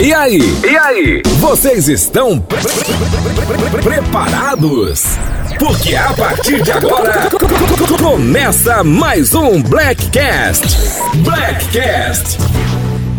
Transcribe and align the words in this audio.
E 0.00 0.12
aí? 0.12 0.38
E 0.64 0.76
aí? 0.76 1.22
Vocês 1.38 1.88
estão 1.88 2.38
pre- 2.40 2.58
pre- 2.60 2.70
pre- 2.72 3.68
pre- 3.70 3.82
preparados? 3.82 5.02
Porque 5.58 5.94
a 5.94 6.12
partir 6.14 6.60
de 6.62 6.72
agora 6.72 7.28
começa 8.00 8.82
mais 8.82 9.34
um 9.34 9.62
Blackcast. 9.62 10.76
Blackcast. 11.18 12.38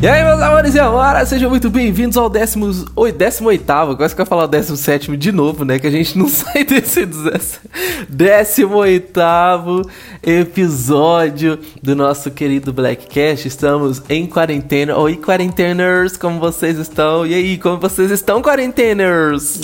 E 0.04 0.06
aí, 0.06 0.22
meus 0.22 0.42
amores 0.42 0.76
e 0.76 0.80
amoras, 0.82 1.30
sejam 1.30 1.50
muito 1.50 1.70
bem-vindos 1.70 2.18
ao 2.18 2.30
18 2.30 2.92
18º, 2.94 3.96
quase 3.96 4.14
que 4.14 4.20
eu 4.20 4.24
ia 4.24 4.28
falar 4.28 4.44
o 4.44 4.48
17 4.48 5.16
de 5.16 5.32
novo, 5.32 5.64
né? 5.64 5.80
Que 5.80 5.88
a 5.88 5.90
gente 5.90 6.18
não 6.18 6.28
sai 6.44 6.66
desse 6.66 7.06
18º 7.06 9.90
episódio 10.22 11.58
do 11.82 11.96
nosso 11.96 12.30
querido 12.32 12.74
Blackcast. 12.74 13.48
Estamos 13.48 14.04
em 14.10 14.28
quarentena. 14.28 14.98
Oi, 14.98 15.16
quarenteners, 15.16 16.18
como 16.18 16.38
vocês 16.38 16.78
estão? 16.78 17.26
E 17.26 17.34
aí, 17.34 17.58
como 17.58 17.80
vocês 17.80 18.12
estão, 18.12 18.42
quarenteners? 18.42 19.62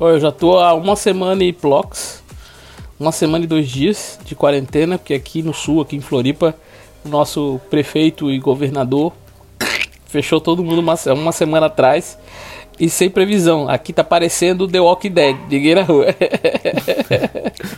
Olha, 0.00 0.14
eu 0.14 0.20
já 0.20 0.32
tô 0.32 0.58
há 0.58 0.74
uma 0.74 0.96
semana 0.96 1.44
e 1.44 1.52
blocos, 1.52 2.24
uma 2.98 3.12
semana 3.12 3.44
e 3.44 3.46
dois 3.46 3.68
dias 3.68 4.18
de 4.24 4.34
quarentena, 4.34 4.98
porque 4.98 5.14
aqui 5.14 5.44
no 5.44 5.54
sul, 5.54 5.80
aqui 5.80 5.94
em 5.94 6.00
Floripa, 6.00 6.56
o 7.04 7.08
nosso 7.08 7.60
prefeito 7.70 8.32
e 8.32 8.38
governador 8.40 9.12
fechou 10.10 10.40
todo 10.40 10.62
mundo 10.64 10.80
uma, 10.80 10.94
uma 11.14 11.32
semana 11.32 11.66
atrás 11.66 12.18
e 12.78 12.88
sem 12.88 13.08
previsão. 13.10 13.68
Aqui 13.68 13.92
tá 13.92 14.02
parecendo 14.02 14.66
The 14.66 14.80
Walking 14.80 15.10
Dead, 15.10 15.36
ninguém 15.50 15.74
na 15.74 15.82
rua. 15.82 16.06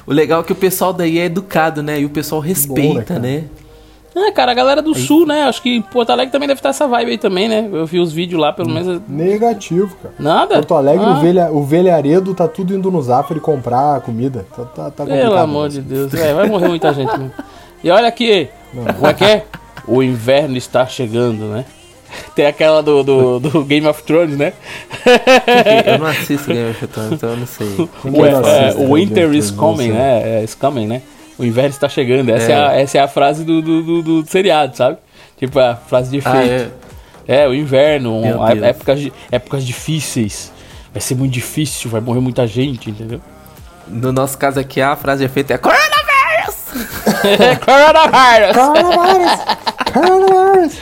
O 0.07 0.13
legal 0.13 0.41
é 0.41 0.45
que 0.45 0.53
o 0.53 0.57
pessoal 0.57 0.93
daí 0.93 1.19
é 1.19 1.25
educado, 1.25 1.83
né? 1.83 2.01
E 2.01 2.05
o 2.05 2.11
pessoal 2.11 2.41
respeita, 2.41 3.03
cara? 3.05 3.21
né? 3.21 3.45
É, 4.15 4.31
cara, 4.31 4.53
a 4.53 4.55
galera 4.55 4.83
do 4.83 4.95
sul, 4.95 5.27
né? 5.27 5.45
Acho 5.45 5.63
que 5.63 5.81
Porto 5.91 6.11
Alegre 6.11 6.31
também 6.31 6.47
deve 6.47 6.59
estar 6.59 6.69
essa 6.69 6.87
vibe 6.87 7.13
aí 7.13 7.19
também, 7.19 7.49
né? 7.49 7.67
Eu 7.73 7.87
vi 7.87 7.99
os 7.99 8.13
vídeos 8.13 8.41
lá, 8.41 8.53
pelo 8.53 8.69
menos. 8.69 9.01
Negativo, 9.09 9.97
cara. 10.03 10.15
Nada? 10.19 10.57
Porto 10.57 10.75
Alegre, 10.75 11.05
Ah, 11.07 11.13
o, 11.13 11.21
velha, 11.21 11.51
o 11.51 11.63
velharedo 11.65 12.35
tá 12.35 12.47
tudo 12.47 12.75
indo 12.75 12.91
no 12.91 13.01
Zafari 13.01 13.41
comprar 13.41 14.01
comida. 14.03 14.45
Tá, 14.55 14.65
tá, 14.65 14.91
tá 14.91 15.05
complicado. 15.05 15.29
Pelo 15.29 15.39
amor 15.39 15.69
de 15.71 15.81
Deus, 15.81 16.13
é, 16.15 16.35
vai 16.35 16.47
morrer 16.47 16.69
muita 16.69 16.93
gente 16.93 17.11
mesmo. 17.17 17.33
E 17.83 17.91
olha 17.91 18.07
aqui, 18.07 18.49
como 18.97 19.07
é 19.07 19.15
que 19.15 19.25
é? 19.25 19.47
O 19.87 20.03
inverno 20.03 20.57
está 20.59 20.87
chegando, 20.87 21.47
né? 21.47 21.65
Tem 22.35 22.47
aquela 22.47 22.83
do, 22.83 23.03
do, 23.03 23.41
do 23.41 23.65
Game 23.65 23.87
of 23.87 24.03
Thrones, 24.03 24.37
né? 24.37 24.53
Eu 25.87 25.99
não 25.99 26.07
assisto 26.11 26.49
Game 26.53 26.71
of 26.71 26.87
Thrones, 26.87 27.13
então 27.13 27.31
eu 27.31 27.37
não 27.37 27.47
sei. 27.47 27.67
O, 28.05 28.27
é, 28.27 28.35
o 28.35 28.41
né, 28.41 28.95
Winter 28.95 29.25
Game 29.27 29.39
is 29.39 29.51
coming, 29.51 29.91
né? 29.93 30.41
É, 30.41 30.45
is 30.45 30.55
coming, 30.55 30.87
né? 30.87 31.03
O 31.39 31.45
inverno 31.45 31.71
está 31.71 31.89
chegando. 31.89 32.29
Essa 32.31 32.53
é, 32.53 32.55
É. 32.55 32.59
a, 32.59 32.81
essa 32.81 32.99
é 32.99 33.01
a 33.01 33.09
frase 33.09 33.45
do, 33.45 33.61
do, 33.63 33.83
do, 33.83 34.03
do 34.23 34.31
seriado, 34.31 34.77
sabe? 34.77 34.99
Tipo, 35.39 35.59
a 35.59 35.75
frase 35.75 36.11
de 36.11 36.19
efeito. 36.19 36.37
Ah, 36.37 36.45
é. 36.47 37.43
É, 37.45 37.49
o 37.49 37.55
inverno, 37.55 38.21
Deus. 38.23 38.63
épocas, 38.63 39.01
de- 39.01 39.13
épocas 39.31 39.65
difíceis. 39.65 40.53
Vai 40.93 41.01
ser 41.01 41.15
muito 41.15 41.33
difícil, 41.33 41.89
vai 41.91 42.01
morrer 42.01 42.21
muita 42.21 42.47
gente, 42.47 42.91
entendeu? 42.91 43.21
No 43.89 44.13
nosso 44.13 44.37
caso 44.37 44.61
aqui, 44.61 44.81
a 44.81 44.95
frase 44.97 45.21
de 45.21 45.27
efeito 45.27 45.53
é 45.53 45.59
Coronavírus! 45.59 46.57
Coronavírus! 47.65 48.57
Coronavirus! 48.57 49.41
Coronavirus! 49.93 50.73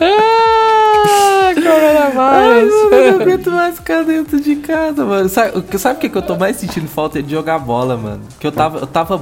Ah, 0.00 1.52
coronavírus! 1.54 2.74
Ai, 2.92 3.08
eu 3.08 3.12
não 3.14 3.20
aguento 3.22 3.50
mais 3.50 3.74
ficar 3.76 4.02
dentro 4.04 4.40
de 4.40 4.56
casa, 4.56 5.04
mano. 5.04 5.28
Sabe 5.28 5.58
o 5.58 5.62
que, 5.62 5.78
sabe 5.78 5.96
o 5.96 6.00
que 6.00 6.08
que 6.08 6.18
eu 6.18 6.22
tô 6.22 6.36
mais 6.36 6.56
sentindo 6.56 6.88
falta 6.88 7.18
é 7.18 7.22
de 7.22 7.30
jogar 7.30 7.58
bola, 7.58 7.96
mano. 7.96 8.20
Que 8.38 8.46
eu 8.46 8.52
tava, 8.52 8.78
eu 8.78 8.86
tava, 8.86 9.20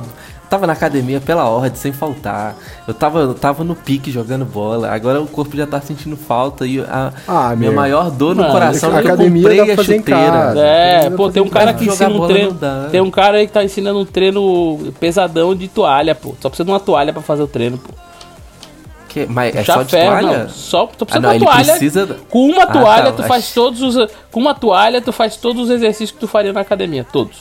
tava 0.50 0.66
na 0.66 0.72
academia 0.72 1.20
pela 1.20 1.48
ordem, 1.48 1.74
sem 1.76 1.92
faltar. 1.92 2.56
Eu 2.86 2.94
tava, 2.94 3.20
eu 3.20 3.34
tava 3.34 3.62
no 3.64 3.74
pique 3.76 4.10
jogando 4.10 4.44
bola. 4.44 4.90
Agora 4.90 5.20
o 5.20 5.26
corpo 5.26 5.56
já 5.56 5.66
tá 5.66 5.80
sentindo 5.80 6.16
falta 6.16 6.66
e 6.66 6.80
a 6.80 7.12
Ah, 7.26 7.48
minha 7.56 7.70
meu. 7.70 7.72
maior 7.80 8.10
dor 8.10 8.34
no 8.34 8.42
Mano, 8.42 8.52
coração 8.54 8.96
é 8.98 9.02
que 9.02 9.08
eu 9.10 9.16
comprei 9.16 9.60
a 9.60 9.76
chuteira. 9.76 10.02
casa. 10.02 10.60
É, 10.60 11.10
pô, 11.10 11.30
tem 11.30 11.42
um 11.42 11.48
cara 11.48 11.72
que 11.74 11.84
ensina 11.86 12.10
um 12.10 12.26
treino. 12.26 12.56
Tem 12.90 13.00
um 13.00 13.10
cara 13.10 13.38
aí 13.38 13.46
que 13.46 13.52
tá 13.52 13.62
ensinando 13.62 14.00
um 14.00 14.04
treino 14.04 14.92
pesadão 14.98 15.54
de 15.54 15.68
toalha, 15.68 16.14
pô. 16.14 16.34
Só 16.40 16.48
precisa 16.48 16.64
de 16.64 16.70
uma 16.72 16.80
toalha 16.80 17.12
pra 17.12 17.22
fazer 17.22 17.42
o 17.42 17.46
treino, 17.48 17.78
pô. 17.78 17.92
Que- 19.26 19.32
mas 19.32 19.54
é 19.56 19.64
Já 19.64 19.74
só 19.74 19.82
de 19.82 19.90
ferro, 19.90 20.10
toalha? 20.20 20.38
não. 20.44 20.48
Só 20.48 20.86
tu 20.86 21.02
Ah, 21.02 21.06
precisa 21.06 21.20
não, 21.20 21.38
de 21.38 21.44
uma 21.44 21.50
toalha. 21.52 21.64
precisa... 21.64 22.16
Com 22.30 22.46
uma 22.46 22.62
Ah, 22.62 22.66
toalha 22.66 23.04
tá, 23.06 23.12
tu 23.12 23.18
mas- 23.20 23.28
faz 23.28 23.52
todos 23.52 23.82
os. 23.82 24.10
Com 24.30 24.40
uma 24.40 24.54
toalha 24.54 25.00
tu 25.00 25.12
faz 25.12 25.36
todos 25.36 25.64
os 25.64 25.70
exercícios 25.70 26.10
que 26.12 26.18
tu 26.18 26.28
faria 26.28 26.52
na 26.52 26.60
academia, 26.60 27.04
todos. 27.10 27.38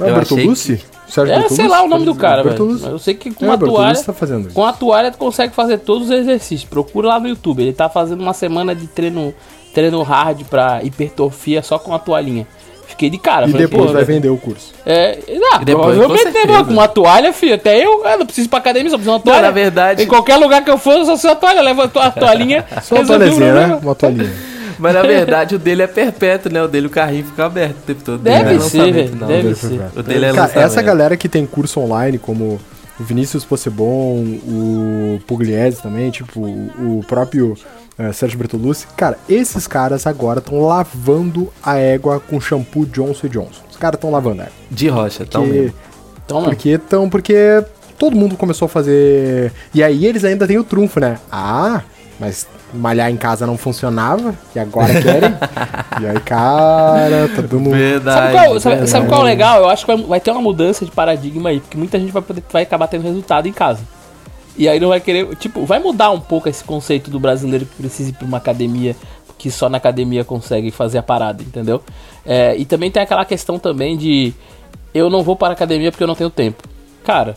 É 0.00 0.12
Bertolucci? 0.12 0.82
Sérgio 1.08 1.32
É, 1.32 1.36
Bertolucci? 1.38 1.54
sei 1.56 1.68
lá 1.68 1.82
o 1.82 1.88
nome 1.88 2.04
do 2.04 2.14
cara, 2.14 2.42
velho. 2.42 2.48
Bertolucci. 2.50 2.84
Eu 2.86 2.98
sei 2.98 3.14
que 3.14 3.30
com 3.32 3.46
É, 3.46 3.48
Bertolucci 3.50 3.76
toalha. 3.76 4.02
tá 4.04 4.12
fazendo 4.12 4.46
isso. 4.46 4.54
Com 4.54 4.64
a 4.66 4.72
toalha 4.72 5.10
tu 5.10 5.18
consegue 5.18 5.54
fazer 5.54 5.78
todos 5.78 6.08
os 6.08 6.10
exercícios. 6.10 6.68
Procura 6.68 7.08
lá 7.08 7.20
no 7.20 7.28
YouTube. 7.28 7.62
Ele 7.62 7.72
tá 7.72 7.88
fazendo 7.88 8.20
uma 8.20 8.34
semana 8.34 8.74
de 8.74 8.86
treino, 8.88 9.32
treino 9.72 10.02
hard 10.02 10.42
pra 10.44 10.82
hipertrofia 10.82 11.62
só 11.62 11.78
com 11.78 11.94
a 11.94 11.98
toalhinha. 11.98 12.46
Fiquei 12.88 13.10
de 13.10 13.18
cara. 13.18 13.46
E 13.46 13.50
falei, 13.52 13.66
depois 13.66 13.90
vai 13.90 14.04
vender 14.04 14.28
o 14.28 14.36
curso. 14.36 14.72
É, 14.86 15.18
não, 15.28 15.60
E 15.60 15.64
depois, 15.64 15.96
provavelmente 15.96 16.46
com 16.46 16.64
com 16.64 16.72
uma 16.72 16.88
toalha, 16.88 17.32
filho. 17.32 17.54
Até 17.54 17.76
eu, 17.84 18.04
eu 18.04 18.18
não 18.18 18.26
preciso 18.26 18.46
ir 18.46 18.50
pra 18.50 18.58
academia, 18.58 18.90
só 18.90 18.96
preciso 18.96 19.12
de 19.18 19.18
uma 19.18 19.20
toalha. 19.24 19.42
na 19.42 19.50
verdade- 19.50 20.02
Em 20.02 20.06
qualquer 20.06 20.36
lugar 20.36 20.62
que 20.64 20.70
eu 20.70 20.78
for, 20.78 20.92
eu 20.92 21.04
só 21.04 21.12
preciso 21.12 21.28
de 21.28 21.34
uma 21.34 21.36
toalha. 21.40 21.60
Leva 21.62 21.84
a 21.84 21.88
to- 21.88 21.98
a 22.00 22.10
toalhinha. 22.10 22.64
Só 22.82 22.94
uma 22.96 23.06
toalhazinha, 23.06 23.52
né? 23.54 23.78
Uma 23.82 23.94
toalhinha. 23.94 24.32
Mas 24.78 24.92
na 24.92 25.02
verdade 25.02 25.54
o 25.54 25.58
dele 25.58 25.82
é 25.82 25.86
perpétuo, 25.86 26.52
né? 26.52 26.62
O 26.62 26.68
dele 26.68 26.86
o 26.86 26.90
carrinho 26.90 27.24
fica 27.24 27.46
aberto 27.46 27.76
o 27.78 27.82
tempo 27.86 28.02
todo. 28.04 28.18
Deve 28.18 28.44
Não 28.44 28.50
é 28.50 28.52
ser, 28.60 28.78
lançamento, 28.78 28.94
velho, 28.94 29.16
não. 29.16 29.26
deve 29.26 29.54
ser. 29.54 29.80
O 29.96 30.02
dele 30.02 30.26
é 30.26 30.32
Cara, 30.34 30.52
essa 30.60 30.82
galera 30.82 31.16
que 31.16 31.28
tem 31.30 31.46
curso 31.46 31.80
online, 31.80 32.18
como 32.18 32.60
o 33.00 33.02
Vinícius 33.02 33.42
Possebon, 33.44 34.22
o 34.46 35.18
Pugliese 35.26 35.80
também, 35.82 36.10
tipo, 36.10 36.40
o 36.40 37.02
próprio 37.08 37.56
eh, 37.98 38.12
Sérgio 38.12 38.38
Bertolucci, 38.38 38.86
cara, 38.96 39.18
esses 39.28 39.66
caras 39.66 40.06
agora 40.06 40.38
estão 40.38 40.60
lavando 40.66 41.52
a 41.62 41.76
égua 41.78 42.20
com 42.20 42.40
shampoo 42.40 42.86
Johnson 42.86 43.28
Johnson. 43.28 43.62
Os 43.70 43.76
caras 43.76 43.96
estão 43.98 44.10
lavando 44.10 44.42
a 44.42 44.44
égua. 44.44 44.54
De 44.70 44.88
rocha, 44.88 45.22
então 45.22 45.42
Porque- 45.42 45.58
mesmo. 45.60 45.74
Toma. 46.26 46.44
Porque 46.46 46.76
tão, 46.78 47.08
porque 47.08 47.64
todo 47.96 48.16
mundo 48.16 48.36
começou 48.36 48.66
a 48.66 48.68
fazer. 48.68 49.52
E 49.72 49.80
aí 49.82 50.04
eles 50.04 50.24
ainda 50.24 50.44
têm 50.46 50.58
o 50.58 50.64
trunfo, 50.64 50.98
né? 50.98 51.18
Ah, 51.30 51.82
mas 52.18 52.48
malhar 52.74 53.08
em 53.10 53.16
casa 53.16 53.46
não 53.46 53.56
funcionava, 53.56 54.34
e 54.52 54.58
agora 54.58 54.88
querem. 55.00 55.30
e 56.02 56.06
aí, 56.06 56.20
cara, 56.20 57.28
tá 57.34 57.42
dando. 57.42 57.70
Verdade. 57.70 58.18
Sabe 58.18 58.32
qual, 58.32 58.60
sabe, 58.60 58.86
sabe 58.88 59.06
qual 59.06 59.20
é 59.20 59.22
o 59.22 59.26
legal? 59.26 59.60
Eu 59.60 59.68
acho 59.68 59.86
que 59.86 59.94
vai, 59.94 60.02
vai 60.04 60.20
ter 60.20 60.32
uma 60.32 60.40
mudança 60.42 60.84
de 60.84 60.90
paradigma 60.90 61.50
aí, 61.50 61.60
porque 61.60 61.78
muita 61.78 61.96
gente 61.98 62.10
vai, 62.10 62.20
poder, 62.22 62.42
vai 62.52 62.64
acabar 62.64 62.88
tendo 62.88 63.04
resultado 63.04 63.46
em 63.46 63.52
casa. 63.52 63.80
E 64.58 64.68
aí 64.68 64.80
não 64.80 64.88
vai 64.88 65.00
querer. 65.00 65.34
Tipo, 65.36 65.64
vai 65.64 65.78
mudar 65.78 66.10
um 66.10 66.20
pouco 66.20 66.48
esse 66.48 66.64
conceito 66.64 67.10
do 67.10 67.20
brasileiro 67.20 67.66
que 67.66 67.74
precisa 67.76 68.10
ir 68.10 68.12
pra 68.14 68.26
uma 68.26 68.38
academia, 68.38 68.96
que 69.38 69.50
só 69.50 69.68
na 69.68 69.76
academia 69.78 70.24
consegue 70.24 70.70
fazer 70.70 70.98
a 70.98 71.02
parada, 71.02 71.42
entendeu? 71.42 71.82
É, 72.24 72.56
e 72.56 72.64
também 72.64 72.90
tem 72.90 73.02
aquela 73.02 73.24
questão 73.24 73.58
também 73.58 73.96
de 73.96 74.32
eu 74.94 75.10
não 75.10 75.22
vou 75.22 75.36
para 75.36 75.48
a 75.48 75.52
academia 75.52 75.90
porque 75.90 76.02
eu 76.02 76.08
não 76.08 76.14
tenho 76.14 76.30
tempo. 76.30 76.62
Cara. 77.04 77.36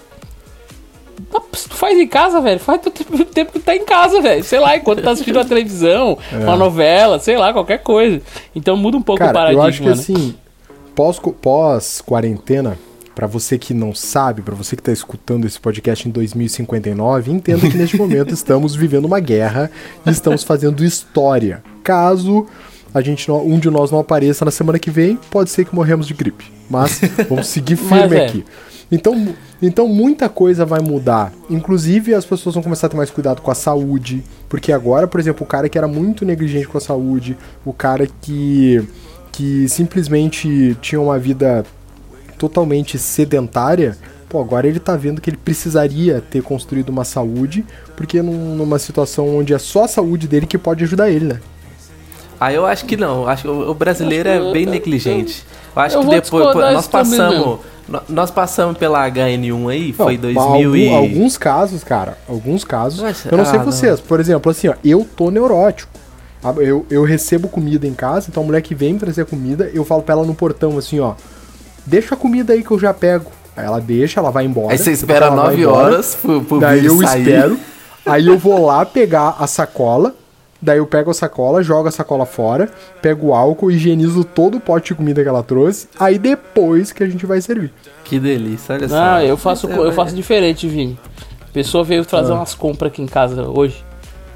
tá- 1.31 1.41
Tu 1.51 1.75
faz 1.75 1.99
em 1.99 2.07
casa, 2.07 2.39
velho. 2.39 2.59
Faz 2.59 2.79
o 2.85 2.89
tempo, 2.89 3.13
o 3.51 3.53
que 3.53 3.59
tá 3.59 3.75
em 3.75 3.83
casa, 3.85 4.21
velho. 4.21 4.43
Sei 4.43 4.59
lá, 4.59 4.77
enquanto 4.77 5.01
tá 5.03 5.11
assistindo 5.11 5.35
uma 5.35 5.45
televisão, 5.45 6.17
uma 6.31 6.55
novela, 6.55 7.19
sei 7.19 7.37
lá, 7.37 7.51
qualquer 7.51 7.79
coisa. 7.79 8.21
Então 8.55 8.77
muda 8.77 8.95
um 8.97 9.01
pouco 9.01 9.21
o 9.21 9.25
Cara, 9.25 9.33
paradigma. 9.33 9.63
eu 9.65 9.67
acho 9.69 9.81
que 9.81 9.85
né? 9.87 9.91
assim, 9.91 10.35
pós- 10.95 11.19
pra 13.19 13.27
você 13.27 13.57
que 13.57 13.73
não 13.73 13.93
sabe, 13.93 14.41
pra 14.41 14.55
você 14.55 14.77
que 14.77 14.81
tá 14.81 14.93
escutando 14.93 15.45
esse 15.45 15.59
podcast 15.59 16.07
em 16.07 16.11
2059, 16.11 17.33
entenda 17.33 17.69
que 17.69 17.75
neste 17.77 17.97
momento 17.97 18.33
estamos 18.33 18.73
vivendo 18.77 19.03
uma 19.03 19.19
guerra 19.19 19.69
e 20.05 20.09
estamos 20.09 20.41
fazendo 20.41 20.85
história. 20.85 21.61
Caso 21.83 22.47
a 22.93 23.01
gente 23.01 23.27
não- 23.27 23.45
um 23.45 23.59
de 23.59 23.69
nós 23.69 23.91
não 23.91 23.99
apareça 23.99 24.45
na 24.45 24.51
semana 24.51 24.79
que 24.79 24.89
vem, 24.89 25.19
pode 25.29 25.49
ser 25.49 25.65
que 25.65 25.75
morremos 25.75 26.07
de 26.07 26.13
gripe. 26.13 26.45
Mas 26.69 27.01
vamos 27.27 27.47
seguir 27.47 27.75
firme 27.91 28.15
é. 28.15 28.25
aqui. 28.25 28.45
Então, 28.89 29.35
então 29.61 29.85
muita 29.89 30.29
coisa 30.29 30.65
vai 30.65 30.79
mudar. 30.79 31.33
Inclusive 31.49 32.13
as 32.13 32.23
pessoas 32.23 32.55
vão 32.55 32.63
começar 32.63 32.87
a 32.87 32.89
ter 32.89 32.95
mais 32.95 33.09
cuidado 33.11 33.41
com 33.41 33.51
a 33.51 33.55
saúde, 33.55 34.23
porque 34.47 34.71
agora, 34.71 35.09
por 35.09 35.19
exemplo, 35.19 35.43
o 35.43 35.45
cara 35.45 35.67
que 35.67 35.77
era 35.77 35.89
muito 35.89 36.23
negligente 36.23 36.69
com 36.69 36.77
a 36.77 36.81
saúde, 36.81 37.37
o 37.65 37.73
cara 37.73 38.07
que 38.21 38.81
que 39.33 39.67
simplesmente 39.69 40.77
tinha 40.81 40.99
uma 40.99 41.17
vida 41.19 41.65
totalmente 42.39 42.97
sedentária, 42.97 43.95
pô, 44.29 44.39
agora 44.41 44.65
ele 44.67 44.79
tá 44.79 44.95
vendo 44.95 45.19
que 45.21 45.29
ele 45.29 45.37
precisaria 45.37 46.23
ter 46.31 46.41
construído 46.41 46.89
uma 46.89 47.03
saúde, 47.03 47.65
porque 47.95 48.21
num- 48.21 48.55
numa 48.55 48.79
situação 48.79 49.37
onde 49.37 49.53
é 49.53 49.59
só 49.59 49.83
a 49.83 49.87
saúde 49.87 50.27
dele 50.27 50.47
que 50.47 50.57
pode 50.57 50.83
ajudar 50.83 51.09
ele, 51.11 51.25
né? 51.25 51.39
Ah, 52.39 52.53
eu 52.53 52.65
acho 52.65 52.85
que 52.85 52.95
não. 52.95 53.27
Acho 53.27 53.43
que 53.43 53.47
o 53.49 53.73
brasileiro 53.73 54.29
Acho 54.29 54.41
que 54.41 54.47
é 54.49 54.53
bem 54.53 54.63
eu- 54.63 54.71
negligente. 54.71 55.45
Eu 55.75 55.81
acho 55.81 55.95
eu 55.97 56.01
que 56.01 56.09
depois 56.09 56.55
nós 56.55 56.87
passamos, 56.87 57.59
nós 58.07 58.31
passamos 58.31 58.77
pela 58.77 59.05
HN1 59.05 59.67
aí, 59.69 59.91
foi 59.91 60.13
Não, 60.15 60.21
2000 60.33 60.75
e 60.77 60.89
Alguns 60.95 61.37
casos, 61.37 61.83
cara, 61.83 62.17
alguns 62.29 62.63
casos. 62.63 63.01
Mas, 63.01 63.25
eu 63.25 63.37
não 63.37 63.45
sei 63.45 63.59
ah, 63.59 63.63
vocês, 63.63 63.99
por 63.99 64.21
exemplo, 64.21 64.49
assim, 64.49 64.69
ó, 64.69 64.73
eu 64.85 65.05
tô 65.17 65.29
neurótico. 65.29 65.91
Ah, 66.41 66.53
Eu, 66.59 66.85
eu 66.89 67.03
recebo 67.03 67.49
comida 67.49 67.85
em 67.85 67.93
casa, 67.93 68.27
então 68.29 68.41
a 68.43 68.45
mulher 68.45 68.61
que 68.61 68.73
vem 68.73 68.93
me 68.93 68.99
trazer 68.99 69.25
comida, 69.25 69.69
eu 69.73 69.83
falo 69.83 70.01
pra 70.01 70.13
ela 70.13 70.25
no 70.25 70.33
portão 70.33 70.77
assim, 70.77 70.97
ó, 71.01 71.15
deixa 71.85 72.15
a 72.15 72.17
comida 72.17 72.53
aí 72.53 72.63
que 72.63 72.71
eu 72.71 72.79
já 72.79 72.93
pego. 72.93 73.31
Aí 73.55 73.65
ela 73.65 73.79
deixa, 73.81 74.19
ela 74.19 74.31
vai 74.31 74.45
embora. 74.45 74.71
Aí 74.71 74.77
você 74.77 74.91
espera 74.91 75.25
ela 75.27 75.35
vai 75.35 75.45
9 75.57 75.61
embora. 75.61 75.77
horas 75.85 76.15
pro, 76.15 76.41
pro 76.43 76.59
Daí 76.59 76.85
eu 76.85 76.97
sair. 77.01 77.21
espero. 77.27 77.59
Aí 78.05 78.25
eu 78.27 78.37
vou 78.37 78.65
lá 78.65 78.85
pegar 78.85 79.35
a 79.39 79.47
sacola, 79.47 80.15
Daí 80.61 80.77
eu 80.77 80.85
pego 80.85 81.09
a 81.09 81.13
sacola, 81.13 81.63
jogo 81.63 81.87
a 81.87 81.91
sacola 81.91 82.25
fora, 82.25 82.69
pego 83.01 83.27
o 83.27 83.33
álcool, 83.33 83.71
higienizo 83.71 84.25
todo 84.25 84.57
o 84.57 84.59
pote 84.59 84.87
de 84.89 84.95
comida 84.95 85.23
que 85.23 85.29
ela 85.29 85.41
trouxe, 85.41 85.87
aí 85.97 86.19
depois 86.19 86.91
que 86.91 87.01
a 87.01 87.07
gente 87.07 87.25
vai 87.25 87.39
servir. 87.39 87.71
Que 88.03 88.19
delícia, 88.19 88.75
olha 88.75 88.89
só. 88.89 88.95
Não, 88.95 89.21
eu 89.21 89.37
faço, 89.37 89.69
é, 89.71 89.77
eu 89.77 89.93
faço 89.93 90.13
diferente, 90.13 90.67
Vini. 90.67 90.99
A 91.41 91.53
pessoa 91.53 91.81
veio 91.85 92.03
trazer 92.03 92.33
Ah. 92.33 92.35
umas 92.35 92.53
compras 92.53 92.91
aqui 92.91 93.01
em 93.01 93.05
casa 93.07 93.47
hoje. 93.47 93.85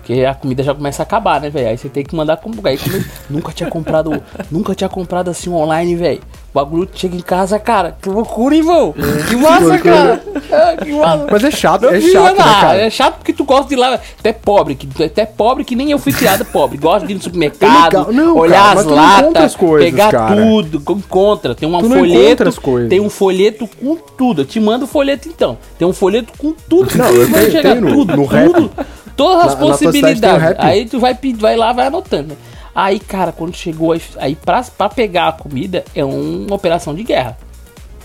Porque 0.06 0.26
a 0.26 0.34
comida 0.36 0.62
já 0.62 0.76
começa 0.76 1.02
a 1.02 1.06
acabar, 1.06 1.40
né, 1.40 1.50
velho? 1.50 1.70
Aí 1.70 1.78
você 1.78 1.88
tem 1.88 2.04
que 2.04 2.14
mandar 2.14 2.36
comprar. 2.36 2.72
Aí 2.72 2.78
come- 2.78 3.06
nunca 3.30 3.54
tinha 3.54 3.70
comprado. 3.70 4.22
nunca 4.52 4.76
tinha 4.76 4.90
comprado 4.90 5.30
assim 5.30 5.50
online, 5.50 5.96
velho. 5.96 6.20
O 6.20 6.54
bagulho 6.54 6.90
chega 6.94 7.16
em 7.16 7.22
casa, 7.22 7.58
cara. 7.58 7.96
Que 8.02 8.10
loucura, 8.10 8.54
irmão. 8.54 8.94
Que 9.30 9.36
massa, 9.38 9.78
cara. 9.80 10.22
É, 10.52 10.76
que 10.76 10.92
massa. 10.92 11.28
Mas 11.32 11.44
é 11.46 11.52
chato, 11.52 11.86
é 11.88 12.02
chato, 12.02 12.36
né, 12.38 12.44
cara? 12.44 12.82
É 12.82 12.90
chato 12.90 13.16
porque 13.16 13.32
tu 13.32 13.46
gosta 13.46 13.70
de 13.70 13.76
ir 13.76 13.78
lá. 13.78 13.98
Tu 13.98 14.26
é 14.28 14.34
pobre, 14.34 14.76
que, 14.76 14.88
é 15.02 15.06
até 15.06 15.26
pobre 15.26 15.64
que 15.64 15.74
nem 15.74 15.92
eu 15.92 15.98
fui 15.98 16.12
criado 16.12 16.44
pobre. 16.44 16.78
Gosta 16.78 17.08
de 17.08 17.14
ir 17.14 17.16
no 17.16 17.22
supermercado. 17.24 18.12
Não, 18.12 18.36
olhar 18.38 18.76
cara, 18.76 18.80
as 18.82 18.86
latas, 18.86 19.44
as 19.46 19.56
coisas, 19.56 19.90
pegar 19.90 20.12
cara. 20.12 20.36
tudo, 20.36 20.84
encontra. 20.98 21.56
Tem 21.56 21.68
um 21.70 21.80
folheto. 21.82 22.44
Tem 22.90 23.00
um 23.00 23.10
folheto 23.10 23.70
com 23.82 23.96
tudo. 23.96 24.42
Eu 24.42 24.46
te 24.46 24.60
mando 24.60 24.84
o 24.84 24.88
folheto 24.88 25.30
então. 25.30 25.58
Tem 25.80 25.88
um 25.88 25.94
folheto 25.94 26.34
com 26.38 26.54
tudo. 26.70 26.94
Não, 26.98 27.06
eu 27.08 27.32
tenho- 27.32 27.52
chegar, 27.52 27.76
tenho 27.76 27.82
no- 27.82 27.94
tudo, 27.96 28.16
no 28.18 28.28
tudo. 28.28 28.72
Todas 29.16 29.46
as 29.48 29.54
Na- 29.56 29.60
na 29.62 29.72
possibilidades. 29.72 30.42
rap? 30.44 30.56
Aí 30.60 30.86
tu 30.86 31.00
vai, 31.00 31.18
vai 31.36 31.56
lá, 31.56 31.72
vai 31.74 31.88
anotando. 31.88 32.36
Aí, 32.76 33.00
cara, 33.00 33.32
quando 33.32 33.56
chegou 33.56 33.96
aí, 34.18 34.36
pra, 34.36 34.64
pra 34.78 34.90
pegar 34.90 35.28
a 35.28 35.32
comida 35.34 35.86
é 35.96 36.04
uma 36.04 36.56
operação 36.56 36.96
de 36.96 37.04
guerra. 37.04 37.38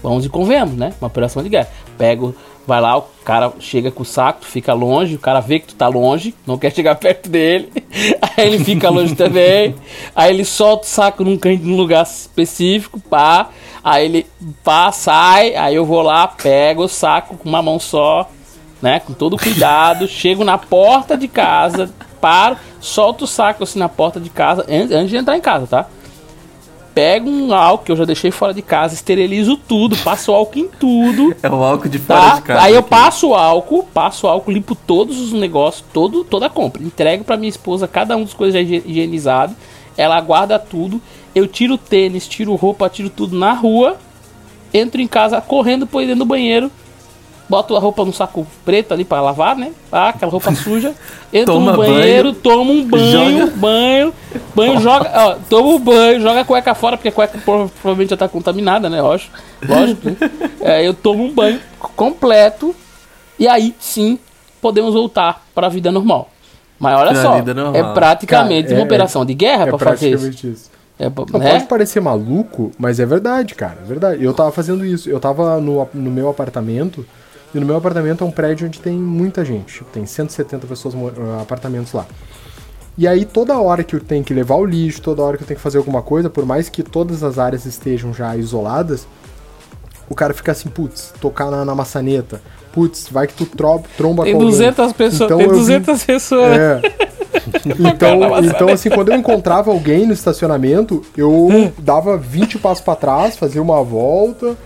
Vamos 0.03 0.25
e 0.27 0.29
convenhamos, 0.29 0.77
né? 0.77 0.93
Uma 1.01 1.07
operação 1.09 1.43
de 1.43 1.49
guerra. 1.49 1.69
Pego, 1.97 2.35
vai 2.67 2.81
lá, 2.81 2.99
o 2.99 3.05
cara 3.25 3.51
chega 3.59 3.91
com 3.91 4.03
o 4.03 4.07
saco, 4.07 4.43
tu 4.43 4.47
fica 4.47 4.73
longe, 4.75 5.15
o 5.17 5.19
cara 5.19 5.41
vê 5.41 5.59
que 5.59 5.69
tu 5.69 5.75
tá 5.75 5.89
longe, 5.89 6.35
não 6.47 6.59
quer 6.59 6.73
chegar 6.73 6.95
perto 7.01 7.29
dele. 7.31 7.73
Aí 8.37 8.47
ele 8.47 8.63
fica 8.63 8.91
longe 8.91 9.15
também. 9.17 9.75
Aí 10.15 10.33
ele 10.33 10.45
solta 10.45 10.85
o 10.85 10.89
saco 10.89 11.25
num 11.25 11.39
canto, 11.39 11.65
num 11.65 11.77
lugar 11.77 12.05
específico, 12.05 13.01
pá. 13.01 13.49
Aí 13.83 14.05
ele 14.05 14.27
pá, 14.63 14.93
sai, 14.93 15.57
aí 15.57 15.75
eu 15.75 15.85
vou 15.87 16.03
lá, 16.03 16.29
pego 16.29 16.85
o 16.85 16.89
saco 16.89 17.37
com 17.39 17.49
uma 17.49 17.63
mão 17.63 17.79
só, 17.81 18.29
né? 18.83 19.01
Com 19.01 19.13
todo 19.13 19.37
cuidado, 19.37 20.07
chego 20.09 20.45
na 20.45 20.59
porta 20.59 21.17
de 21.17 21.29
casa, 21.29 21.91
paro, 22.21 22.57
solto 22.81 23.25
o 23.25 23.27
saco 23.27 23.65
assim 23.65 23.79
na 23.79 23.89
porta 23.89 24.19
de 24.21 24.31
casa, 24.31 24.65
antes, 24.69 24.91
antes 24.93 25.11
de 25.11 25.17
entrar 25.17 25.37
em 25.37 25.41
casa, 25.41 25.67
tá? 25.67 25.87
Pego 26.95 27.31
um 27.31 27.55
álcool 27.55 27.85
que 27.85 27.93
eu 27.93 27.97
já 27.97 28.05
deixei 28.05 28.33
fora 28.33 28.53
de 28.53 28.61
casa, 28.61 28.93
esterilizo 28.93 29.57
tudo, 29.57 29.97
passo 29.99 30.33
álcool 30.33 30.59
em 30.59 30.67
tudo. 30.69 31.33
É 31.41 31.49
o 31.49 31.63
álcool 31.63 31.89
de 31.89 31.99
fora 31.99 32.21
Tá? 32.31 32.35
de 32.37 32.43
casa. 32.43 32.61
Aí 32.63 32.73
eu 32.75 32.81
aqui. 32.81 32.89
passo 32.91 33.29
o 33.29 33.35
álcool, 33.37 33.85
passo 33.95 34.27
o 34.27 34.31
álcool, 34.31 34.51
limpo 34.51 34.75
todos 34.75 35.17
os 35.21 35.33
negócios, 35.33 35.85
todo, 35.93 36.25
toda 36.25 36.47
a 36.47 36.51
compra. 36.51 36.83
Entrego 36.83 37.23
pra 37.23 37.37
minha 37.37 37.49
esposa 37.49 37.87
cada 37.87 38.17
um 38.17 38.25
dos 38.25 38.35
coisas 38.35 38.55
já 38.55 38.61
higi- 38.61 38.83
higienizado. 38.85 39.55
Ela 39.97 40.21
guarda 40.21 40.59
tudo. 40.59 41.01
Eu 41.35 41.47
tiro 41.47 41.75
o 41.75 41.79
tênis, 41.79 42.27
tiro 42.27 42.53
roupa, 42.57 42.89
tiro 42.89 43.11
tudo 43.11 43.39
na 43.39 43.53
rua. 43.53 43.97
Entro 44.75 45.01
em 45.01 45.07
casa 45.07 45.41
correndo, 45.41 45.87
põe 45.87 46.05
dentro 46.05 46.21
do 46.21 46.25
banheiro. 46.25 46.69
Boto 47.49 47.75
a 47.75 47.79
roupa 47.79 48.05
no 48.05 48.13
saco 48.13 48.47
preto 48.65 48.93
ali 48.93 49.05
pra 49.05 49.23
lavar, 49.23 49.57
né? 49.57 49.73
Ah, 49.91 50.11
aquela 50.11 50.31
roupa 50.31 50.53
suja. 50.57 50.95
Entro 51.33 51.55
Toma 51.55 51.73
no 51.73 51.79
banheiro, 51.79 52.33
banho, 52.33 52.35
tomo 52.43 52.73
um 52.73 52.85
banho, 52.87 53.11
joga- 53.41 53.53
banho, 53.57 54.15
banho, 54.55 54.81
joga, 54.81 55.11
ó, 55.15 55.37
toma 55.49 55.69
um 55.71 55.79
banho, 55.79 56.21
joga 56.21 56.41
a 56.41 56.45
cueca 56.45 56.75
fora, 56.75 56.97
porque 56.97 57.09
a 57.09 57.13
cueca 57.13 57.39
prova- 57.45 57.71
provavelmente 57.81 58.11
já 58.11 58.17
tá 58.19 58.29
contaminada, 58.29 58.91
né? 58.91 59.01
Lógico. 59.01 59.35
Lógico. 59.67 60.09
né? 60.11 60.17
É, 60.61 60.87
eu 60.87 60.93
tomo 60.93 61.25
um 61.25 61.33
banho 61.33 61.59
completo 61.97 62.75
e 63.39 63.47
aí 63.49 63.75
sim 63.79 64.19
podemos 64.61 64.93
voltar 64.95 65.43
pra 65.55 65.69
vida 65.69 65.91
normal. 65.91 66.29
Mas 66.79 66.99
olha 66.99 67.13
Pra 67.13 67.23
só, 67.23 67.37
é 67.75 67.83
praticamente 67.95 68.69
Cara, 68.69 68.75
é- 68.75 68.79
uma 68.79 68.85
operação 68.85 69.25
de 69.25 69.35
guerra 69.35 69.65
É 69.65 69.71
pra 69.71 69.79
fazer 69.79 70.11
isso. 70.11 70.19
praticamente 70.25 70.51
isso. 70.53 70.71
É, 70.99 71.05
Não, 71.33 71.39
né? 71.41 71.53
Pode 71.53 71.65
parecer 71.67 72.01
maluco, 72.01 72.73
mas 72.79 72.99
é 72.99 73.07
verdade, 73.07 73.55
cara. 73.55 73.79
É 73.85 73.87
verdade. 73.87 74.23
Eu 74.25 74.35
tava 74.35 74.51
fazendo 74.51 74.85
isso. 74.85 75.09
Eu 75.09 75.21
tava 75.21 75.61
no, 75.61 75.89
no 75.95 76.11
meu 76.11 76.29
apartamento. 76.29 77.07
E 77.55 77.59
no 77.59 77.67
meu 77.67 77.77
apartamento 77.77 78.23
é 78.23 78.27
um 78.27 78.31
prédio 78.31 78.67
onde 78.67 78.81
tem 78.81 78.95
muita 78.95 79.45
gente. 79.45 79.83
Tem 79.93 80.05
170 80.05 80.67
pessoas, 80.67 80.95
ah, 80.95 81.43
apartamentos 81.43 81.93
lá. 81.93 82.07
E 82.97 83.07
aí, 83.07 83.25
toda 83.25 83.59
hora 83.59 83.85
que 83.85 83.95
eu 83.95 84.01
tenho 84.01 84.25
que 84.25 84.35
levar 84.35 84.57
o 84.57 84.65
lixo, 84.65 85.01
toda 85.01 85.23
hora 85.23 85.37
que 85.37 85.45
eu 85.45 85.47
tenho 85.47 85.57
que 85.57 85.63
fazer 85.63 85.79
alguma 85.79 86.03
coisa, 86.03 86.29
por 86.29 86.45
mais 86.45 86.69
que 86.69 86.83
todas 86.83 87.23
as 87.23 87.39
áreas 87.39 87.65
estejam 87.65 88.13
já 88.13 88.37
isoladas, 88.37 89.07
o 90.09 90.15
cara 90.15 90.33
fica 90.35 90.53
assim, 90.53 90.69
putz, 90.69 91.13
tocar 91.21 91.51
na, 91.51 91.65
na 91.65 91.75
maçaneta. 91.75 92.41
Putz, 92.73 93.09
vai 93.11 93.27
que 93.27 93.35
tu 93.35 93.47
tro 93.47 93.81
tromba 93.97 94.25
Tem 94.25 94.33
com 94.35 94.41
alguém. 94.43 94.53
200 94.53 94.93
pessoas, 94.93 95.23
Então 95.23 95.39
tem 95.39 95.47
eu 95.47 95.53
vi- 95.53 95.59
200 95.59 96.05
pessoas. 96.05 96.57
É. 96.59 96.81
Então, 97.79 98.45
então, 98.45 98.69
assim, 98.69 98.91
quando 98.91 99.11
eu 99.11 99.17
encontrava 99.17 99.71
alguém 99.71 100.07
no 100.07 100.13
estacionamento, 100.13 101.03
eu 101.17 101.49
dava 101.79 102.17
20 102.17 102.59
passos 102.59 102.83
pra 102.85 102.95
trás, 102.95 103.37
fazia 103.37 103.61
uma 103.63 103.83
volta, 103.83 104.57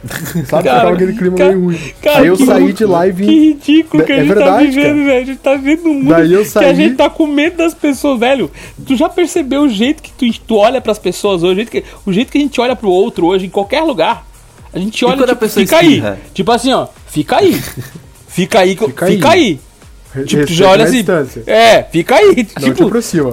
sabe? 0.49 0.65
Cara, 0.69 0.81
Ficava 0.81 0.93
aquele 0.95 1.13
clima 1.15 1.37
cara- 1.37 1.51
meio 1.53 1.65
ruim. 1.65 1.79
cara, 2.03 2.19
Aí 2.21 2.27
eu 2.27 2.37
que 2.37 2.47
saí 2.47 2.61
louco, 2.63 2.75
de 2.77 2.85
lá 2.85 3.07
e 3.07 3.13
vim. 3.13 3.27
Que 3.27 3.39
ridículo 3.49 4.05
que 4.05 4.13
É 4.13 4.17
a 4.17 4.19
gente 4.25 4.29
tá 4.29 4.35
verdade, 4.35 4.67
vivendo, 4.67 4.85
cara. 4.85 5.05
velho. 5.05 5.21
A 5.23 5.25
gente 5.25 5.39
tá 5.39 5.55
vivendo 5.55 5.87
um 5.87 5.95
mundo 5.95 6.09
Daí 6.09 6.33
eu 6.33 6.41
que 6.43 6.47
a 6.49 6.51
saí- 6.51 6.75
gente 6.75 6.97
tá 6.97 7.11
com 7.11 7.27
medo 7.27 7.57
das 7.57 7.75
pessoas, 7.75 8.19
velho. 8.19 8.51
Tu 8.87 8.97
já 8.97 9.09
percebeu 9.09 9.63
o 9.63 9.69
jeito 9.69 10.03
que 10.03 10.11
tu, 10.13 10.41
tu 10.47 10.57
olha 10.57 10.81
pras 10.81 10.99
pessoas 10.99 11.43
hoje, 11.43 11.53
o 11.53 11.57
jeito, 11.57 11.71
que, 11.71 11.85
o 12.07 12.13
jeito 12.13 12.33
que 12.33 12.39
a 12.39 12.41
gente 12.41 12.61
olha 12.61 12.75
pro 12.75 12.91
outro 12.91 13.27
hoje, 13.27 13.47
em 13.47 13.51
qualquer 13.51 13.83
lugar. 13.83 14.27
A 14.73 14.79
gente 14.79 15.05
olha 15.05 15.17
quando 15.17 15.25
a 15.25 15.27
tipo, 15.29 15.41
pessoa 15.41 15.65
fica 15.67 15.77
aí. 15.79 15.87
espirra? 15.89 16.19
Tipo 16.35 16.53
assim, 16.53 16.73
ó, 16.73 16.87
fica 17.07 17.37
aí. 17.39 17.63
Fica 18.33 18.61
aí, 18.61 18.71
Fica 18.77 19.07
fica, 19.07 19.29
aí. 19.31 19.41
aí. 19.43 19.61
Re- 20.15 20.25
Tipo, 20.25 20.31
tu 20.31 20.37
respeita 20.49 20.53
já 20.55 20.71
olha 20.71 20.85
a 20.85 20.87
assim. 20.87 20.97
distância. 20.97 21.43
É, 21.47 21.83
fica 21.83 22.15
aí. 22.17 22.27
Não 22.29 22.35
te 22.45 22.45
tipo, 22.63 22.85
aproxima. 22.87 23.31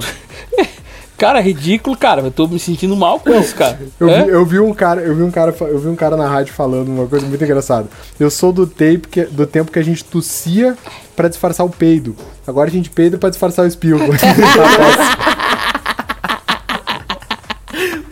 cara, 1.18 1.40
ridículo, 1.40 1.96
cara. 1.98 2.22
Eu 2.22 2.32
tô 2.32 2.48
me 2.50 2.60
sentindo 2.60 2.96
mal 2.98 3.18
com 3.20 3.34
isso, 3.40 3.56
cara. 3.56 3.80
Eu, 3.98 4.10
É? 4.10 4.24
vi, 4.26 4.30
eu 4.30 4.46
vi 4.46 4.60
um 4.60 4.74
cara, 4.74 5.00
eu 5.02 5.16
vi 5.16 5.24
um 5.24 5.32
cara, 5.32 5.56
eu 5.62 5.80
vi 5.80 5.88
um 5.88 5.96
cara 5.96 6.18
na 6.18 6.28
rádio 6.28 6.54
falando 6.54 6.90
uma 6.90 7.08
coisa 7.08 7.26
muito 7.26 7.42
engraçada. 7.42 7.88
Eu 8.20 8.30
sou 8.30 8.52
do 8.52 8.68
tempo 8.68 9.08
que, 9.08 9.24
do 9.24 9.48
tempo 9.48 9.72
que 9.72 9.80
a 9.80 9.84
gente 9.84 10.04
tossia 10.04 10.78
pra 11.16 11.30
disfarçar 11.30 11.66
o 11.66 11.70
peido. 11.70 12.14
Agora 12.46 12.70
a 12.70 12.72
gente 12.74 12.90
peida 12.90 13.18
pra 13.18 13.30
disfarçar 13.30 13.64
o 13.64 13.68
espirro. 13.70 14.00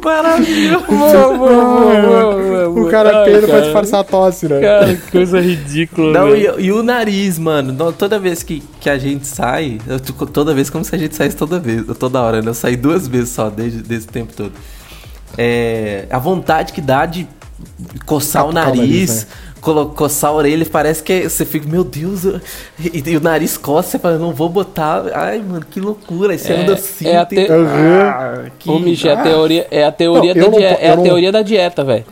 Maravilhoso. 0.08 0.86
Boa, 0.86 1.38
boa, 1.38 1.38
boa, 1.38 2.02
boa, 2.02 2.70
boa. 2.70 2.88
o 2.88 2.90
cara 2.90 3.26
peida 3.26 3.46
pra 3.46 3.60
disfarçar 3.60 4.00
a 4.00 4.04
tosse, 4.06 4.48
né? 4.48 4.62
Cara, 4.62 4.96
que 4.96 5.12
coisa 5.12 5.42
ridícula. 5.42 6.14
Não, 6.14 6.34
e, 6.34 6.66
e 6.66 6.72
o 6.72 6.82
nariz, 6.82 7.38
mano. 7.38 7.92
toda 7.92 8.18
vez 8.18 8.42
que, 8.42 8.64
que 8.80 8.90
a 8.90 8.98
gente 8.98 9.28
sai, 9.28 9.80
eu, 9.86 10.00
toda 10.00 10.54
vez 10.54 10.70
como 10.70 10.86
se 10.86 10.96
a 10.96 10.98
gente 10.98 11.14
saísse 11.14 11.36
toda 11.36 11.60
vez, 11.60 11.86
toda 12.00 12.22
hora, 12.22 12.42
né? 12.42 12.50
Eu 12.50 12.54
saí 12.54 12.78
duas 12.78 13.06
vezes 13.06 13.32
só 13.32 13.50
desde 13.50 13.82
desse 13.82 14.08
tempo 14.08 14.32
todo. 14.34 14.54
É, 15.38 16.06
a 16.10 16.18
vontade 16.18 16.72
que 16.72 16.80
dá 16.80 17.06
de 17.06 17.28
coçar 18.06 18.46
o 18.46 18.54
Catucar 18.54 18.72
o 18.72 18.76
nariz, 18.78 18.90
nariz, 18.90 19.26
né? 19.26 19.32
Colo- 19.62 19.88
coçar 19.90 20.32
a 20.32 20.34
orelha, 20.34 20.66
parece 20.66 21.02
que 21.04 21.28
você 21.30 21.46
fica, 21.46 21.68
meu 21.68 21.84
Deus, 21.84 22.24
eu- 22.26 22.40
e, 22.80 23.04
e 23.12 23.18
o 23.18 23.22
nariz 23.22 23.58
coça, 23.58 23.90
você 23.92 24.00
fala, 24.00 24.18
não 24.18 24.34
vou 24.34 24.50
botar. 24.50 25.04
Ai, 25.14 25.40
mano, 25.40 25.66
que 25.70 25.80
loucura. 25.80 26.34
Aí 26.34 26.40
você 26.40 26.54
É, 26.54 26.62
anda 26.62 26.74
assim. 26.74 27.08
é 27.08 27.18
a 27.18 27.26
tem- 27.26 27.46
te- 27.46 27.52
Ah, 27.52 28.46
que- 28.60 28.70
Ô, 28.70 28.80
Michel, 28.80 29.12
é 29.12 29.16
a 29.16 29.20
ah. 29.20 29.24
teoria, 29.24 29.68
é 29.72 29.84
a 29.86 29.92
teoria, 29.92 30.34
Não, 30.36 30.50
da, 30.52 30.52
não 30.52 30.60
é 30.60 30.90
a 30.92 30.96
não- 30.96 31.04
teoria 31.04 31.32
da 31.32 31.42
dieta, 31.42 31.84
velho. 31.84 32.06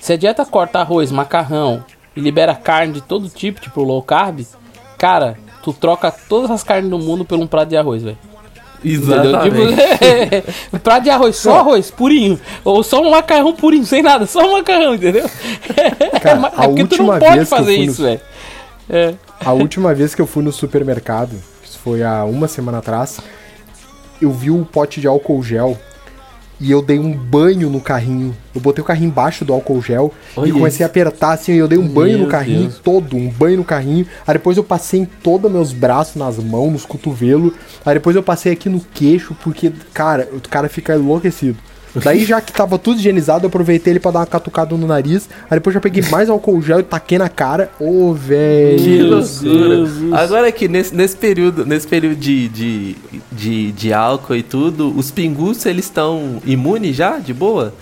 Se 0.00 0.12
a 0.12 0.16
dieta 0.16 0.44
corta 0.44 0.78
arroz, 0.80 1.10
macarrão 1.12 1.84
e 2.16 2.20
libera 2.20 2.54
carne 2.54 2.94
de 2.94 3.00
todo 3.02 3.28
tipo, 3.28 3.60
tipo 3.60 3.82
low 3.82 4.02
carb, 4.02 4.40
cara, 4.98 5.36
tu 5.62 5.72
troca 5.72 6.10
todas 6.28 6.50
as 6.50 6.62
carnes 6.62 6.90
do 6.90 6.98
mundo 6.98 7.24
por 7.24 7.38
um 7.38 7.46
prato 7.46 7.68
de 7.68 7.76
arroz, 7.76 8.02
velho. 8.02 8.18
Entendeu? 8.84 9.18
Exatamente. 9.18 9.76
Tipo, 10.70 10.78
prato 10.80 11.02
de 11.04 11.10
arroz, 11.10 11.36
só 11.36 11.58
arroz, 11.58 11.90
purinho. 11.90 12.40
Ou 12.64 12.82
só 12.82 13.00
um 13.02 13.10
macarrão 13.10 13.52
purinho, 13.54 13.84
sem 13.84 14.02
nada, 14.02 14.26
só 14.26 14.40
um 14.40 14.52
macarrão, 14.52 14.94
entendeu? 14.94 15.28
Cara, 16.22 16.36
Mas 16.40 16.52
a 16.58 16.64
é 16.64 16.68
porque 16.68 16.84
tu 16.86 17.02
não 17.02 17.06
última 17.08 17.18
pode 17.18 17.34
vez 17.36 17.48
que 17.48 17.54
eu 17.54 17.58
fazer 17.58 17.74
fui 17.76 17.84
no- 17.86 17.92
isso, 17.92 18.02
velho. 18.02 18.20
É. 18.88 19.14
A 19.44 19.52
última 19.52 19.94
vez 19.94 20.14
que 20.14 20.20
eu 20.22 20.26
fui 20.26 20.42
no 20.42 20.52
supermercado, 20.52 21.32
isso 21.64 21.78
foi 21.82 22.02
há 22.02 22.24
uma 22.24 22.48
semana 22.48 22.78
atrás, 22.78 23.20
eu 24.20 24.30
vi 24.32 24.50
um 24.50 24.64
pote 24.64 25.00
de 25.00 25.06
álcool 25.06 25.42
gel 25.42 25.78
e 26.60 26.70
eu 26.70 26.82
dei 26.82 26.98
um 26.98 27.12
banho 27.12 27.70
no 27.70 27.80
carrinho. 27.80 28.36
Eu 28.54 28.60
botei 28.60 28.82
o 28.82 28.84
carrinho 28.84 29.08
embaixo 29.08 29.44
do 29.44 29.52
álcool 29.52 29.80
gel 29.80 30.12
Olha 30.36 30.48
e 30.48 30.52
comecei 30.52 30.84
a 30.84 30.88
apertar 30.88 31.32
assim, 31.32 31.52
eu 31.52 31.66
dei 31.66 31.78
um 31.78 31.88
banho 31.88 32.18
Meu 32.18 32.26
no 32.26 32.30
carrinho 32.30 32.62
Deus. 32.62 32.78
todo, 32.78 33.16
um 33.16 33.30
banho 33.30 33.56
no 33.58 33.64
carrinho. 33.64 34.06
Aí 34.26 34.34
depois 34.34 34.56
eu 34.56 34.64
passei 34.64 35.00
em 35.00 35.04
todos 35.04 35.50
meus 35.50 35.72
braços, 35.72 36.16
nas 36.16 36.36
mãos, 36.36 36.70
nos 36.70 36.84
cotovelos. 36.84 37.54
Aí 37.84 37.94
depois 37.94 38.14
eu 38.14 38.22
passei 38.22 38.52
aqui 38.52 38.68
no 38.68 38.80
queixo, 38.92 39.34
porque, 39.42 39.72
cara, 39.94 40.28
o 40.32 40.40
cara 40.48 40.68
fica 40.68 40.94
enlouquecido. 40.94 41.56
Daí, 41.94 42.24
já 42.24 42.40
que 42.40 42.52
tava 42.52 42.78
tudo 42.78 42.98
higienizado, 42.98 43.44
eu 43.44 43.48
aproveitei 43.48 43.92
ele 43.92 44.00
pra 44.00 44.10
dar 44.10 44.20
uma 44.20 44.26
catucada 44.26 44.76
no 44.76 44.86
nariz. 44.86 45.28
Aí 45.50 45.58
depois 45.58 45.74
já 45.74 45.80
peguei 45.80 46.02
mais 46.10 46.30
álcool 46.30 46.62
gel 46.62 46.80
e 46.80 46.82
taquei 46.82 47.18
na 47.18 47.28
cara. 47.28 47.70
Ô, 47.80 48.14
Que 48.14 48.18
velho. 48.28 49.08
loucura. 49.08 49.86
Jesus. 49.86 50.12
Agora 50.12 50.48
aqui, 50.48 50.68
nesse, 50.68 50.94
nesse 50.94 51.16
período, 51.16 51.66
nesse 51.66 51.86
período 51.86 52.16
de, 52.16 52.48
de, 52.48 52.96
de, 53.32 53.72
de 53.72 53.92
álcool 53.92 54.36
e 54.36 54.42
tudo, 54.42 54.96
os 54.96 55.10
pingus, 55.10 55.66
eles 55.66 55.86
estão 55.86 56.40
imunes 56.44 56.94
já, 56.96 57.18
de 57.18 57.34
boa? 57.34 57.74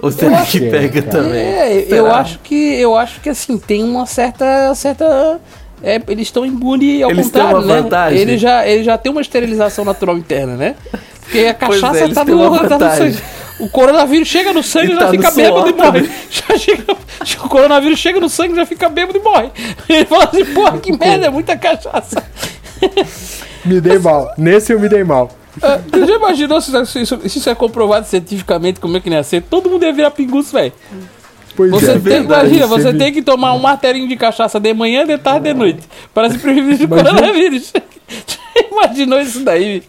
Ou 0.00 0.10
será 0.10 0.42
que 0.44 0.58
que 0.58 0.66
é, 0.66 0.70
pega 0.70 1.02
cara. 1.02 1.22
também? 1.24 1.40
É, 1.40 1.86
eu 1.88 2.12
acho 2.12 2.38
que 2.40 2.54
eu 2.54 2.96
acho 2.96 3.20
que 3.20 3.28
assim 3.30 3.56
tem 3.56 3.82
uma 3.82 4.04
certa 4.04 4.74
certa 4.74 5.40
é, 5.82 6.00
eles 6.08 6.28
estão 6.28 6.44
imunes 6.44 7.02
ao 7.02 7.10
Eles 7.10 7.30
têm 7.30 7.42
contrário, 7.42 7.58
uma 7.66 7.74
né? 7.74 7.82
vantagem. 7.82 8.18
Ele 8.18 8.38
já, 8.38 8.66
ele 8.66 8.82
já 8.82 8.96
tem 8.98 9.12
uma 9.12 9.20
esterilização 9.20 9.84
natural 9.84 10.16
interna, 10.16 10.56
né? 10.56 10.74
Porque 11.20 11.38
a 11.38 11.48
é, 11.48 11.54
cachaça 11.54 12.00
eles 12.04 12.14
tá, 12.14 12.24
no, 12.24 12.38
tá 12.38 12.62
no 12.62 12.68
vantagem. 12.68 13.12
sangue. 13.12 13.24
O 13.58 13.68
coronavírus 13.68 14.26
chega 14.28 14.52
no 14.52 14.62
sangue 14.62 14.92
E 14.92 14.94
já 14.94 15.00
tá 15.00 15.10
fica 15.10 15.30
bêbado 15.30 15.68
e 15.68 15.72
morre. 15.72 15.82
também. 16.02 16.10
Já 16.30 16.58
chega, 16.58 16.84
o 17.44 17.48
coronavírus 17.48 17.98
chega 17.98 18.20
no 18.20 18.28
sangue 18.28 18.56
já 18.56 18.66
fica 18.66 18.88
bêbado 18.88 19.16
e 19.16 19.20
morre. 19.22 19.50
Ele 19.88 20.04
fala 20.04 20.24
assim, 20.24 20.44
porra, 20.46 20.78
que 20.78 20.90
merda, 20.96 21.26
é 21.26 21.30
muita 21.30 21.56
cachaça. 21.56 22.22
Me 23.64 23.80
dei 23.80 23.98
mal. 23.98 24.32
Nesse 24.36 24.72
eu 24.72 24.80
me 24.80 24.88
dei 24.88 25.04
mal. 25.04 25.30
Ah, 25.62 25.78
Tu 25.90 26.04
já 26.04 26.16
imaginou 26.16 26.60
se 26.60 26.70
isso, 27.00 27.20
se 27.28 27.38
isso 27.38 27.48
é 27.48 27.54
comprovado 27.54 28.06
cientificamente, 28.06 28.80
como 28.80 28.96
é 28.96 29.00
que 29.00 29.08
não 29.08 29.16
ia 29.16 29.22
ser? 29.22 29.42
Todo 29.42 29.70
mundo 29.70 29.84
ia 29.84 29.92
virar 29.92 30.10
pinguço, 30.10 30.52
velho. 30.52 30.72
Pois 31.56 31.70
Você 31.70 31.92
é. 31.92 31.98
tem, 31.98 32.22
imagina, 32.24 32.66
você 32.66 32.92
tem 32.92 33.12
que 33.12 33.22
tomar 33.22 33.54
um 33.54 33.60
martelinho 33.60 34.08
de 34.08 34.16
cachaça 34.16 34.58
de 34.58 34.74
manhã, 34.74 35.06
de 35.06 35.16
tarde, 35.16 35.52
de 35.52 35.54
noite. 35.54 35.80
Para 36.12 36.28
se 36.28 36.38
prevenir 36.38 36.78
do 36.78 36.88
coronavírus. 36.88 37.72
Já 37.72 38.62
Imaginou 38.70 39.20
isso 39.20 39.40
daí? 39.40 39.82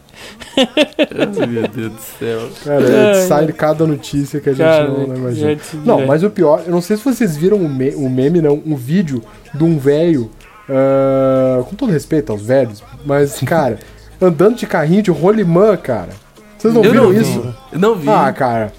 Meu 1.47 1.67
Deus 1.67 1.91
do 1.93 1.99
céu. 2.19 2.49
Cara, 2.63 2.83
é, 2.89 3.07
Ai. 3.15 3.27
sai 3.27 3.47
cada 3.51 3.85
notícia 3.85 4.39
que 4.39 4.49
a 4.49 4.53
gente 4.53 4.65
Cara, 4.65 4.87
não, 4.87 5.07
não 5.07 5.15
imagina. 5.15 5.49
gente, 5.49 5.77
Não, 5.77 6.05
mas 6.05 6.23
o 6.23 6.29
pior, 6.29 6.63
eu 6.65 6.71
não 6.71 6.81
sei 6.81 6.97
se 6.97 7.03
vocês 7.03 7.35
viram 7.35 7.57
o, 7.57 7.69
me, 7.69 7.93
o 7.95 8.09
meme, 8.09 8.41
não, 8.41 8.61
um 8.65 8.75
vídeo 8.75 9.21
de 9.53 9.63
um 9.63 9.77
velho, 9.77 10.29
ah, 10.69 11.63
com 11.67 11.75
todo 11.75 11.91
respeito 11.91 12.31
aos 12.31 12.41
velhos, 12.41 12.83
mas, 13.05 13.39
cara, 13.45 13.79
andando 14.21 14.55
de 14.55 14.65
carrinho 14.65 15.03
de 15.03 15.11
rolimã, 15.11 15.75
cara. 15.77 16.09
Vocês 16.57 16.73
não 16.73 16.83
Eu 16.83 16.91
viram 16.91 17.03
não 17.05 17.11
vi. 17.11 17.21
isso? 17.21 17.55
Eu 17.71 17.79
não 17.79 17.95
vi. 17.95 18.09
Ah, 18.09 18.31
cara, 18.33 18.73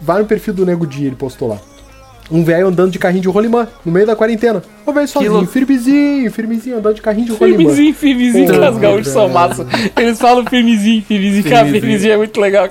vai 0.00 0.20
no 0.20 0.26
perfil 0.26 0.54
do 0.54 0.66
Nego 0.66 0.86
Di, 0.86 1.04
ele 1.06 1.16
postou 1.16 1.48
lá. 1.48 1.58
Um 2.30 2.44
velho 2.44 2.68
andando 2.68 2.92
de 2.92 2.98
carrinho 2.98 3.22
de 3.22 3.28
rolimã, 3.28 3.66
no 3.84 3.90
meio 3.90 4.06
da 4.06 4.14
quarentena. 4.14 4.62
O 4.86 4.92
velho 4.92 5.08
sozinho, 5.08 5.32
louco. 5.32 5.48
firmezinho, 5.48 6.30
firmezinho, 6.30 6.78
andando 6.78 6.94
de 6.94 7.02
carrinho 7.02 7.26
de 7.26 7.32
rolimã. 7.32 7.58
Firmezinho, 7.58 7.94
firmezinho, 7.94 8.46
que 8.46 8.64
as 8.64 8.78
gaúchos 8.78 9.08
são 9.12 9.28
massa. 9.28 9.66
Eles 9.96 10.18
falam 10.18 10.44
firmezinho, 10.46 11.02
firmezinho, 11.02 11.42
cara, 11.44 11.56
Firmezinho. 11.64 11.80
firmezinho 11.80 12.12
é 12.12 12.16
muito 12.16 12.40
legal. 12.40 12.68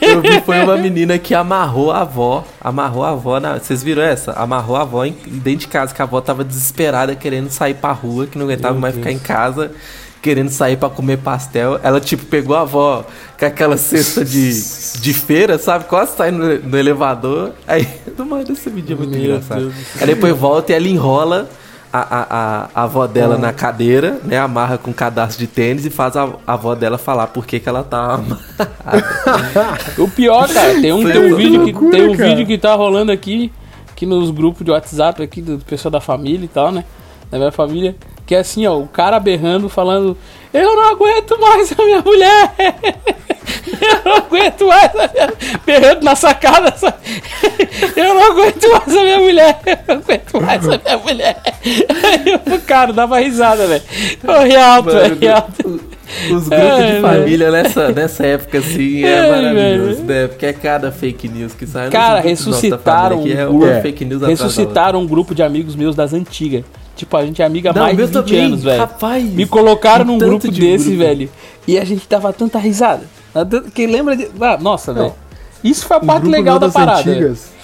Eu 0.00 0.20
vi 0.20 0.40
foi 0.42 0.60
uma 0.60 0.76
menina 0.76 1.18
que 1.18 1.34
amarrou 1.34 1.90
a 1.90 2.02
avó. 2.02 2.44
Amarrou 2.60 3.02
a 3.04 3.10
avó 3.10 3.40
na. 3.40 3.58
Vocês 3.58 3.82
viram 3.82 4.02
essa? 4.02 4.32
Amarrou 4.32 4.76
a 4.76 4.82
avó 4.82 5.04
em- 5.04 5.16
dentro 5.26 5.60
de 5.60 5.68
casa, 5.68 5.92
que 5.94 6.00
a 6.00 6.04
avó 6.04 6.20
tava 6.20 6.44
desesperada, 6.44 7.14
querendo 7.16 7.50
sair 7.50 7.74
pra 7.74 7.92
rua, 7.92 8.26
que 8.26 8.38
não 8.38 8.44
aguentava 8.46 8.74
Meu 8.74 8.80
mais 8.80 8.94
Deus. 8.94 9.04
ficar 9.06 9.14
em 9.16 9.18
casa, 9.18 9.72
querendo 10.24 10.48
sair 10.48 10.78
pra 10.78 10.88
comer 10.88 11.18
pastel. 11.18 11.78
Ela, 11.82 12.00
tipo, 12.00 12.24
pegou 12.24 12.56
a 12.56 12.62
avó 12.62 13.04
com 13.38 13.44
aquela 13.44 13.76
cesta 13.76 14.24
de, 14.24 14.50
de 14.98 15.12
feira, 15.12 15.58
sabe? 15.58 15.84
Quase 15.84 16.16
saindo 16.16 16.38
no, 16.38 16.58
no 16.70 16.78
elevador. 16.78 17.52
Aí, 17.66 17.86
mano, 18.16 18.42
esse 18.50 18.70
vídeo 18.70 18.94
é 18.94 18.96
muito 18.96 19.10
Meu 19.10 19.20
engraçado. 19.20 19.60
Deus 19.60 19.74
Aí 20.00 20.06
depois 20.06 20.34
volta 20.34 20.72
e 20.72 20.74
ela 20.74 20.88
enrola. 20.88 21.46
A, 21.92 22.00
a, 22.00 22.22
a, 22.22 22.68
a 22.74 22.82
avó 22.82 23.06
dela 23.06 23.38
na 23.38 23.52
cadeira, 23.52 24.18
né? 24.24 24.36
Amarra 24.36 24.76
com 24.76 24.90
um 24.90 24.92
cadastro 24.92 25.38
de 25.38 25.46
tênis 25.46 25.86
e 25.86 25.90
faz 25.90 26.16
a, 26.16 26.28
a 26.44 26.54
avó 26.54 26.74
dela 26.74 26.98
falar 26.98 27.28
por 27.28 27.46
que, 27.46 27.60
que 27.60 27.68
ela 27.68 27.84
tá 27.84 28.14
amarrada. 28.14 29.78
O 30.02 30.08
pior, 30.08 30.48
cara, 30.52 30.80
tem 30.80 30.92
um, 30.92 31.02
Sei 31.04 31.12
tem 31.12 31.32
um 31.32 31.36
vídeo 31.36 31.64
que 31.64 31.66
Que 31.66 31.72
loucura, 31.72 31.92
tem 31.92 32.08
um 32.08 32.16
cara. 32.16 32.28
vídeo 32.30 32.46
que 32.46 32.58
tá 32.58 32.74
rolando 32.74 33.12
aqui, 33.12 33.52
aqui 33.92 34.06
nos 34.06 34.32
grupos 34.32 34.64
de 34.64 34.72
WhatsApp 34.72 35.22
aqui 35.22 35.40
do 35.40 35.58
pessoal 35.58 35.92
da 35.92 36.00
família 36.00 36.44
e 36.44 36.48
tal, 36.48 36.72
né? 36.72 36.84
Da 37.30 37.38
minha 37.38 37.52
família, 37.52 37.94
que 38.26 38.34
é 38.34 38.38
assim, 38.38 38.66
ó, 38.66 38.76
o 38.78 38.86
cara 38.86 39.18
berrando, 39.20 39.68
falando: 39.68 40.16
"Eu 40.52 40.74
não 40.76 40.90
aguento 40.92 41.38
mais 41.40 41.72
a 41.72 41.82
minha 41.84 42.02
mulher". 42.02 42.52
Eu 43.80 44.10
não 44.10 44.16
aguento 44.16 44.66
mais 44.66 44.90
a 44.94 45.10
minha... 45.12 45.32
Berrando 45.66 46.02
na 46.04 46.14
sacada. 46.16 46.74
sabe? 46.76 46.96
Eu 47.96 48.14
não 48.14 48.30
aguento 48.32 48.70
mais 48.70 48.96
a 48.96 49.02
minha 49.02 49.18
mulher. 49.18 49.60
Eu 49.66 49.94
não 49.94 50.02
aguento 50.02 50.40
mais 50.40 50.64
a 50.68 50.78
minha 50.78 50.98
mulher. 50.98 51.42
Aí 51.44 52.32
eu, 52.52 52.60
cara, 52.60 52.92
dava 52.92 53.18
risada, 53.20 53.66
velho. 53.66 53.82
Eu 54.22 54.42
ri 54.44 54.56
alto, 54.56 54.86
Mano, 54.86 55.00
velho. 55.00 55.16
ri 55.20 55.28
alto. 55.28 55.68
o- 55.68 56.34
Os 56.34 56.48
grupos 56.48 56.76
de 56.76 56.82
velho. 56.82 57.02
família 57.02 57.50
nessa, 57.50 57.88
nessa 57.92 58.26
época, 58.26 58.58
assim, 58.58 59.04
é 59.04 59.20
Ai, 59.20 59.30
maravilhoso, 59.30 60.02
velho. 60.04 60.22
né? 60.22 60.28
Porque 60.28 60.46
é 60.46 60.52
cada 60.52 60.90
fake 60.92 61.28
news 61.28 61.52
que 61.52 61.66
sai. 61.66 61.90
Cara, 61.90 62.20
ressuscitaram 62.20 63.24
é 63.26 63.46
um 63.48 63.58
da 63.60 63.66
outra. 63.66 64.26
Ressuscitaram 64.28 65.00
um 65.00 65.06
grupo 65.06 65.34
de 65.34 65.42
amigos 65.42 65.74
meus 65.76 65.94
das 65.94 66.12
antigas. 66.14 66.64
Tipo, 66.96 67.16
a 67.16 67.26
gente 67.26 67.42
é 67.42 67.44
amiga 67.44 67.70
há 67.70 67.72
mais 67.74 67.90
de 67.90 67.96
meu 67.96 68.06
20 68.06 68.14
também, 68.14 68.44
anos, 68.46 68.62
velho. 68.62 68.78
rapaz. 68.80 69.24
Me 69.24 69.46
colocaram 69.46 70.04
Um 70.04 70.08
num 70.08 70.18
grupo 70.18 70.50
de 70.50 70.60
desse, 70.60 70.84
grupo. 70.90 70.98
velho. 70.98 71.28
E 71.66 71.78
a 71.78 71.84
gente 71.84 72.06
dava 72.08 72.32
tanta 72.32 72.58
risada. 72.58 73.02
Quem 73.74 73.86
lembra 73.86 74.16
de. 74.16 74.28
Ah, 74.40 74.56
nossa, 74.60 74.92
Não. 74.92 75.02
velho. 75.02 75.14
Isso 75.64 75.86
foi 75.86 75.96
a 75.96 76.00
Um 76.00 76.06
parte 76.06 76.22
grupo 76.22 76.36
legal 76.36 76.54
meu 76.54 76.60
da 76.60 76.66
das 76.66 76.74
parada. 76.74 77.10
antigas. 77.10 77.54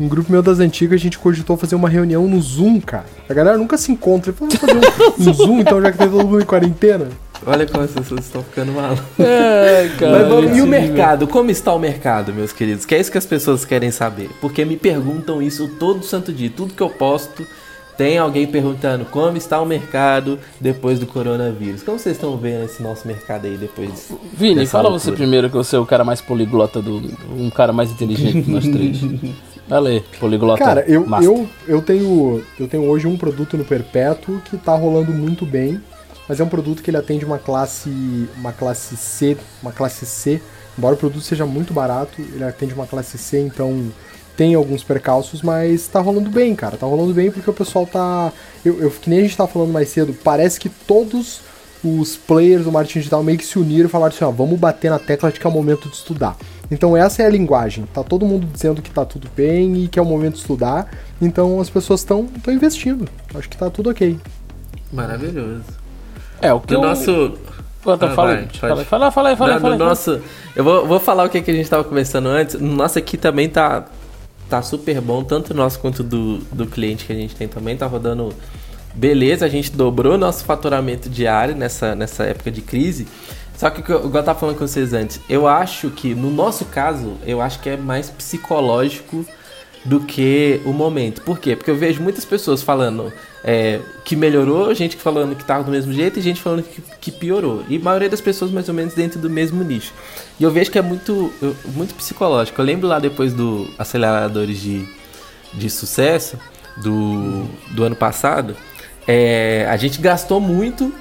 Um 0.00 0.08
grupo 0.08 0.32
meu 0.32 0.42
das 0.42 0.58
antigas, 0.58 0.98
a 1.00 1.02
gente 1.02 1.16
cogitou 1.18 1.56
fazer 1.56 1.76
uma 1.76 1.88
reunião 1.88 2.26
no 2.26 2.40
Zoom, 2.40 2.80
cara. 2.80 3.04
A 3.28 3.32
galera 3.34 3.56
nunca 3.56 3.78
se 3.78 3.92
encontra. 3.92 4.32
Falou, 4.32 4.52
Vamos 4.60 4.82
fazer 4.82 5.22
um, 5.22 5.30
um 5.30 5.34
Zoom, 5.34 5.60
então, 5.60 5.80
já 5.80 5.92
que 5.92 5.98
tá 5.98 6.06
todo 6.08 6.26
mundo 6.26 6.40
em 6.40 6.44
quarentena. 6.44 7.08
Olha 7.46 7.64
como 7.66 7.84
as 7.84 7.90
pessoas 7.92 8.24
estão 8.24 8.42
ficando 8.42 8.72
malucas. 8.72 9.04
Ai, 9.20 9.90
cara, 9.98 10.26
Mas 10.28 10.44
e 10.44 10.50
esse 10.52 10.62
o 10.62 10.66
mercado? 10.66 11.28
Como 11.28 11.50
está 11.50 11.72
o 11.74 11.78
mercado, 11.78 12.32
meus 12.32 12.52
queridos? 12.52 12.84
Que 12.86 12.94
é 12.96 13.00
isso 13.00 13.12
que 13.12 13.18
as 13.18 13.26
pessoas 13.26 13.64
querem 13.64 13.90
saber. 13.92 14.30
Porque 14.40 14.64
me 14.64 14.76
perguntam 14.76 15.40
isso 15.42 15.68
todo 15.78 16.02
santo 16.04 16.32
dia. 16.32 16.50
Tudo 16.56 16.72
que 16.74 16.82
eu 16.82 16.88
posto, 16.90 17.46
tem 17.96 18.18
alguém 18.18 18.46
perguntando 18.46 19.04
como 19.04 19.36
está 19.36 19.60
o 19.60 19.66
mercado 19.66 20.38
depois 20.60 20.98
do 20.98 21.06
coronavírus. 21.06 21.82
Como 21.82 21.98
vocês 21.98 22.16
estão 22.16 22.36
vendo 22.36 22.64
esse 22.64 22.82
nosso 22.82 23.06
mercado 23.06 23.46
aí 23.46 23.56
depois? 23.56 24.10
Vini, 24.32 24.56
dessa 24.56 24.72
fala 24.72 24.88
loucura? 24.88 25.00
você 25.00 25.12
primeiro 25.12 25.48
que 25.48 25.56
você 25.56 25.76
é 25.76 25.78
o 25.78 25.86
cara 25.86 26.04
mais 26.04 26.20
poliglota 26.20 26.82
do. 26.82 27.02
Um 27.30 27.50
cara 27.50 27.72
mais 27.72 27.90
inteligente 27.90 28.42
que 28.42 28.50
nós 28.50 28.66
três. 28.66 29.00
Aí, 29.70 30.04
poliglota. 30.20 30.62
Cara, 30.62 30.84
eu, 30.86 31.06
master. 31.06 31.30
eu, 31.30 31.48
eu, 31.66 31.80
tenho, 31.80 32.44
eu 32.60 32.68
tenho 32.68 32.84
hoje 32.84 33.06
um 33.06 33.16
produto 33.16 33.56
no 33.56 33.64
Perpétuo 33.64 34.38
que 34.44 34.58
tá 34.58 34.74
rolando 34.74 35.10
muito 35.10 35.46
bem, 35.46 35.80
mas 36.28 36.38
é 36.38 36.44
um 36.44 36.48
produto 36.48 36.82
que 36.82 36.90
ele 36.90 36.98
atende 36.98 37.24
uma 37.24 37.38
classe, 37.38 37.88
uma 38.36 38.52
classe 38.52 38.94
C, 38.94 39.38
uma 39.62 39.72
classe 39.72 40.04
C. 40.04 40.42
Embora 40.76 40.94
o 40.94 40.98
produto 40.98 41.22
seja 41.22 41.46
muito 41.46 41.72
barato, 41.72 42.20
ele 42.20 42.44
atende 42.44 42.74
uma 42.74 42.86
classe 42.86 43.16
C, 43.16 43.40
então 43.40 43.90
tem 44.36 44.54
alguns 44.54 44.82
percalços, 44.82 45.42
mas 45.42 45.86
tá 45.86 46.00
rolando 46.00 46.30
bem, 46.30 46.54
cara. 46.54 46.76
Tá 46.76 46.86
rolando 46.86 47.12
bem 47.12 47.30
porque 47.30 47.48
o 47.48 47.52
pessoal 47.52 47.86
tá. 47.86 48.32
Eu, 48.64 48.80
eu, 48.80 48.90
que 48.90 49.08
nem 49.08 49.20
a 49.20 49.22
gente 49.22 49.36
tava 49.36 49.50
falando 49.50 49.72
mais 49.72 49.88
cedo, 49.88 50.14
parece 50.24 50.58
que 50.58 50.68
todos 50.68 51.40
os 51.84 52.16
players 52.16 52.64
do 52.64 52.72
marketing 52.72 53.00
digital 53.00 53.22
meio 53.22 53.36
que 53.36 53.44
se 53.44 53.58
uniram 53.58 53.86
e 53.86 53.90
falaram 53.90 54.14
assim, 54.14 54.24
ó, 54.24 54.30
vamos 54.30 54.58
bater 54.58 54.90
na 54.90 54.98
tecla 54.98 55.30
de 55.30 55.38
que 55.38 55.46
é 55.46 55.50
o 55.50 55.52
momento 55.52 55.88
de 55.88 55.94
estudar. 55.94 56.36
Então 56.70 56.96
essa 56.96 57.22
é 57.22 57.26
a 57.26 57.28
linguagem. 57.28 57.84
Tá 57.92 58.02
todo 58.02 58.24
mundo 58.24 58.46
dizendo 58.50 58.80
que 58.80 58.90
tá 58.90 59.04
tudo 59.04 59.28
bem 59.36 59.84
e 59.84 59.88
que 59.88 59.98
é 59.98 60.02
o 60.02 60.06
momento 60.06 60.34
de 60.34 60.40
estudar. 60.40 60.90
Então 61.20 61.60
as 61.60 61.68
pessoas 61.68 62.00
estão 62.00 62.26
investindo. 62.48 63.06
Acho 63.34 63.48
que 63.48 63.56
tá 63.56 63.68
tudo 63.68 63.90
ok. 63.90 64.18
Maravilhoso. 64.92 65.62
É, 66.40 66.52
o 66.52 66.60
que 66.60 66.68
Do 66.68 66.74
eu... 66.74 66.80
nosso. 66.82 67.38
Fala, 67.82 67.98
Ah, 68.00 68.14
fala, 68.14 68.34
vai, 68.34 68.46
fala, 68.48 68.84
fala, 68.84 69.10
fala, 69.10 69.36
fala, 69.36 69.52
Não, 69.52 69.60
fala, 69.60 69.76
no 69.76 69.82
aí, 69.82 69.88
nosso, 69.88 70.20
eu 70.56 70.64
vou, 70.64 70.86
vou 70.86 70.98
falar 70.98 71.24
o 71.24 71.28
que, 71.28 71.42
que 71.42 71.50
a 71.50 71.54
gente 71.54 71.68
tava 71.68 71.84
conversando 71.84 72.30
antes. 72.30 72.58
No 72.58 72.74
nosso 72.74 72.98
aqui 72.98 73.18
também 73.18 73.46
tá, 73.46 73.84
tá 74.54 74.62
super 74.62 75.00
bom, 75.00 75.24
tanto 75.24 75.52
nosso 75.52 75.80
quanto 75.80 76.04
do, 76.04 76.38
do 76.52 76.64
cliente 76.66 77.04
que 77.04 77.12
a 77.12 77.16
gente 77.16 77.34
tem 77.34 77.48
também. 77.48 77.76
Tá 77.76 77.86
rodando 77.86 78.32
beleza. 78.94 79.44
A 79.44 79.48
gente 79.48 79.72
dobrou 79.72 80.16
nosso 80.16 80.44
faturamento 80.44 81.10
diário 81.10 81.56
nessa, 81.56 81.94
nessa 81.96 82.24
época 82.24 82.52
de 82.52 82.60
crise. 82.60 83.08
Só 83.56 83.68
que, 83.68 83.80
igual 83.80 84.02
eu 84.02 84.22
tava 84.22 84.38
falando 84.38 84.56
com 84.56 84.66
vocês 84.66 84.92
antes, 84.92 85.20
eu 85.28 85.48
acho 85.48 85.90
que, 85.90 86.14
no 86.14 86.30
nosso 86.30 86.66
caso, 86.66 87.14
eu 87.26 87.40
acho 87.40 87.58
que 87.60 87.70
é 87.70 87.76
mais 87.76 88.10
psicológico 88.10 89.26
do 89.84 90.00
que 90.00 90.60
o 90.64 90.72
momento. 90.72 91.20
Por 91.20 91.38
quê? 91.38 91.54
Porque 91.54 91.70
eu 91.70 91.76
vejo 91.76 92.02
muitas 92.02 92.24
pessoas 92.24 92.62
falando 92.62 93.12
é, 93.44 93.80
que 94.04 94.16
melhorou, 94.16 94.74
gente 94.74 94.96
falando 94.96 95.36
que 95.36 95.44
tava 95.44 95.62
do 95.62 95.70
mesmo 95.70 95.92
jeito 95.92 96.18
e 96.18 96.22
gente 96.22 96.40
falando 96.40 96.62
que, 96.62 96.82
que 97.00 97.12
piorou. 97.12 97.62
E 97.68 97.76
a 97.76 97.80
maioria 97.80 98.08
das 98.08 98.20
pessoas 98.20 98.50
mais 98.50 98.68
ou 98.68 98.74
menos 98.74 98.94
dentro 98.94 99.20
do 99.20 99.28
mesmo 99.28 99.62
nicho. 99.62 99.92
E 100.40 100.42
eu 100.42 100.50
vejo 100.50 100.70
que 100.70 100.78
é 100.78 100.82
muito, 100.82 101.32
muito 101.74 101.94
psicológico. 101.94 102.60
Eu 102.60 102.64
lembro 102.64 102.88
lá 102.88 102.98
depois 102.98 103.34
do 103.34 103.68
Aceleradores 103.78 104.58
de, 104.58 104.88
de 105.52 105.68
Sucesso, 105.68 106.38
do, 106.78 107.44
do 107.70 107.84
ano 107.84 107.94
passado, 107.94 108.56
é, 109.06 109.66
a 109.68 109.76
gente 109.76 110.00
gastou 110.00 110.40
muito 110.40 110.92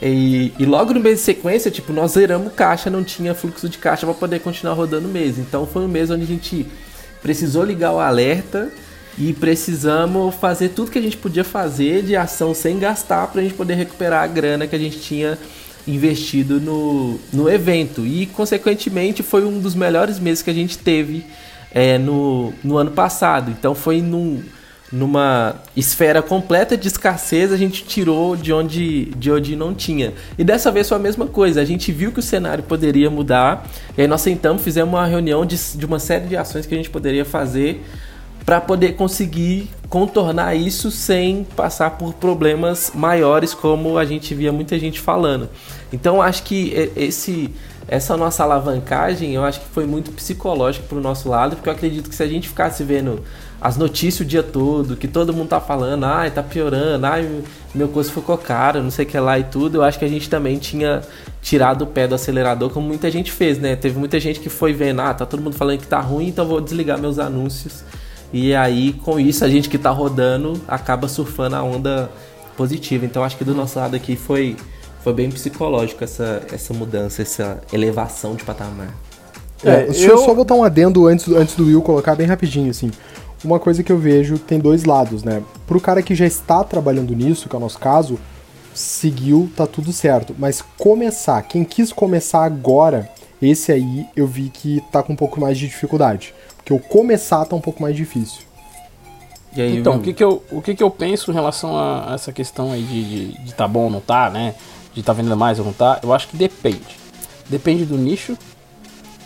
e, 0.00 0.52
e 0.58 0.64
logo 0.64 0.92
no 0.92 1.00
mês 1.00 1.16
de 1.16 1.24
sequência, 1.24 1.70
tipo, 1.70 1.92
nós 1.92 2.12
zeramos 2.12 2.52
caixa, 2.52 2.88
não 2.88 3.02
tinha 3.02 3.34
fluxo 3.34 3.68
de 3.68 3.78
caixa 3.78 4.06
para 4.06 4.14
poder 4.14 4.40
continuar 4.40 4.74
rodando 4.74 5.08
o 5.08 5.10
mês. 5.10 5.38
Então 5.38 5.66
foi 5.66 5.82
um 5.82 5.88
mês 5.88 6.10
onde 6.10 6.22
a 6.22 6.26
gente 6.26 6.66
precisou 7.22 7.64
ligar 7.64 7.92
o 7.92 7.98
alerta 7.98 8.70
e 9.18 9.32
precisamos 9.32 10.34
fazer 10.36 10.70
tudo 10.70 10.90
que 10.90 10.98
a 10.98 11.02
gente 11.02 11.16
podia 11.16 11.44
fazer 11.44 12.02
de 12.02 12.14
ação 12.14 12.54
sem 12.54 12.78
gastar 12.78 13.26
para 13.26 13.40
a 13.40 13.44
gente 13.44 13.54
poder 13.54 13.74
recuperar 13.74 14.22
a 14.22 14.26
grana 14.26 14.66
que 14.66 14.76
a 14.76 14.78
gente 14.78 15.00
tinha 15.00 15.36
investido 15.86 16.60
no, 16.60 17.18
no 17.32 17.48
evento. 17.48 18.06
E, 18.06 18.26
consequentemente, 18.26 19.22
foi 19.22 19.44
um 19.44 19.58
dos 19.58 19.74
melhores 19.74 20.18
meses 20.18 20.42
que 20.42 20.50
a 20.50 20.54
gente 20.54 20.78
teve 20.78 21.24
é, 21.72 21.98
no, 21.98 22.52
no 22.62 22.76
ano 22.76 22.90
passado. 22.92 23.50
Então, 23.50 23.74
foi 23.74 24.00
num, 24.00 24.42
numa 24.90 25.56
esfera 25.76 26.22
completa 26.22 26.76
de 26.76 26.88
escassez, 26.88 27.52
a 27.52 27.56
gente 27.56 27.84
tirou 27.84 28.34
de 28.34 28.52
onde, 28.52 29.06
de 29.16 29.30
onde 29.30 29.54
não 29.54 29.74
tinha. 29.74 30.14
E 30.38 30.44
dessa 30.44 30.70
vez 30.70 30.88
foi 30.88 30.96
a 30.96 31.00
mesma 31.00 31.26
coisa. 31.26 31.60
A 31.60 31.64
gente 31.64 31.92
viu 31.92 32.10
que 32.10 32.20
o 32.20 32.22
cenário 32.22 32.64
poderia 32.64 33.10
mudar. 33.10 33.66
E 33.96 34.02
aí 34.02 34.08
nós 34.08 34.22
sentamos, 34.22 34.62
fizemos 34.62 34.94
uma 34.94 35.06
reunião 35.06 35.44
de, 35.44 35.56
de 35.76 35.84
uma 35.84 35.98
série 35.98 36.26
de 36.26 36.36
ações 36.36 36.64
que 36.64 36.74
a 36.74 36.76
gente 36.76 36.90
poderia 36.90 37.24
fazer 37.24 37.84
para 38.44 38.62
poder 38.62 38.94
conseguir 38.94 39.68
contornar 39.90 40.54
isso 40.54 40.90
sem 40.90 41.44
passar 41.44 41.92
por 41.92 42.14
problemas 42.14 42.92
maiores 42.94 43.52
como 43.52 43.98
a 43.98 44.06
gente 44.06 44.34
via 44.34 44.50
muita 44.50 44.78
gente 44.78 45.00
falando. 45.00 45.50
Então 45.92 46.22
acho 46.22 46.44
que 46.44 46.72
esse 46.96 47.50
essa 47.88 48.18
nossa 48.18 48.42
alavancagem, 48.42 49.34
eu 49.34 49.42
acho 49.42 49.60
que 49.60 49.66
foi 49.68 49.86
muito 49.86 50.12
psicológico 50.12 50.86
pro 50.86 51.00
nosso 51.00 51.28
lado, 51.28 51.56
porque 51.56 51.70
eu 51.70 51.72
acredito 51.72 52.10
que 52.10 52.14
se 52.14 52.22
a 52.22 52.26
gente 52.26 52.46
ficasse 52.46 52.84
vendo 52.84 53.24
as 53.60 53.76
notícias 53.76 54.20
o 54.20 54.24
dia 54.24 54.42
todo, 54.42 54.96
que 54.96 55.08
todo 55.08 55.32
mundo 55.32 55.48
tá 55.48 55.60
falando, 55.60 56.04
ai, 56.04 56.30
tá 56.30 56.42
piorando, 56.42 57.06
ai, 57.06 57.42
meu 57.74 57.88
curso 57.88 58.12
ficou 58.12 58.38
caro, 58.38 58.82
não 58.82 58.90
sei 58.90 59.04
o 59.04 59.08
que 59.08 59.18
lá 59.18 59.38
e 59.38 59.44
tudo, 59.44 59.78
eu 59.78 59.82
acho 59.82 59.98
que 59.98 60.04
a 60.04 60.08
gente 60.08 60.30
também 60.30 60.58
tinha 60.58 61.02
tirado 61.42 61.82
o 61.82 61.86
pé 61.86 62.06
do 62.06 62.14
acelerador, 62.14 62.70
como 62.70 62.86
muita 62.86 63.10
gente 63.10 63.32
fez, 63.32 63.58
né? 63.58 63.74
Teve 63.74 63.98
muita 63.98 64.20
gente 64.20 64.38
que 64.38 64.48
foi 64.48 64.72
vendo, 64.72 65.00
ah, 65.00 65.12
tá 65.12 65.26
todo 65.26 65.42
mundo 65.42 65.54
falando 65.54 65.78
que 65.78 65.86
tá 65.86 66.00
ruim, 66.00 66.28
então 66.28 66.46
vou 66.46 66.60
desligar 66.60 66.98
meus 66.98 67.18
anúncios. 67.18 67.82
E 68.32 68.54
aí, 68.54 68.92
com 68.92 69.18
isso, 69.18 69.44
a 69.44 69.48
gente 69.48 69.68
que 69.68 69.78
tá 69.78 69.90
rodando 69.90 70.60
acaba 70.68 71.08
surfando 71.08 71.56
a 71.56 71.62
onda 71.62 72.10
positiva. 72.56 73.06
Então, 73.06 73.24
acho 73.24 73.36
que 73.36 73.44
do 73.44 73.54
nosso 73.54 73.78
lado 73.78 73.96
aqui 73.96 74.16
foi, 74.16 74.56
foi 75.02 75.14
bem 75.14 75.30
psicológico 75.30 76.04
essa, 76.04 76.42
essa 76.52 76.74
mudança, 76.74 77.22
essa 77.22 77.60
elevação 77.72 78.34
de 78.34 78.44
patamar. 78.44 78.94
É, 79.64 79.70
é 79.70 79.84
deixa 79.86 80.10
eu 80.10 80.18
só 80.18 80.34
botar 80.34 80.54
um 80.54 80.62
adendo 80.62 81.06
antes, 81.06 81.26
antes 81.28 81.56
do 81.56 81.64
Will 81.64 81.80
colocar 81.80 82.14
bem 82.14 82.26
rapidinho, 82.26 82.70
assim. 82.70 82.90
Uma 83.44 83.60
coisa 83.60 83.82
que 83.82 83.92
eu 83.92 83.98
vejo 83.98 84.38
tem 84.38 84.58
dois 84.58 84.84
lados, 84.84 85.22
né? 85.22 85.42
Pro 85.66 85.80
cara 85.80 86.02
que 86.02 86.14
já 86.14 86.26
está 86.26 86.64
trabalhando 86.64 87.14
nisso, 87.14 87.48
que 87.48 87.54
é 87.54 87.58
o 87.58 87.60
nosso 87.60 87.78
caso, 87.78 88.18
seguiu, 88.74 89.50
tá 89.56 89.66
tudo 89.66 89.92
certo. 89.92 90.34
Mas 90.38 90.62
começar, 90.76 91.40
quem 91.42 91.64
quis 91.64 91.92
começar 91.92 92.44
agora, 92.44 93.08
esse 93.40 93.70
aí 93.70 94.06
eu 94.16 94.26
vi 94.26 94.50
que 94.50 94.82
tá 94.90 95.02
com 95.02 95.12
um 95.12 95.16
pouco 95.16 95.40
mais 95.40 95.56
de 95.56 95.66
dificuldade. 95.66 96.34
Porque 96.56 96.72
o 96.72 96.78
começar 96.78 97.44
tá 97.44 97.54
um 97.54 97.60
pouco 97.60 97.80
mais 97.80 97.94
difícil. 97.94 98.42
Aí, 99.56 99.78
então, 99.78 99.96
o 99.96 100.00
que, 100.00 100.12
que, 100.12 100.22
eu, 100.22 100.42
o 100.50 100.60
que, 100.60 100.74
que 100.74 100.82
eu 100.82 100.90
penso 100.90 101.30
em 101.30 101.34
relação 101.34 101.76
a 101.76 102.12
essa 102.14 102.32
questão 102.32 102.72
aí 102.72 102.82
de, 102.82 103.04
de, 103.04 103.44
de 103.44 103.54
tá 103.54 103.66
bom 103.66 103.84
ou 103.84 103.90
não 103.90 104.00
tá, 104.00 104.30
né? 104.30 104.54
De 104.94 105.02
tá 105.02 105.12
vendendo 105.12 105.36
mais 105.36 105.58
ou 105.58 105.64
não 105.64 105.72
tá? 105.72 105.98
Eu 106.02 106.12
acho 106.12 106.28
que 106.28 106.36
depende. 106.36 106.98
Depende 107.48 107.84
do 107.84 107.96
nicho, 107.96 108.36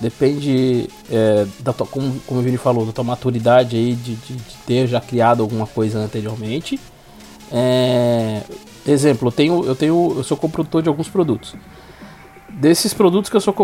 depende 0.03 0.89
é, 1.11 1.47
da 1.61 1.73
tua, 1.73 1.87
como, 1.87 2.21
como 2.27 2.41
o 2.41 2.43
Vini 2.43 2.57
falou, 2.57 2.85
da 2.85 2.93
tua 2.93 3.05
maturidade 3.05 3.77
aí 3.77 3.95
de, 3.95 4.17
de, 4.17 4.35
de 4.35 4.57
ter 4.67 4.87
já 4.89 5.01
criado 5.01 5.43
alguma 5.43 5.67
coisa 5.67 5.99
anteriormente. 5.99 6.79
É, 7.51 8.43
exemplo, 8.87 9.29
eu 9.29 9.33
tenho, 9.33 9.65
eu 9.65 9.77
tenho, 9.77 10.15
eu 10.17 10.25
sou 10.25 10.37
coprodutor 10.37 10.83
de 10.83 10.89
alguns 10.89 11.09
produtos. 11.09 11.55
Desses 12.49 12.93
produtos 12.93 13.31
que 13.31 13.37
eu 13.37 13.41
sou 13.41 13.55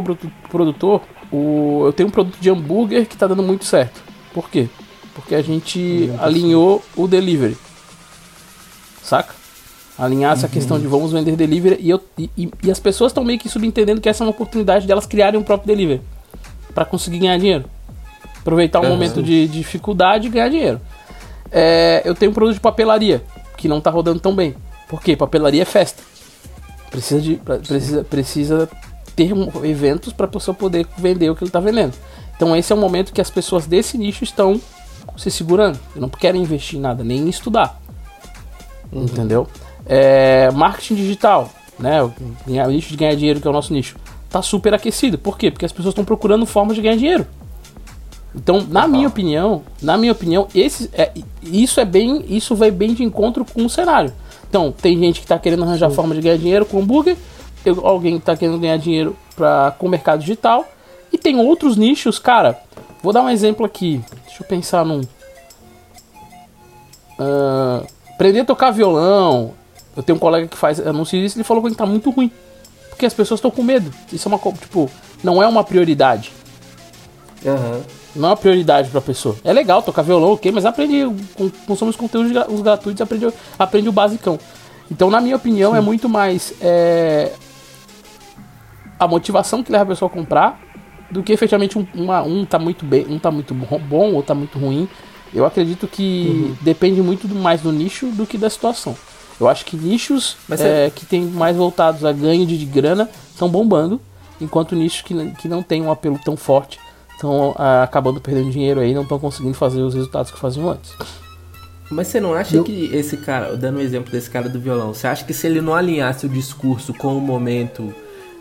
produtor, 0.49 1.03
o, 1.31 1.83
eu 1.87 1.93
tenho 1.93 2.09
um 2.09 2.13
produto 2.13 2.39
de 2.41 2.49
hambúrguer 2.49 3.07
que 3.07 3.15
está 3.15 3.27
dando 3.27 3.43
muito 3.43 3.65
certo. 3.65 4.01
Por 4.33 4.49
quê? 4.49 4.69
Porque 5.15 5.35
a 5.35 5.43
gente 5.43 6.11
alinhou 6.21 6.83
o 6.97 7.09
delivery. 7.09 7.57
Saca? 9.03 9.35
Alinhar 9.99 10.33
essa 10.33 10.47
uhum. 10.47 10.53
questão 10.53 10.79
de 10.79 10.87
vamos 10.87 11.11
vender 11.11 11.35
delivery 11.35 11.79
e, 11.81 11.91
eu, 11.91 12.01
e, 12.17 12.49
e 12.63 12.71
as 12.71 12.79
pessoas 12.79 13.11
estão 13.11 13.25
meio 13.25 13.39
que 13.39 13.49
subentendendo 13.49 14.01
que 14.01 14.09
essa 14.09 14.23
é 14.23 14.25
uma 14.25 14.31
oportunidade 14.31 14.87
delas 14.87 15.07
criarem 15.07 15.41
um 15.41 15.43
próprio 15.43 15.67
delivery 15.67 16.01
para 16.79 16.85
conseguir 16.85 17.19
ganhar 17.19 17.37
dinheiro. 17.39 17.65
Aproveitar 18.39 18.79
um 18.79 18.85
uhum. 18.85 18.91
momento 18.91 19.21
de, 19.21 19.49
de 19.49 19.59
dificuldade 19.59 20.29
e 20.29 20.31
ganhar 20.31 20.49
dinheiro. 20.49 20.81
É, 21.51 22.03
eu 22.05 22.15
tenho 22.15 22.31
um 22.31 22.35
produto 22.35 22.55
de 22.55 22.61
papelaria 22.61 23.21
que 23.57 23.67
não 23.67 23.79
está 23.79 23.91
rodando 23.91 24.21
tão 24.21 24.33
bem. 24.33 24.55
Por 24.89 25.03
quê? 25.03 25.17
Papelaria 25.17 25.63
é 25.63 25.65
festa. 25.65 26.05
Precisa, 26.89 27.21
de, 27.21 27.35
precisa, 27.35 28.05
precisa 28.05 28.69
ter 29.17 29.33
eventos 29.65 30.13
para 30.13 30.27
a 30.27 30.29
pessoa 30.29 30.55
poder 30.55 30.87
vender 30.97 31.29
o 31.29 31.35
que 31.35 31.43
ele 31.43 31.49
está 31.49 31.59
vendendo. 31.59 31.95
Então 32.37 32.55
esse 32.55 32.73
é 32.73 32.77
o 32.77 32.79
momento 32.79 33.13
que 33.13 33.21
as 33.21 33.29
pessoas 33.29 33.67
desse 33.67 33.99
nicho 33.99 34.23
estão 34.23 34.61
se 35.17 35.33
segurando. 35.33 35.81
Não 35.97 36.09
querem 36.09 36.41
investir 36.41 36.79
em 36.79 36.83
nada, 36.83 37.03
nem 37.03 37.19
em 37.19 37.29
estudar. 37.29 37.81
Uhum. 38.93 39.03
Entendeu? 39.03 39.49
É, 39.85 40.49
marketing 40.53 40.95
digital, 40.95 41.51
né? 41.77 42.01
O 42.05 42.13
nicho 42.69 42.91
de 42.91 42.97
ganhar 42.97 43.17
dinheiro, 43.17 43.41
que 43.41 43.49
é 43.49 43.51
o 43.51 43.53
nosso 43.53 43.73
nicho, 43.73 43.97
tá 44.31 44.43
super 44.43 44.75
aquecido. 44.75 45.19
Por 45.19 45.39
quê? 45.39 45.51
Porque 45.51 45.65
as 45.65 45.73
pessoas 45.73 45.93
estão 45.93 46.05
procurando 46.05 46.45
formas 46.47 46.77
de 46.77 46.83
ganhar 46.83 46.97
dinheiro. 46.97 47.27
Então, 48.35 48.67
na 48.69 48.87
minha 48.87 49.09
opinião, 49.09 49.63
na 49.83 49.97
minha 49.97 50.13
opinião, 50.13 50.47
esse 50.55 50.91
é, 50.93 51.13
isso 51.43 51.81
é 51.81 51.85
bem, 51.85 52.25
isso 52.29 52.55
vai 52.55 52.71
bem 52.71 52.95
de 52.95 53.03
encontro 53.03 53.45
com 53.45 53.65
o 53.65 53.71
cenário. 53.71 54.13
Então, 54.49 54.73
tem 54.73 54.99
gente 54.99 55.21
que 55.21 55.25
está 55.25 55.39
querendo 55.39 55.65
arranjar 55.65 55.91
Sim. 55.91 55.97
forma 55.97 56.15
de 56.15 56.21
ganhar 56.21 56.37
dinheiro 56.37 56.65
com 56.65 56.79
hambúrguer, 56.79 57.17
alguém 57.83 58.17
está 58.17 58.37
querendo 58.37 58.59
ganhar 58.59 58.77
dinheiro 58.77 59.17
pra, 59.35 59.75
com 59.79 59.87
o 59.87 59.91
mercado 59.91 60.21
digital, 60.21 60.67
e 61.13 61.19
tem 61.19 61.39
outros 61.39 61.77
nichos, 61.77 62.19
cara. 62.19 62.61
Vou 63.03 63.13
dar 63.13 63.23
um 63.23 63.31
exemplo 63.31 63.65
aqui. 63.65 64.03
Deixa 64.27 64.43
eu 64.43 64.47
pensar 64.47 64.85
num. 64.85 65.01
Uh, 67.19 67.87
aprender 68.11 68.41
a 68.41 68.45
tocar 68.45 68.71
violão. 68.71 69.55
Eu 69.97 70.03
tenho 70.03 70.17
um 70.17 70.21
colega 70.21 70.47
que 70.47 70.57
faz 70.57 70.79
anúncio 70.81 71.19
disso 71.21 71.37
e 71.37 71.39
ele 71.39 71.45
falou 71.45 71.63
que 71.63 71.71
está 71.71 71.87
muito 71.87 72.11
ruim. 72.11 72.31
Porque 72.99 73.07
as 73.07 73.15
pessoas 73.15 73.39
estão 73.39 73.53
com 73.53 73.63
medo. 73.63 73.93
Isso 74.13 74.29
é 74.29 74.35
uma 74.35 74.53
tipo, 74.55 74.91
não 75.23 75.41
é 75.41 75.47
uma 75.47 75.63
prioridade. 75.63 76.33
Uhum. 77.45 77.81
Não 78.17 78.29
é 78.29 78.31
uma 78.33 78.37
prioridade 78.37 78.91
pra 78.91 79.01
pessoa. 79.01 79.37
É 79.45 79.53
legal 79.53 79.81
tocar 79.85 80.03
violão, 80.03 80.33
ok, 80.33 80.51
mas 80.51 80.67
aprende, 80.67 81.07
consome 81.65 81.91
os 81.91 81.97
conteúdos 81.97 82.33
os 82.49 82.61
gratuitos, 82.61 83.01
aprende, 83.01 83.33
aprende 83.57 83.89
o 83.89 83.93
basicão. 83.93 84.37
Então, 84.91 85.11
na 85.11 85.21
minha 85.21 85.37
opinião, 85.37 85.71
é 85.71 85.79
Sim. 85.79 85.79
é 85.79 85.87
muito 85.87 86.09
mais 86.09 86.53
é, 86.61 87.35
a 88.99 89.07
motivação 89.07 89.63
que 89.63 89.71
leva 89.71 89.85
a 89.85 89.87
pessoa 89.87 90.11
a 90.11 90.13
comprar 90.13 90.61
do 91.09 91.23
que 91.23 91.33
efetivamente 91.33 91.79
um, 91.79 91.87
uma, 91.95 92.21
um 92.23 92.45
tá 92.45 92.59
muito 92.59 92.85
bem, 92.85 93.07
um 93.09 93.17
tá 93.17 93.31
muito 93.31 93.55
bom 93.55 94.13
ou 94.13 94.25
tá 94.25 94.35
muito 94.35 94.59
ruim. 94.59 94.89
Eu 95.33 95.47
acredito 95.47 95.87
que 95.87 96.27
uhum. 96.29 96.57
depende 96.63 97.01
muito 97.01 97.29
mais 97.29 97.61
do 97.61 97.71
nicho 97.71 98.09
do 98.09 98.27
que 98.27 98.37
da 98.37 98.51
situação. 98.51 98.97
Eu 99.41 99.49
acho 99.49 99.65
que 99.65 99.77
nichos 99.77 100.37
é, 100.51 100.87
é... 100.87 100.91
que 100.91 101.07
tem 101.07 101.23
mais 101.23 101.57
voltados 101.57 102.05
a 102.05 102.13
ganho 102.13 102.47
de, 102.47 102.59
de 102.59 102.65
grana 102.65 103.09
estão 103.33 103.49
bombando, 103.49 104.01
enquanto 104.41 104.75
nichos 104.75 105.03
que, 105.03 105.31
que 105.33 105.49
não 105.49 105.63
tem 105.63 105.83
um 105.83 105.91
apelo 105.91 106.19
tão 106.25 106.37
forte 106.37 106.79
estão 107.19 107.55
acabando 107.83 108.21
perdendo 108.21 108.51
dinheiro 108.51 108.81
aí, 108.81 108.95
não 108.95 109.03
estão 109.03 109.19
conseguindo 109.19 109.55
fazer 109.55 109.83
os 109.83 109.93
resultados 109.93 110.31
que 110.31 110.39
faziam 110.39 110.71
antes. 110.71 110.93
Mas 111.91 112.09
você 112.09 112.21
não 112.21 112.35
acha 112.35 112.57
Eu... 112.57 112.65
que 112.65 112.91
esse 112.95 113.17
cara, 113.17 113.57
dando 113.57 113.77
o 113.77 113.79
um 113.79 113.83
exemplo 113.83 114.13
desse 114.13 114.31
cara 114.31 114.49
do 114.49 114.61
violão, 114.61 114.95
você 114.95 115.07
acha 115.07 115.25
que 115.25 115.33
se 115.33 115.47
ele 115.47 115.61
não 115.61 115.75
alinhasse 115.75 116.27
o 116.27 116.29
discurso 116.29 116.93
com 116.95 117.17
o 117.17 117.21
momento, 117.21 117.93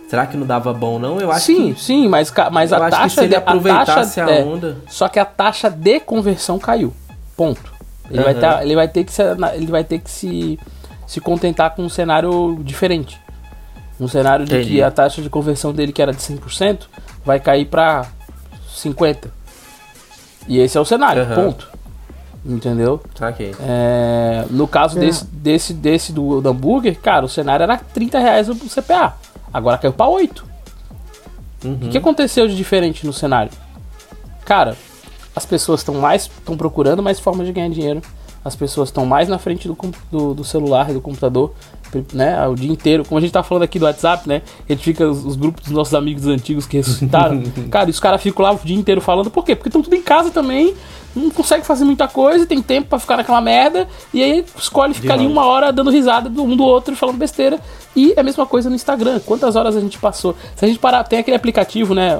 será 0.10 0.28
que 0.28 0.38
não 0.38 0.46
dava 0.46 0.74
bom 0.74 1.00
não? 1.00 1.20
Eu 1.20 1.32
acho 1.32 1.46
sim, 1.46 1.74
que, 1.74 1.82
sim, 1.82 2.08
mas, 2.08 2.32
mas 2.52 2.74
a 2.74 2.90
taxa 2.90 3.22
se 3.22 3.26
ele 3.26 3.36
aproveitasse 3.36 4.20
a, 4.20 4.26
taxa, 4.26 4.26
a 4.26 4.32
é, 4.32 4.44
onda, 4.44 4.78
é, 4.86 4.90
só 4.90 5.08
que 5.08 5.18
a 5.18 5.26
taxa 5.26 5.70
de 5.70 6.00
conversão 6.00 6.60
caiu. 6.60 6.94
Ponto. 7.36 7.74
Ele, 8.10 8.20
uhum. 8.20 8.26
vai, 8.26 8.36
tá, 8.36 8.64
ele 8.64 8.76
vai 8.76 8.88
ter 8.88 9.04
que 9.04 9.12
se, 9.12 9.22
ele 9.56 9.68
vai 9.68 9.84
ter 9.84 10.00
que 10.00 10.10
se, 10.10 10.60
se 11.08 11.22
contentar 11.22 11.74
com 11.74 11.84
um 11.84 11.90
cenário 11.90 12.60
diferente. 12.62 13.20
Um 14.00 14.08
cenário 14.08 14.46
de 14.46 14.54
Entendi. 14.54 14.76
que 14.76 14.84
a 14.84 14.92
taxa 14.92 15.22
de 15.22 15.30
conversão 15.30 15.74
dele 15.74 15.92
que 15.92 16.02
era 16.02 16.12
de 16.12 16.20
100% 16.20 16.82
vai 17.26 17.40
cair 17.40 17.66
para 17.66 18.06
50. 18.70 19.32
E 20.48 20.60
esse 20.60 20.78
é 20.78 20.82
o 20.82 20.86
cenário, 20.86 21.24
uhum. 21.24 21.36
ponto. 21.36 21.70
Entendeu? 22.46 23.02
Okay. 23.20 23.56
É, 23.60 24.46
no 24.50 24.68
caso 24.68 24.98
é. 24.98 25.02
desse, 25.02 25.26
desse, 25.26 25.74
desse 25.74 26.14
do, 26.14 26.40
do, 26.40 26.50
hambúrguer, 26.50 26.98
cara, 27.00 27.26
o 27.26 27.30
cenário 27.30 27.64
era 27.64 27.78
30 27.78 28.20
reais 28.20 28.50
o 28.50 28.56
CPA. 28.56 29.16
Agora 29.54 29.78
caiu 29.78 29.94
pra 29.94 30.08
8. 30.08 30.46
Uhum. 31.66 31.74
O 31.74 31.90
que 31.90 31.98
aconteceu 31.98 32.48
de 32.48 32.56
diferente 32.56 33.06
no 33.06 33.12
cenário? 33.12 33.52
Cara, 34.46 34.78
as 35.36 35.46
pessoas 35.46 35.82
estão 35.82 35.96
mais. 35.96 36.24
estão 36.24 36.56
procurando 36.56 37.02
mais 37.02 37.20
formas 37.20 37.48
de 37.48 37.54
ganhar 37.54 37.70
dinheiro. 37.70 38.02
As 38.48 38.56
pessoas 38.56 38.90
estão 38.90 39.06
mais 39.06 39.28
na 39.28 39.38
frente 39.38 39.68
do, 39.68 39.78
do, 40.12 40.34
do 40.34 40.44
celular 40.44 40.90
e 40.90 40.94
do 40.94 41.02
computador 41.02 41.54
né, 42.14 42.46
o 42.48 42.56
dia 42.56 42.72
inteiro. 42.72 43.06
Como 43.06 43.18
a 43.18 43.22
gente 43.22 43.32
tá 43.32 43.44
falando 43.44 43.64
aqui 43.64 43.80
do 43.80 43.86
WhatsApp, 43.86 44.28
né? 44.28 44.42
A 44.68 44.74
gente 44.74 44.84
fica 44.84 45.08
os, 45.08 45.26
os 45.26 45.36
grupos 45.36 45.64
dos 45.64 45.74
nossos 45.74 45.94
amigos 45.94 46.26
antigos 46.28 46.66
que 46.66 46.78
ressuscitaram. 46.78 47.44
cara, 47.70 47.90
os 47.90 48.00
caras 48.00 48.22
ficam 48.22 48.44
lá 48.44 48.54
o 48.54 48.60
dia 48.64 48.76
inteiro 48.76 49.02
falando. 49.02 49.30
Por 49.30 49.44
quê? 49.44 49.56
Porque 49.56 49.70
estão 49.70 49.82
tudo 49.82 49.96
em 49.96 50.02
casa 50.02 50.30
também, 50.30 50.74
não 51.16 51.30
consegue 51.30 51.66
fazer 51.66 51.84
muita 51.84 52.08
coisa, 52.08 52.46
tem 52.46 52.62
tempo 52.62 52.90
para 52.90 53.00
ficar 53.00 53.18
naquela 53.18 53.42
merda, 53.42 53.88
e 54.14 54.24
aí 54.24 54.46
escolhe 54.58 54.94
ficar 54.94 55.16
ali 55.16 55.26
uma 55.26 55.46
hora 55.46 55.72
dando 55.72 55.90
risada 55.90 56.30
do 56.30 56.44
um 56.44 56.56
do 56.56 56.64
outro 56.64 56.94
e 56.94 56.98
falando 56.98 57.18
besteira. 57.18 57.60
E 57.96 58.14
é 58.16 58.20
a 58.20 58.24
mesma 58.24 58.46
coisa 58.46 58.70
no 58.70 58.76
Instagram. 58.76 59.20
Quantas 59.26 59.56
horas 59.56 59.76
a 59.76 59.80
gente 59.80 59.98
passou? 59.98 60.36
Se 60.56 60.64
a 60.64 60.68
gente 60.68 60.80
parar, 60.80 61.04
tem 61.04 61.20
aquele 61.20 61.36
aplicativo, 61.36 61.96
né, 61.96 62.12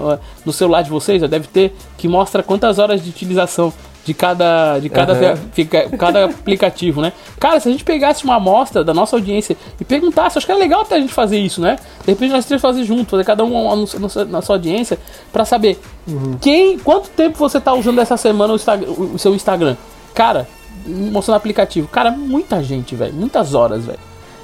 no 0.44 0.52
celular 0.52 0.82
de 0.82 0.90
vocês, 0.90 1.22
já 1.22 1.28
deve 1.28 1.48
ter, 1.48 1.76
que 1.98 2.08
mostra 2.08 2.42
quantas 2.42 2.80
horas 2.80 3.04
de 3.04 3.10
utilização 3.10 3.72
de 4.08 4.14
cada, 4.14 4.80
de 4.80 4.88
cada, 4.88 5.14
uhum. 5.14 5.38
fica, 5.52 5.90
cada 5.98 6.26
aplicativo, 6.26 7.02
né? 7.02 7.12
Cara, 7.38 7.60
se 7.60 7.68
a 7.68 7.72
gente 7.74 7.84
pegasse 7.84 8.24
uma 8.24 8.36
amostra 8.36 8.82
da 8.82 8.94
nossa 8.94 9.18
audiência 9.18 9.58
e 9.82 9.84
perguntasse, 9.84 10.38
acho 10.38 10.48
que 10.48 10.52
é 10.54 10.56
legal 10.56 10.80
até 10.80 10.96
a 10.96 11.00
gente 11.02 11.12
fazer 11.12 11.38
isso, 11.38 11.60
né? 11.60 11.76
De 12.06 12.12
repente 12.12 12.32
nós 12.32 12.46
três 12.46 12.62
fazer 12.62 12.86
junto, 12.86 13.10
fazer 13.10 13.26
cada 13.26 13.44
um 13.44 13.86
na 14.30 14.42
sua 14.42 14.56
audiência, 14.56 14.98
para 15.34 15.44
saber 15.44 15.78
uhum. 16.08 16.38
quem, 16.40 16.80
quanto 16.80 17.10
tempo 17.10 17.38
você 17.38 17.60
tá 17.60 17.74
usando 17.74 18.00
essa 18.00 18.16
semana 18.16 18.54
o, 18.54 19.16
o, 19.16 19.20
seu 19.20 19.36
Instagram. 19.36 19.76
Cara, 20.14 20.48
mostrando 20.88 21.36
aplicativo. 21.36 21.90
Cara, 21.90 22.10
muita 22.10 22.64
gente, 22.64 22.96
velho. 22.96 23.14
Muitas 23.14 23.54
horas, 23.54 23.86
velho. 23.86 24.00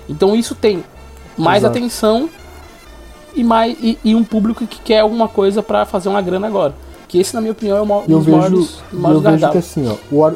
Então 0.09 0.35
isso 0.35 0.55
tem 0.55 0.83
mais 1.37 1.63
Exato. 1.63 1.77
atenção 1.77 2.29
e, 3.33 3.45
mais, 3.45 3.77
e, 3.81 3.97
e, 4.03 4.13
um 4.13 4.25
público 4.25 4.67
que 4.67 4.81
quer 4.81 4.99
alguma 4.99 5.29
coisa 5.29 5.63
para 5.63 5.85
fazer 5.85 6.09
uma 6.09 6.21
grana 6.21 6.47
agora. 6.47 6.75
Que 7.07 7.19
esse, 7.19 7.33
na 7.33 7.41
minha 7.41 7.51
opinião, 7.51 7.77
é 7.77 7.81
o 7.81 7.85
maior, 7.85 8.03
eu 8.07 8.17
dos 8.17 8.25
vejo, 8.25 8.37
maiores, 8.37 8.69
e 8.91 8.95
eu 8.95 8.99
maiores 8.99 9.23
vejo 9.23 9.51
que 9.51 9.57
assim, 9.57 9.87
ó, 9.87 9.95
o, 10.11 10.25
ar- 10.25 10.35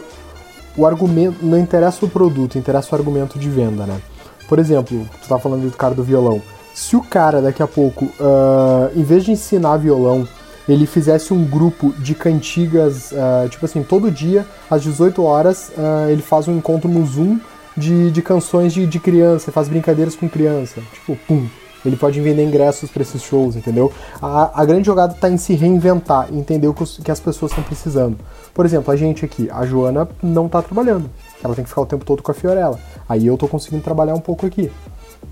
o 0.77 0.85
argumento. 0.85 1.37
Não 1.45 1.57
interessa 1.57 2.05
o 2.05 2.09
produto, 2.09 2.57
interessa 2.57 2.89
o 2.91 2.95
argumento 2.97 3.39
de 3.39 3.49
venda, 3.49 3.85
né? 3.85 3.99
Por 4.47 4.59
exemplo, 4.59 5.07
tu 5.21 5.27
tá 5.27 5.37
falando 5.39 5.69
do 5.69 5.75
cara 5.75 5.93
do 5.93 6.03
violão. 6.03 6.41
Se 6.73 6.95
o 6.95 7.01
cara 7.01 7.41
daqui 7.41 7.61
a 7.63 7.67
pouco, 7.67 8.09
ah, 8.19 8.89
em 8.95 9.03
vez 9.03 9.25
de 9.25 9.31
ensinar 9.31 9.77
violão, 9.77 10.27
ele 10.69 10.85
fizesse 10.85 11.33
um 11.33 11.43
grupo 11.43 11.91
de 11.97 12.13
cantigas, 12.13 13.11
ah, 13.13 13.47
tipo 13.49 13.65
assim, 13.65 13.81
todo 13.83 14.11
dia, 14.11 14.45
às 14.69 14.83
18 14.83 15.23
horas, 15.23 15.71
ah, 15.77 16.07
ele 16.09 16.21
faz 16.21 16.47
um 16.47 16.55
encontro 16.57 16.87
no 16.89 17.05
Zoom 17.05 17.39
de, 17.75 18.11
de 18.11 18.21
canções 18.21 18.73
de, 18.73 18.85
de 18.85 18.99
criança, 18.99 19.51
faz 19.51 19.67
brincadeiras 19.67 20.15
com 20.15 20.29
criança. 20.29 20.81
Tipo, 20.93 21.17
pum. 21.27 21.47
Ele 21.85 21.95
pode 21.95 22.19
vender 22.19 22.43
ingressos 22.43 22.89
para 22.89 23.01
esses 23.01 23.21
shows, 23.21 23.55
entendeu? 23.55 23.91
A, 24.21 24.61
a 24.61 24.65
grande 24.65 24.85
jogada 24.85 25.13
tá 25.13 25.29
em 25.29 25.37
se 25.37 25.53
reinventar, 25.53 26.27
entender 26.33 26.67
o 26.67 26.73
que, 26.73 27.11
as 27.11 27.19
pessoas 27.19 27.51
estão 27.51 27.63
precisando. 27.63 28.17
Por 28.53 28.65
exemplo, 28.65 28.91
a 28.91 28.95
gente 28.95 29.23
aqui, 29.23 29.49
a 29.51 29.65
Joana 29.65 30.07
não 30.21 30.49
tá 30.49 30.61
trabalhando. 30.61 31.09
Ela 31.43 31.53
tem 31.55 31.63
que 31.63 31.69
ficar 31.69 31.81
o 31.81 31.85
tempo 31.85 32.03
todo 32.03 32.23
com 32.23 32.31
a 32.31 32.33
Fiorella. 32.33 32.79
Aí 33.07 33.27
eu 33.27 33.37
tô 33.37 33.47
conseguindo 33.47 33.83
trabalhar 33.83 34.15
um 34.15 34.19
pouco 34.19 34.45
aqui. 34.45 34.71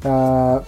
Ah, 0.03 0.61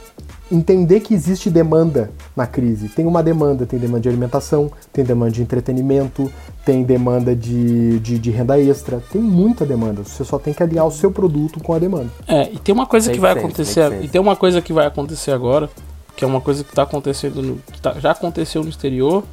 entender 0.51 1.01
que 1.01 1.13
existe 1.13 1.49
demanda 1.49 2.12
na 2.36 2.47
crise. 2.47 2.89
Tem 2.89 3.05
uma 3.05 3.21
demanda, 3.21 3.65
tem 3.65 3.79
demanda 3.79 4.01
de 4.01 4.10
alimentação, 4.10 4.71
tem 4.93 5.03
demanda 5.03 5.31
de 5.31 5.41
entretenimento, 5.41 6.31
tem 6.65 6.83
demanda 6.83 7.36
de, 7.36 7.99
de, 7.99 8.17
de 8.19 8.31
renda 8.31 8.60
extra, 8.60 9.01
tem 9.12 9.21
muita 9.21 9.65
demanda. 9.65 10.03
Você 10.03 10.23
só 10.23 10.38
tem 10.39 10.53
que 10.53 10.63
alinhar 10.63 10.86
o 10.86 10.91
seu 10.91 11.12
produto 11.12 11.62
com 11.62 11.73
a 11.73 11.79
demanda. 11.79 12.10
É, 12.27 12.51
e 12.51 12.57
tem 12.60 12.73
uma 12.73 12.86
coisa 12.86 13.12
que 13.12 13.19
vai 13.19 13.33
sense, 13.33 13.45
acontecer. 13.45 14.03
E 14.03 14.07
tem 14.07 14.19
uma 14.19 14.36
coisa 14.36 14.62
que 14.62 14.73
vai 14.73 14.86
acontecer 14.86 15.31
agora, 15.31 15.69
que 16.15 16.23
é 16.23 16.27
uma 16.27 16.41
coisa 16.41 16.63
que 16.63 16.73
tá 16.73 16.83
acontecendo 16.83 17.41
no. 17.41 17.55
que 17.71 17.81
tá- 17.81 17.95
já 17.99 18.12
aconteceu 18.12 18.63
no 18.63 18.69
exterior, 18.69 19.23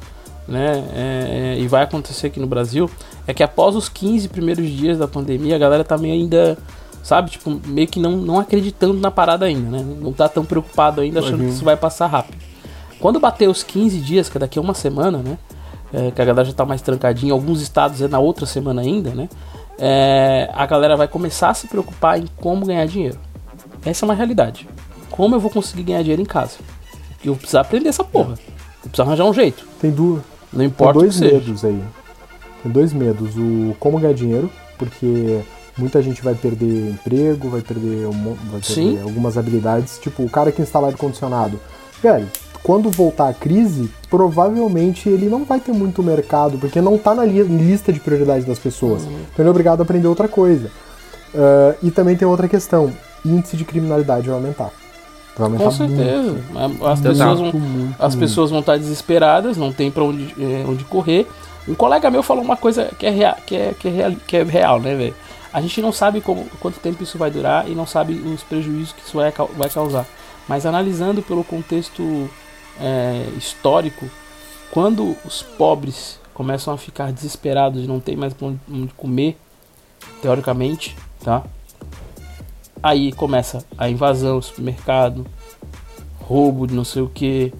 né? 0.47 0.83
é, 0.93 1.55
é, 1.57 1.59
e 1.59 1.67
vai 1.67 1.83
acontecer 1.83 2.27
aqui 2.27 2.39
no 2.39 2.47
Brasil, 2.47 2.89
é 3.25 3.33
que 3.33 3.41
após 3.41 3.75
os 3.75 3.89
15 3.89 4.29
primeiros 4.29 4.69
dias 4.69 4.97
da 4.97 5.07
pandemia, 5.07 5.55
a 5.55 5.59
galera 5.59 5.83
tá 5.83 5.97
meio 5.97 6.13
ainda. 6.13 6.57
Sabe, 7.05 7.29
tipo, 7.29 7.61
meio 7.67 7.87
que 7.87 7.99
não, 7.99 8.17
não 8.17 8.39
acreditando 8.39 8.95
na 8.95 9.11
parada 9.11 9.45
ainda, 9.45 9.69
né? 9.77 9.85
Não 10.01 10.11
tá 10.11 10.27
tão 10.27 10.43
preocupado 10.43 11.01
ainda, 11.01 11.19
achando 11.19 11.43
que 11.43 11.49
isso 11.49 11.63
vai 11.63 11.77
passar 11.77 12.07
rápido. 12.07 12.37
Quando 12.99 13.19
bater 13.19 13.47
os 13.47 13.61
15 13.61 13.99
dias, 13.99 14.27
que 14.27 14.37
é 14.37 14.39
daqui 14.39 14.57
a 14.57 14.61
uma 14.61 14.73
semana, 14.73 15.19
né? 15.19 15.37
é, 15.93 16.09
que 16.09 16.19
a 16.19 16.25
galera 16.25 16.45
já 16.45 16.53
tá 16.53 16.65
mais 16.65 16.81
trancadinha, 16.81 17.31
alguns 17.31 17.61
estados 17.61 18.01
é 18.01 18.07
na 18.07 18.17
outra 18.17 18.47
semana 18.47 18.81
ainda, 18.81 19.11
né? 19.11 19.29
é, 19.77 20.49
a 20.53 20.65
galera 20.65 20.95
vai 20.95 21.07
começar 21.07 21.49
a 21.49 21.53
se 21.53 21.67
preocupar 21.67 22.19
em 22.19 22.25
como 22.37 22.65
ganhar 22.65 22.85
dinheiro. 22.87 23.19
Essa 23.85 24.05
é 24.05 24.07
uma 24.07 24.15
realidade. 24.15 24.67
Como 25.11 25.35
eu 25.35 25.39
vou 25.39 25.51
conseguir 25.51 25.83
ganhar 25.83 26.01
dinheiro 26.01 26.21
em 26.21 26.25
casa? 26.25 26.57
Eu 27.23 27.33
vou 27.33 27.37
precisar 27.37 27.61
aprender 27.61 27.89
essa 27.89 28.03
porra. 28.03 28.33
Eu 28.83 28.89
preciso 28.89 29.01
arranjar 29.01 29.25
um 29.25 29.33
jeito. 29.33 29.67
Tem, 29.79 29.91
du 29.91 30.23
Não 30.51 30.59
tem 30.59 30.67
importa 30.67 30.99
que 30.99 31.05
dois 31.05 31.19
medos 31.19 31.65
aí. 31.65 31.83
Tem 32.63 32.71
dois 32.71 32.93
medos. 32.93 33.35
O 33.37 33.75
como 33.79 33.99
ganhar 33.99 34.13
dinheiro, 34.13 34.49
porque 34.77 35.41
muita 35.77 36.01
gente 36.01 36.21
vai 36.21 36.33
perder 36.35 36.89
emprego, 36.91 37.49
vai 37.49 37.61
perder, 37.61 38.07
um, 38.07 38.35
vai 38.51 38.61
perder 38.61 39.01
algumas 39.03 39.37
habilidades. 39.37 39.99
Tipo, 39.99 40.23
o 40.23 40.29
cara 40.29 40.51
que 40.51 40.61
instala 40.61 40.87
ar-condicionado. 40.87 41.59
Velho, 42.01 42.27
quando 42.63 42.89
voltar 42.89 43.29
a 43.29 43.33
crise, 43.33 43.89
provavelmente 44.09 45.07
ele 45.09 45.27
não 45.27 45.43
vai 45.45 45.59
ter 45.59 45.71
muito 45.71 46.01
mercado, 46.03 46.57
porque 46.57 46.81
não 46.81 46.97
tá 46.97 47.13
na 47.13 47.23
li- 47.25 47.43
lista 47.43 47.93
de 47.93 47.99
prioridades 47.99 48.45
das 48.45 48.59
pessoas. 48.59 49.03
Uhum. 49.03 49.11
Então 49.33 49.43
ele 49.43 49.47
é 49.47 49.51
obrigado 49.51 49.79
a 49.81 49.83
aprender 49.83 50.07
outra 50.07 50.27
coisa. 50.27 50.69
Ah, 51.33 51.75
e 51.83 51.91
também 51.91 52.15
tem 52.15 52.27
outra 52.27 52.47
questão: 52.47 52.91
índice 53.25 53.55
de 53.57 53.65
criminalidade 53.65 54.27
vai 54.27 54.35
aumentar. 54.35 54.71
Vai 55.37 55.47
aumentar 55.47 55.65
Com 55.65 55.71
certeza. 55.71 56.35
muito. 56.53 56.85
As 56.85 56.99
pessoas 57.01 57.17
vão, 57.19 57.37
Muito, 57.51 57.57
muito, 57.59 57.95
as 58.01 58.15
muito. 58.15 58.19
pessoas 58.27 58.49
vão 58.51 58.59
estar 58.61 58.77
desesperadas, 58.77 59.57
não 59.57 59.71
tem 59.73 59.91
pra 59.91 60.03
onde, 60.03 60.33
é, 60.39 60.63
onde 60.67 60.83
correr. 60.85 61.27
Um 61.67 61.73
colega 61.75 62.09
meu 62.09 62.23
falou 62.23 62.43
uma 62.43 62.55
coisa 62.55 62.89
que 62.97 63.05
é 63.05 63.09
real, 63.09 63.35
que 63.45 63.55
é, 63.55 63.73
que 63.77 63.87
é 63.87 63.91
real, 63.91 64.11
que 64.25 64.37
é 64.37 64.43
real 64.43 64.79
né, 64.79 64.95
velho? 64.95 65.13
A 65.55 65.61
gente 65.61 65.81
não 65.81 65.93
sabe 65.93 66.19
como, 66.19 66.45
quanto 66.59 66.81
tempo 66.81 67.01
isso 67.01 67.17
vai 67.17 67.31
durar 67.31 67.69
e 67.69 67.73
não 67.73 67.87
sabe 67.87 68.15
os 68.15 68.43
prejuízos 68.43 68.91
que 68.91 68.99
isso 68.99 69.15
vai, 69.15 69.31
vai 69.31 69.69
causar. 69.69 70.05
Mas 70.49 70.65
analisando 70.65 71.21
pelo 71.21 71.45
contexto 71.45 72.29
é, 72.77 73.25
histórico, 73.37 74.05
quando 74.69 75.15
os 75.23 75.41
pobres 75.41 76.19
começam 76.33 76.73
a 76.73 76.77
ficar 76.77 77.09
desesperados 77.13 77.85
e 77.85 77.87
não 77.87 78.01
tem 78.01 78.17
mais 78.17 78.35
onde, 78.41 78.59
comer, 78.97 79.37
teoricamente, 80.21 80.93
tá? 81.23 81.41
Aí 82.83 83.13
começa 83.13 83.63
a 83.77 83.89
invasão 83.89 84.39
do 84.39 84.45
supermercado, 84.45 85.25
roubo 86.19 86.67
de 86.67 86.73
não 86.73 86.83
sei 86.83 87.01
o 87.01 87.07
que, 87.07 87.53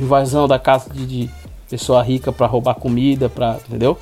invasão 0.00 0.48
da 0.48 0.58
casa 0.58 0.90
de, 0.92 1.06
de 1.06 1.30
pessoa 1.70 2.02
rica 2.02 2.32
pra 2.32 2.48
roubar 2.48 2.74
comida, 2.74 3.28
pra, 3.28 3.60
entendeu? 3.68 3.96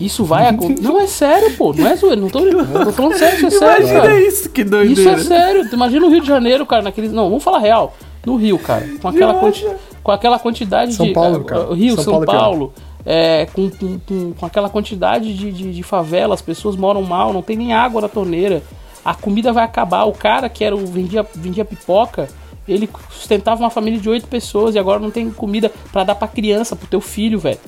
Isso 0.00 0.24
vai 0.24 0.48
acontecer. 0.48 0.82
Não 0.82 1.00
é 1.00 1.06
sério, 1.06 1.56
pô, 1.56 1.72
não 1.72 1.86
é 1.86 1.96
zoeiro, 1.96 2.20
não 2.20 2.28
tô, 2.28 2.40
tô 2.40 2.92
falando 2.92 3.16
sério, 3.16 3.36
isso 3.36 3.46
é 3.46 3.50
sério, 3.50 3.82
Imagina 3.86 4.00
cara. 4.00 4.20
isso, 4.20 4.50
que 4.50 4.60
Isso 4.62 4.70
doideira. 4.70 5.10
é 5.12 5.18
sério. 5.18 5.68
Imagina 5.72 6.06
o 6.06 6.10
Rio 6.10 6.20
de 6.20 6.26
Janeiro, 6.26 6.66
cara, 6.66 6.82
naqueles. 6.82 7.12
Não, 7.12 7.28
vamos 7.28 7.44
falar 7.44 7.58
real. 7.58 7.94
No 8.26 8.36
Rio, 8.36 8.58
cara. 8.58 8.86
Com 9.00 9.08
aquela, 9.08 9.34
quanti... 9.34 9.66
com 10.02 10.10
aquela 10.12 10.38
quantidade 10.38 10.94
São 10.94 11.06
de. 11.06 11.12
Paulo, 11.12 11.40
eh, 11.40 11.44
cara. 11.44 11.70
o 11.70 11.74
Rio, 11.74 11.94
São 11.96 12.04
São, 12.04 12.12
Paulo 12.14 12.26
Paulo. 12.26 12.72
é 13.04 13.10
pior. 13.10 13.42
é, 13.42 13.46
com, 13.52 13.70
com, 13.70 13.98
com, 13.98 14.32
com 14.32 14.46
aquela 14.46 14.70
quantidade 14.70 15.34
de, 15.34 15.52
de, 15.52 15.72
de 15.72 15.82
favela, 15.82 16.34
as 16.34 16.42
pessoas 16.42 16.74
moram 16.74 17.02
mal, 17.02 17.32
não 17.32 17.42
tem 17.42 17.56
nem 17.56 17.72
água 17.74 18.00
na 18.00 18.08
torneira. 18.08 18.62
A 19.04 19.14
comida 19.14 19.52
vai 19.52 19.64
acabar. 19.64 20.04
O 20.04 20.12
cara 20.12 20.48
que 20.48 20.64
era 20.64 20.74
o 20.74 20.86
vendia, 20.86 21.24
vendia 21.34 21.64
pipoca, 21.64 22.26
ele 22.66 22.88
sustentava 23.10 23.62
uma 23.62 23.68
família 23.70 24.00
de 24.00 24.08
oito 24.08 24.26
pessoas 24.26 24.74
e 24.74 24.78
agora 24.78 24.98
não 24.98 25.10
tem 25.10 25.30
comida 25.30 25.70
pra 25.92 26.02
dar 26.04 26.14
pra 26.14 26.26
criança, 26.26 26.74
pro 26.74 26.86
teu 26.88 27.02
filho, 27.02 27.38
velho. 27.38 27.58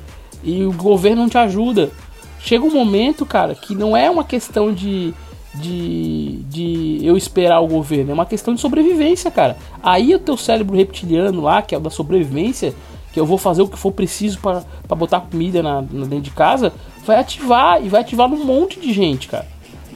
E 0.43 0.65
o 0.65 0.73
governo 0.73 1.23
não 1.23 1.29
te 1.29 1.37
ajuda. 1.37 1.91
Chega 2.40 2.64
um 2.64 2.70
momento, 2.72 3.25
cara, 3.27 3.55
que 3.55 3.75
não 3.75 3.96
é 3.96 4.09
uma 4.11 4.22
questão 4.25 4.72
de, 4.72 5.12
de, 5.55 6.40
de 6.49 7.01
eu 7.03 7.16
esperar 7.16 7.61
o 7.61 7.66
governo, 7.66 8.11
é 8.11 8.14
uma 8.14 8.27
questão 8.27 8.55
de 8.55 8.61
sobrevivência, 8.61 9.31
cara. 9.31 9.57
Aí 9.83 10.14
o 10.14 10.18
teu 10.18 10.37
cérebro 10.37 10.77
reptiliano 10.77 11.40
lá, 11.42 11.62
que 11.62 11.75
é 11.75 11.79
o 11.79 11.81
da 11.81 11.90
sobrevivência, 11.90 12.75
que 13.12 13.18
eu 13.18 13.27
vou 13.27 13.38
fazer 13.38 13.62
o 13.62 13.68
que 13.68 13.79
for 13.79 13.90
preciso 13.92 14.38
pra 14.40 14.62
pra 14.87 14.94
botar 14.96 15.20
comida 15.20 15.62
na, 15.62 15.81
na- 15.83 16.05
dentro 16.07 16.20
de 16.20 16.31
casa, 16.31 16.72
vai 17.05 17.18
ativar 17.18 17.83
e 17.85 17.88
vai 17.88 18.01
ativar 18.03 18.29
num 18.29 18.44
monte 18.44 18.79
de 18.79 18.92
gente, 18.92 19.27
cara. 19.29 19.46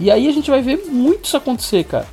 E 0.00 0.10
aí 0.10 0.26
a 0.26 0.32
gente 0.32 0.50
vai 0.50 0.62
ver 0.62 0.86
muito 0.90 1.26
isso 1.26 1.36
acontecer, 1.36 1.84
cara. 1.84 2.06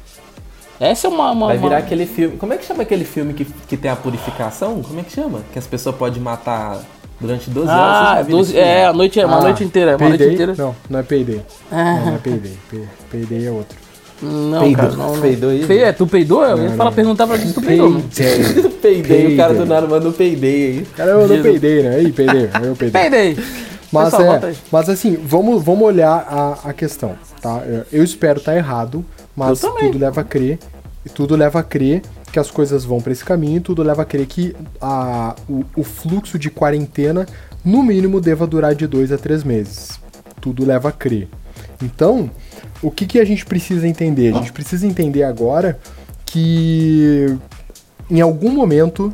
Essa 0.80 1.08
é 1.08 1.10
uma. 1.10 1.32
uma- 1.32 1.48
Vai 1.48 1.58
uma- 1.58 1.70
virar 1.70 1.78
aquele 1.80 2.06
filme. 2.06 2.38
Como 2.38 2.54
é 2.54 2.58
que 2.58 2.66
chama 2.66 2.84
aquele 2.84 3.06
filme 3.06 3.34
que, 3.34 3.46
que 3.46 3.76
tem 3.78 3.90
a 3.90 3.96
purificação? 3.96 4.84
Como 4.84 5.00
é 5.00 5.04
que 5.04 5.12
chama? 5.14 5.42
Que 5.54 5.58
as 5.58 5.66
pessoas 5.66 5.96
podem 5.96 6.22
matar 6.22 6.80
durante 7.20 7.50
12 7.50 7.68
horas. 7.68 7.82
Vocês 7.82 7.96
Ah, 7.98 8.16
já 8.16 8.22
viram 8.24 8.38
12, 8.38 8.52
esse 8.52 8.60
filme? 8.62 8.72
é, 8.80 8.86
a 8.86 8.94
noite, 8.94 9.20
é 9.20 9.26
uma 9.26 9.38
Ah, 9.38 9.42
noite 9.42 9.64
inteira, 9.64 9.92
é 9.92 9.96
uma 9.96 10.10
noite 10.10 10.24
inteira. 10.24 10.54
Não, 10.58 10.76
não 10.90 11.00
é 11.00 11.04
Payday. 11.04 11.42
Ah. 11.72 11.94
Não, 11.96 12.06
não 12.06 12.16
é 12.16 12.18
Payday. 12.18 12.58
Pay- 12.70 12.88
Payday 13.12 13.46
é 13.48 13.52
outro. 13.52 13.78
Não, 14.20 14.62
Peidou. 14.62 14.76
cara, 14.86 14.96
não. 14.98 15.14
não. 15.16 15.22
Peidou 15.22 15.50
aí? 15.52 15.64
Fe- 15.64 15.78
É, 15.80 15.92
tu 15.92 16.08
peidou? 16.08 16.44
Eu 16.44 16.64
ia 16.64 16.70
falar, 16.72 16.92
perguntar 16.92 17.28
pra 17.28 17.38
ti 17.38 17.48
se 17.48 17.54
tu 17.54 17.62
peidou. 17.62 17.90
mano. 17.92 18.04
Payday. 18.16 18.72
Peidei, 18.82 19.34
o 19.34 19.38
cara 19.38 19.54
do 19.54 19.58
Payday. 19.60 19.66
nada 19.76 19.88
mandou 19.88 20.12
peidei 20.12 20.66
aí. 20.80 20.88
Cara, 20.96 21.12
eu 21.12 21.28
não 21.28 21.42
peidei, 21.42 21.84
né? 21.84 21.96
Aí, 21.98 22.12
peidei. 22.12 22.50
Eu 22.64 22.76
peidei. 22.76 23.02
Peidei. 23.02 23.38
Mas, 23.92 24.10
Pessoal, 24.14 24.34
é, 24.36 24.54
mas 24.72 24.90
assim, 24.90 25.18
vamos, 25.24 25.64
vamos 25.64 25.84
olhar 25.88 26.28
a, 26.30 26.70
a 26.70 26.74
questão, 26.74 27.16
tá? 27.42 27.62
Eu- 27.92 28.04
espero 28.04 28.40
estar 28.40 28.54
errado, 28.56 29.06
mas 29.36 29.62
tudo 29.62 29.98
leva 29.98 30.20
a 30.22 30.24
crer, 30.26 30.60
e 31.06 31.10
tudo 31.10 31.36
leva 31.38 31.60
a 31.60 31.64
crer 31.64 32.02
que 32.32 32.40
as 32.40 32.52
coisas 32.52 32.84
vão 32.84 33.02
para 33.02 33.12
esse 33.12 33.24
caminho, 33.24 33.62
tudo 33.62 33.82
leva 33.84 34.02
a 34.02 34.06
crer 34.06 34.26
que 34.26 34.56
a, 34.82 35.36
o, 35.50 35.64
o 35.76 35.84
fluxo 35.84 36.38
de 36.38 36.50
quarentena, 36.50 37.26
no 37.64 37.84
mínimo, 37.84 38.20
deva 38.20 38.46
durar 38.46 38.76
de 38.76 38.86
dois 38.86 39.12
a 39.12 39.18
três 39.18 39.44
meses. 39.44 40.00
Tudo 40.42 40.66
leva 40.66 40.90
a 40.90 40.92
crer. 40.92 41.28
Então, 41.82 42.30
o 42.82 42.92
que, 42.92 43.06
que 43.06 43.20
a 43.20 43.26
gente 43.26 43.46
precisa 43.46 43.88
entender? 43.88 44.34
A 44.34 44.40
gente 44.40 44.52
precisa 44.52 44.86
entender 44.86 45.24
agora 45.24 45.80
que 46.26 47.38
em 48.10 48.22
algum 48.22 48.52
momento 48.52 49.14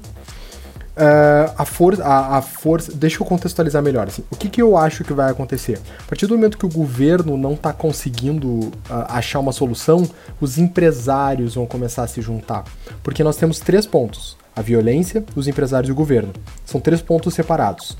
ah, 0.95 1.53
a, 1.57 1.65
for 1.65 1.99
a, 2.01 2.37
a 2.37 2.41
força. 2.41 2.91
Deixa 2.93 3.21
eu 3.21 3.25
contextualizar 3.25 3.81
melhor. 3.81 4.07
Assim, 4.07 4.23
o 4.31 4.35
que, 4.35 4.49
que 4.49 4.61
eu 4.61 4.77
acho 4.77 5.03
que 5.03 5.13
vai 5.13 5.31
acontecer? 5.31 5.79
A 5.99 6.07
partir 6.07 6.27
do 6.27 6.35
momento 6.35 6.57
que 6.57 6.65
o 6.65 6.69
governo 6.69 7.37
não 7.37 7.53
está 7.53 7.73
conseguindo 7.73 8.71
ah, 8.89 9.17
achar 9.17 9.39
uma 9.39 9.51
solução, 9.51 10.07
os 10.39 10.57
empresários 10.57 11.55
vão 11.55 11.65
começar 11.65 12.03
a 12.03 12.07
se 12.07 12.21
juntar. 12.21 12.63
Porque 13.01 13.23
nós 13.23 13.35
temos 13.35 13.59
três 13.59 13.85
pontos: 13.85 14.37
a 14.55 14.61
violência, 14.61 15.23
os 15.35 15.47
empresários 15.47 15.89
e 15.89 15.91
o 15.91 15.95
governo. 15.95 16.33
São 16.65 16.79
três 16.79 17.01
pontos 17.01 17.33
separados. 17.33 17.97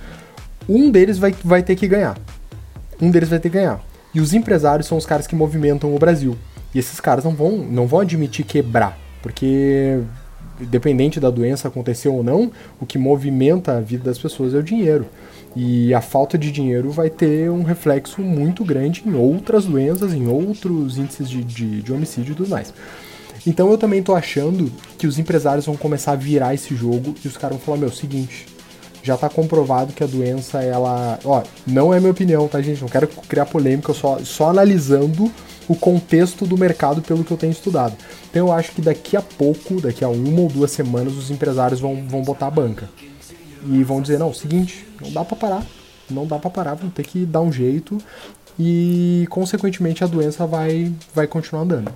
Um 0.69 0.89
deles 0.89 1.17
vai, 1.17 1.35
vai 1.43 1.63
ter 1.63 1.75
que 1.75 1.87
ganhar. 1.87 2.17
Um 3.01 3.11
deles 3.11 3.29
vai 3.29 3.39
ter 3.39 3.49
que 3.49 3.57
ganhar. 3.57 3.81
E 4.13 4.21
os 4.21 4.33
empresários 4.33 4.87
são 4.87 4.97
os 4.97 5.05
caras 5.05 5.25
que 5.25 5.35
movimentam 5.35 5.93
o 5.93 5.99
Brasil. 5.99 6.37
E 6.73 6.79
esses 6.79 6.99
caras 6.99 7.23
não 7.23 7.35
vão, 7.35 7.57
não 7.57 7.87
vão 7.87 7.99
admitir 7.99 8.45
quebrar. 8.45 8.97
Porque 9.21 9.99
independente 10.59 11.19
da 11.19 11.29
doença 11.29 11.67
acontecer 11.67 12.09
ou 12.09 12.23
não, 12.23 12.51
o 12.79 12.85
que 12.85 12.97
movimenta 12.97 13.77
a 13.77 13.81
vida 13.81 14.03
das 14.03 14.17
pessoas 14.17 14.53
é 14.53 14.57
o 14.57 14.63
dinheiro. 14.63 15.05
E 15.55 15.93
a 15.93 16.01
falta 16.01 16.37
de 16.37 16.51
dinheiro 16.51 16.89
vai 16.89 17.09
ter 17.09 17.49
um 17.49 17.63
reflexo 17.63 18.21
muito 18.21 18.63
grande 18.63 19.03
em 19.05 19.13
outras 19.13 19.65
doenças, 19.65 20.13
em 20.13 20.27
outros 20.27 20.97
índices 20.97 21.29
de, 21.29 21.43
de, 21.43 21.81
de 21.81 21.93
homicídio 21.93 22.31
e 22.31 22.35
tudo 22.35 22.49
mais. 22.49 22.73
Então 23.45 23.69
eu 23.69 23.77
também 23.77 24.01
tô 24.01 24.15
achando 24.15 24.71
que 24.97 25.05
os 25.05 25.19
empresários 25.19 25.65
vão 25.65 25.75
começar 25.75 26.13
a 26.13 26.15
virar 26.15 26.53
esse 26.53 26.75
jogo 26.75 27.13
e 27.23 27.27
os 27.27 27.37
caras 27.37 27.57
vão 27.57 27.65
falar, 27.65 27.77
meu, 27.77 27.91
seguinte, 27.91 28.47
já 29.03 29.17
tá 29.17 29.29
comprovado 29.29 29.91
que 29.91 30.03
a 30.03 30.07
doença, 30.07 30.63
ela. 30.63 31.19
Ó, 31.25 31.43
não 31.67 31.93
é 31.93 31.99
minha 31.99 32.11
opinião, 32.11 32.47
tá, 32.47 32.61
gente? 32.61 32.81
Não 32.81 32.87
quero 32.87 33.07
criar 33.07 33.45
polêmica, 33.45 33.93
só, 33.93 34.17
só 34.19 34.49
analisando 34.49 35.29
o 35.67 35.75
contexto 35.75 36.45
do 36.45 36.57
mercado 36.57 37.01
pelo 37.01 37.23
que 37.23 37.31
eu 37.31 37.37
tenho 37.37 37.51
estudado. 37.51 37.95
Então 38.29 38.47
eu 38.47 38.53
acho 38.53 38.71
que 38.71 38.81
daqui 38.81 39.17
a 39.17 39.21
pouco, 39.21 39.81
daqui 39.81 40.03
a 40.03 40.09
uma 40.09 40.41
ou 40.41 40.47
duas 40.47 40.71
semanas, 40.71 41.13
os 41.15 41.29
empresários 41.29 41.81
vão, 41.81 42.07
vão 42.07 42.21
botar 42.21 42.47
a 42.47 42.51
banca. 42.51 42.89
E 43.65 43.83
vão 43.83 44.01
dizer, 44.01 44.17
não, 44.17 44.33
seguinte, 44.33 44.87
não 45.01 45.11
dá 45.11 45.23
para 45.23 45.35
parar. 45.35 45.65
Não 46.09 46.25
dá 46.25 46.39
para 46.39 46.49
parar, 46.49 46.73
vão 46.75 46.89
ter 46.89 47.03
que 47.03 47.25
dar 47.25 47.41
um 47.41 47.51
jeito. 47.51 47.97
E 48.57 49.27
consequentemente 49.29 50.03
a 50.03 50.07
doença 50.07 50.45
vai, 50.45 50.91
vai 51.13 51.27
continuar 51.27 51.63
andando. 51.63 51.91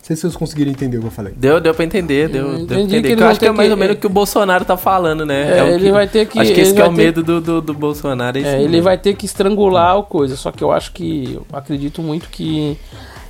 Não 0.00 0.06
sei 0.06 0.16
se 0.16 0.22
vocês 0.22 0.34
conseguiram 0.36 0.70
entender 0.72 0.96
o 0.96 1.00
que 1.02 1.06
eu 1.06 1.10
falei. 1.10 1.32
Deu, 1.36 1.60
deu 1.60 1.74
pra 1.74 1.84
entender, 1.84 2.28
deu, 2.28 2.56
deu 2.58 2.66
pra 2.66 2.80
entender. 2.80 3.14
que 3.16 3.22
eu 3.22 3.26
acho 3.28 3.38
que 3.38 3.46
é 3.46 3.52
mais 3.52 3.68
que- 3.68 3.72
ou 3.72 3.78
menos 3.78 3.96
o 3.96 3.98
que 4.00 4.06
o 4.06 4.10
Bolsonaro 4.10 4.64
tá 4.64 4.76
falando, 4.76 5.24
né? 5.26 5.58
É, 5.58 5.62
o 5.62 5.66
ele 5.68 5.84
que- 5.84 5.92
vai 5.92 6.08
ter 6.08 6.26
que- 6.26 6.40
Acho 6.40 6.52
que 6.54 6.60
esse 6.60 6.74
que 6.74 6.80
é 6.80 6.84
o 6.84 6.88
ter- 6.88 6.94
medo 6.96 7.22
do, 7.22 7.40
do, 7.40 7.60
do 7.60 7.74
Bolsonaro. 7.74 8.36
É, 8.36 8.40
isso 8.40 8.50
É, 8.50 8.62
ele 8.62 8.80
vai 8.80 8.96
ter 8.98 9.14
que 9.14 9.24
estrangular 9.26 9.96
a 9.96 10.02
coisa. 10.02 10.36
Só 10.36 10.50
que 10.50 10.64
eu 10.64 10.72
acho 10.72 10.92
que. 10.92 11.34
Eu 11.34 11.46
acredito 11.52 12.02
muito 12.02 12.28
que, 12.30 12.76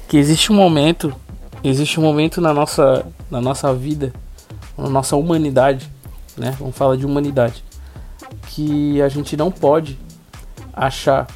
que 0.09 0.17
existe 0.17 0.51
um 0.53 0.55
momento. 0.57 1.13
Existe 1.63 2.01
um 2.01 2.03
momento 2.03 2.41
na 2.41 2.55
nossa, 2.55 3.05
na 3.31 3.41
nossa 3.41 3.75
vida, 3.75 4.13
na 4.79 4.89
nossa 4.89 5.17
humanidade, 5.17 5.91
né? 6.37 6.55
Vamos 6.59 6.77
falar 6.77 6.97
de 6.97 7.05
humanidade. 7.05 7.63
Que 8.47 9.03
a 9.03 9.09
gente 9.09 9.37
não 9.37 9.51
pode 9.51 9.99
achar 10.73 11.27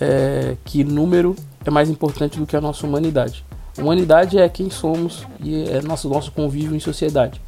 é, 0.00 0.56
que 0.64 0.82
número 0.82 1.36
é 1.64 1.70
mais 1.70 1.88
importante 1.88 2.38
do 2.40 2.46
que 2.46 2.56
a 2.56 2.60
nossa 2.60 2.84
humanidade. 2.86 3.44
Humanidade 3.76 4.38
é 4.38 4.48
quem 4.48 4.70
somos 4.70 5.26
e 5.42 5.64
é 5.68 5.82
nosso, 5.82 6.08
nosso 6.08 6.30
convívio 6.32 6.76
em 6.76 6.80
sociedade. 6.80 7.40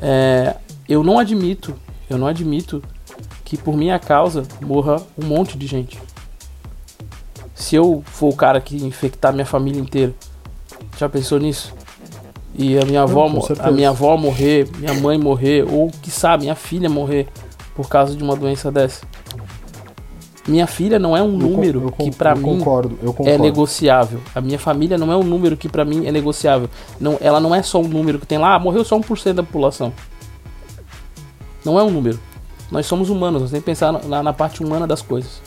É, 0.00 0.56
eu 0.88 1.02
não 1.02 1.18
admito, 1.18 1.74
eu 2.08 2.16
não 2.16 2.26
admito 2.26 2.82
que 3.44 3.56
por 3.56 3.76
minha 3.76 3.98
causa 3.98 4.42
morra 4.60 4.96
um 5.16 5.26
monte 5.26 5.56
de 5.56 5.66
gente. 5.66 5.98
Se 7.54 7.76
eu 7.76 8.02
for 8.06 8.32
o 8.32 8.36
cara 8.36 8.60
que 8.60 8.76
infectar 8.76 9.32
minha 9.32 9.46
família 9.46 9.80
inteira, 9.80 10.14
já 10.98 11.08
pensou 11.08 11.38
nisso? 11.38 11.72
E 12.54 12.78
a 12.78 12.84
minha 12.84 13.02
avó, 13.02 13.28
certeza. 13.40 13.68
a 13.68 13.70
minha 13.70 13.90
avó 13.90 14.16
morrer, 14.16 14.68
minha 14.78 14.94
mãe 14.94 15.18
morrer, 15.18 15.64
ou 15.68 15.90
que 15.90 16.10
sabe, 16.10 16.44
minha 16.44 16.54
filha 16.54 16.88
morrer 16.88 17.28
por 17.74 17.88
causa 17.88 18.14
de 18.16 18.22
uma 18.22 18.36
doença 18.36 18.70
dessa. 18.70 19.04
Minha 20.46 20.66
filha 20.66 20.98
não 20.98 21.16
é 21.16 21.22
um 21.22 21.32
Eu 21.32 21.38
número 21.38 21.82
eu 21.84 21.90
con- 21.90 22.04
que 22.04 22.10
pra 22.10 22.32
eu 22.32 22.36
mim 22.36 22.42
concordo, 22.42 22.98
eu 23.02 23.10
é 23.10 23.12
concordo. 23.14 23.42
negociável. 23.42 24.20
A 24.34 24.40
minha 24.42 24.58
família 24.58 24.98
não 24.98 25.10
é 25.10 25.16
um 25.16 25.22
número 25.24 25.56
que 25.56 25.68
pra 25.70 25.84
mim 25.86 26.06
é 26.06 26.12
negociável. 26.12 26.68
Não, 27.00 27.16
ela 27.20 27.40
não 27.40 27.54
é 27.54 27.62
só 27.62 27.80
um 27.80 27.88
número 27.88 28.18
que 28.18 28.26
tem 28.26 28.36
lá, 28.36 28.54
ah, 28.54 28.58
morreu 28.58 28.84
só 28.84 28.96
1% 28.98 29.32
da 29.32 29.42
população. 29.42 29.92
Não 31.64 31.78
é 31.78 31.82
um 31.82 31.90
número. 31.90 32.18
Nós 32.70 32.84
somos 32.86 33.08
humanos, 33.08 33.40
nós 33.42 33.50
temos 33.50 33.62
que 33.64 33.70
pensar 33.70 33.92
na, 33.92 34.22
na 34.22 34.32
parte 34.32 34.62
humana 34.62 34.86
das 34.86 35.00
coisas. 35.00 35.40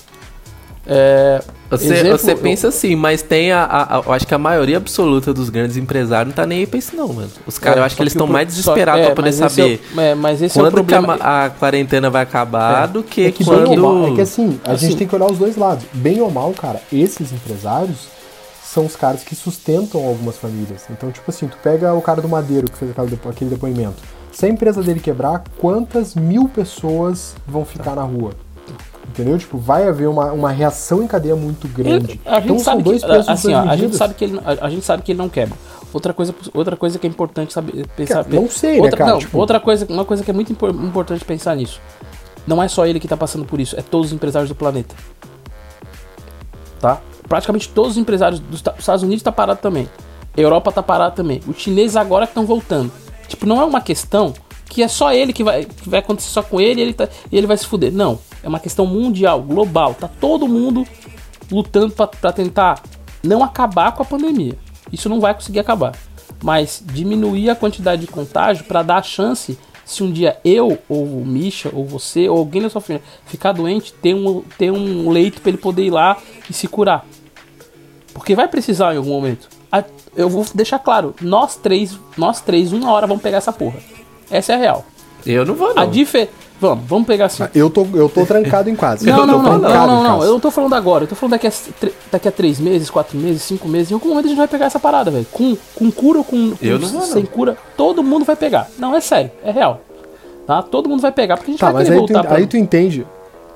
É, 0.90 1.42
Você, 1.70 1.94
exemplo, 1.94 2.18
você 2.18 2.32
eu- 2.32 2.38
pensa 2.38 2.70
assim, 2.70 2.96
mas 2.96 3.22
tem 3.22 3.52
a, 3.52 3.62
a- 3.64 3.98
a- 3.98 4.04
Eu 4.06 4.14
acho 4.14 4.26
que 4.26 4.34
a 4.34 4.38
maioria 4.38 4.78
absoluta 4.78 5.34
dos 5.34 5.50
grandes 5.50 5.76
empresários 5.76 6.28
não 6.30 6.36
tá 6.36 6.48
nem 6.48 6.60
aí 6.60 6.66
pra 6.68 6.80
isso, 6.80 6.96
não, 6.96 7.10
mano. 7.12 7.30
Os 7.46 7.58
caras, 7.60 7.78
É, 7.78 7.80
eu 7.82 7.84
acho 7.84 7.96
que 7.96 7.98
só 7.98 8.04
eles 8.04 8.14
estão 8.14 8.26
o 8.26 8.28
pro- 8.28 8.34
mais 8.34 8.48
só- 8.54 8.56
desesperados 8.74 9.02
é, 9.02 9.06
pra 9.08 9.16
poder 9.16 9.28
mas 9.32 9.36
esse 9.42 9.50
saber 9.56 9.74
é 9.74 9.96
o- 9.98 10.02
é, 10.02 10.16
mas 10.16 10.42
esse 10.42 10.58
é 10.58 10.62
o 10.62 10.66
quando 10.66 10.74
que 10.74 10.80
a, 10.80 10.84
problema. 11.02 11.18
ma- 11.18 11.46
a 11.46 11.50
quarentena 11.50 12.10
vai 12.10 12.24
acabar 12.24 12.86
do 12.88 13.04
que, 13.04 13.26
É 13.26 13.32
que, 13.32 13.44
bem 13.44 13.54
quando. 13.54 13.84
ou 13.86 13.94
mal, 14.02 14.12
é 14.14 14.16
que 14.16 14.22
assim, 14.22 14.60
a 14.64 14.72
Assim. 14.72 14.88
gente 14.88 14.98
tem 15.00 15.08
que 15.08 15.14
olhar 15.16 15.30
os 15.30 15.38
dois 15.38 15.58
lados. 15.58 15.84
Bem 15.94 16.22
ou 16.22 16.32
mal, 16.32 16.54
cara, 16.54 16.82
esses 16.94 17.34
empresários 17.34 18.08
são 18.64 18.86
os 18.86 18.96
caras 18.96 19.24
que 19.24 19.36
sustentam 19.36 20.06
algumas 20.06 20.38
famílias. 20.38 20.84
Então, 20.90 21.12
tipo 21.12 21.30
assim, 21.30 21.48
tu 21.48 21.58
pega 21.62 21.94
o 21.94 22.02
cara 22.02 22.22
do 22.22 22.30
Madeiro 22.30 22.72
que 22.72 22.78
fez 22.78 22.92
aquele 23.30 23.50
depoimento. 23.50 23.96
Se 24.32 24.46
a 24.46 24.50
empresa 24.50 24.82
dele 24.84 25.00
quebrar, 25.02 25.44
quantas 25.58 26.16
mil 26.16 26.48
pessoas 26.48 27.34
vão 27.46 27.66
ficar 27.66 27.96
na 27.96 28.04
rua? 28.04 28.32
Entendeu? 29.10 29.38
Tipo, 29.38 29.58
vai 29.58 29.88
haver 29.88 30.08
uma, 30.08 30.32
uma 30.32 30.52
reação 30.52 31.02
em 31.02 31.08
cadeia 31.08 31.36
muito 31.36 31.68
grande. 31.68 32.20
A 32.26 32.36
gente 32.36 32.46
então 32.46 32.60
sabe 32.60 32.84
são 32.84 32.92
dois 32.92 33.02
que, 33.02 33.08
pesos 33.10 33.30
assim, 33.30 33.54
ó, 33.54 33.62
a 33.62 33.76
gente 33.76 33.96
sabe 33.96 34.14
que 34.14 34.24
ele, 34.26 34.40
a, 34.44 34.66
a 34.66 34.70
gente 34.70 34.86
sabe 34.86 35.02
que 35.04 35.12
ele 35.12 35.18
não 35.20 35.30
quebra. 35.30 35.56
Outra 35.94 36.14
coisa, 36.14 36.36
outra 36.54 36.76
coisa 36.76 37.00
que 37.00 37.08
é 37.08 37.10
importante 37.10 37.54
saber 37.54 37.88
pensar. 37.96 38.24
Cara, 38.26 38.36
não 38.36 38.50
sei, 38.50 38.74
né, 38.76 38.82
outra, 38.82 38.98
cara? 38.98 39.12
Não, 39.12 39.20
Tipo- 39.20 39.38
outra 39.38 39.60
coisa, 39.60 39.88
uma 39.90 40.04
coisa 40.06 40.24
que 40.24 40.30
é 40.30 40.34
muito 40.34 40.52
impor- 40.52 40.70
importante 40.70 41.24
pensar 41.26 41.56
nisso. 41.56 41.80
Não 42.46 42.62
é 42.62 42.68
só 42.68 42.86
ele 42.86 43.00
que 43.00 43.08
tá 43.08 43.18
passando 43.18 43.46
por 43.46 43.60
isso, 43.60 43.78
é 43.80 43.82
todos 43.82 44.08
os 44.08 44.14
empresários 44.14 44.50
do 44.50 44.56
planeta. 44.56 44.94
Tá? 46.80 47.02
Praticamente 47.28 47.70
todos 47.70 47.92
os 47.94 47.98
empresários 47.98 48.40
dos 48.40 48.58
Esta- 48.60 48.76
Estados 48.78 49.04
Unidos 49.04 49.24
tá 49.24 49.32
parado 49.32 49.60
também. 49.62 49.90
Europa 50.36 50.72
tá 50.72 50.84
parado 50.84 51.16
também. 51.16 51.42
Os 51.48 51.58
chineses 51.58 51.96
agora 51.96 52.26
que 52.28 52.32
estão 52.32 52.46
voltando. 52.46 52.92
Tipo, 53.28 53.46
não 53.46 53.60
é 53.60 53.66
uma 53.66 53.82
questão 53.82 54.34
que 54.70 54.84
é 54.84 54.88
só 54.88 55.12
ele 55.12 55.34
que 55.34 55.44
vai, 55.44 55.66
que 55.66 55.90
vai 55.90 56.00
acontecer 56.00 56.30
só 56.30 56.44
com 56.44 56.60
ele 56.62 56.82
ele, 56.82 56.94
tá, 56.94 57.08
e 57.32 57.38
ele 57.38 57.48
vai 57.48 57.58
se 57.58 57.66
fuder. 57.66 57.92
Não. 57.92 58.20
É 58.44 58.48
uma 58.48 58.60
questão 58.60 58.86
mundial, 58.86 59.42
global. 59.42 59.94
Tá 59.94 60.08
todo 60.08 60.48
mundo 60.48 60.86
lutando 61.52 61.94
pra- 61.94 62.08
pra 62.08 62.32
tentar 62.32 62.82
não 63.24 63.44
acabar 63.44 63.92
com 63.94 64.04
a 64.04 64.06
pandemia. 64.06 64.58
Isso 64.92 65.10
não 65.10 65.20
vai 65.20 65.34
conseguir 65.34 65.60
acabar. 65.60 65.94
Mas 66.44 66.84
diminuir 66.86 67.50
a 67.50 67.56
quantidade 67.56 68.02
de 68.02 68.08
contágio 68.08 68.64
para 68.66 68.84
dar 68.84 68.98
a 68.98 69.04
chance, 69.04 69.58
se 69.84 70.04
um 70.04 70.12
dia 70.12 70.38
eu, 70.46 70.78
ou 70.88 71.04
o 71.04 71.26
Misha, 71.26 71.70
ou 71.74 71.86
você, 71.86 72.30
ou 72.30 72.38
alguém 72.38 72.62
da 72.62 72.70
sua 72.70 72.82
família 72.82 73.06
ficar 73.26 73.54
doente, 73.54 73.92
ter 73.94 74.14
um, 74.14 74.44
ter 74.58 74.72
um 74.72 75.10
leito 75.10 75.42
para 75.42 75.50
ele 75.50 75.58
poder 75.58 75.84
ir 75.86 75.90
lá 75.92 76.18
e 76.50 76.54
se 76.54 76.68
curar. 76.68 77.06
Porque 78.14 78.36
vai 78.36 78.48
precisar 78.48 78.94
em 78.94 78.98
algum 78.98 79.10
momento. 79.12 79.50
Eu 80.16 80.30
vou 80.30 80.44
deixar 80.56 80.80
claro, 80.80 81.14
nós 81.22 81.56
três, 81.56 81.96
nós 82.18 82.42
três, 82.42 82.74
uma 82.74 82.92
hora 82.92 83.06
vamos 83.06 83.22
pegar 83.22 83.38
essa 83.38 83.54
porra. 83.54 83.78
Essa 84.32 84.54
é 84.54 84.56
a 84.56 84.58
real. 84.58 84.86
Eu 85.26 85.46
não 85.46 85.54
vou, 85.54 85.76
não. 85.76 85.84
A 85.84 85.86
difer... 85.86 86.30
Vamos, 86.60 86.86
vamos 86.88 87.06
pegar 87.08 87.26
assim. 87.26 87.44
Eu 87.54 87.70
tô, 87.70 87.86
eu 87.94 88.10
tô 88.10 88.26
trancado 88.26 88.68
em 88.70 88.76
casa. 88.76 89.06
Não, 89.06 89.20
eu 89.20 89.28
não, 89.28 89.44
tô 89.44 89.50
não, 89.52 89.58
não, 89.60 89.88
não, 89.88 90.04
não. 90.04 90.24
Eu 90.24 90.32
não 90.34 90.40
tô 90.40 90.50
falando 90.50 90.74
agora, 90.74 91.04
eu 91.04 91.08
tô 91.08 91.14
falando 91.16 91.32
daqui 91.32 91.46
a, 91.48 91.52
daqui 92.12 92.28
a 92.28 92.32
três 92.32 92.60
meses, 92.60 92.90
quatro 92.90 93.16
meses, 93.18 93.44
cinco 93.44 93.68
meses. 93.68 93.92
Em 93.92 93.94
algum 93.94 94.10
momento 94.10 94.26
a 94.26 94.30
gente 94.30 94.38
vai 94.38 94.48
pegar 94.48 94.66
essa 94.66 94.80
parada, 94.80 95.12
velho. 95.12 95.26
Com, 95.32 95.56
com 95.76 95.92
cura 95.92 96.18
ou 96.20 96.24
com, 96.24 96.56
com 96.56 96.66
Eu 96.66 96.80
não 96.80 97.02
sem 97.02 97.24
não. 97.24 97.30
cura, 97.30 97.56
todo 97.76 98.02
mundo 98.04 98.26
vai 98.26 98.36
pegar. 98.36 98.68
Não, 98.80 98.96
é 98.96 99.02
sério, 99.02 99.30
é 99.44 99.52
real. 99.52 99.82
Tá? 100.48 100.64
Todo 100.64 100.90
mundo 100.90 101.02
vai 101.02 101.12
pegar, 101.12 101.36
porque 101.38 101.52
a 101.52 101.54
gente 101.54 101.60
Tá, 101.60 101.68
vai 101.68 101.76
mas 101.76 101.84
querer 101.90 102.00
aí 102.00 102.06
tu, 102.08 102.14
voltar 102.14 102.28
pra. 102.28 102.38
aí 102.38 102.48
tu 102.48 102.58
entende. 102.58 103.06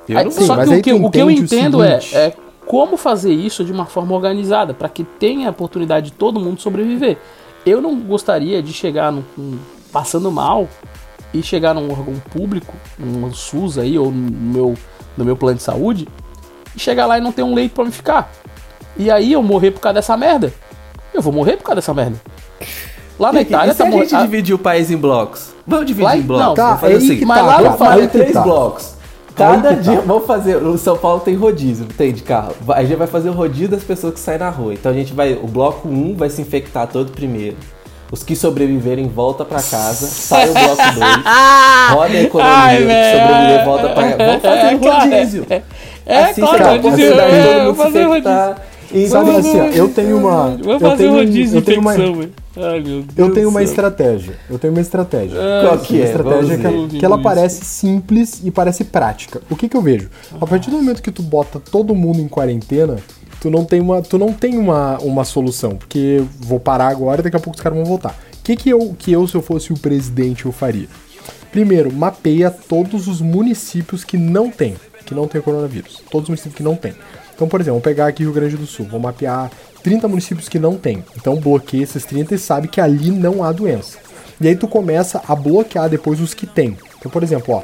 Eu 0.08 0.18
Aí- 0.18 0.24
não 0.26 0.32
sim, 0.32 0.46
só 0.46 0.56
mas 0.56 0.68
que, 0.68 0.74
aí 0.76 0.80
o 0.80 0.84
que, 0.84 0.92
tu 0.92 1.06
o 1.06 1.12
que 1.12 1.20
eu 1.20 1.32
entendo 1.32 1.84
é, 1.84 2.00
é 2.14 2.34
como 2.68 2.98
fazer 2.98 3.32
isso 3.34 3.64
de 3.64 3.72
uma 3.72 3.86
forma 3.86 4.14
organizada, 4.14 4.74
para 4.74 4.90
que 4.90 5.04
tenha 5.04 5.48
a 5.48 5.52
oportunidade 5.52 6.08
de 6.08 6.12
todo 6.12 6.40
mundo 6.40 6.60
sobreviver. 6.62 7.18
Eu 7.66 7.82
não 7.82 7.96
gostaria 8.00 8.62
de 8.62 8.74
chegar 8.74 9.12
num- 9.12 9.24
passando 9.92 10.32
mal 10.32 10.68
e 11.34 11.42
chegar 11.42 11.74
num 11.74 11.90
órgão 11.92 12.16
público, 12.32 12.74
num 12.98 13.32
SUS 13.34 13.78
aí, 13.78 13.98
ou 13.98 14.12
no 14.12 14.32
meu, 14.32 14.74
no 15.18 15.26
meu 15.26 15.36
plano 15.36 15.58
de 15.58 15.64
saúde, 15.64 16.08
e 16.76 16.80
chegar 16.80 17.06
lá 17.06 17.18
e 17.18 17.22
não 17.22 17.32
ter 17.32 17.44
um 17.44 17.54
leito 17.54 17.74
pra 17.76 17.86
me 17.86 17.92
ficar. 17.92 18.32
E 18.98 19.10
aí 19.10 19.34
eu 19.34 19.42
morrer 19.42 19.72
por 19.72 19.80
causa 19.80 19.96
dessa 19.96 20.18
merda. 20.18 20.54
Eu 21.14 21.22
vou 21.22 21.32
morrer 21.34 21.58
por 21.58 21.64
causa 21.64 21.76
dessa 21.78 21.94
merda. 21.94 22.16
Lá 23.20 23.32
na 23.32 23.40
E, 23.40 23.44
Itália 23.44 23.72
e 23.72 23.74
se 23.74 23.78
tá 23.78 23.88
a 23.88 23.92
gente 23.92 24.16
dividir 24.18 24.56
o 24.56 24.60
país 24.60 24.90
em 24.92 24.98
blocos? 24.98 25.52
Vamos 25.68 25.86
dividir 25.86 26.06
Lá- 26.06 26.18
em 26.18 26.22
blocos? 26.22 26.46
não, 26.48 26.54
tá, 26.56 26.66
vamos 26.76 26.82
fazer 26.82 26.96
assim. 26.96 27.26
Mas 27.26 27.38
tá, 27.40 27.46
lá 27.46 27.52
cara, 27.54 27.64
vamos 27.64 27.78
fazer 27.80 28.02
aí 28.02 28.08
que 28.08 28.18
três 28.18 28.34
tá. 28.34 28.42
blocos. 28.42 28.94
Cada 29.34 29.70
Aí 29.70 29.76
dia, 29.78 29.96
tá. 29.98 30.04
vamos 30.06 30.26
fazer. 30.26 30.58
O 30.58 30.78
São 30.78 30.98
Paulo 30.98 31.22
tem 31.22 31.36
rodízio, 31.36 31.86
tem 31.86 32.12
de 32.12 32.22
carro. 32.22 32.54
A 32.70 32.84
gente 32.84 32.98
vai 32.98 33.08
fazer 33.08 33.30
o 33.30 33.34
rodízio 33.34 33.70
das 33.70 33.84
pessoas 33.84 34.14
que 34.14 34.20
saem 34.20 34.40
na 34.40 34.50
rua. 34.50 34.74
Então 34.74 34.92
a 34.92 34.96
gente 34.96 35.14
vai. 35.14 35.34
O 35.34 35.48
bloco 35.48 35.88
1 35.88 36.16
vai 36.16 36.30
se 36.30 36.42
infectar 36.42 36.86
todo 36.88 37.12
primeiro. 37.12 37.56
Os 38.12 38.24
que 38.24 38.36
sobreviverem 38.36 39.08
volta 39.08 39.46
pra 39.46 39.62
casa. 39.64 40.06
Sai 40.06 40.50
o 40.50 40.54
bloco 40.54 40.76
2. 40.94 40.98
Roda 41.92 42.14
a 42.18 42.22
economia. 42.22 42.54
Ai, 42.54 42.78
Os 42.78 42.88
que 42.88 43.22
sobreviver 43.22 43.66
volta 43.66 43.90
pra 43.90 44.04
casa. 44.12 44.18
Vamos 44.26 44.42
fazer 44.42 44.60
É, 44.60 44.76
o 44.76 44.80
claro, 44.80 45.10
rodízio. 45.12 45.46
é. 45.50 45.62
É, 46.06 46.24
assim 46.24 46.42
claro, 46.42 46.58
você 46.58 46.64
dá 46.64 46.70
a 46.70 46.78
rodízio, 46.82 47.14
de 47.14 47.20
é, 47.20 47.54
todo 47.54 47.64
mundo 47.66 47.76
fazer 47.76 48.08
infectar. 48.08 48.62
E 48.94 49.08
Sabe 49.08 49.30
assim, 49.38 49.58
ó, 49.62 49.64
eu 49.68 49.88
tenho 49.88 50.18
uma. 50.18 50.58
Eu 50.68 50.78
fazer 50.80 50.98
tenho, 50.98 51.12
um 51.14 51.16
rodízio 51.16 51.58
eu 51.58 51.62
tenho 51.62 51.80
uma. 51.80 51.94
Ai, 51.94 52.82
meu 52.82 53.02
Deus 53.04 53.06
eu 53.16 53.34
tenho 53.34 53.48
uma 53.48 53.64
estratégia. 53.64 54.34
Eu 54.50 54.60
tenho 54.60 54.74
uma 54.74 54.82
estratégia. 54.82 55.38
Qual 55.66 55.78
que 55.78 56.02
é? 56.02 56.06
estratégia 56.06 56.58
que, 56.58 56.64
ver. 56.68 57.00
que 57.00 57.06
ela 57.06 57.18
parece 57.18 57.64
simples 57.64 58.42
e 58.44 58.52
parece 58.52 58.84
prática. 58.84 59.42
O 59.50 59.56
que 59.56 59.70
que 59.70 59.78
eu 59.78 59.82
vejo? 59.82 60.10
A 60.42 60.46
partir 60.46 60.70
do 60.70 60.76
momento 60.76 61.02
que 61.02 61.12
tu 61.12 61.24
bota 61.24 61.62
todo 61.72 61.96
mundo 61.96 62.20
em 62.20 62.28
quarentena, 62.28 62.98
tu 63.42 63.50
não 63.50 63.66
tem 63.66 63.82
uma, 63.82 64.02
tu 64.04 64.20
não 64.20 64.32
tem 64.32 64.58
uma, 64.58 65.00
uma 65.00 65.26
solução, 65.26 65.76
porque 65.76 66.24
vou 66.40 66.60
parar 66.60 66.90
agora 66.90 67.22
e 67.22 67.24
daqui 67.24 67.36
a 67.36 67.40
pouco 67.40 67.58
os 67.58 67.62
caras 67.62 67.78
vão 67.78 67.86
voltar. 67.86 68.16
O 68.40 68.44
que 68.44 68.56
que 68.56 68.70
eu, 68.70 68.96
que 68.98 69.12
eu, 69.12 69.28
se 69.28 69.36
eu 69.36 69.42
fosse 69.42 69.74
o 69.74 69.78
presidente, 69.78 70.46
eu 70.46 70.52
faria? 70.52 70.88
Primeiro, 71.52 71.92
mapeia 71.92 72.52
todos 72.52 73.08
os 73.08 73.20
municípios 73.20 74.04
que 74.04 74.16
não 74.16 74.50
tem, 74.50 74.76
que 75.06 75.16
não 75.16 75.28
tem 75.28 75.42
coronavírus. 75.42 76.02
Todos 76.10 76.26
os 76.26 76.30
municípios 76.30 76.56
que 76.56 76.64
não 76.64 76.76
tem. 76.76 76.94
Então, 77.34 77.48
por 77.48 77.60
exemplo, 77.60 77.80
vou 77.80 77.84
pegar 77.84 78.08
aqui 78.08 78.24
Rio 78.24 78.32
Grande 78.32 78.56
do 78.56 78.68
Sul, 78.68 78.86
vou 78.86 79.00
mapear 79.00 79.52
30 79.82 80.08
municípios 80.08 80.48
que 80.48 80.60
não 80.60 80.78
tem. 80.78 81.04
Então, 81.18 81.36
bloqueia 81.36 81.84
esses 81.84 82.06
30 82.06 82.36
e 82.36 82.38
sabe 82.38 82.68
que 82.68 82.80
ali 82.80 83.10
não 83.10 83.44
há 83.44 83.52
doença. 83.52 83.98
E 84.40 84.48
aí 84.48 84.56
tu 84.56 84.68
começa 84.68 85.22
a 85.28 85.36
bloquear 85.36 85.90
depois 85.90 86.22
os 86.22 86.34
que 86.34 86.46
tem. 86.46 86.78
Então, 87.00 87.12
por 87.12 87.24
exemplo, 87.24 87.56
ó, 87.56 87.64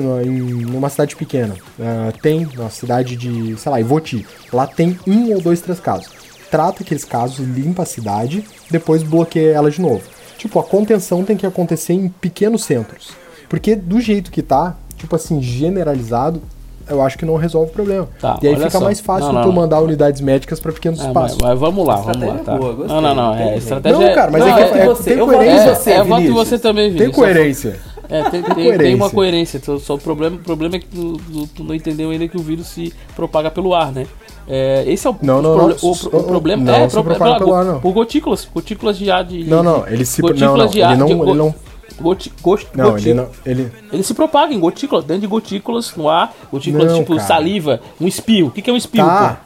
na, 0.00 0.22
em 0.24 0.40
numa 0.40 0.88
cidade 0.88 1.14
pequena, 1.16 1.54
ah, 1.80 2.12
tem, 2.22 2.46
na 2.56 2.68
cidade 2.70 3.16
de, 3.16 3.56
sei 3.58 3.70
lá, 3.72 3.80
Ivoti, 3.80 4.26
lá 4.52 4.66
tem 4.66 4.98
um 5.06 5.32
ou 5.34 5.40
dois, 5.40 5.60
três 5.60 5.80
casos. 5.80 6.08
Trata 6.50 6.82
aqueles 6.82 7.04
casos, 7.04 7.38
limpa 7.46 7.82
a 7.82 7.86
cidade, 7.86 8.44
depois 8.70 9.02
bloqueia 9.02 9.52
ela 9.52 9.70
de 9.70 9.80
novo. 9.80 10.02
Tipo, 10.38 10.58
a 10.60 10.62
contenção 10.62 11.24
tem 11.24 11.36
que 11.36 11.44
acontecer 11.46 11.92
em 11.94 12.08
pequenos 12.08 12.64
centros. 12.64 13.10
Porque 13.48 13.74
do 13.74 14.00
jeito 14.00 14.30
que 14.30 14.40
tá, 14.42 14.76
tipo 14.96 15.14
assim, 15.16 15.42
generalizado, 15.42 16.40
eu 16.88 17.02
acho 17.02 17.18
que 17.18 17.26
não 17.26 17.36
resolve 17.36 17.70
o 17.70 17.74
problema. 17.74 18.08
Tá, 18.18 18.38
e 18.40 18.48
aí 18.48 18.56
fica 18.56 18.70
só. 18.70 18.80
mais 18.80 18.98
fácil 18.98 19.26
Não, 19.26 19.32
não, 19.34 19.42
tu 19.42 19.48
não. 19.48 19.54
mandar 19.54 19.80
unidades 19.80 20.20
médicas 20.22 20.58
para 20.58 20.72
pequenos 20.72 21.00
É, 21.00 21.02
mas, 21.02 21.08
espaços. 21.10 21.38
mas 21.42 21.58
vamos 21.58 21.86
lá, 21.86 21.96
vamos 21.96 22.06
lá, 22.06 22.12
Estratégia 22.14 22.44
tá? 22.44 22.56
boa, 22.56 22.72
gostei, 22.72 22.94
não, 22.94 23.02
não, 23.02 23.14
não, 23.14 23.34
é, 23.34 23.56
estratégia 23.58 23.98
Não, 23.98 24.14
cara, 24.14 24.30
mas 24.30 24.40
Não, 24.40 24.48
é 24.48 24.68
que 24.70 24.78
é, 24.78 24.86
você, 24.86 25.10
tem 25.10 25.18
eu 25.18 25.26
voto 25.26 25.34
em 25.34 25.36
coerência. 25.44 25.74
você, 25.74 25.90
é, 25.90 25.94
é 25.94 25.98
voto 25.98 26.08
em 26.08 26.24
Vinícius. 26.24 26.48
você 26.48 26.58
também, 26.58 26.84
Tem 26.84 26.92
Vinícius. 26.98 27.16
coerência. 27.16 27.80
É, 28.10 28.22
tem, 28.30 28.42
tem, 28.42 28.78
tem 28.78 28.94
uma 28.94 29.10
coerência. 29.10 29.60
Só, 29.80 29.94
o, 29.94 29.98
problema, 29.98 30.36
o 30.36 30.40
problema 30.40 30.76
é 30.76 30.78
que 30.78 30.86
tu, 30.86 31.18
tu- 31.30 31.46
tu 31.56 31.64
não 31.64 31.74
entendeu 31.74 32.10
ainda 32.10 32.26
que 32.28 32.36
o 32.36 32.42
vírus 32.42 32.66
se 32.68 32.92
propaga 33.14 33.50
pelo 33.50 33.74
ar, 33.74 33.92
né? 33.92 34.06
É, 34.48 34.82
esse 34.86 35.06
é 35.06 35.10
o, 35.10 35.16
Não, 35.20 35.42
não, 35.42 35.54
proble- 35.54 35.76
não. 35.82 35.90
o, 35.90 35.96
pro- 35.96 36.18
o 36.18 36.22
problema. 36.24 36.62
Não, 36.64 36.74
é, 36.74 36.88
se 36.88 36.94
pro- 36.94 37.04
propaga 37.04 37.24
pela- 37.34 37.38
pelo 37.38 37.54
ar, 37.54 37.64
não. 37.64 37.80
Por 37.80 37.92
gotículas. 37.92 38.48
Gotículas 38.52 38.96
de 38.98 39.10
ar 39.10 39.24
de. 39.24 39.44
Não, 39.44 39.62
não, 39.62 39.86
ele 39.86 40.04
se 40.06 40.22
gotículas 40.22 40.50
não, 40.52 40.56
não, 40.64 40.66
de 40.70 40.82
ar. 40.82 40.90
ele 40.92 41.00
não, 41.00 41.06
de 41.06 41.12
ele 41.12 41.34
não, 41.34 41.54
goti- 42.00 42.32
gos- 42.40 42.66
não, 42.74 42.92
goti- 42.92 43.08
ele 43.10 43.14
não, 43.14 43.28
ele 43.44 43.70
Ele 43.92 44.02
se 44.02 44.14
propaga 44.14 44.54
em 44.54 44.58
gotículas, 44.60 45.04
dentro 45.04 45.20
de 45.22 45.26
gotículas 45.26 45.92
no 45.94 46.08
ar, 46.08 46.34
gotículas 46.50 46.92
Não, 46.92 46.98
tipo 47.00 47.14
cara. 47.16 47.26
saliva, 47.28 47.80
um 48.00 48.06
espio. 48.08 48.46
O 48.46 48.50
que, 48.50 48.62
que 48.62 48.70
é 48.70 48.72
um 48.72 48.76
espio? 48.76 49.04
tá. 49.04 49.42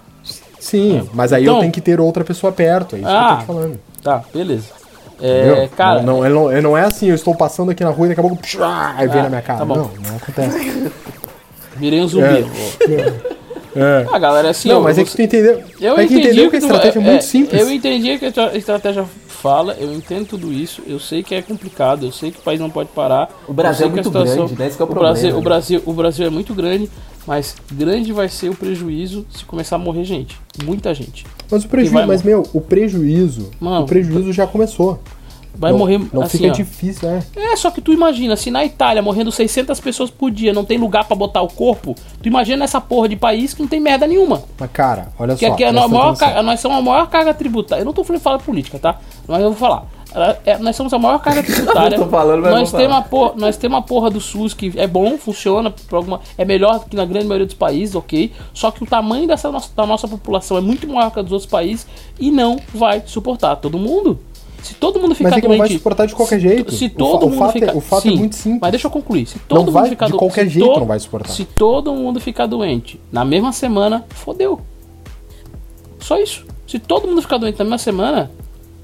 Sim, 0.61 1.09
mas 1.13 1.33
aí 1.33 1.43
Então- 1.43 1.55
eu 1.57 1.61
tenho 1.61 1.73
que 1.73 1.81
ter 1.81 2.01
outra 2.01 2.23
pessoa 2.23 2.53
perto, 2.53 2.95
é 2.95 3.01
isso 3.01 3.09
que 3.09 3.13
eu 3.13 3.19
Ah, 3.19 3.35
tô 3.35 3.41
te 3.41 3.47
falando. 3.47 3.73
pô? 3.73 3.79
Tá, 4.03 4.23
beleza. 4.33 4.67
É, 5.23 5.69
cara, 5.77 6.03
não, 6.03 6.25
não, 6.29 6.51
ele 6.53 6.61
não, 6.61 6.77
é 6.77 6.83
assim, 6.83 7.09
eu 7.09 7.15
estou 7.15 7.35
passando 7.35 7.71
aqui 7.71 7.85
na 7.85 7.91
rua 7.91 8.07
e 8.07 8.09
daqui 8.11 8.21
a 8.21 8.23
pouco 8.25 8.39
aí 8.97 9.09
vem 9.09 9.21
Ah, 9.21 9.23
na 9.25 9.29
minha 9.29 9.43
cara. 9.43 9.59
tá 9.61 9.65
bom. 9.65 9.75
não, 9.77 9.91
não 10.09 10.17
acontece. 10.17 10.93
virei 11.77 12.01
um 12.01 12.09
zumbi. 12.09 12.47
É. 13.75 14.07
Ah, 14.13 14.19
galera, 14.19 14.51
assim, 14.51 14.69
não, 14.69 14.79
ó, 14.79 14.81
mas 14.83 14.99
é 14.99 15.05
que 15.05 15.11
você- 15.11 15.17
tu 15.17 15.23
entendeu. 15.23 15.63
Eu 15.81 15.95
é 15.95 16.07
que 16.07 16.13
entendi 16.13 16.27
entendeu 16.29 16.47
o 16.47 16.51
que 16.51 16.57
a 16.57 16.59
estratégia 16.59 16.99
é, 16.99 17.03
é, 17.03 17.07
muito 17.11 17.25
simples. 17.25 17.61
Eu 17.61 17.73
entendi 17.73 18.19
que 18.19 18.25
a 18.27 18.29
estra- 18.29 18.57
estratégia 18.57 19.05
fala, 19.27 19.75
eu 19.81 19.93
entendo 19.95 20.27
tudo 20.27 20.53
isso, 20.53 20.83
eu 20.87 21.01
sei 21.01 21.23
que 21.23 21.35
é 21.35 21.41
complicado, 21.41 22.05
eu 22.05 22.13
sei 22.13 22.31
que 22.31 22.39
o 22.39 22.43
país 22.43 22.61
não 22.61 22.69
pode 22.69 22.91
parar. 22.91 23.31
O 23.49 23.53
Brasil 23.53 23.87
eu 23.87 23.89
é 23.89 23.91
a 23.91 23.95
muito 23.95 24.11
grande, 24.11 24.55
né? 24.59 24.67
Esse 24.67 24.77
que 24.77 24.83
é 24.83 24.85
o 24.85 24.89
problema, 24.89 25.13
Brasil, 25.15 25.31
né? 25.31 25.37
o, 25.37 25.41
Brasil, 25.41 25.83
o 25.87 25.93
Brasil 25.95 26.27
é 26.27 26.31
muito 26.31 26.55
grande, 26.55 26.91
mas 27.27 27.57
grande 27.73 28.13
vai 28.13 28.29
ser 28.29 28.51
o 28.51 28.55
prejuízo 28.55 29.27
se 29.31 29.45
começar 29.47 29.77
a 29.77 29.79
morrer 29.79 30.05
gente. 30.05 30.39
Muita 30.63 30.93
gente. 30.93 31.25
Mas 31.53 31.65
o 31.65 31.69
prejuízo, 31.69 31.95
vai 31.95 32.07
mas 32.07 32.23
meu, 32.23 32.43
o 32.53 32.61
prejuízo, 32.61 33.51
Mano. 33.61 33.85
o 33.85 33.87
prejuízo 33.87 34.33
já 34.33 34.47
começou. 34.47 34.99
Vai 35.55 35.71
não, 35.71 35.79
morrer 35.79 36.01
Não 36.13 36.23
assim, 36.23 36.39
fica 36.39 36.51
ó. 36.51 36.55
difícil, 36.55 37.09
é. 37.09 37.23
É, 37.37 37.57
só 37.57 37.71
que 37.71 37.83
tu 37.83 37.93
imagina, 37.93 38.37
se 38.37 38.51
na 38.51 38.65
Itália 38.65 39.03
morrendo 39.03 39.31
600 39.31 39.79
pessoas 39.81 40.11
por 40.11 40.31
dia, 40.31 40.51
não 40.51 40.65
tem 40.65 40.79
lugar 40.79 41.05
pra 41.05 41.15
botar 41.15 41.43
o 41.43 41.49
corpo, 41.49 41.95
tu 42.23 42.27
imagina 42.27 42.65
essa 42.65 42.81
porra 42.81 43.07
de 43.07 43.17
país 43.17 43.53
que 43.53 43.61
não 43.61 43.69
tem 43.69 43.79
merda 43.79 44.07
nenhuma. 44.07 44.43
Mas 44.59 44.71
cara, 44.73 45.09
olha 45.19 45.37
Que 45.37 45.47
só. 45.47 45.53
aqui 45.53 45.63
é 45.63 45.69
a 45.69 45.73
maior 45.89 46.17
nós 46.43 46.59
somos 46.59 46.79
a 46.79 46.81
maior 46.81 47.07
carga 47.11 47.35
tributária. 47.35 47.83
Eu 47.83 47.87
não 47.87 47.93
tô 47.93 48.03
falando 48.03 48.23
falar 48.23 48.39
política, 48.39 48.79
tá? 48.79 48.99
Mas 49.29 49.43
eu 49.43 49.51
vou 49.51 49.59
falar. 49.59 49.85
Ela- 50.15 50.39
é- 50.45 50.59
nós 50.59 50.77
somos 50.77 50.93
a 50.93 50.99
maior 50.99 51.19
carga 51.21 51.43
tributária. 51.43 51.97
Eu 51.97 52.05
tô 52.05 52.09
falando, 52.11 52.43
mas 52.43 52.53
nós, 52.53 52.71
temos 52.73 52.87
falar. 52.89 52.99
a 52.99 53.03
porra, 53.03 53.33
nós 53.37 53.57
temos 53.57 53.79
a 53.79 53.83
porra 53.83 54.11
do 54.11 54.21
SUS 54.21 54.55
que 54.55 54.73
é 54.77 54.87
bom, 54.87 55.17
funciona, 55.19 55.73
alguma, 55.91 56.21
é 56.37 56.45
melhor 56.45 56.85
que 56.89 56.95
na 56.97 57.05
grande 57.05 57.27
maioria 57.27 57.47
dos 57.47 57.55
países, 57.55 57.95
ok? 57.95 58.33
Só 58.53 58.71
que 58.71 58.83
o 58.83 58.87
tamanho 58.87 59.27
dessa 59.27 59.51
nossa, 59.51 59.71
da 59.75 59.87
nossa 59.87 60.07
população 60.09 60.57
é 60.57 60.61
muito 60.61 60.87
maior 60.89 61.11
que 61.11 61.19
a 61.19 61.23
dos 61.23 61.33
outros 61.33 61.51
países 61.51 61.87
e 62.19 62.31
não 62.31 62.59
vai 62.75 63.03
suportar 63.07 63.57
todo 63.57 63.79
mundo. 63.79 64.19
Se 64.63 64.75
todo 64.75 65.01
mundo 65.01 65.13
ficar 65.13 65.31
Mas 65.31 65.39
é 65.39 65.41
que 65.41 65.47
doente. 65.49 65.59
não 65.59 65.67
vai 65.67 65.77
suportar 65.77 66.07
de 66.07 66.15
qualquer 66.15 66.37
se- 66.41 66.49
jeito. 66.49 66.73
Se 66.73 66.85
O 66.87 66.89
fa- 66.91 66.95
todo 66.97 67.27
o 67.27 67.31
mundo 67.31 67.39
fato 67.41 67.57
é- 67.57 67.61
ficar. 67.61 67.77
o 67.77 67.81
fato 67.81 68.07
é 68.07 68.11
muito 68.13 68.37
simples. 68.37 68.61
Mas 68.63 68.71
deixa 68.71 68.87
eu 68.87 68.91
concluir. 68.93 69.27
Se 69.27 69.37
Não 69.39 69.43
todo 69.49 69.59
mundo 69.59 69.73
vai- 69.73 69.89
ficar 69.89 70.07
de 70.07 70.13
do- 70.13 70.19
qualquer 70.19 70.45
se 70.45 70.51
jeito 70.51 70.73
to- 70.73 70.79
não 70.81 70.87
vai 70.87 71.01
suportar. 71.01 71.31
Se 71.33 71.45
todo 71.45 71.93
mundo 71.93 72.21
ficar 72.21 72.47
doente 72.47 73.01
na 73.11 73.25
mesma 73.25 73.51
semana, 73.53 74.05
fodeu. 74.11 74.61
Só 75.99 76.17
isso. 76.19 76.45
Se 76.67 76.79
todo 76.79 77.07
mundo 77.09 77.21
ficar 77.23 77.39
doente 77.39 77.59
na 77.59 77.65
mesma 77.65 77.79
semana, 77.79 78.31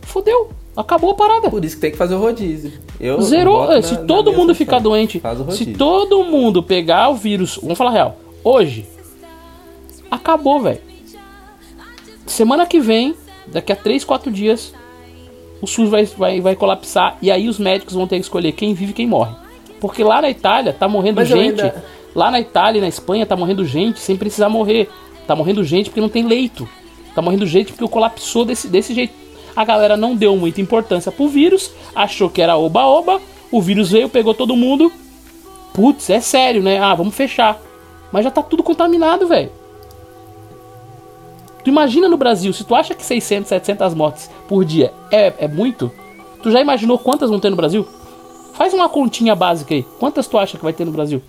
fodeu. 0.02 0.50
Acabou 0.78 1.10
a 1.10 1.14
parada. 1.16 1.50
Por 1.50 1.64
isso 1.64 1.74
que 1.74 1.80
tem 1.80 1.90
que 1.90 1.96
fazer 1.96 2.14
o 2.14 2.20
rodízio. 2.20 2.72
Eu 3.00 3.20
Zerou. 3.20 3.66
se 3.82 3.94
na 3.94 4.04
todo 4.04 4.32
mundo 4.32 4.54
ficar 4.54 4.78
doente, 4.78 5.20
se 5.50 5.66
todo 5.74 6.22
mundo 6.22 6.62
pegar 6.62 7.08
o 7.08 7.16
vírus, 7.16 7.58
vamos 7.60 7.76
falar 7.76 7.90
real, 7.90 8.16
hoje, 8.44 8.86
acabou, 10.08 10.60
velho. 10.60 10.78
Semana 12.26 12.64
que 12.64 12.78
vem, 12.78 13.16
daqui 13.48 13.72
a 13.72 13.76
3, 13.76 14.04
4 14.04 14.30
dias, 14.30 14.72
o 15.60 15.66
SUS 15.66 15.88
vai, 15.88 16.04
vai, 16.04 16.40
vai 16.40 16.54
colapsar 16.54 17.18
e 17.20 17.28
aí 17.28 17.48
os 17.48 17.58
médicos 17.58 17.94
vão 17.94 18.06
ter 18.06 18.14
que 18.16 18.22
escolher 18.22 18.52
quem 18.52 18.72
vive 18.72 18.92
e 18.92 18.94
quem 18.94 19.06
morre. 19.08 19.34
Porque 19.80 20.04
lá 20.04 20.22
na 20.22 20.30
Itália 20.30 20.72
tá 20.72 20.86
morrendo 20.86 21.16
Mas 21.16 21.26
gente. 21.28 21.60
ainda- 21.60 21.84
Lá 22.14 22.30
na 22.30 22.38
Itália 22.40 22.78
e 22.78 22.80
na 22.82 22.88
Espanha 22.88 23.26
tá 23.26 23.36
morrendo 23.36 23.64
gente 23.64 23.98
sem 23.98 24.16
precisar 24.16 24.48
morrer. 24.48 24.88
Tá 25.26 25.34
morrendo 25.34 25.64
gente 25.64 25.90
porque 25.90 26.00
não 26.00 26.08
tem 26.08 26.24
leito. 26.24 26.68
Tá 27.14 27.20
morrendo 27.20 27.46
gente 27.46 27.72
porque 27.72 27.86
colapsou 27.92 28.44
desse, 28.44 28.68
desse 28.68 28.94
jeito. 28.94 29.12
A 29.58 29.64
galera 29.64 29.96
não 29.96 30.14
deu 30.14 30.36
muita 30.36 30.60
importância 30.60 31.10
pro 31.10 31.26
vírus, 31.26 31.72
achou 31.92 32.30
que 32.30 32.40
era 32.40 32.56
oba-oba, 32.56 33.20
o 33.50 33.60
vírus 33.60 33.90
veio, 33.90 34.08
pegou 34.08 34.32
todo 34.32 34.54
mundo. 34.54 34.92
Putz, 35.74 36.08
é 36.10 36.20
sério, 36.20 36.62
né? 36.62 36.78
Ah, 36.78 36.94
vamos 36.94 37.16
fechar. 37.16 37.60
Mas 38.12 38.22
já 38.22 38.30
tá 38.30 38.40
tudo 38.40 38.62
contaminado, 38.62 39.26
velho. 39.26 39.50
Tu 41.64 41.70
imagina 41.70 42.08
no 42.08 42.16
Brasil, 42.16 42.52
se 42.52 42.62
tu 42.62 42.72
acha 42.72 42.94
que 42.94 43.04
600, 43.04 43.48
700 43.48 43.94
mortes 43.94 44.30
por 44.46 44.64
dia 44.64 44.92
é, 45.10 45.34
é 45.38 45.48
muito, 45.48 45.90
tu 46.40 46.52
já 46.52 46.60
imaginou 46.60 46.96
quantas 46.96 47.28
vão 47.28 47.40
ter 47.40 47.50
no 47.50 47.56
Brasil? 47.56 47.84
Faz 48.54 48.72
uma 48.72 48.88
continha 48.88 49.34
básica 49.34 49.74
aí. 49.74 49.82
Quantas 49.98 50.28
tu 50.28 50.38
acha 50.38 50.56
que 50.56 50.62
vai 50.62 50.72
ter 50.72 50.84
no 50.84 50.92
Brasil 50.92 51.20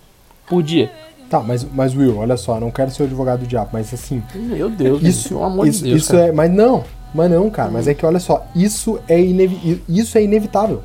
por 0.48 0.62
dia? 0.62 0.92
Tá, 1.28 1.40
mas, 1.40 1.64
mas 1.64 1.96
Will, 1.96 2.18
olha 2.18 2.36
só, 2.36 2.60
não 2.60 2.70
quero 2.70 2.92
ser 2.92 3.02
o 3.02 3.06
advogado 3.06 3.40
do 3.40 3.46
diabo, 3.48 3.70
mas 3.72 3.92
assim, 3.92 4.22
Meu 4.36 4.70
Deus, 4.70 5.02
isso, 5.02 5.30
pelo 5.30 5.42
amor 5.42 5.66
isso, 5.66 5.78
de 5.78 5.90
Deus. 5.90 6.02
isso 6.02 6.12
cara. 6.12 6.26
é, 6.26 6.32
mas 6.32 6.48
não, 6.48 6.84
mas 7.14 7.30
não, 7.30 7.50
cara, 7.50 7.70
mas 7.70 7.88
é 7.88 7.94
que 7.94 8.04
olha 8.04 8.20
só, 8.20 8.46
isso 8.54 8.98
é 9.08 9.20
inevi 9.20 9.82
isso 9.88 10.16
é 10.16 10.22
inevitável. 10.22 10.82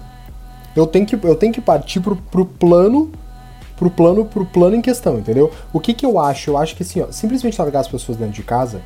Eu 0.75 0.85
tenho 0.85 1.05
que 1.05 1.15
eu 1.15 1.35
tenho 1.35 1.53
que 1.53 1.61
partir 1.61 1.99
pro, 1.99 2.15
pro 2.15 2.45
plano 2.45 3.11
pro 3.77 3.89
plano 3.89 4.25
pro 4.25 4.45
plano 4.45 4.75
em 4.75 4.81
questão, 4.81 5.17
entendeu? 5.17 5.51
O 5.71 5.79
que 5.79 5.93
que 5.93 6.05
eu 6.05 6.19
acho? 6.19 6.51
Eu 6.51 6.57
acho 6.57 6.75
que 6.75 6.83
assim, 6.83 7.01
ó, 7.01 7.11
simplesmente 7.11 7.59
largar 7.59 7.81
as 7.81 7.87
pessoas 7.87 8.17
dentro 8.17 8.33
de 8.33 8.43
casa 8.43 8.81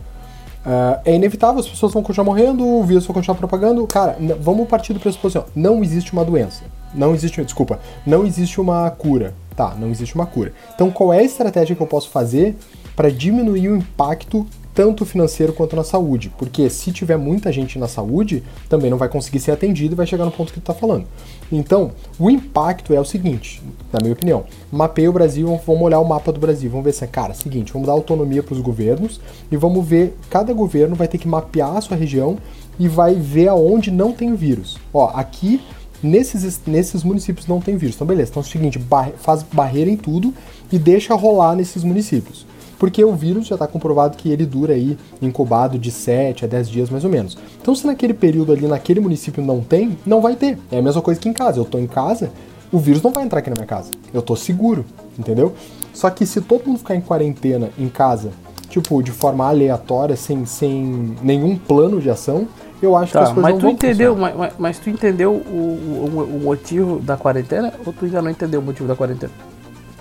ah, 0.66 1.00
é 1.06 1.16
inevitável, 1.16 1.60
as 1.60 1.68
pessoas 1.68 1.94
vão 1.94 2.04
continuar 2.04 2.26
morrendo, 2.26 2.66
o 2.66 2.84
vírus 2.84 3.06
vai 3.06 3.14
continuar 3.14 3.38
propagando. 3.38 3.86
Cara, 3.88 4.18
vamos 4.40 4.68
partir 4.68 4.94
do 4.94 5.00
pressuposto, 5.00 5.40
assim, 5.40 5.48
ó, 5.48 5.52
não 5.56 5.84
existe 5.84 6.14
uma 6.14 6.26
doença. 6.26 6.64
Não 6.94 7.14
existe, 7.14 7.44
desculpa, 7.44 7.80
não 8.06 8.26
existe 8.26 8.60
uma 8.60 8.90
cura. 8.92 9.34
Tá, 9.56 9.76
não 9.78 9.90
existe 9.90 10.16
uma 10.16 10.26
cura. 10.26 10.54
Então, 10.74 10.90
qual 10.90 11.14
é 11.14 11.20
a 11.20 11.24
estratégia 11.24 11.76
que 11.76 11.82
eu 11.82 11.88
posso 11.88 12.10
fazer 12.10 12.56
para 12.96 13.10
diminuir 13.12 13.70
o 13.70 13.78
impacto 13.78 14.46
tanto 14.80 15.06
financeiro 15.06 15.52
quanto 15.52 15.76
na 15.76 15.84
saúde? 15.84 16.32
Porque 16.38 16.70
se 16.70 16.94
tiver 16.94 17.18
muita 17.18 17.52
gente 17.52 17.78
na 17.78 17.86
saúde, 17.86 18.42
também 18.70 18.90
não 18.90 18.98
vai 18.98 19.10
conseguir 19.10 19.42
ser 19.42 19.52
atendido 19.52 19.94
e 19.94 19.98
vai 19.98 20.08
chegar 20.08 20.24
no 20.24 20.32
ponto 20.32 20.54
que 20.54 20.62
tu 20.62 20.64
tá 20.64 20.74
falando. 20.74 21.04
Então, 21.52 21.92
o 22.18 22.30
impacto 22.30 22.94
é 22.94 23.00
o 23.02 23.04
seguinte, 23.04 23.62
na 23.92 24.00
minha 24.02 24.14
opinião. 24.14 24.46
Mapeia 24.72 25.10
o 25.10 25.12
Brasil, 25.12 25.60
vamos 25.68 25.82
olhar 25.82 26.00
o 26.00 26.08
mapa 26.08 26.32
do 26.32 26.40
Brasil, 26.40 26.70
vamos 26.70 26.86
ver 26.86 26.94
se 26.94 27.04
é, 27.04 27.08
cara, 27.08 27.34
seguinte, 27.34 27.74
vamos 27.74 27.88
dar 27.88 27.92
autonomia 27.92 28.42
para 28.42 28.54
os 28.54 28.62
governos 28.62 29.20
e 29.52 29.58
vamos 29.58 29.86
ver, 29.86 30.16
cada 30.30 30.54
governo 30.54 30.96
vai 30.96 31.10
ter 31.10 31.18
que 31.18 31.28
mapear 31.28 31.76
a 31.76 31.82
sua 31.82 31.98
região 31.98 32.38
e 32.80 32.88
vai 32.88 33.16
ver 33.16 33.50
aonde 33.50 33.92
não 33.92 34.14
tem 34.14 34.34
vírus. 34.34 34.78
Ó, 34.94 35.12
aqui 35.14 35.60
nesses, 36.02 36.62
nesses 36.66 37.04
municípios 37.04 37.48
não 37.48 37.60
tem 37.60 37.76
vírus. 37.76 37.96
Então, 37.96 38.08
beleza. 38.08 38.30
Então 38.32 38.42
é 38.42 38.46
o 38.46 38.48
seguinte, 38.48 38.82
faz 39.18 39.44
barreira 39.44 39.92
em 39.92 39.98
tudo 39.98 40.34
e 40.72 40.80
deixa 40.80 41.14
rolar 41.16 41.54
nesses 41.54 41.84
municípios. 41.84 42.48
Porque 42.80 43.04
o 43.04 43.14
vírus 43.14 43.46
já 43.46 43.56
está 43.56 43.68
comprovado 43.68 44.16
que 44.18 44.32
ele 44.32 44.46
dura 44.46 44.74
aí 44.74 44.98
incubado 45.22 45.78
de 45.78 45.92
7 45.92 46.46
a 46.46 46.48
10 46.48 46.70
dias 46.70 46.90
mais 46.90 47.04
ou 47.04 47.10
menos. 47.12 47.38
Então, 47.62 47.76
se 47.76 47.86
naquele 47.86 48.14
período 48.14 48.54
ali, 48.54 48.66
naquele 48.66 49.02
município 49.02 49.44
não 49.44 49.60
tem, 49.60 49.98
não 50.06 50.22
vai 50.22 50.36
ter. 50.36 50.58
É 50.72 50.80
a 50.80 50.82
mesma 50.82 51.02
coisa 51.02 51.20
que 51.20 51.28
em 51.28 51.34
casa. 51.34 51.60
Eu 51.60 51.66
tô 51.66 51.78
em 51.78 51.86
casa, 51.88 52.32
o 52.72 52.80
vírus 52.80 53.02
não 53.04 53.12
vai 53.12 53.26
entrar 53.26 53.40
aqui 53.40 53.50
na 53.50 53.56
minha 53.58 53.68
casa. 53.68 53.92
Eu 54.14 54.22
tô 54.22 54.34
seguro, 54.36 54.86
entendeu? 55.18 55.54
Só 55.94 56.10
que 56.10 56.26
se 56.26 56.40
todo 56.40 56.66
mundo 56.66 56.80
ficar 56.80 56.96
em 56.96 57.02
quarentena 57.02 57.70
em 57.78 57.90
casa, 57.90 58.30
tipo, 58.70 59.04
de 59.04 59.12
forma 59.12 59.46
aleatória, 59.46 60.16
sem, 60.16 60.46
sem 60.46 61.16
nenhum 61.22 61.58
plano 61.58 62.00
de 62.00 62.10
ação, 62.10 62.48
eu 62.82 62.96
acho 62.96 63.12
que 63.12 63.18
as 63.18 63.28
Tá, 63.28 63.34
coisas 63.36 63.42
mas 63.44 63.52
não 63.56 63.60
tu 63.60 63.64
vão 63.64 63.72
entendeu, 63.72 64.16
mas, 64.16 64.36
mas- 64.38 64.54
mas 64.58 64.80
tu 64.80 64.90
entendeu 64.90 65.34
o, 65.34 65.36
o, 65.36 66.38
o 66.38 66.40
motivo 66.46 67.00
da 67.00 67.18
quarentena 67.18 67.74
ou 67.86 67.92
tu 67.92 68.06
ainda 68.06 68.22
não 68.22 68.32
entendeu 68.32 68.62
o 68.62 68.64
motivo 68.64 68.88
da 68.88 68.96
quarentena? 68.96 69.34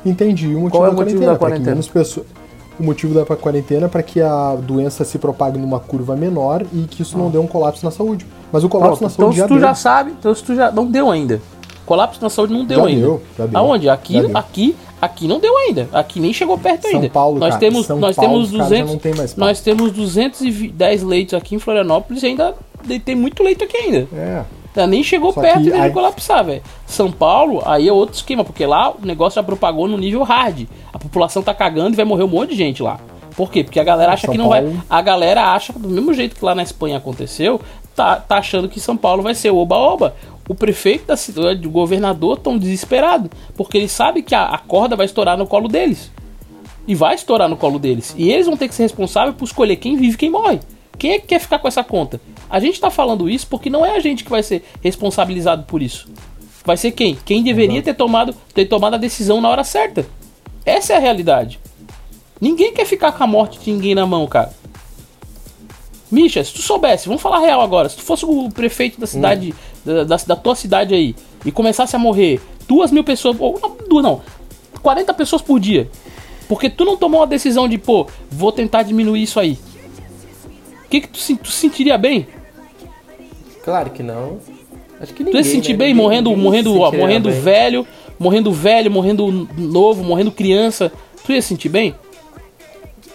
Entendi 0.07 0.47
o 0.55 0.61
motivo 0.61 0.71
Qual 0.71 0.85
é 0.85 0.87
da 0.87 0.93
o 0.93 0.97
motivo 0.97 1.19
quarentena. 1.19 1.33
da 1.33 1.39
que 1.39 1.45
quarentena? 1.45 1.71
menos 1.73 1.89
pessoas. 1.89 2.27
O 2.79 2.83
motivo 2.85 3.13
da 3.13 3.25
quarentena 3.37 3.87
é 3.87 3.89
para 3.89 4.03
que 4.03 4.21
a 4.21 4.55
doença 4.55 5.05
se 5.05 5.19
propague 5.19 5.59
numa 5.59 5.81
curva 5.81 6.15
menor 6.15 6.65
e 6.73 6.83
que 6.83 7.03
isso 7.03 7.19
não 7.19 7.29
dê 7.29 7.39
um 7.39 7.47
colapso 7.47 7.85
na 7.85 7.91
saúde. 7.91 8.25
Mas 8.53 8.63
o 8.63 8.69
colapso 8.69 8.99
Pronto, 8.99 9.03
na 9.03 9.15
então 9.15 9.25
saúde 9.25 9.35
se 9.35 9.41
já 9.41 9.47
tu 9.49 9.55
deu. 9.55 9.61
já 9.61 9.75
sabe, 9.75 10.15
então 10.19 10.35
se 10.35 10.43
tu 10.45 10.55
já 10.55 10.71
não 10.71 10.87
deu 10.87 11.11
ainda. 11.11 11.41
Colapso 11.85 12.21
na 12.23 12.29
saúde 12.29 12.53
não 12.53 12.65
deu 12.65 12.81
Já 12.81 12.87
ainda. 12.87 13.01
deu, 13.01 13.23
já 13.37 13.47
deu. 13.47 13.59
Aonde? 13.59 13.89
Aqui, 13.89 14.21
deu. 14.21 14.37
aqui, 14.37 14.77
aqui 15.01 15.27
não 15.27 15.41
deu 15.41 15.57
ainda. 15.57 15.89
Aqui 15.93 16.21
nem 16.21 16.33
chegou 16.33 16.59
perto 16.59 16.83
São 16.83 16.91
ainda. 16.93 17.11
Paulo, 17.11 17.41
nós 17.41 17.49
cara, 17.51 17.61
temos, 17.61 17.87
São 17.87 17.99
nós 17.99 18.15
Paulo, 18.15 18.31
temos 18.31 18.53
os 18.53 18.57
caras 18.59 18.69
já 18.69 18.77
200, 18.77 18.93
não 18.93 18.99
tem 18.99 19.15
mais 19.15 19.37
nós 19.37 19.61
temos 19.61 19.93
210 19.93 21.03
leitos 21.03 21.35
aqui 21.35 21.55
em 21.55 21.59
Florianópolis 21.59 22.23
e 22.23 22.27
ainda 22.27 22.55
tem 23.05 23.17
muito 23.17 23.43
leito 23.43 23.65
aqui 23.65 23.77
ainda. 23.77 24.07
É. 24.15 24.45
Nem 24.87 25.03
chegou 25.03 25.33
Só 25.33 25.41
perto 25.41 25.63
de 25.63 25.73
aí- 25.73 25.91
colapsar, 25.93 26.45
velho. 26.45 26.63
São 26.87 27.11
Paulo, 27.11 27.63
aí 27.67 27.89
é 27.89 27.93
outro 27.93 28.15
esquema, 28.17 28.45
porque 28.45 28.65
lá 28.67 28.91
o 28.91 29.05
negócio 29.05 29.37
já 29.37 29.43
propagou 29.43 29.89
no 29.89 29.97
nível 29.99 30.23
hard. 30.23 30.67
A 30.93 30.99
população 30.99 31.43
tá 31.43 31.53
cagando 31.55 31.95
e 31.95 31.97
vai 31.97 32.05
morrer 32.05 32.25
um 32.25 32.29
monte 32.29 32.51
de 32.51 32.57
gente 32.57 32.83
lá. 32.83 32.99
Por 33.37 33.51
quê? 33.51 33.63
Porque 33.63 33.79
a 33.79 33.85
galera 33.85 34.13
acha 34.13 34.27
São 34.27 34.33
que 34.33 34.39
não 34.39 34.49
Paulo- 34.49 34.71
vai. 34.73 34.81
A 34.91 35.01
galera 35.03 35.53
acha, 35.53 35.73
do 35.73 35.89
mesmo 35.89 36.13
jeito 36.13 36.35
que 36.37 36.45
lá 36.45 36.55
na 36.55 36.63
Espanha 36.63 36.97
aconteceu, 36.97 37.61
tá, 37.95 38.17
tá 38.17 38.39
achando 38.39 38.69
que 38.69 38.81
São 38.81 38.97
Paulo 38.97 39.23
vai 39.23 39.35
ser 39.35 39.51
oba-oba. 39.51 40.15
O 40.49 40.55
prefeito 40.55 41.07
da 41.07 41.17
cidade, 41.17 41.67
o 41.67 41.71
governador 41.71 42.39
estão 42.39 42.57
desesperado, 42.57 43.31
porque 43.55 43.77
eles 43.77 43.93
sabem 43.93 44.23
que 44.23 44.35
a, 44.35 44.47
a 44.47 44.59
corda 44.59 44.97
vai 44.97 45.05
estourar 45.07 45.37
no 45.37 45.47
colo 45.47 45.69
deles. 45.69 46.11
E 46.87 46.95
vai 46.95 47.15
estourar 47.15 47.49
no 47.51 47.57
colo 47.57 47.79
deles. 47.79 48.15
E 48.17 48.31
eles 48.33 48.47
vão 48.47 48.57
ter 48.57 48.67
que 48.67 48.75
ser 48.75 48.85
responsáveis 48.85 49.37
por 49.37 49.45
escolher 49.45 49.77
quem 49.77 49.97
vive 49.97 50.15
e 50.15 50.17
quem 50.17 50.31
morre. 50.31 50.59
Quem 50.99 51.13
é 51.13 51.19
que 51.19 51.27
quer 51.27 51.39
ficar 51.39 51.59
com 51.59 51.69
essa 51.69 51.85
conta? 51.85 52.19
A 52.51 52.59
gente 52.61 52.81
tá 52.81 52.91
falando 52.91 53.29
isso 53.29 53.47
porque 53.47 53.69
não 53.69 53.85
é 53.85 53.97
a 53.97 54.01
gente 54.01 54.25
que 54.25 54.31
vai 54.31 54.43
ser 54.43 54.65
responsabilizado 54.83 55.65
por 55.65 55.83
isso. 55.83 56.09
Vai 56.65 56.77
ser 56.77 56.93
quem? 56.93 57.17
Quem 57.25 57.43
deveria 57.43 57.83
ter 57.83 57.95
tomado, 57.95 58.35
ter 58.55 58.67
tomado 58.67 58.95
a 58.95 58.99
decisão 58.99 59.41
na 59.41 59.49
hora 59.49 59.65
certa. 59.65 60.07
Essa 60.65 60.95
é 60.95 60.97
a 60.97 61.01
realidade. 61.01 61.59
Ninguém 62.41 62.73
quer 62.73 62.85
ficar 62.85 63.13
com 63.13 63.25
a 63.25 63.27
morte 63.27 63.59
de 63.59 63.73
ninguém 63.73 63.95
na 63.95 64.07
mão, 64.07 64.27
cara. 64.27 64.53
Misha, 66.11 66.43
se 66.43 66.53
tu 66.53 66.63
soubesse, 66.63 67.07
vamos 67.07 67.21
falar 67.21 67.41
real 67.41 67.61
agora, 67.61 67.89
se 67.89 67.97
tu 67.97 68.03
fosse 68.03 68.25
o 68.25 68.49
prefeito 68.51 68.99
da 68.99 69.07
cidade, 69.07 69.55
da, 69.85 70.05
da, 70.05 70.17
da 70.17 70.37
tua 70.37 70.55
cidade 70.55 70.95
aí, 70.95 71.15
e 71.45 71.53
começasse 71.53 71.95
a 71.95 71.99
morrer 71.99 72.41
duas 72.67 72.91
mil 72.91 73.05
pessoas, 73.05 73.37
ou 73.39 73.59
não, 73.61 73.77
duas 73.89 74.03
não, 74.03 74.23
40 74.81 75.13
pessoas 75.13 75.43
por 75.43 75.61
dia, 75.61 75.91
porque 76.49 76.71
tu 76.71 76.85
não 76.85 76.97
tomou 76.97 77.23
a 77.23 77.27
decisão 77.27 77.69
de, 77.69 77.77
pô, 77.77 78.07
vou 78.31 78.51
tentar 78.53 78.85
diminuir 78.85 79.23
isso 79.23 79.39
aí. 79.39 79.59
O 80.87 80.89
que, 80.89 81.03
que 81.03 81.09
tu, 81.09 81.37
tu 81.37 81.51
se 81.51 81.61
sentiria 81.61 81.99
bem? 81.99 82.27
Claro 83.69 83.91
que 83.91 84.03
não. 84.03 84.39
Acho 85.01 85.13
que 85.13 85.23
Tu 85.23 85.27
ninguém. 85.27 85.41
ia 85.41 85.45
se 85.45 85.51
sentir 85.51 85.73
né? 85.73 85.79
bem 85.79 85.89
Ninguém- 85.89 86.03
morrendo, 86.03 86.31
ninguém 86.31 86.43
morrendo, 86.45 86.81
ó, 86.81 86.91
morrendo 86.91 87.29
bem. 87.31 87.41
velho, 87.41 87.87
morrendo 88.19 88.51
velho, 88.53 88.91
morrendo 88.91 89.49
novo, 89.59 90.03
morrendo 90.03 90.33
criança. 90.33 90.91
Tu 91.25 91.33
ia 91.33 91.43
se 91.43 91.49
sentir 91.49 91.69
bem? 91.69 91.95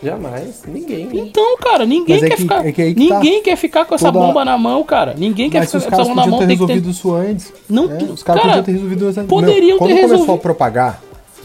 Jamais. 0.02 0.64
Ninguém. 0.68 1.06
né? 1.06 1.12
Então, 1.16 1.58
cara, 1.58 1.86
ninguém 1.86 2.16
Mas 2.16 2.24
é 2.24 2.28
quer 2.30 2.36
que- 2.36 2.42
ficar. 2.42 2.66
é 2.68 2.72
que 2.74 2.82
aí 2.82 2.94
que 2.94 3.08
tá. 3.08 3.16
ninguém 3.20 3.42
quer 3.42 3.56
ficar 3.56 3.86
com 3.86 3.96
essa 3.96 4.12
Toda- 4.12 4.20
bomba 4.28 4.44
na 4.44 4.58
mão, 4.58 4.84
cara. 4.84 5.16
Ninguém 5.18 5.50
quer 5.50 5.60
Mas 5.60 5.70
se 5.70 5.80
ficar 5.80 5.96
com 5.96 6.02
essa 6.02 6.10
bomba 6.10 6.22
na 6.22 6.28
mão. 6.28 6.40
ter 6.40 6.48
Tem 6.48 6.58
que 6.58 6.66
ter... 6.68 6.74
resolvido 6.74 6.92
isso 6.92 7.14
antes. 7.14 7.54
Não, 7.70 7.86
É, 7.92 8.04
os 8.04 8.22
caras 8.22 8.42
cara, 8.42 8.54
podiam 8.58 8.64
ter 8.66 8.72
resolvido 8.74 9.10
isso 9.10 9.20
antes. 9.22 9.30
poderiam 9.30 9.68
Meu, 9.70 9.78
quando 9.78 9.90
ter 9.90 9.96
começou 9.96 10.18
resolvido. 10.20 10.34
a 10.36 10.38
propagar. 10.42 11.02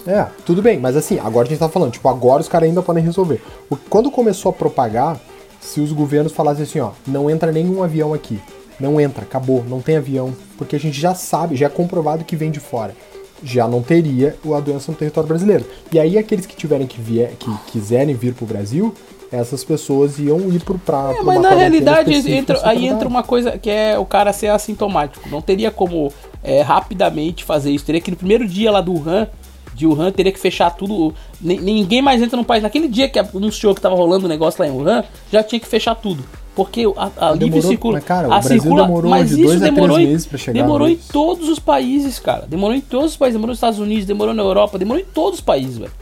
É, 0.06 0.26
tudo 0.44 0.60
bem, 0.62 0.78
mas 0.78 0.96
assim, 0.96 1.18
agora 1.22 1.46
a 1.46 1.50
gente 1.50 1.58
tá 1.58 1.68
falando, 1.68 1.92
tipo, 1.92 2.08
agora 2.08 2.40
os 2.40 2.48
caras 2.48 2.68
ainda 2.68 2.82
podem 2.82 3.02
resolver. 3.04 3.40
O- 3.70 3.76
Quando 3.88 4.10
começou 4.10 4.50
a 4.50 4.52
propagar, 4.52 5.20
se 5.60 5.80
os 5.80 5.92
governos 5.92 6.32
falassem 6.32 6.64
assim, 6.64 6.80
ó, 6.80 6.90
não 7.06 7.30
entra 7.30 7.52
nenhum 7.52 7.82
avião 7.82 8.12
aqui. 8.12 8.40
Não 8.80 9.00
entra, 9.00 9.22
acabou, 9.22 9.64
não 9.68 9.80
tem 9.80 9.96
avião. 9.96 10.34
Porque 10.56 10.76
a 10.76 10.80
gente 10.80 11.00
já 11.00 11.14
sabe, 11.14 11.56
já 11.56 11.66
é 11.66 11.68
comprovado 11.70 12.24
que 12.24 12.36
vem 12.36 12.50
de 12.50 12.60
fora. 12.60 12.94
Já 13.42 13.68
não 13.68 13.82
teria 13.82 14.36
a 14.54 14.60
doença 14.60 14.90
no 14.90 14.98
território 14.98 15.28
brasileiro. 15.28 15.64
E 15.92 15.98
aí 15.98 16.18
aqueles 16.18 16.44
que 16.46 16.56
tiverem 16.56 16.86
que 16.86 17.00
vier, 17.00 17.32
que 17.38 17.50
quiserem 17.70 18.14
vir 18.14 18.34
pro 18.34 18.46
Brasil, 18.46 18.92
essas 19.30 19.62
pessoas 19.62 20.18
iam 20.18 20.38
ir 20.52 20.60
pro 20.64 20.78
pra, 20.78 21.12
É, 21.16 21.22
mas 21.22 21.40
na 21.42 21.50
realidade 21.60 22.10
entra, 22.38 22.54
aí 22.68 22.86
entra 22.86 23.06
uma 23.08 23.22
coisa 23.22 23.58
que 23.58 23.68
é 23.70 23.98
o 23.98 24.04
cara 24.04 24.32
ser 24.32 24.48
assintomático. 24.48 25.28
Não 25.28 25.40
teria 25.42 25.70
como 25.70 26.12
é, 26.42 26.62
rapidamente 26.62 27.44
fazer 27.44 27.70
isso. 27.70 27.84
Teria 27.84 28.00
que 28.00 28.10
no 28.10 28.16
primeiro 28.16 28.46
dia 28.48 28.70
lá 28.72 28.80
do 28.80 28.92
Wuhan, 28.94 29.28
de 29.74 29.86
Wuhan, 29.86 30.10
teria 30.10 30.32
que 30.32 30.40
fechar 30.40 30.70
tudo. 30.70 31.14
Ni- 31.40 31.60
Ninguém 31.60 32.02
mais 32.02 32.20
entra 32.20 32.36
no 32.36 32.44
país. 32.44 32.62
Naquele 32.62 32.88
dia 32.88 33.08
que 33.08 33.18
anunciou 33.18 33.74
que 33.74 33.80
tava 33.80 33.94
rolando 33.94 34.26
o 34.26 34.28
negócio 34.28 34.60
lá 34.60 34.68
em 34.68 34.72
Wuhan, 34.72 35.04
já 35.30 35.42
tinha 35.42 35.60
que 35.60 35.68
fechar 35.68 35.94
tudo. 35.94 36.24
Porque 36.58 36.84
a, 36.96 37.28
a 37.28 37.32
livre 37.34 37.62
circula. 37.62 37.94
mas, 37.94 38.04
cara, 38.04 38.26
o 38.26 38.32
a 38.32 38.40
Brasil 38.40 38.60
circula, 38.60 38.82
demorou 38.82 39.10
mas 39.12 39.28
de 39.28 39.34
isso 39.36 39.44
dois 39.44 39.56
a 39.56 39.60
três 39.60 39.74
demorou 39.76 40.00
em- 40.00 40.06
meses 40.08 40.26
pra 40.26 40.38
chegar 40.38 40.60
Demorou 40.60 40.88
em 40.88 40.96
todos 40.96 41.48
os 41.48 41.60
países, 41.60 42.18
cara. 42.18 42.46
Demorou 42.48 42.74
em 42.76 42.80
todos 42.80 43.12
os 43.12 43.16
países. 43.16 43.34
Demorou 43.34 43.50
nos 43.52 43.58
Estados 43.58 43.78
Unidos, 43.78 44.04
demorou 44.06 44.34
na 44.34 44.42
Europa, 44.42 44.76
demorou 44.76 45.00
em 45.00 45.04
todos 45.06 45.38
os 45.38 45.44
países, 45.44 45.78
velho. 45.78 45.92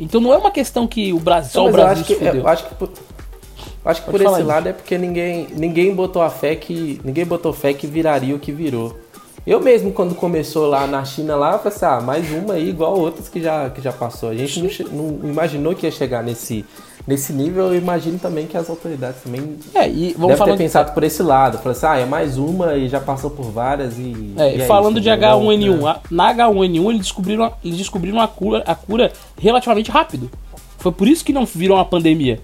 Então 0.00 0.20
não 0.20 0.34
é 0.34 0.36
uma 0.36 0.50
questão 0.50 0.84
que 0.88 1.12
o 1.12 1.20
Brasil, 1.20 1.52
só 1.52 1.68
o 1.68 1.70
Brasil 1.70 1.92
acho 1.92 2.04
que, 2.04 2.14
se 2.14 2.18
fudeu. 2.18 2.34
eu 2.42 2.48
acho 2.48 2.66
que 2.66 2.74
por, 2.74 2.90
acho 3.84 4.00
que 4.00 4.10
Pode 4.10 4.24
por 4.24 4.32
esse 4.32 4.42
lado 4.42 4.68
é 4.68 4.72
porque 4.72 4.98
ninguém, 4.98 5.46
ninguém 5.54 5.94
botou 5.94 6.22
a 6.22 6.28
fé 6.30 6.56
que 6.56 7.00
ninguém 7.04 7.24
botou 7.24 7.52
fé 7.52 7.72
que 7.72 7.86
viraria 7.86 8.34
o 8.34 8.38
que 8.40 8.50
virou. 8.50 8.98
Eu 9.46 9.60
mesmo 9.60 9.92
quando 9.92 10.14
começou 10.16 10.66
lá 10.66 10.88
na 10.88 11.04
China 11.04 11.36
lá, 11.36 11.52
eu 11.52 11.58
falei 11.58 11.76
assim, 11.76 11.84
ah, 11.86 12.00
mais 12.00 12.28
uma 12.32 12.54
aí 12.54 12.68
igual 12.68 12.98
outras 12.98 13.28
que 13.28 13.40
já 13.40 13.70
que 13.70 13.80
já 13.80 13.92
passou. 13.92 14.30
A 14.30 14.34
gente 14.34 14.60
não, 14.84 15.04
não 15.22 15.30
imaginou 15.30 15.72
que 15.74 15.86
ia 15.86 15.92
chegar 15.92 16.22
nesse 16.22 16.64
nesse 17.06 17.32
nível. 17.32 17.66
Eu 17.66 17.76
imagino 17.76 18.18
também 18.18 18.46
que 18.46 18.56
as 18.56 18.68
autoridades 18.70 19.22
também 19.22 19.56
É, 19.74 19.88
e 19.88 20.14
vamos 20.18 20.38
devem 20.38 20.54
ter 20.56 20.62
pensado 20.64 20.92
por 20.92 21.02
esse 21.04 21.22
lado. 21.22 21.58
Falei 21.58 21.72
assim, 21.72 21.86
ah, 21.86 21.96
é 21.98 22.04
mais 22.06 22.38
uma 22.38 22.74
e 22.76 22.88
já 22.88 23.00
passou 23.00 23.30
por 23.30 23.44
várias 23.50 23.98
e. 23.98 24.34
É, 24.36 24.56
e 24.56 24.66
falando 24.66 24.94
isso, 24.98 25.02
de 25.02 25.10
entendeu? 25.10 25.28
H1N1, 25.40 25.86
a- 25.86 26.00
na 26.10 26.34
H1N1 26.34 26.88
eles 26.90 27.00
descobriram, 27.02 27.44
a- 27.44 27.52
eles 27.64 27.78
descobriram 27.78 28.20
a 28.20 28.28
cura, 28.28 28.62
a 28.66 28.74
cura 28.74 29.12
relativamente 29.38 29.90
rápido. 29.90 30.30
Foi 30.78 30.92
por 30.92 31.06
isso 31.08 31.24
que 31.24 31.32
não 31.32 31.44
virou 31.44 31.76
uma 31.76 31.84
pandemia. 31.84 32.40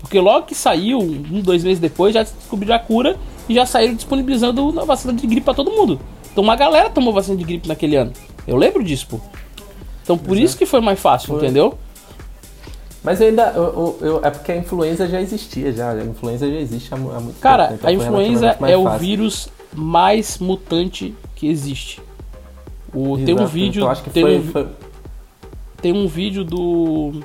Porque 0.00 0.18
logo 0.18 0.46
que 0.46 0.54
saiu, 0.54 0.98
um, 0.98 1.40
dois 1.42 1.62
meses 1.62 1.78
depois, 1.78 2.14
já 2.14 2.22
descobriram 2.22 2.74
a 2.74 2.78
cura 2.78 3.16
e 3.48 3.54
já 3.54 3.66
saíram 3.66 3.94
disponibilizando 3.94 4.80
a 4.80 4.84
vacina 4.84 5.12
de 5.12 5.26
gripe 5.26 5.42
pra 5.42 5.52
todo 5.54 5.70
mundo. 5.70 6.00
Então 6.32 6.42
uma 6.44 6.56
galera 6.56 6.88
tomou 6.88 7.12
vacina 7.12 7.36
de 7.36 7.44
gripe 7.44 7.68
naquele 7.68 7.96
ano. 7.96 8.12
Eu 8.46 8.56
lembro 8.56 8.82
disso, 8.82 9.06
pô. 9.10 9.20
Então 10.02 10.16
por 10.16 10.38
isso 10.38 10.56
que 10.56 10.64
foi 10.64 10.80
mais 10.80 10.98
fácil, 10.98 11.28
Foi. 11.28 11.36
entendeu? 11.38 11.74
Mas 13.02 13.20
ainda. 13.20 13.52
eu- 13.56 13.62
eu- 13.62 13.98
eu- 14.00 14.20
é 14.22 14.30
porque 14.30 14.52
a 14.52 14.56
influenza 14.56 15.08
já 15.08 15.20
existia, 15.20 15.72
já. 15.72 15.92
A 15.92 16.04
influenza 16.04 16.46
já 16.48 16.56
existe 16.58 16.92
há, 16.92 16.96
mu- 16.96 17.10
há 17.14 17.20
muito 17.20 17.38
Cara, 17.40 17.68
tempo. 17.68 17.74
então 17.78 17.90
a 17.90 17.92
influenza 17.92 18.56
é 18.68 18.76
o 18.76 18.84
fácil. 18.84 18.98
vírus 19.00 19.48
mais 19.74 20.38
mutante 20.38 21.14
que 21.34 21.48
existe. 21.48 22.02
O, 22.94 23.16
tem 23.24 23.34
um 23.38 23.46
vídeo. 23.46 23.80
então 23.80 23.90
acho 23.90 24.02
que 24.02 24.10
tem 24.10 24.22
foi, 24.22 24.38
um, 24.38 24.42
foi- 24.50 24.68
tem 25.80 25.92
um 25.92 26.06
vídeo 26.08 26.44
do, 26.44 27.20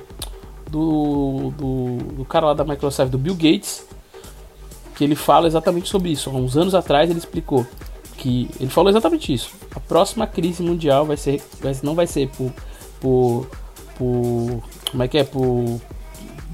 do, 0.70 1.52
do, 1.56 1.96
do 2.18 2.24
cara 2.24 2.46
lá 2.46 2.54
da 2.54 2.64
Microsoft, 2.64 3.10
do 3.10 3.18
Bill 3.18 3.34
Gates, 3.34 3.84
que 4.94 5.04
ele 5.04 5.14
fala 5.14 5.46
exatamente 5.46 5.88
sobre 5.90 6.10
isso. 6.10 6.30
Há 6.30 6.32
uns 6.32 6.56
anos 6.56 6.74
atrás 6.74 7.10
ele 7.10 7.18
explicou 7.18 7.66
que 8.16 8.48
ele 8.58 8.70
falou 8.70 8.88
exatamente 8.88 9.32
isso. 9.34 9.50
A 9.74 9.80
próxima 9.80 10.26
crise 10.26 10.62
mundial 10.62 11.04
vai 11.04 11.16
ser, 11.18 11.42
vai- 11.60 11.76
não 11.82 11.94
vai 11.94 12.06
ser 12.06 12.28
por, 12.30 12.50
por, 13.00 13.46
por 13.98 14.62
como 14.90 15.02
é 15.02 15.08
que 15.08 15.18
é, 15.18 15.24
por 15.24 15.80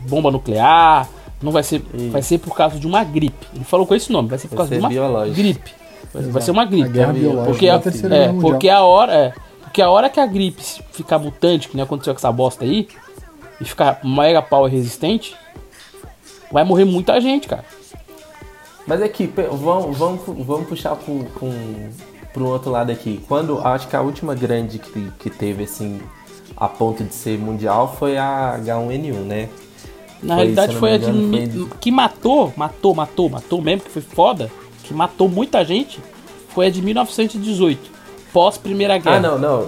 bomba 0.08 0.30
nuclear, 0.30 1.08
não 1.42 1.52
vai 1.52 1.62
ser, 1.62 1.82
vai 2.10 2.22
ser 2.22 2.38
por 2.38 2.54
causa 2.54 2.78
de 2.78 2.86
uma 2.86 3.02
gripe. 3.04 3.46
Ele 3.54 3.64
falou 3.64 3.86
com 3.86 3.94
esse 3.94 4.12
nome, 4.12 4.28
vai 4.28 4.38
ser 4.38 4.48
por 4.48 4.56
Vai 4.56 4.66
causa 4.68 4.68
ser 4.70 4.76
de 4.76 4.80
uma 4.82 4.88
biológico. 4.88 5.36
gripe. 5.36 5.72
Vai, 6.12 6.22
vai 6.24 6.42
ser 6.42 6.50
uma 6.50 6.62
A 6.62 6.66
gripe. 6.66 6.88
guerra 6.90 7.06
Porque 7.12 7.20
biológica 7.20 7.50
Porque 7.50 7.66
da 7.66 7.72
a, 7.72 7.76
é, 7.76 8.20
guerra 8.20 8.32
mundial. 8.32 8.50
porque 8.52 8.68
a 8.68 8.82
hora, 8.82 9.14
é, 9.14 9.32
porque 9.62 9.82
a 9.82 9.90
hora 9.90 10.10
que 10.10 10.20
a 10.20 10.26
gripe 10.26 10.62
ficar 10.92 11.18
mutante, 11.18 11.68
que 11.68 11.76
nem 11.76 11.84
aconteceu 11.84 12.12
com 12.14 12.18
essa 12.18 12.30
bosta 12.32 12.64
aí, 12.64 12.88
e 13.60 13.64
ficar 13.64 14.00
mega 14.04 14.42
power 14.42 14.70
resistente, 14.70 15.34
vai 16.50 16.64
morrer 16.64 16.84
muita 16.84 17.20
gente, 17.20 17.48
cara. 17.48 17.64
Mas 18.86 19.00
aqui, 19.00 19.32
vamos, 19.52 19.96
vamos, 19.96 20.20
vamos 20.44 20.66
puxar 20.68 20.96
para 20.96 21.12
um, 21.12 21.90
pro 22.32 22.48
outro 22.48 22.70
lado 22.70 22.90
aqui. 22.90 23.20
Quando 23.28 23.60
acho 23.60 23.86
que 23.88 23.94
a 23.94 24.00
última 24.00 24.34
grande 24.34 24.78
que, 24.80 25.10
que 25.20 25.30
teve 25.30 25.64
assim 25.64 26.00
a 26.64 26.68
ponto 26.68 27.02
de 27.02 27.12
ser 27.14 27.38
mundial 27.38 27.96
foi 27.98 28.16
a 28.16 28.56
H1N1, 28.64 29.14
né? 29.24 29.48
Na 30.22 30.34
Foi, 30.36 30.44
realidade 30.44 30.76
foi 30.76 30.92
a 30.94 30.98
de 30.98 31.04
foi- 31.06 31.68
que 31.80 31.90
matou, 31.90 32.52
matou, 32.56 32.94
matou, 32.94 33.28
matou 33.28 33.60
mesmo, 33.60 33.82
que 33.82 33.90
foi 33.90 34.02
foda, 34.02 34.48
que 34.84 34.94
matou 34.94 35.28
muita 35.28 35.64
gente, 35.64 35.98
foi 36.50 36.66
a 36.66 36.70
de 36.70 36.80
1918, 36.80 37.90
pós 38.32 38.56
Primeira 38.56 38.96
Guerra. 38.98 39.16
Ah, 39.16 39.20
não, 39.20 39.38
não. 39.38 39.66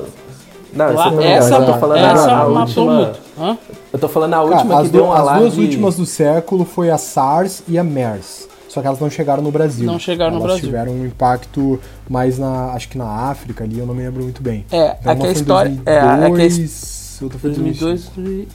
Não, 0.72 0.92
Lá- 0.95 1.12
essa 1.22 1.55
eu 1.57 1.66
tô 1.66 1.74
falando 1.74 1.99
a- 2.05 2.12
essa 2.12 2.32
a, 2.32 2.49
matou 2.49 2.84
última. 2.88 2.95
muito. 3.07 3.18
Hã? 3.40 3.59
Eu 3.92 3.99
tô 3.99 4.09
falando 4.09 4.34
a 4.34 4.36
Cara, 4.38 4.51
última 4.57 4.76
as, 4.80 4.86
que 4.86 4.92
deu 4.92 5.05
um 5.07 5.12
as 5.12 5.18
alarme. 5.20 5.40
duas 5.42 5.59
últimas 5.59 5.97
do 5.97 6.07
século 6.07 6.64
foi 6.64 6.90
a 6.90 6.99
SARS 6.99 7.62
e 7.68 7.76
a 7.78 7.82
MERS. 7.84 8.49
Só 8.75 8.81
que 8.81 8.89
elas 8.89 8.99
não 8.99 9.09
chegaram 9.09 9.41
no 9.41 9.53
Brasil. 9.53 9.87
Não 9.87 10.01
chegaram 10.01 10.33
no 10.33 10.39
elas 10.39 10.47
Brasil. 10.55 10.64
tiveram 10.66 10.93
um 10.93 11.07
impacto 11.07 11.79
mais 12.11 12.41
na. 12.41 12.72
Acho 12.72 12.89
que 12.89 12.99
na 12.99 13.07
África 13.09 13.62
ali, 13.62 13.79
eu 13.79 13.87
não 13.87 13.95
me 13.95 14.03
lembro 14.03 14.25
muito 14.25 14.43
bem. 14.43 14.66
É, 14.72 14.97
Então, 15.01 15.12
é 15.12 15.16
que 15.16 15.27
a 15.29 15.31
história- 15.31 15.70
é, 15.87 15.95
é 15.95 16.01
que 16.01 16.07
a 16.07 16.16
2002, 16.16 17.18
outra 17.22 17.39
foi 17.39 17.51
em 17.51 17.55
2002, 17.55 18.11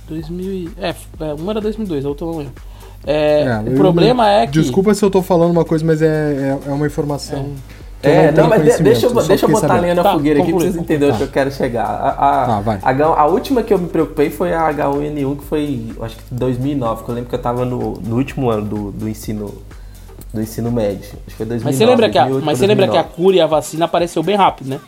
2000, 0.10 0.52
e- 0.52 0.70
é, 0.78 0.90
é, 1.22 1.34
uma 1.36 1.54
era 1.54 1.62
2002, 1.62 2.04
a 2.06 2.10
outra 2.10 2.26
eu 2.26 2.32
não 2.32 2.38
lembro. 2.40 2.54
É, 3.08 3.44
É, 3.44 3.60
o 3.72 3.76
problema 3.78 4.24
não- 4.26 4.30
é 4.30 4.46
que 4.46 4.52
Desculpa 4.52 4.94
se 4.94 5.04
eu 5.06 5.10
tô 5.10 5.22
falando 5.22 5.52
uma 5.52 5.64
coisa, 5.64 5.86
mas 5.86 6.02
é, 6.02 6.06
é, 6.66 6.70
é 6.70 6.72
uma 6.74 6.86
informação. 6.86 7.52
que 8.02 8.08
eu 8.08 8.12
É, 8.12 8.32
não, 8.32 8.48
mas 8.50 8.62
de- 8.78 8.84
deixa, 8.84 9.06
eu, 9.08 9.14
deixa 9.26 9.46
eu 9.46 9.50
botar 9.50 9.68
sabendo. 9.68 9.82
lenha 9.84 9.96
na 9.96 10.04
Tá, 10.04 10.12
fogueira 10.14 10.42
aqui 10.42 10.52
pra 10.52 10.60
vocês 10.62 10.76
entenderem 10.76 11.14
onde 11.14 11.24
eu 11.24 11.28
quero 11.30 11.52
chegar. 11.52 11.84
A, 11.86 12.10
a, 12.10 12.46
Tá, 12.46 12.60
vai. 12.62 12.80
a 12.82 13.06
a 13.22 13.26
última 13.28 13.62
que 13.64 13.74
eu 13.74 13.78
me 13.78 13.88
preocupei 13.88 14.30
foi 14.30 14.54
a 14.54 14.68
H1N1, 14.70 15.36
que 15.38 15.44
foi, 15.46 15.90
acho 16.02 16.16
que 16.18 16.24
2009, 16.32 17.04
que 17.04 17.10
eu 17.12 17.16
lembro 17.16 17.30
que 17.30 17.36
eu 17.36 17.42
tava 17.42 17.64
no, 17.66 17.94
no 17.96 18.16
último 18.18 18.50
ano 18.50 18.66
do, 18.66 18.92
do 18.92 19.08
ensino 19.10 19.54
do 20.34 20.42
ensino 20.42 20.72
médio. 20.72 21.00
Acho 21.04 21.26
que 21.28 21.32
foi 21.34 21.46
2009. 21.46 21.64
Mas 21.66 21.76
você 21.76 21.86
lembra 21.86 22.10
que 22.10 22.18
a, 22.18 22.22
2008 22.24 22.46
mas 22.46 22.58
você 22.60 22.68
lembra 22.68 22.88
que 22.88 22.98
a 22.98 23.02
2009. 23.04 23.16
cura 23.24 23.36
e 23.38 23.42
a 23.42 23.48
vacina 23.48 23.86
apareceu 23.86 24.22
bem 24.24 24.36
rápido, 24.36 24.70
né? 24.70 24.80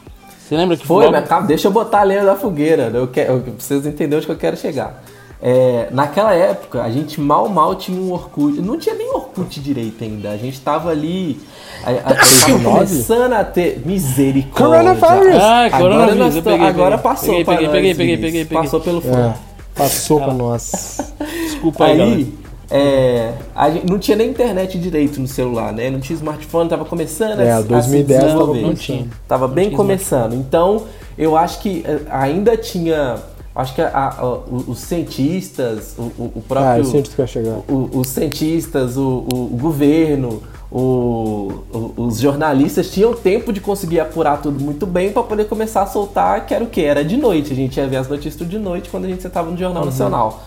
Você 0.47 0.55
lembra 0.57 0.75
que 0.77 0.85
Foi, 0.85 1.05
logo- 1.05 1.17
mas 1.17 1.27
calma, 1.27 1.47
deixa 1.47 1.67
eu 1.67 1.71
botar 1.71 2.01
a 2.01 2.03
lenha 2.03 2.23
na 2.23 2.35
fogueira. 2.35 2.91
Eu, 2.93 3.07
quero, 3.07 3.33
eu 3.33 3.39
preciso 3.53 3.87
entender 3.87 4.15
onde 4.17 4.25
que 4.25 4.31
eu 4.31 4.37
quero 4.37 4.57
chegar. 4.57 5.01
É, 5.43 5.87
naquela 5.91 6.35
época, 6.35 6.83
a 6.83 6.91
gente 6.91 7.19
mal, 7.19 7.49
mal 7.49 7.73
tinha 7.73 7.99
um 7.99 8.11
Orkut. 8.11 8.61
Não 8.61 8.77
tinha 8.77 8.93
nem 8.93 9.09
Orkut 9.09 9.59
direito 9.59 10.03
ainda. 10.03 10.29
A 10.29 10.37
gente 10.37 10.59
tava 10.61 10.91
ali. 10.91 11.39
A, 11.83 11.89
a, 11.89 11.93
tava 11.95 12.15
2009? 12.45 12.61
começando 12.61 13.33
a 13.33 13.43
ter. 13.43 13.81
Misericórdia. 13.83 14.93
Coronavirus! 14.93 15.41
Ah, 15.41 15.65
Agora, 15.65 15.79
coronavírus, 15.79 16.17
nós 16.19 16.33
tô- 16.35 16.41
peguei, 16.43 16.67
agora 16.67 16.97
peguei. 16.97 17.11
passou 17.11 17.27
Peguei, 17.29 17.45
peguei, 17.45 17.63
nós, 17.65 17.71
peguei, 17.75 17.95
peguei, 17.95 18.17
peguei, 18.17 18.45
peguei. 18.45 18.61
Passou 18.63 18.79
pelo 18.81 19.01
fone. 19.01 19.15
É, 19.15 19.33
passou 19.75 20.19
Ah. 20.19 20.23
pra 20.25 20.33
nós. 20.35 21.13
Desculpa 21.45 21.85
aí. 21.85 22.01
Aí, 22.01 22.33
é, 22.71 23.33
a 23.55 23.69
gente 23.69 23.85
não 23.85 23.99
tinha 23.99 24.15
nem 24.17 24.29
internet 24.29 24.77
direito 24.79 25.19
no 25.19 25.27
celular, 25.27 25.73
né? 25.73 25.89
Não 25.89 25.99
tinha 25.99 26.15
smartphone, 26.15 26.69
tava 26.69 26.85
começando 26.85 27.39
É, 27.41 27.51
a, 27.51 27.57
a 27.57 27.61
2010 27.61 28.05
se 28.21 28.27
tava 28.27 28.33
desenvolver. 28.39 28.61
Não 28.61 28.73
tinha. 28.75 29.07
Tava 29.27 29.47
Não 29.47 29.53
bem 29.53 29.65
tinha 29.65 29.77
começando. 29.77 30.33
Então, 30.33 30.83
eu 31.17 31.35
acho 31.35 31.59
que 31.59 31.83
eh, 31.85 31.99
ainda 32.09 32.55
tinha. 32.57 33.17
Acho 33.53 33.75
que 33.75 33.81
a- 33.81 33.89
a- 34.17 34.25
o- 34.25 34.63
os 34.69 34.79
cientistas, 34.79 35.93
o, 35.97 36.03
o- 36.03 36.31
o 36.35 36.39
Ah, 36.39 36.41
próprio. 36.47 36.77
eu 36.77 36.85
sinto 36.85 37.09
que 37.09 37.17
vai 37.17 37.27
chegar. 37.27 37.57
o- 37.69 37.89
os 37.99 38.07
cientistas, 38.07 38.95
o, 38.95 39.25
o- 39.33 39.49
o 39.53 39.57
governo, 39.59 40.41
o- 40.71 41.51
o- 41.73 41.93
os 41.97 42.19
jornalistas 42.21 42.89
tinham 42.89 43.13
tempo 43.13 43.51
de 43.51 43.59
conseguir 43.59 43.99
apurar 43.99 44.41
tudo 44.41 44.63
muito 44.63 44.85
bem 44.85 45.11
para 45.11 45.23
poder 45.23 45.45
começar 45.49 45.81
a 45.81 45.85
soltar, 45.85 46.45
que 46.45 46.53
era 46.53 46.63
o 46.63 46.67
quê? 46.67 46.81
Era 46.83 47.03
de 47.03 47.17
noite. 47.17 47.51
A 47.51 47.55
gente 47.55 47.75
ia 47.77 47.85
ver 47.87 47.97
as 47.97 48.07
notícias 48.07 48.35
tudo 48.37 48.49
de 48.49 48.57
noite 48.57 48.89
quando 48.89 49.03
a 49.03 49.09
gente 49.09 49.27
estava 49.27 49.51
no 49.51 49.57
Jornal 49.57 49.83
Nacional. 49.83 50.41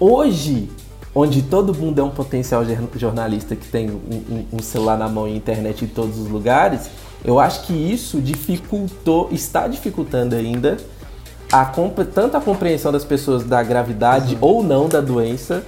Hoje, 0.00 0.70
onde 1.18 1.40
todo 1.40 1.74
mundo 1.74 1.98
é 1.98 2.04
um 2.04 2.10
potencial 2.10 2.62
jor- 2.62 2.76
jornalista 2.94 3.56
que 3.56 3.66
tem 3.66 3.88
um, 3.90 3.94
um- 4.30 4.44
um 4.52 4.62
celular 4.62 4.98
na 4.98 5.08
mão 5.08 5.26
e 5.26 5.34
internet 5.34 5.82
em 5.82 5.88
todos 5.88 6.18
os 6.18 6.28
lugares, 6.28 6.90
eu 7.24 7.40
acho 7.40 7.62
que 7.62 7.72
isso 7.72 8.20
dificultou, 8.20 9.30
está 9.32 9.66
dificultando 9.66 10.34
ainda 10.34 10.76
a 11.50 11.64
tanto 12.14 12.36
a 12.36 12.40
compreensão 12.40 12.92
das 12.92 13.02
pessoas 13.04 13.44
da 13.44 13.62
gravidade 13.62 14.36
ou 14.42 14.62
não 14.62 14.88
da 14.88 15.00
doença, 15.00 15.64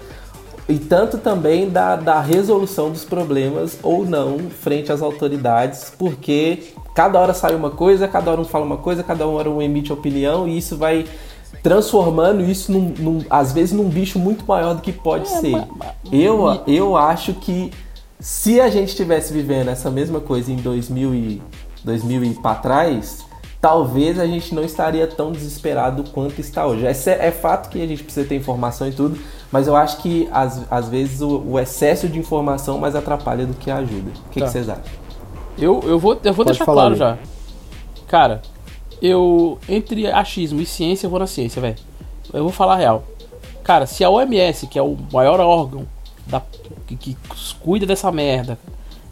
e 0.69 0.79
tanto 0.79 1.17
também 1.17 1.71
da, 1.71 1.97
da 1.97 2.21
resolução 2.21 2.91
dos 2.91 3.03
problemas 3.03 3.79
ou 3.83 4.05
não 4.05 4.51
frente 4.51 4.93
às 4.93 5.01
autoridades, 5.01 5.91
porque 5.97 6.75
cada 6.95 7.19
hora 7.19 7.33
sai 7.33 7.55
uma 7.55 7.71
coisa, 7.71 8.07
cada 8.07 8.31
hora 8.31 8.41
um 8.41 8.45
fala 8.45 8.67
uma 8.67 8.77
coisa, 8.77 9.03
cada 9.03 9.27
hora 9.27 9.49
um 9.49 9.63
emite 9.63 9.91
opinião, 9.95 10.47
e 10.47 10.59
isso 10.59 10.77
vai 10.77 11.07
transformando 11.63 12.43
isso, 12.43 12.71
num, 12.73 12.95
num- 12.99 13.25
às 13.29 13.53
vezes, 13.53 13.73
num 13.73 13.89
bicho 13.89 14.19
muito 14.19 14.45
maior 14.47 14.75
do 14.75 14.81
que 14.83 14.93
pode 14.93 15.29
ser. 15.29 15.55
Eu, 16.11 16.63
eu 16.67 16.97
acho 16.97 17.35
que 17.35 17.71
se 18.21 18.61
a 18.61 18.69
gente 18.69 18.89
estivesse 18.89 19.33
vivendo 19.33 19.69
essa 19.69 19.91
mesma 19.91 20.21
coisa 20.21 20.51
em 20.53 20.57
2000 20.57 21.15
e, 21.15 21.43
2000 21.85 22.25
e 22.25 22.35
para 22.35 22.55
trás, 22.57 23.25
talvez 23.61 24.19
a 24.19 24.27
gente 24.27 24.55
não 24.55 24.63
estaria 24.65 25.07
tão 25.07 25.33
desesperado 25.33 26.05
quanto 26.13 26.41
está 26.41 26.67
hoje. 26.67 26.87
É, 26.87 26.91
é 27.27 27.31
fato 27.31 27.69
que 27.71 27.83
a 27.83 27.87
gente 27.87 28.03
precisa 28.05 28.27
ter 28.27 28.37
informação 28.37 28.89
e 28.89 28.93
tudo, 28.93 29.19
mas 29.51 29.67
eu 29.67 29.75
acho 29.77 29.99
que 29.99 30.29
às, 30.33 30.61
às 30.71 30.89
vezes 30.89 31.21
o, 31.21 31.43
o 31.47 31.59
excesso 31.59 32.09
de 32.09 32.19
informação 32.19 32.79
mais 32.79 32.95
atrapalha 32.95 33.47
do 33.47 33.55
que 33.55 33.71
ajuda. 33.71 34.11
O 34.27 34.31
que, 34.31 34.41
Tá. 34.41 34.47
que 34.47 34.53
vocês 34.53 34.69
acham? 34.69 34.83
Eu, 35.59 35.81
eu 35.85 35.99
vou, 35.99 36.13
eu 36.23 36.33
vou 36.33 36.45
Pode 36.45 36.51
deixar 36.51 36.65
falar, 36.65 36.83
claro 36.83 36.93
Lê. 36.95 36.99
já. 36.99 37.19
Cara, 38.07 38.43
eu. 39.01 39.59
Entre 39.69 40.07
achismo 40.07 40.61
e 40.61 40.67
ciência, 40.67 41.07
eu 41.07 41.11
vou 41.11 41.19
na 41.19 41.27
ciência, 41.27 41.61
velho. 41.61 41.77
Eu 42.33 42.43
vou 42.43 42.53
falar 42.53 42.75
a 42.75 42.79
real. 42.79 43.05
Cara, 43.63 43.87
se 43.87 44.03
a 44.03 44.11
OMS, 44.11 44.67
que 44.67 44.79
é 44.79 44.83
o 44.83 44.97
maior 45.13 45.41
órgão 45.41 45.87
da, 46.27 46.43
que, 46.87 46.97
que 46.97 47.17
cuida 47.61 47.87
dessa 47.87 48.11
merda 48.11 48.59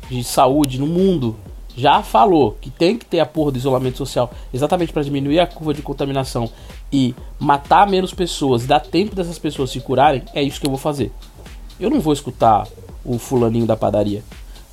de 0.08 0.22
saúde 0.24 0.78
no 0.78 0.86
mundo, 0.86 1.36
já 1.76 2.02
falou 2.02 2.56
que 2.60 2.70
tem 2.70 2.96
que 2.96 3.04
ter 3.04 3.20
a 3.20 3.26
porra 3.26 3.52
do 3.52 3.58
isolamento 3.58 3.98
social 3.98 4.30
exatamente 4.52 4.92
para 4.92 5.02
diminuir 5.02 5.40
a 5.40 5.46
curva 5.46 5.74
de 5.74 5.82
contaminação 5.82 6.50
e 6.90 7.14
matar 7.38 7.86
menos 7.86 8.14
pessoas 8.14 8.64
e 8.64 8.66
dar 8.66 8.80
tempo 8.80 9.14
dessas 9.14 9.38
pessoas 9.38 9.70
se 9.70 9.80
curarem, 9.80 10.22
é 10.32 10.42
isso 10.42 10.58
que 10.60 10.66
eu 10.66 10.70
vou 10.70 10.78
fazer. 10.78 11.12
Eu 11.78 11.90
não 11.90 12.00
vou 12.00 12.12
escutar 12.12 12.66
o 13.04 13.18
fulaninho 13.18 13.66
da 13.66 13.76
padaria. 13.76 14.24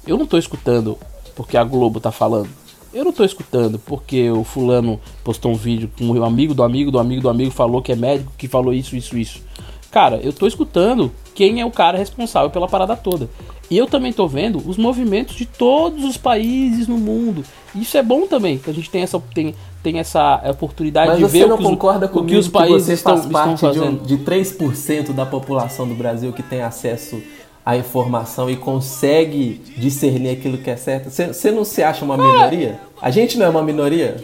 Eu 0.08 0.18
não 0.18 0.26
tô 0.26 0.38
escutando 0.38 0.98
porque 1.36 1.58
a 1.58 1.64
Globo 1.64 2.00
tá 2.00 2.12
falando. 2.12 2.50
Eu 2.94 3.04
não 3.04 3.12
tô 3.12 3.24
escutando 3.24 3.80
porque 3.80 4.30
o 4.30 4.44
fulano 4.44 5.00
postou 5.24 5.52
um 5.52 5.56
vídeo 5.56 5.90
com 5.98 6.12
o 6.12 6.24
amigo 6.24 6.54
do 6.54 6.62
amigo 6.62 6.92
do 6.92 7.00
amigo 7.00 7.22
do 7.22 7.30
amigo 7.30 7.52
falou 7.52 7.82
que 7.82 7.92
é 7.92 7.96
médico, 7.96 8.32
que 8.38 8.48
falou 8.48 8.74
isso, 8.74 8.96
isso, 8.96 9.18
isso. 9.18 9.42
Cara, 9.90 10.20
eu 10.24 10.34
tô 10.34 10.48
escutando 10.48 11.12
quem 11.36 11.62
é 11.62 11.66
o 11.66 11.72
cara 11.72 11.98
responsável 11.98 12.50
pela 12.50 12.68
parada 12.68 12.96
toda. 12.96 13.30
E 13.70 13.78
eu 13.78 13.88
também 13.88 14.12
tô 14.12 14.28
vendo 14.28 14.62
os 14.68 14.78
movimentos 14.78 15.36
de 15.36 15.46
todos 15.46 16.04
os 16.04 16.18
países 16.18 16.88
no 16.88 16.98
mundo. 16.98 17.44
Isso 17.76 17.98
é 17.98 18.04
bom 18.04 18.28
também, 18.28 18.58
que 18.58 18.70
a 18.70 18.74
gente 18.74 18.90
tem 18.90 19.02
essa, 19.02 19.20
tem, 19.34 19.56
tem 19.82 20.00
essa 20.00 20.42
oportunidade 20.50 21.10
Mas 21.10 21.18
de 21.18 21.24
você 21.24 21.40
ver 21.40 21.48
não 21.48 21.56
o 21.56 21.58
que, 21.58 21.64
os, 21.64 21.70
concorda 21.70 22.06
o 22.06 22.10
comigo 22.10 22.34
que 22.34 22.38
os 22.38 22.48
países 22.48 22.86
você 22.86 22.94
estão, 22.94 23.14
faz 23.14 23.26
estão 23.26 23.46
parte 23.46 23.60
de, 23.60 23.80
um, 23.80 23.84
fazendo. 23.84 24.06
de 24.06 24.18
3% 24.18 25.14
da 25.14 25.26
população 25.26 25.88
do 25.88 25.96
Brasil 25.96 26.32
que 26.34 26.44
tem 26.44 26.62
acesso 26.62 27.22
à 27.66 27.78
informação 27.78 28.50
e 28.50 28.56
consegue 28.56 29.62
discernir 29.78 30.32
aquilo 30.32 30.58
que 30.58 30.70
é 30.70 30.76
certo? 30.76 31.10
Você, 31.10 31.28
você 31.28 31.52
não 31.52 31.64
se 31.64 31.82
acha 31.84 32.04
uma 32.06 32.18
minoria? 32.18 32.80
A 33.02 33.10
gente 33.10 33.38
não 33.38 33.46
é 33.46 33.50
uma 33.50 33.64
minoria? 33.64 34.18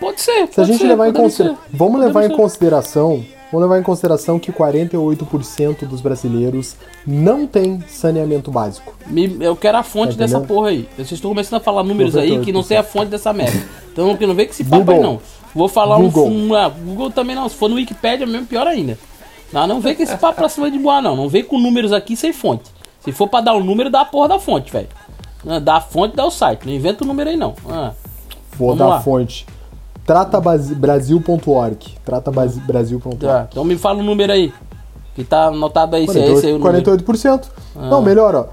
Pode 0.00 0.20
ser, 0.20 0.32
Se 0.32 0.42
a 0.42 0.46
pode 0.56 0.66
gente 0.72 0.80
ser, 0.82 0.88
levar 0.88 1.08
em 1.08 1.12
consideração. 1.12 1.56
ser. 1.70 1.76
Vamos 1.76 2.00
levar 2.00 2.24
em 2.26 2.30
consideração. 2.36 3.24
Vamos 3.52 3.68
levar 3.68 3.78
em 3.80 3.82
consideração 3.82 4.38
que 4.38 4.52
48% 4.52 5.86
dos 5.86 6.00
brasileiros 6.00 6.76
não 7.06 7.46
têm 7.46 7.82
saneamento 7.88 8.50
básico. 8.50 8.94
Me- 9.06 9.36
eu 9.40 9.54
quero 9.56 9.78
a 9.78 9.82
fonte 9.82 10.12
Tá 10.14 10.18
dessa 10.24 10.40
porra 10.40 10.68
aí. 10.70 10.88
Vocês 10.96 11.12
estão 11.12 11.30
começando 11.30 11.60
a 11.60 11.62
falar 11.62 11.82
números 11.82 12.16
aí 12.16 12.40
que 12.40 12.52
não 12.52 12.60
98%. 12.60 12.64
sei 12.64 12.76
a 12.76 12.82
fonte 12.82 13.06
dessa 13.10 13.32
merda. 13.32 13.58
Então 13.96 14.14
que 14.14 14.26
não 14.26 14.34
vem 14.34 14.44
com 14.44 14.52
esse 14.52 14.62
papo 14.62 14.90
aí 14.90 14.98
não. 15.00 15.18
Vou 15.54 15.68
falar 15.68 15.96
um, 15.96 16.10
Google. 16.10 16.28
um. 16.28 16.54
ah, 16.54 16.68
Google 16.68 17.10
também 17.10 17.34
não. 17.34 17.48
Se 17.48 17.54
for 17.54 17.66
no 17.70 17.76
Wikipedia 17.76 18.26
mesmo, 18.26 18.46
pior 18.46 18.66
ainda. 18.66 18.98
Não, 19.52 19.66
não 19.66 19.80
vem 19.80 19.94
com 19.94 20.02
esse 20.02 20.16
papo 20.16 20.36
pra 20.38 20.48
cima 20.48 20.70
de 20.70 20.78
boa, 20.78 21.00
não. 21.00 21.14
Não 21.16 21.28
vem 21.28 21.44
com 21.44 21.58
números 21.58 21.92
aqui 21.92 22.16
sem 22.16 22.32
fonte. 22.32 22.64
Se 23.00 23.12
for 23.12 23.28
pra 23.28 23.40
dar 23.40 23.54
o 23.54 23.62
número, 23.62 23.88
dá 23.90 24.00
a 24.00 24.04
porra 24.04 24.28
da 24.28 24.38
fonte, 24.38 24.72
velho. 24.72 24.88
Ah, 25.48 25.60
Dá 25.60 25.76
a 25.76 25.80
fonte, 25.80 26.16
dá 26.16 26.24
o 26.24 26.30
site. 26.30 26.66
Não 26.66 26.72
inventa 26.72 27.04
o 27.04 27.06
número 27.06 27.30
aí, 27.30 27.36
não. 27.36 27.54
Ah, 27.70 27.92
Vou 28.58 28.68
Vamos 28.68 28.78
dar 28.78 28.86
lá. 28.88 28.96
a 28.96 29.00
fonte. 29.00 29.46
Tratabrasil.org. 30.04 31.78
Tratabrasil.org. 32.04 33.18
tá. 33.18 33.46
Então 33.50 33.64
me 33.64 33.76
fala 33.76 34.00
o 34.00 34.02
número 34.02 34.32
aí. 34.32 34.52
Que 35.14 35.22
tá 35.24 35.46
anotado 35.46 35.94
aí, 35.96 36.06
se 36.08 36.18
é 36.18 36.32
esse 36.32 36.46
aí 36.46 36.52
o 36.52 36.58
número. 36.58 36.82
48%. 36.82 37.44
Não, 37.76 38.02
melhor, 38.02 38.34
ó. 38.34 38.46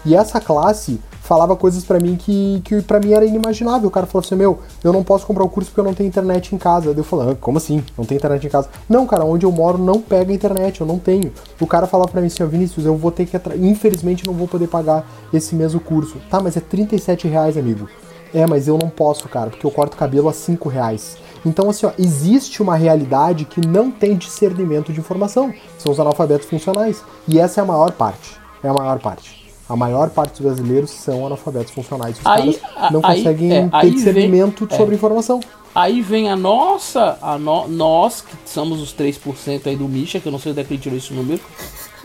E 0.04 0.14
essa 0.14 0.40
classe 0.40 1.00
falava 1.22 1.56
coisas 1.56 1.82
pra 1.84 1.98
mim 1.98 2.16
que, 2.16 2.60
que 2.64 2.82
para 2.82 3.00
mim 3.00 3.12
era 3.12 3.24
inimaginável. 3.24 3.88
O 3.88 3.90
cara 3.90 4.06
falou 4.06 4.24
assim: 4.24 4.34
"Meu, 4.34 4.58
eu 4.82 4.92
não 4.92 5.02
posso 5.02 5.26
comprar 5.26 5.42
o 5.42 5.48
curso 5.48 5.70
porque 5.70 5.80
eu 5.80 5.84
não 5.84 5.94
tenho 5.94 6.06
internet 6.06 6.54
em 6.54 6.58
casa". 6.58 6.92
Eu 6.94 7.02
falei: 7.04 7.30
ah, 7.32 7.36
"Como 7.40 7.56
assim? 7.56 7.82
Não 7.96 8.04
tem 8.04 8.16
internet 8.16 8.46
em 8.46 8.50
casa?". 8.50 8.68
Não, 8.88 9.06
cara, 9.06 9.24
onde 9.24 9.46
eu 9.46 9.50
moro 9.50 9.78
não 9.78 10.00
pega 10.00 10.32
internet, 10.32 10.80
eu 10.82 10.86
não 10.86 10.98
tenho. 10.98 11.32
O 11.58 11.66
cara 11.66 11.86
falava 11.86 12.10
pra 12.10 12.20
mim 12.20 12.26
assim: 12.26 12.42
"Ó, 12.42 12.46
Vinícius, 12.46 12.84
eu 12.84 12.96
vou 12.96 13.10
ter 13.10 13.24
que 13.26 13.36
infelizmente 13.56 14.26
não 14.26 14.34
vou 14.34 14.46
poder 14.46 14.68
pagar 14.68 15.06
esse 15.32 15.54
mesmo 15.54 15.80
curso". 15.80 16.16
Tá, 16.30 16.40
mas 16.40 16.56
é 16.56 16.60
37 16.60 17.26
reais, 17.26 17.56
amigo. 17.56 17.88
É, 18.34 18.46
mas 18.46 18.68
eu 18.68 18.76
não 18.76 18.90
posso, 18.90 19.28
cara, 19.28 19.48
porque 19.50 19.64
eu 19.64 19.70
corto 19.70 19.96
cabelo 19.96 20.28
a 20.28 20.32
5 20.32 20.68
reais. 20.68 21.16
Então, 21.44 21.68
assim, 21.68 21.86
ó, 21.86 21.92
existe 21.98 22.62
uma 22.62 22.74
realidade 22.76 23.44
que 23.44 23.60
não 23.66 23.90
tem 23.90 24.16
discernimento 24.16 24.92
de 24.92 25.00
informação. 25.00 25.52
São 25.78 25.92
os 25.92 26.00
analfabetos 26.00 26.48
funcionais. 26.48 27.02
E 27.28 27.38
essa 27.38 27.60
é 27.60 27.62
a 27.62 27.66
maior 27.66 27.92
parte. 27.92 28.36
É 28.62 28.68
a 28.68 28.72
maior 28.72 28.98
parte. 28.98 29.44
A 29.68 29.76
maior 29.76 30.10
parte 30.10 30.32
dos 30.32 30.40
brasileiros 30.40 30.90
são 30.90 31.26
analfabetos 31.26 31.72
funcionais. 31.72 32.18
Os 32.18 32.26
Aí- 32.26 32.54
caras 32.54 32.92
não 32.92 33.00
aí- 33.04 33.16
conseguem 33.18 33.52
é, 33.52 33.62
ter 33.68 33.76
aí 33.76 33.86
vem- 33.88 33.94
discernimento 33.94 34.68
é. 34.70 34.76
sobre 34.76 34.94
informação. 34.94 35.40
Aí 35.74 36.00
vem 36.02 36.30
a 36.30 36.36
nossa, 36.36 37.18
a 37.20 37.36
no- 37.36 37.66
nós, 37.66 38.20
que 38.20 38.36
somos 38.48 38.80
os 38.80 38.92
3% 38.92 39.66
aí 39.66 39.74
do 39.74 39.88
Misha, 39.88 40.20
que 40.20 40.26
eu 40.28 40.32
não 40.32 40.38
sei 40.38 40.52
onde 40.52 40.60
é 40.60 40.64
que 40.64 40.72
ele 40.74 40.80
tirou 40.82 40.96
esse 40.96 41.12
número, 41.12 41.40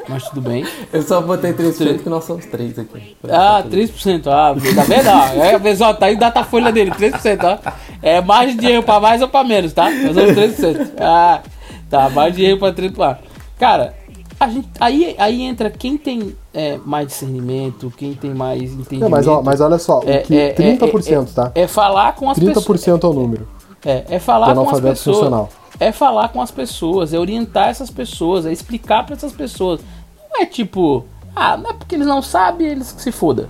mas 0.09 0.23
tudo 0.27 0.41
bem. 0.41 0.65
Eu 0.91 1.01
só 1.01 1.21
botei 1.21 1.53
3% 1.53 1.93
porque 1.95 2.09
nós 2.09 2.23
somos 2.25 2.45
3 2.45 2.79
aqui. 2.79 3.15
Ah, 3.29 3.63
3%, 3.69 4.27
ah, 4.27 4.53
tá 4.75 4.83
vendo? 4.83 5.07
ó? 5.09 5.43
É, 5.43 5.59
pessoal, 5.59 5.93
tá 5.93 6.07
aí 6.07 6.15
o 6.15 6.19
datafolha 6.19 6.71
dele, 6.71 6.91
3%, 6.91 7.39
ó. 7.43 7.71
É 8.01 8.19
margem 8.21 8.57
de 8.57 8.67
erro 8.67 8.83
pra 8.83 8.99
mais 8.99 9.21
ou 9.21 9.27
pra 9.27 9.43
menos, 9.43 9.71
tá? 9.73 9.89
Nós 9.89 10.15
somos 10.15 10.31
3%. 10.35 10.91
Ah, 10.99 11.41
tá, 11.89 12.09
margem 12.09 12.35
de 12.37 12.45
erro 12.45 12.59
pra 12.59 12.73
3%. 12.73 12.91
pra- 12.95 13.19
Cara, 13.57 13.93
a 14.39 14.47
gente, 14.47 14.69
aí, 14.79 15.15
aí 15.17 15.41
entra 15.41 15.69
quem 15.69 15.97
tem 15.97 16.33
é, 16.53 16.77
mais 16.85 17.07
discernimento, 17.07 17.91
quem 17.97 18.13
tem 18.13 18.33
mais 18.33 18.61
entendimento. 18.71 19.01
Não, 19.01 19.09
mas, 19.09 19.27
ó, 19.27 19.41
mas 19.41 19.61
olha 19.61 19.77
só, 19.77 20.01
É, 20.05 20.19
o 20.19 20.23
que, 20.23 20.35
é, 20.37 20.53
30%, 20.53 21.29
é, 21.31 21.33
tá? 21.33 21.51
É 21.53 21.67
falar 21.67 22.13
com 22.15 22.29
as 22.29 22.39
pessoas. 22.39 22.65
30% 22.65 23.03
é 23.03 23.07
o 23.07 23.13
número. 23.13 23.47
É, 23.85 24.03
é 24.09 24.19
falar 24.19 24.47
com 24.47 24.51
as 24.51 24.57
analfabeto 24.59 24.87
pessoas. 24.95 25.17
funcional. 25.17 25.49
É 25.79 25.91
falar 25.93 26.27
com 26.29 26.41
as 26.41 26.51
pessoas, 26.51 27.13
é 27.13 27.19
orientar 27.19 27.69
essas 27.69 27.89
pessoas, 27.89 28.45
é 28.45 28.51
explicar 28.51 29.05
para 29.05 29.15
essas 29.15 29.31
pessoas. 29.31 29.79
Não 30.31 30.41
é 30.41 30.45
tipo, 30.45 31.05
ah, 31.35 31.57
não 31.57 31.69
é 31.71 31.73
porque 31.73 31.95
eles 31.95 32.07
não 32.07 32.21
sabem, 32.21 32.67
eles 32.67 32.91
que 32.91 33.01
se 33.01 33.11
foda. 33.11 33.49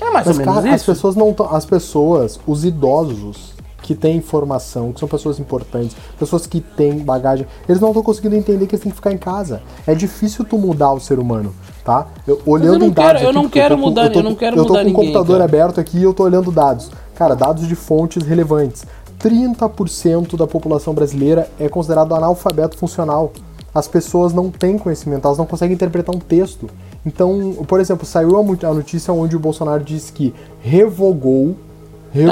É 0.00 0.04
mais 0.10 0.26
Mas, 0.26 0.38
ou 0.38 0.44
menos 0.44 0.54
cara, 0.54 0.68
as 0.74 0.76
isso. 0.80 0.86
pessoas 0.92 1.16
não 1.16 1.34
As 1.50 1.64
pessoas, 1.66 2.40
os 2.46 2.64
idosos 2.64 3.52
que 3.82 3.94
têm 3.94 4.16
informação, 4.16 4.92
que 4.92 5.00
são 5.00 5.08
pessoas 5.08 5.38
importantes, 5.40 5.96
pessoas 6.18 6.46
que 6.46 6.60
têm 6.60 6.98
bagagem, 6.98 7.46
eles 7.68 7.80
não 7.80 7.88
estão 7.88 8.02
conseguindo 8.02 8.36
entender 8.36 8.66
que 8.66 8.74
eles 8.74 8.82
têm 8.82 8.90
que 8.90 8.96
ficar 8.96 9.12
em 9.12 9.18
casa. 9.18 9.62
É 9.86 9.94
difícil 9.94 10.44
tu 10.44 10.58
mudar 10.58 10.92
o 10.92 11.00
ser 11.00 11.18
humano, 11.18 11.54
tá? 11.84 12.06
Eu, 12.26 12.40
olhando 12.46 12.80
não 12.80 12.86
em 12.88 12.90
dados 12.90 13.12
quero- 13.12 13.24
eu 13.24 13.28
aqui, 13.30 13.38
não 13.38 13.48
quero 13.48 13.74
tô 13.76 13.80
com- 13.82 13.88
mudar- 13.88 14.10
tô 14.10 14.18
eu 14.18 14.22
não 14.22 14.34
quero 14.34 14.56
Eu 14.56 14.64
tô 14.64 14.68
mudar 14.74 14.84
com 14.84 14.90
o 14.90 14.94
computador 14.94 15.26
cara. 15.38 15.44
aberto 15.44 15.80
aqui 15.80 15.98
e 15.98 16.02
eu 16.02 16.12
tô 16.14 16.22
olhando 16.24 16.52
dados. 16.52 16.90
Cara, 17.14 17.34
dados 17.34 17.66
de 17.66 17.74
fontes 17.74 18.22
relevantes. 18.24 18.84
30% 19.18 20.36
da 20.36 20.46
população 20.46 20.94
brasileira 20.94 21.50
é 21.58 21.68
considerado 21.68 22.14
analfabeto 22.14 22.76
funcional. 22.76 23.32
As 23.74 23.86
pessoas 23.86 24.32
não 24.32 24.50
têm 24.50 24.78
conhecimento, 24.78 25.26
elas 25.26 25.38
não 25.38 25.46
conseguem 25.46 25.74
interpretar 25.74 26.14
um 26.14 26.18
texto. 26.18 26.68
Então, 27.04 27.64
por 27.66 27.80
exemplo, 27.80 28.04
saiu 28.04 28.36
a 28.36 28.74
notícia 28.74 29.12
onde 29.12 29.36
o 29.36 29.40
Bolsonaro 29.40 29.82
disse 29.84 30.12
que 30.12 30.34
revogou, 30.60 31.56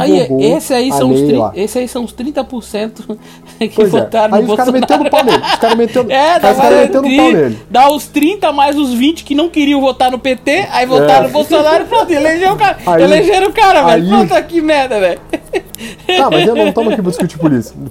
Aí, 0.00 0.12
revogou 0.20 0.56
esse 0.56 0.72
aí, 0.72 0.90
são 0.90 1.10
os 1.10 1.20
tri- 1.20 1.38
esse 1.62 1.78
aí 1.78 1.86
são 1.88 2.02
os 2.04 2.12
30% 2.14 2.92
que 3.58 3.68
Pois 3.68 3.92
é. 3.92 4.00
votaram 4.00 4.34
Aí 4.34 4.42
no 4.42 4.50
os 4.50 4.56
caras 4.56 4.72
Bolsonaro. 4.72 5.04
metendo 5.04 5.10
pau 5.10 5.24
nele. 5.24 5.42
Os 5.44 5.54
caras 5.58 5.76
metendo, 5.76 6.10
É, 6.12 6.36
os 6.36 6.40
caras 6.58 6.78
metendo 6.80 7.02
tri- 7.02 7.16
pau 7.16 7.32
nele. 7.32 7.58
dá 7.70 7.90
os 7.92 8.06
30 8.06 8.52
mais 8.52 8.76
os 8.78 8.94
20 8.94 9.22
que 9.24 9.34
não 9.34 9.48
queriam 9.50 9.80
votar 9.80 10.10
no 10.10 10.18
PT, 10.18 10.66
aí 10.72 10.86
votaram 10.86 11.26
no 11.26 11.32
Bolsonaro 11.32 11.84
e 11.84 11.86
pronto, 11.86 12.10
elegeu 12.12 12.52
o 12.52 12.56
cara. 12.56 12.78
É. 12.86 12.90
Aí- 12.90 13.02
elegeram 13.02 13.48
o 13.48 13.52
cara, 13.52 13.82
velho. 13.82 14.08
Pronto, 14.26 14.44
que 14.44 14.60
merda, 14.62 14.98
velho. 15.00 15.20
Tá, 16.06 16.30
mas 16.30 16.46
eu 16.48 16.56
não 16.56 16.68
estamos 16.68 16.92
aqui 16.92 17.02
pra 17.02 17.10
discutir 17.10 17.38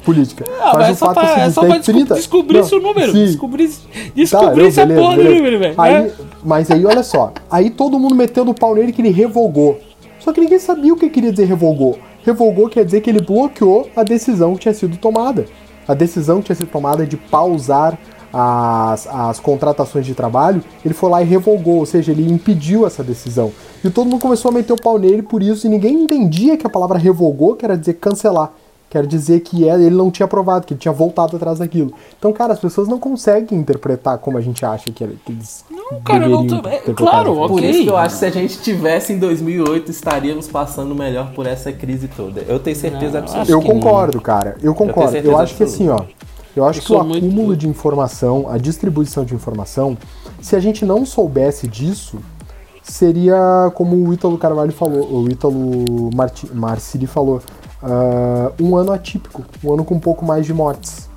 política. 0.03 0.43
Ah, 0.59 0.71
mas 0.73 0.75
mas 0.75 0.89
é 0.89 0.91
o 0.91 0.95
fato 0.95 1.19
é 1.19 1.21
o 1.21 1.25
pra, 1.33 1.43
é 1.43 1.49
só 1.51 1.61
pra 1.61 1.77
desco- 1.77 1.91
30... 1.93 2.15
descobrir 2.15 2.57
Não, 2.57 2.65
esse 2.65 2.79
número. 2.79 3.11
sim. 3.11 3.25
Descobrir, 3.25 3.67
Tá, 3.69 3.73
descobrir 4.15 4.61
não, 4.63 4.67
essa 4.69 4.85
beleza, 4.85 5.01
porra 5.01 5.15
beleza. 5.17 5.29
do 5.33 5.37
número, 5.37 5.59
velho. 5.59 5.73
Aí, 5.77 5.93
É. 5.93 6.11
Mas 6.43 6.71
aí, 6.71 6.83
olha 6.85 7.03
só. 7.03 7.31
Aí 7.49 7.69
todo 7.69 7.99
mundo 7.99 8.15
metendo 8.15 8.49
o 8.51 8.53
pau 8.55 8.73
nele 8.73 8.91
que 8.91 9.01
ele 9.01 9.09
revogou. 9.11 9.79
Só 10.25 10.33
que 10.33 10.41
ninguém 10.41 10.57
sabia 10.57 10.91
o 10.91 10.97
que 10.97 11.07
queria 11.07 11.29
dizer 11.29 11.45
revogou. 11.45 11.99
Revogou 12.23 12.67
quer 12.67 12.83
dizer 12.83 13.01
que 13.01 13.11
ele 13.11 13.21
bloqueou 13.21 13.87
a 13.95 14.01
decisão 14.01 14.55
que 14.55 14.61
tinha 14.61 14.73
sido 14.73 14.97
tomada. 14.97 15.45
A 15.87 15.93
decisão 15.93 16.39
que 16.39 16.45
tinha 16.45 16.55
sido 16.55 16.71
tomada 16.71 17.05
de 17.05 17.15
pausar 17.15 17.95
as, 18.33 19.05
as 19.05 19.39
contratações 19.39 20.03
de 20.03 20.15
trabalho, 20.15 20.63
ele 20.83 20.95
foi 20.95 21.11
lá 21.11 21.21
e 21.21 21.25
revogou, 21.25 21.75
ou 21.75 21.85
seja, 21.85 22.11
ele 22.11 22.27
impediu 22.27 22.87
essa 22.87 23.03
decisão. 23.03 23.51
E 23.83 23.89
todo 23.91 24.09
mundo 24.09 24.19
começou 24.19 24.49
a 24.49 24.51
meter 24.51 24.73
o 24.73 24.81
pau 24.81 24.97
nele 24.97 25.21
por 25.21 25.43
isso, 25.43 25.67
e 25.67 25.69
ninguém 25.69 25.93
entendia 25.93 26.57
que 26.57 26.65
a 26.65 26.71
palavra 26.71 26.97
revogou 26.97 27.55
quer 27.55 27.77
dizer 27.77 27.93
cancelar. 27.93 28.51
Quer 28.89 29.05
dizer 29.05 29.41
que 29.41 29.67
é- 29.67 29.73
ele 29.73 29.89
não 29.95 30.09
tinha 30.09 30.25
aprovado, 30.25 30.65
que 30.65 30.73
ele 30.73 30.79
tinha 30.79 30.91
voltado 30.93 31.35
atrás 31.35 31.59
daquilo. 31.59 31.91
Então, 32.17 32.31
cara, 32.31 32.53
as 32.53 32.59
pessoas 32.59 32.87
não 32.87 32.97
conseguem 32.99 33.57
interpretar 33.59 34.17
como 34.19 34.37
a 34.37 34.41
gente 34.41 34.63
acha 34.65 34.85
que, 34.85 35.05
que 35.05 35.31
eles. 35.31 35.65
Não, 35.69 35.99
cara, 36.01 36.25
eu 36.25 36.29
não 36.29 36.47
tô- 36.47 36.67
é, 36.69 36.77
claro, 36.95 37.33
coisas. 37.35 37.47
Por 37.49 37.57
Ok. 37.59 37.69
isso 37.71 37.83
que 37.83 37.89
eu 37.89 37.97
acho 37.97 38.13
que 38.15 38.19
se 38.19 38.25
a 38.25 38.29
gente 38.31 38.59
tivesse 38.61 39.11
em 39.11 39.19
2008, 39.19 39.91
estaríamos 39.91 40.47
passando 40.47 40.95
melhor 40.95 41.31
por 41.33 41.45
essa 41.45 41.73
crise 41.73 42.07
toda. 42.07 42.41
Eu 42.47 42.59
tenho 42.59 42.75
certeza 42.75 43.13
Não, 43.19 43.19
absoluta. 43.21 43.51
Eu 43.51 43.61
concordo, 43.61 44.21
cara. 44.21 44.55
Eu 44.61 44.73
concordo. 44.73 45.09
Eu, 45.09 45.11
certeza 45.11 45.37
acho 45.37 45.55
que 45.55 45.63
assim, 45.63 45.89
ó. 45.89 45.99
Eu 46.55 46.63
acho 46.63 46.79
Eu 46.79 46.83
que 46.85 46.93
o 46.93 46.95
sou 46.95 47.03
muito- 47.03 47.25
acúmulo 47.25 47.57
de 47.57 47.67
informação, 47.67 48.45
a 48.49 48.57
distribuição 48.57 49.25
de 49.25 49.33
informação, 49.35 49.97
se 50.41 50.55
a 50.55 50.59
gente 50.59 50.85
não 50.85 51.05
soubesse 51.05 51.67
disso, 51.67 52.17
seria 52.81 53.71
como 53.73 53.95
o 54.07 54.13
Ítalo 54.13 54.37
Carvalho 54.37 54.71
falou, 54.71 55.23
o 55.23 55.29
Ítalo 55.29 56.09
Marti, 56.15 56.47
Marcili 56.53 57.07
falou, 57.07 57.41
ah, 57.81 58.51
um 58.59 58.75
ano 58.75 58.91
atípico, 58.91 59.45
um 59.63 59.73
ano 59.73 59.85
com 59.85 59.95
um 59.95 59.99
pouco 59.99 60.25
mais 60.25 60.45
de 60.45 60.53
mortes. 60.53 61.09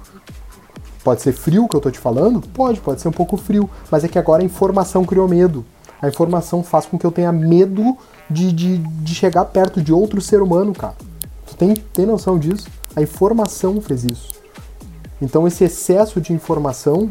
Pode 1.02 1.22
ser 1.22 1.32
frio 1.32 1.66
que 1.68 1.74
eu 1.74 1.80
tô 1.80 1.90
te 1.90 1.98
falando? 1.98 2.40
Pode, 2.40 2.80
pode 2.80 3.00
ser 3.00 3.08
um 3.08 3.12
pouco 3.12 3.36
frio. 3.36 3.70
Mas 3.90 4.04
é 4.04 4.08
que 4.08 4.18
agora 4.18 4.42
a 4.42 4.44
informação 4.44 5.04
criou 5.04 5.26
medo. 5.26 5.64
A 6.02 6.08
informação 6.08 6.62
faz 6.62 6.86
com 6.86 6.98
que 6.98 7.06
eu 7.06 7.10
tenha 7.10 7.32
medo 7.32 7.96
de, 8.28 8.52
de, 8.52 8.78
de 8.78 9.14
chegar 9.14 9.44
perto 9.46 9.80
de 9.80 9.92
outro 9.92 10.20
ser 10.20 10.42
humano, 10.42 10.72
cara. 10.72 10.94
Tu 11.46 11.56
tem, 11.56 11.74
tem 11.74 12.04
noção 12.04 12.38
disso? 12.38 12.68
A 12.94 13.00
informação 13.00 13.80
fez 13.80 14.04
isso. 14.04 14.28
Então 15.20 15.46
esse 15.46 15.64
excesso 15.64 16.20
de 16.20 16.32
informação, 16.32 17.10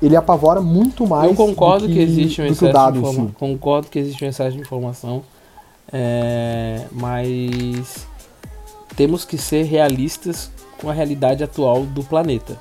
ele 0.00 0.16
apavora 0.16 0.60
muito 0.60 1.06
mais 1.06 1.30
Eu 1.30 1.36
concordo 1.36 1.86
do 1.86 1.92
que, 1.92 2.00
existe 2.00 2.40
um 2.40 2.46
que 2.46 2.52
excesso 2.52 2.72
dado 2.72 2.94
de 2.94 2.98
informação. 3.00 3.34
Concordo 3.38 3.88
que 3.88 3.98
existe 3.98 4.24
um 4.24 4.28
excesso 4.28 4.56
de 4.56 4.62
informação. 4.62 5.22
é, 5.92 6.86
mas 6.90 8.06
temos 8.96 9.24
que 9.24 9.36
ser 9.38 9.62
realistas 9.64 10.50
com 10.80 10.88
a 10.88 10.92
realidade 10.92 11.42
atual 11.44 11.82
do 11.84 12.02
planeta. 12.02 12.58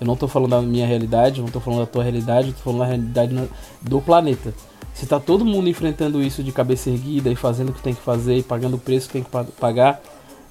Eu 0.00 0.06
não 0.06 0.14
estou 0.14 0.28
falando 0.28 0.50
da 0.50 0.62
minha 0.62 0.86
realidade, 0.86 1.40
não 1.40 1.46
estou 1.46 1.60
falando 1.60 1.80
da 1.80 1.86
tua 1.86 2.02
realidade, 2.02 2.48
eu 2.48 2.54
tô 2.54 2.60
falando 2.60 2.78
da 2.80 2.86
realidade 2.86 3.48
do 3.82 4.00
planeta. 4.00 4.54
Se 4.94 5.06
tá 5.06 5.20
todo 5.20 5.44
mundo 5.44 5.68
enfrentando 5.68 6.22
isso 6.22 6.42
de 6.42 6.52
cabeça 6.52 6.90
erguida 6.90 7.30
e 7.30 7.36
fazendo 7.36 7.68
o 7.68 7.72
que 7.72 7.82
tem 7.82 7.94
que 7.94 8.00
fazer 8.02 8.36
e 8.38 8.42
pagando 8.42 8.74
o 8.74 8.78
preço 8.78 9.06
que 9.08 9.12
tem 9.14 9.22
que 9.22 9.30
pa- 9.30 9.46
pagar, 9.58 10.00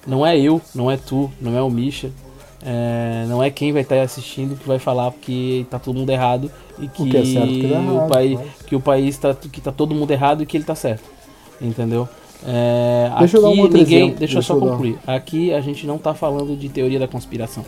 não 0.06 0.24
é 0.26 0.38
eu, 0.38 0.60
não 0.74 0.90
é 0.90 0.96
tu, 0.96 1.30
não 1.40 1.56
é 1.56 1.62
o 1.62 1.68
Misha, 1.70 2.10
é, 2.64 3.26
não 3.28 3.42
é 3.42 3.50
quem 3.50 3.72
vai 3.72 3.82
estar 3.82 4.00
assistindo 4.00 4.56
que 4.56 4.66
vai 4.66 4.78
falar 4.78 5.10
que 5.12 5.66
tá 5.70 5.78
todo 5.78 5.96
mundo 5.96 6.10
errado 6.10 6.50
e 6.78 6.88
que, 6.88 7.10
que 7.10 7.16
é 7.16 7.24
certo, 7.24 7.44
o 7.48 7.60
que 7.60 7.72
é 7.72 7.78
o 7.78 7.82
errado, 7.94 8.08
país, 8.08 8.38
mas- 8.38 8.48
que 8.66 8.76
o 8.76 8.80
país 8.80 9.18
tá, 9.18 9.34
que 9.34 9.60
tá 9.60 9.72
todo 9.72 9.94
mundo 9.94 10.10
errado 10.10 10.42
e 10.42 10.46
que 10.46 10.56
ele 10.56 10.64
tá 10.64 10.74
certo. 10.74 11.04
Entendeu? 11.60 12.08
É, 12.46 13.10
Deixa 13.18 13.36
eu 13.36 13.42
dar 13.42 13.48
um 13.48 13.52
aqui 13.52 13.60
outro 13.60 13.76
ninguém. 13.78 13.98
exemplo, 13.98 14.18
Deixa 14.18 14.34
eu 14.34 14.36
deixa 14.38 14.42
só 14.42 14.54
eu 14.54 14.60
dar. 14.60 14.66
concluir. 14.70 14.98
Aqui 15.06 15.52
a 15.52 15.60
gente 15.60 15.86
não 15.86 15.98
tá 15.98 16.14
falando 16.14 16.56
de 16.56 16.68
teoria 16.68 16.98
da 16.98 17.08
conspiração. 17.08 17.64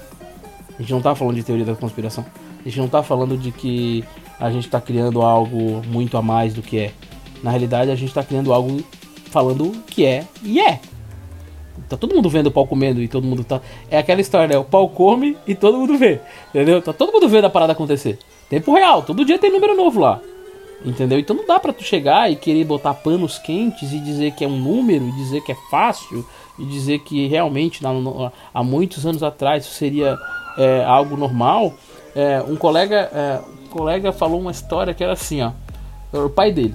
A 0.79 0.81
gente 0.83 0.93
não 0.93 1.01
tá 1.03 1.15
falando 1.15 1.35
de 1.37 1.43
teoria 1.43 1.65
da 1.65 1.75
conspiração. 1.75 2.25
A 2.61 2.69
gente 2.69 2.79
não 2.79 2.89
tá 2.89 3.03
falando 3.03 3.37
de 3.37 3.51
que 3.53 4.05
a 4.41 4.51
gente 4.51 4.69
tá 4.69 4.81
criando 4.81 5.21
algo 5.23 5.83
muito 5.87 6.17
a 6.17 6.23
mais 6.23 6.55
do 6.55 6.63
que 6.63 6.79
é. 6.79 6.93
Na 7.43 7.51
realidade, 7.51 7.91
a 7.91 7.95
gente 7.95 8.15
tá 8.15 8.23
criando 8.23 8.53
algo 8.53 8.83
falando 9.31 9.73
que 9.87 10.05
é 10.05 10.25
e 10.43 10.61
é. 10.61 10.81
Tá 11.89 11.97
todo 11.97 12.15
mundo 12.15 12.29
vendo 12.31 12.47
o 12.47 12.51
pau 12.51 12.67
comendo 12.67 13.03
e 13.03 13.09
todo 13.09 13.27
mundo 13.27 13.45
tá. 13.45 13.61
É 13.91 13.99
aquela 13.99 14.21
história, 14.21 14.47
né? 14.49 14.57
O 14.59 14.65
pau 14.65 14.89
come 14.89 15.37
e 15.47 15.55
todo 15.55 15.77
mundo 15.79 15.99
vê. 15.99 16.21
Entendeu? 16.51 16.81
Tá 16.81 16.93
todo 16.93 17.13
mundo 17.13 17.29
vendo 17.29 17.45
a 17.47 17.51
parada 17.51 17.73
acontecer. 17.73 18.19
Tempo 18.49 18.73
real, 18.75 19.03
todo 19.03 19.25
dia 19.25 19.39
tem 19.39 19.51
número 19.51 19.75
novo 19.77 20.01
lá. 20.01 20.21
Entendeu? 20.85 21.19
Então 21.19 21.37
não 21.37 21.47
dá 21.47 21.61
pra 21.61 21.73
tu 21.73 21.85
chegar 21.85 22.31
e 22.31 22.35
querer 22.37 22.65
botar 22.65 22.95
panos 22.95 23.39
quentes 23.39 23.93
e 23.93 24.01
dizer 24.01 24.33
que 24.33 24.45
é 24.45 24.49
um 24.49 24.57
número, 24.59 25.09
e 25.09 25.13
dizer 25.13 25.41
que 25.43 25.53
é 25.53 25.57
fácil, 25.71 26.27
e 26.59 26.65
dizer 26.65 26.99
que 27.01 27.29
realmente 27.29 27.83
na- 27.83 27.93
no- 27.93 28.33
há 28.53 28.63
muitos 28.65 29.07
anos 29.07 29.23
atrás 29.23 29.65
seria 29.65 30.19
é, 30.59 30.85
algo 30.85 31.17
normal. 31.17 31.73
É, 32.15 32.43
um 32.47 32.57
colega, 32.57 32.97
é, 33.15 33.41
um 33.65 33.69
colega 33.69 34.13
falou 34.13 34.39
uma 34.41 34.51
história 34.51 34.93
que 34.93 35.03
era 35.03 35.13
assim, 35.15 35.41
ó. 35.41 35.53
O 36.13 36.29
pai 36.29 36.53
dele. 36.53 36.75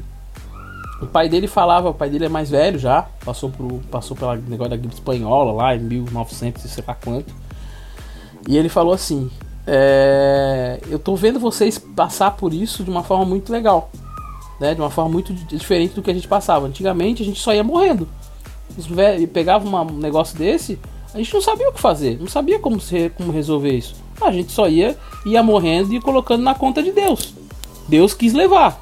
O 0.99 1.05
pai 1.05 1.29
dele 1.29 1.45
falava, 1.47 1.89
o 1.89 1.93
pai 1.93 2.09
dele 2.09 2.25
é 2.25 2.29
mais 2.29 2.49
velho 2.49 2.79
já, 2.79 3.05
passou 3.23 3.51
por 3.51 3.71
passou 3.91 4.17
pelo 4.17 4.33
negócio 4.35 4.71
da 4.71 4.77
gripe 4.77 4.95
espanhola 4.95 5.51
lá 5.51 5.75
em 5.75 5.79
1900 5.79 6.65
e 6.65 6.69
sei 6.69 6.83
lá 6.87 6.95
quanto. 6.95 7.31
E 8.47 8.57
ele 8.57 8.67
falou 8.69 8.93
assim: 8.93 9.29
é, 9.67 10.79
Eu 10.89 10.97
tô 10.97 11.15
vendo 11.15 11.39
vocês 11.39 11.77
passar 11.77 12.31
por 12.31 12.53
isso 12.53 12.83
de 12.83 12.89
uma 12.89 13.03
forma 13.03 13.25
muito 13.25 13.51
legal, 13.51 13.91
né? 14.59 14.73
De 14.73 14.81
uma 14.81 14.89
forma 14.89 15.11
muito 15.11 15.33
di- 15.33 15.45
diferente 15.45 15.93
do 15.93 16.01
que 16.01 16.09
a 16.09 16.13
gente 16.13 16.27
passava. 16.27 16.65
Antigamente 16.65 17.21
a 17.21 17.25
gente 17.25 17.39
só 17.39 17.53
ia 17.53 17.63
morrendo. 17.63 18.07
Pegavam 19.33 19.67
uma- 19.67 19.81
um 19.81 19.97
negócio 19.97 20.37
desse, 20.37 20.79
a 21.13 21.17
gente 21.17 21.33
não 21.33 21.41
sabia 21.41 21.69
o 21.69 21.73
que 21.73 21.79
fazer, 21.81 22.17
não 22.19 22.27
sabia 22.27 22.59
como, 22.59 22.79
se, 22.79 23.09
como 23.09 23.31
resolver 23.31 23.71
isso. 23.75 23.95
A 24.21 24.31
gente 24.31 24.51
só 24.51 24.67
ia, 24.67 24.97
ia 25.25 25.43
morrendo 25.43 25.93
e 25.93 25.99
colocando 26.01 26.43
na 26.43 26.55
conta 26.55 26.81
de 26.81 26.91
Deus. 26.91 27.33
Deus 27.87 28.13
quis 28.13 28.33
levar. 28.33 28.81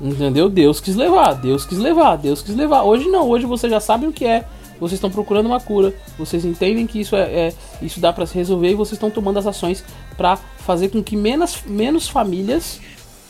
Entendeu? 0.00 0.48
Deus 0.48 0.80
quis 0.80 0.96
levar, 0.96 1.34
Deus 1.34 1.66
quis 1.66 1.78
levar, 1.78 2.16
Deus 2.16 2.40
quis 2.40 2.56
levar. 2.56 2.82
Hoje 2.84 3.06
não, 3.08 3.28
hoje 3.28 3.44
vocês 3.44 3.70
já 3.70 3.80
sabem 3.80 4.08
o 4.08 4.12
que 4.12 4.24
é. 4.24 4.46
Vocês 4.80 4.94
estão 4.94 5.10
procurando 5.10 5.46
uma 5.46 5.60
cura. 5.60 5.94
Vocês 6.18 6.44
entendem 6.44 6.86
que 6.86 7.00
isso 7.00 7.14
é, 7.14 7.48
é- 7.48 7.54
isso 7.82 8.00
dá 8.00 8.12
para 8.12 8.24
se 8.26 8.34
resolver 8.34 8.70
e 8.70 8.74
vocês 8.74 8.94
estão 8.94 9.10
tomando 9.10 9.38
as 9.38 9.46
ações 9.46 9.84
para 10.16 10.36
fazer 10.36 10.88
com 10.88 11.02
que 11.02 11.16
menos, 11.16 11.62
menos 11.66 12.08
famílias 12.08 12.80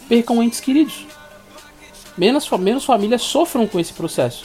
percam 0.09 0.43
entes 0.43 0.61
queridos. 0.61 1.07
Menos, 2.17 2.49
menos 2.51 2.85
famílias 2.85 3.23
sofram 3.23 3.67
com 3.67 3.81
esse 3.81 3.93
processo. 3.93 4.45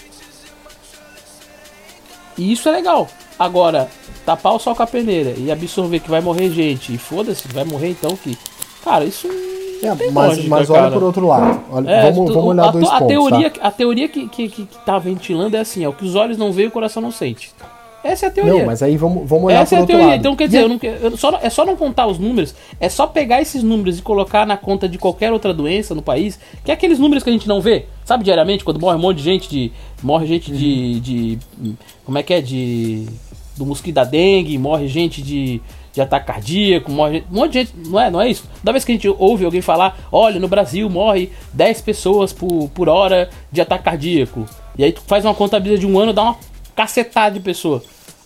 E 2.37 2.51
isso 2.51 2.67
é 2.67 2.71
legal. 2.71 3.07
Agora, 3.37 3.89
tapar 4.25 4.53
o 4.53 4.59
sol 4.59 4.75
com 4.75 4.83
a 4.83 4.87
peneira 4.87 5.35
e 5.37 5.51
absorver 5.51 5.99
que 5.99 6.09
vai 6.09 6.21
morrer 6.21 6.49
gente 6.51 6.93
e 6.93 6.97
foda-se, 6.97 7.47
vai 7.49 7.63
morrer 7.63 7.89
então 7.89 8.15
que. 8.15 8.37
Cara, 8.83 9.05
isso. 9.05 9.27
É, 9.83 9.89
mas, 10.11 10.13
lógica, 10.13 10.47
mas 10.49 10.69
olha 10.69 10.79
cara. 10.81 10.91
por 10.93 11.03
outro 11.03 11.27
lado. 11.27 11.61
Olha, 11.71 11.89
É, 11.89 12.11
vamos, 12.11 12.29
tu- 12.29 12.33
vamos 12.33 12.49
olhar 12.49 12.67
a, 12.67 12.71
dois 12.71 12.85
a 12.87 12.91
pontos. 12.99 13.07
teoria, 13.07 13.49
tá? 13.51 13.67
a 13.67 13.71
teoria 13.71 14.07
que, 14.07 14.27
que, 14.27 14.49
que, 14.49 14.65
que 14.65 14.77
tá 14.85 14.97
ventilando 14.97 15.55
é 15.55 15.59
assim, 15.59 15.85
ó, 15.85 15.91
que 15.91 16.05
os 16.05 16.15
olhos 16.15 16.37
não 16.37 16.51
veem, 16.51 16.67
o 16.67 16.71
coração 16.71 17.01
não 17.01 17.11
sente. 17.11 17.51
Essa 18.03 18.27
é 18.27 18.29
a 18.29 18.31
teoria. 18.31 18.53
Não, 18.59 18.65
mas 18.67 18.83
aí 18.83 18.95
vamos, 18.97 19.27
vamos 19.27 19.45
olhar 19.45 19.61
Essa 19.63 19.69
por 19.69 19.75
é 19.75 19.77
a 19.77 19.81
outro 19.81 19.95
teoria. 19.95 20.07
lado. 20.11 20.19
Então, 20.19 20.35
quer 20.35 20.45
dizer, 20.45 20.61
eu 20.61 20.69
não, 20.69 20.79
eu 20.81 21.17
só, 21.17 21.39
é 21.41 21.49
só 21.49 21.65
não 21.65 21.75
contar 21.75 22.05
os 22.05 22.19
números, 22.19 22.53
é 22.79 22.87
só 22.87 23.07
pegar 23.07 23.41
esses 23.41 23.63
números 23.63 23.97
e 23.97 24.01
colocar 24.03 24.45
na 24.45 24.55
conta 24.55 24.87
de 24.87 24.99
qualquer 24.99 25.33
outra 25.33 25.51
doença 25.51 25.95
no 25.95 26.03
país, 26.03 26.39
que 26.63 26.69
é 26.69 26.73
aqueles 26.75 26.99
números 26.99 27.23
que 27.23 27.31
a 27.31 27.33
gente 27.33 27.47
não 27.47 27.59
vê, 27.61 27.85
sabe, 28.05 28.23
diariamente, 28.23 28.63
quando 28.63 28.79
morre 28.79 28.95
um 28.95 28.99
monte 29.01 29.17
de 29.17 29.23
gente 29.23 29.49
de. 29.49 29.71
Morre 30.03 30.27
gente 30.27 30.51
Uhum. 30.51 30.57
de. 30.57 30.99
de 30.99 31.39
como 32.05 32.17
é 32.17 32.21
que 32.23 32.33
é? 32.33 32.41
De. 32.41 33.07
Do 33.57 33.65
mosquito 33.65 33.95
da 33.95 34.03
dengue, 34.03 34.55
morre 34.59 34.87
gente 34.87 35.21
de. 35.23 35.59
De 35.95 36.01
ataque 36.01 36.27
cardíaco, 36.27 36.91
morre 36.91 37.23
um 37.31 37.35
monte 37.35 37.53
de 37.53 37.59
gente, 37.59 37.73
não 37.87 37.99
é, 37.99 38.11
não 38.11 38.21
é 38.21 38.29
isso? 38.29 38.43
Toda 38.59 38.73
vez 38.73 38.83
que 38.83 38.91
a 38.91 38.95
gente 38.95 39.07
ouve 39.07 39.45
alguém 39.45 39.61
falar, 39.61 39.97
olha, 40.11 40.39
no 40.41 40.47
Brasil 40.47 40.89
morre 40.89 41.31
10 41.53 41.81
pessoas 41.81 42.33
por, 42.33 42.69
por 42.69 42.89
hora 42.89 43.29
de 43.49 43.61
ataque 43.61 43.85
cardíaco. 43.85 44.45
E 44.77 44.83
aí 44.83 44.91
tu 44.91 45.01
faz 45.07 45.23
uma 45.23 45.33
contabilidade 45.33 45.79
de 45.79 45.87
um 45.87 45.97
ano, 45.97 46.11
dá 46.11 46.23
uma 46.23 46.37
cacetada 46.75 47.35
de 47.35 47.39
pessoa. 47.39 47.81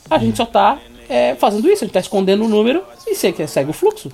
A 0.09 0.17
gente 0.17 0.36
só 0.36 0.47
tá 0.47 0.80
é, 1.07 1.36
fazendo 1.36 1.70
isso, 1.70 1.84
a 1.84 1.88
gente 1.88 1.93
tá 1.93 1.99
escondendo 1.99 2.43
o 2.43 2.47
número 2.47 2.84
e 3.05 3.13
segue, 3.13 3.45
segue 3.47 3.70
o 3.70 3.74
fluxo. 3.74 4.11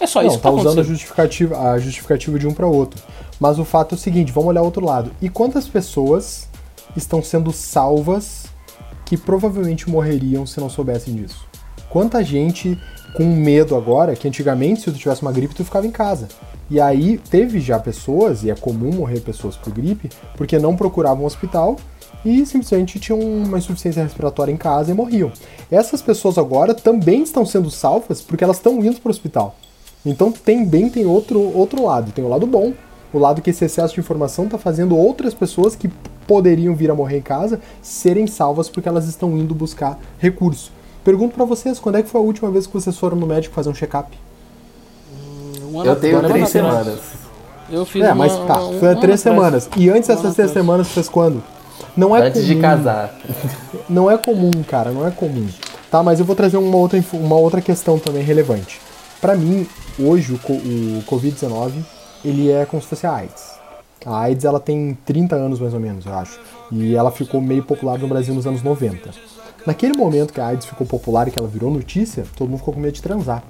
É 0.00 0.06
só 0.06 0.20
Não, 0.20 0.28
isso 0.28 0.36
que 0.36 0.42
tá 0.42 0.50
tá 0.50 0.54
usando 0.56 0.80
a 0.80 0.82
justificativa, 0.82 1.58
a 1.58 1.78
justificativa 1.78 2.38
de 2.38 2.46
um 2.46 2.52
para 2.52 2.66
outro. 2.66 3.00
Mas 3.38 3.58
o 3.58 3.64
fato 3.64 3.94
é 3.94 3.96
o 3.96 3.98
seguinte, 3.98 4.32
vamos 4.32 4.48
olhar 4.48 4.62
o 4.62 4.64
outro 4.64 4.84
lado. 4.84 5.12
E 5.22 5.28
quantas 5.28 5.68
pessoas 5.68 6.48
estão 6.96 7.22
sendo 7.22 7.52
salvas 7.52 8.46
que 9.04 9.16
provavelmente 9.16 9.88
morreriam 9.88 10.46
se 10.46 10.60
não 10.60 10.68
soubessem 10.68 11.14
disso? 11.14 11.46
Quanta 11.90 12.22
gente 12.22 12.78
com 13.14 13.24
medo 13.24 13.74
agora, 13.74 14.14
que 14.14 14.28
antigamente 14.28 14.80
se 14.80 14.92
tu 14.92 14.98
tivesse 14.98 15.22
uma 15.22 15.32
gripe 15.32 15.54
tu 15.54 15.64
ficava 15.64 15.86
em 15.86 15.90
casa. 15.90 16.28
E 16.70 16.78
aí 16.78 17.18
teve 17.30 17.60
já 17.60 17.78
pessoas, 17.78 18.44
e 18.44 18.50
é 18.50 18.54
comum 18.54 18.92
morrer 18.92 19.20
pessoas 19.20 19.56
por 19.56 19.72
gripe, 19.72 20.10
porque 20.36 20.58
não 20.58 20.76
procuravam 20.76 21.24
um 21.24 21.26
hospital 21.26 21.76
e 22.24 22.44
simplesmente 22.44 22.98
tinham 22.98 23.20
uma 23.20 23.58
insuficiência 23.58 24.02
respiratória 24.02 24.52
em 24.52 24.56
casa 24.56 24.90
e 24.90 24.94
morriam. 24.94 25.32
Essas 25.70 26.02
pessoas 26.02 26.36
agora 26.36 26.74
também 26.74 27.22
estão 27.22 27.46
sendo 27.46 27.70
salvas 27.70 28.20
porque 28.20 28.44
elas 28.44 28.56
estão 28.56 28.84
indo 28.84 29.00
para 29.00 29.08
o 29.08 29.10
hospital. 29.10 29.56
Então 30.04 30.30
também 30.30 30.90
tem 30.90 31.06
outro, 31.06 31.40
outro 31.56 31.84
lado, 31.84 32.12
tem 32.12 32.24
o 32.24 32.28
lado 32.28 32.46
bom, 32.46 32.74
o 33.12 33.18
lado 33.18 33.40
que 33.40 33.50
esse 33.50 33.64
excesso 33.64 33.94
de 33.94 34.00
informação 34.00 34.44
está 34.44 34.58
fazendo 34.58 34.96
outras 34.96 35.32
pessoas 35.32 35.74
que 35.74 35.90
poderiam 36.26 36.74
vir 36.74 36.90
a 36.90 36.94
morrer 36.94 37.18
em 37.18 37.22
casa 37.22 37.60
serem 37.80 38.26
salvas 38.26 38.68
porque 38.68 38.88
elas 38.88 39.06
estão 39.06 39.36
indo 39.38 39.54
buscar 39.54 39.98
recurso. 40.18 40.70
Pergunto 41.08 41.34
para 41.34 41.46
vocês, 41.46 41.78
quando 41.78 41.96
é 41.96 42.02
que 42.02 42.10
foi 42.10 42.20
a 42.20 42.24
última 42.24 42.50
vez 42.50 42.66
que 42.66 42.72
vocês 42.74 42.94
foram 42.98 43.16
no 43.16 43.26
médico 43.26 43.54
fazer 43.54 43.70
um 43.70 43.74
check-up? 43.74 44.14
Um 45.72 45.82
eu 45.82 45.96
tenho 45.96 46.22
três 46.22 46.50
semanas. 46.50 47.00
Eu 47.70 47.86
fiz 47.86 48.04
É, 48.04 48.12
mas 48.12 48.36
tá, 48.46 48.60
foi 48.78 48.90
há 48.90 48.94
três 48.94 49.18
semanas. 49.18 49.70
E 49.74 49.88
antes 49.88 50.06
dessas 50.06 50.34
três 50.34 50.50
semanas, 50.50 50.88
fez 50.88 51.08
quando? 51.08 51.42
Não 51.96 52.14
é 52.14 52.26
Antes 52.26 52.42
comum, 52.42 52.54
de 52.54 52.60
casar. 52.60 53.14
Não 53.88 54.10
é 54.10 54.18
comum, 54.18 54.50
cara, 54.68 54.90
não 54.90 55.06
é 55.06 55.10
comum. 55.10 55.48
Tá, 55.90 56.02
mas 56.02 56.20
eu 56.20 56.26
vou 56.26 56.36
trazer 56.36 56.58
uma 56.58 56.76
outra, 56.76 57.02
uma 57.14 57.36
outra 57.36 57.62
questão 57.62 57.98
também 57.98 58.22
relevante. 58.22 58.78
Para 59.18 59.34
mim, 59.34 59.66
hoje, 59.98 60.34
o, 60.34 60.36
o 60.36 61.02
Covid-19, 61.04 61.72
ele 62.22 62.50
é 62.50 62.66
como 62.66 62.82
se 62.82 62.88
fosse 62.88 63.06
a 63.06 63.14
AIDS. 63.14 63.58
A 64.04 64.20
AIDS, 64.20 64.44
ela 64.44 64.60
tem 64.60 64.96
30 65.06 65.36
anos 65.36 65.58
mais 65.58 65.72
ou 65.72 65.80
menos, 65.80 66.04
eu 66.04 66.14
acho. 66.14 66.38
E 66.70 66.94
ela 66.94 67.10
ficou 67.10 67.40
meio 67.40 67.62
popular 67.62 67.98
no 67.98 68.06
Brasil 68.06 68.34
nos 68.34 68.46
anos 68.46 68.62
90. 68.62 69.10
Naquele 69.66 69.96
momento 69.96 70.32
que 70.32 70.40
a 70.40 70.46
AIDS 70.46 70.66
ficou 70.66 70.86
popular 70.86 71.28
e 71.28 71.30
que 71.30 71.38
ela 71.38 71.48
virou 71.48 71.70
notícia, 71.70 72.24
todo 72.36 72.48
mundo 72.48 72.58
ficou 72.58 72.74
com 72.74 72.80
medo 72.80 72.94
de 72.94 73.02
transar. 73.02 73.42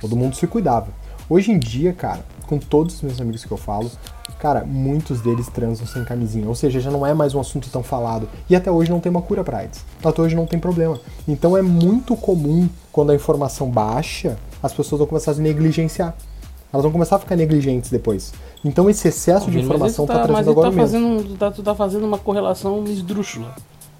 Todo 0.00 0.16
mundo 0.16 0.36
se 0.36 0.46
cuidava. 0.46 0.88
Hoje 1.28 1.50
em 1.50 1.58
dia, 1.58 1.92
cara, 1.92 2.24
com 2.46 2.58
todos 2.58 2.96
os 2.96 3.02
meus 3.02 3.20
amigos 3.20 3.44
que 3.44 3.50
eu 3.50 3.56
falo, 3.56 3.90
cara, 4.38 4.64
muitos 4.64 5.20
deles 5.20 5.48
transam 5.48 5.86
sem 5.86 6.04
camisinha. 6.04 6.46
Ou 6.46 6.54
seja, 6.54 6.80
já 6.80 6.90
não 6.90 7.04
é 7.04 7.12
mais 7.12 7.34
um 7.34 7.40
assunto 7.40 7.68
tão 7.68 7.82
falado. 7.82 8.28
E 8.48 8.54
até 8.54 8.70
hoje 8.70 8.90
não 8.90 9.00
tem 9.00 9.10
uma 9.10 9.22
cura 9.22 9.42
pra 9.42 9.58
AIDS. 9.58 9.84
Até 10.04 10.22
hoje 10.22 10.36
não 10.36 10.46
tem 10.46 10.58
problema. 10.58 11.00
Então 11.26 11.56
é 11.56 11.62
muito 11.62 12.14
comum, 12.16 12.68
quando 12.92 13.10
a 13.10 13.14
informação 13.14 13.68
baixa, 13.68 14.38
as 14.62 14.72
pessoas 14.72 15.00
vão 15.00 15.08
começar 15.08 15.32
a 15.32 15.34
se 15.34 15.40
negligenciar. 15.40 16.14
Elas 16.72 16.82
vão 16.82 16.92
começar 16.92 17.16
a 17.16 17.18
ficar 17.18 17.36
negligentes 17.36 17.90
depois. 17.90 18.32
Então 18.64 18.88
esse 18.88 19.08
excesso 19.08 19.50
de 19.50 19.58
informação 19.58 20.06
tá, 20.06 20.14
tá, 20.14 20.18
mas 20.20 20.26
trazendo 20.26 20.42
ele 20.42 20.50
agora 20.50 20.70
tá 20.70 20.76
mesmo. 20.76 21.18
fazendo, 21.18 21.38
tá, 21.38 21.50
tu 21.50 21.62
tá 21.62 21.74
fazendo 21.74 22.06
uma 22.06 22.18
correlação 22.18 22.84
esdrúxula. 22.84 23.54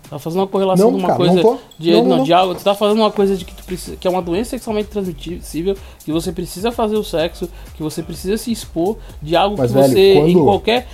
Tá 0.09 0.19
fazendo 0.21 0.41
uma 0.41 0.47
correlação 0.47 0.91
Não, 0.91 0.99
de 0.99 1.03
uma 1.03 1.09
cara, 1.09 1.19
coisa 1.19 1.35
não 1.35 1.43
tô. 1.43 1.57
de 1.79 1.91
Não, 1.91 1.99
não, 2.03 2.09
não, 2.09 2.17
não. 2.19 2.25
de 2.25 2.33
algo, 2.33 2.55
tu 2.55 2.63
tá 2.63 2.75
fazendo 2.77 2.99
uma 2.99 3.11
coisa 3.11 3.37
de 3.37 3.45
que 3.45 3.53
tu 3.53 3.65
precisa, 3.65 3.97
que 3.97 4.07
é 4.07 4.11
uma 4.11 4.23
doença 4.23 4.51
sexualmente 4.51 4.89
transmissível, 4.89 5.77
que 6.05 6.13
você 6.13 6.31
precisa 6.31 6.71
fazer 6.71 6.95
o 6.97 7.03
sexo, 7.03 7.49
que 7.75 7.83
você 7.83 8.03
precisa 8.05 8.37
se 8.37 8.53
expor 8.53 8.97
de 9.21 9.35
algo 9.35 9.57
Mas, 9.59 9.73
que 9.73 9.77
velho, 9.77 9.89
você 9.93 10.15
quando- 10.15 10.29
em 10.29 10.45
qualquer 10.45 10.87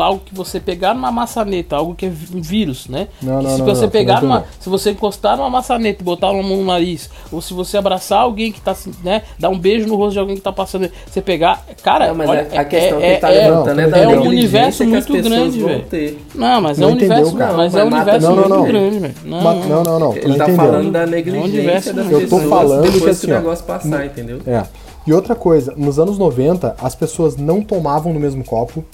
algo 0.00 0.22
que 0.24 0.32
você 0.32 0.60
pegar 0.60 0.94
numa 0.94 1.10
maçaneta, 1.10 1.74
algo 1.74 1.96
que 1.96 2.06
é 2.06 2.08
um 2.08 2.40
vírus, 2.40 2.86
né? 2.88 3.08
Não, 3.20 3.38
Que 3.38 3.44
não, 3.44 3.50
se 3.54 3.58
não, 3.58 3.66
você 3.66 3.88
pegar 3.88 4.14
não 4.22 4.28
numa, 4.28 4.44
se 4.60 4.68
você 4.68 4.92
encostar 4.92 5.36
numa 5.36 5.50
maçaneta 5.50 6.02
e 6.02 6.04
botar 6.04 6.30
uma 6.30 6.42
mão 6.42 6.58
no 6.58 6.64
nariz, 6.66 7.10
ou 7.32 7.40
se 7.40 7.52
você 7.52 7.76
abraçar 7.76 8.20
alguém 8.20 8.52
que 8.52 8.60
tá, 8.60 8.70
assim, 8.70 8.92
né, 9.02 9.22
dar 9.36 9.48
um 9.48 9.58
beijo 9.58 9.88
no 9.88 9.96
rosto 9.96 10.12
de 10.12 10.18
alguém 10.20 10.36
que 10.36 10.42
tá 10.42 10.52
passando, 10.52 10.88
você 11.10 11.20
pegar, 11.20 11.64
cara, 11.82 12.08
Não, 12.08 12.14
mas 12.14 12.30
olha, 12.30 12.42
a, 12.54 12.64
questão 12.64 12.98
que 13.00 13.04
ele 13.04 13.16
tá 13.16 13.30
é, 13.32 13.48
levantando 13.48 13.80
é, 13.80 13.88
da 13.88 13.98
é 13.98 14.08
um 14.08 14.22
universo 14.22 14.84
muito 14.84 15.12
grande, 15.20 15.58
velho. 15.60 16.18
Não, 16.36 16.60
mas 16.60 16.78
é 16.78 16.82
Não 16.82 16.90
um 16.90 16.92
universo, 16.92 17.36
mas 17.56 17.74
é 17.74 17.82
um 17.82 17.86
universo 17.88 18.30
muito 18.30 18.59
não. 18.62 18.68
grande, 18.68 18.98
velho. 18.98 19.14
Não, 19.24 19.40
Não, 19.68 19.82
não, 19.82 19.98
não. 19.98 20.16
Ele 20.16 20.28
não 20.28 20.36
tá 20.36 20.44
entendeu. 20.44 20.56
falando 20.66 20.90
da 20.92 21.06
negligência 21.06 21.92
das 21.92 22.06
não. 22.06 22.12
Eu 22.12 22.20
tô 22.28 22.36
pessoas 22.36 22.48
falando 22.50 22.92
que 23.00 23.08
assim, 23.10 23.26
o 23.26 23.34
negócio 23.34 23.64
passar, 23.64 24.06
entendeu? 24.06 24.40
É. 24.46 24.64
E 25.06 25.12
outra 25.12 25.34
coisa, 25.34 25.74
nos 25.76 25.98
anos 25.98 26.18
90, 26.18 26.76
as 26.80 26.94
pessoas 26.94 27.36
não 27.36 27.62
tomavam 27.62 28.12
no 28.12 28.20
mesmo 28.20 28.44
copo 28.44 28.84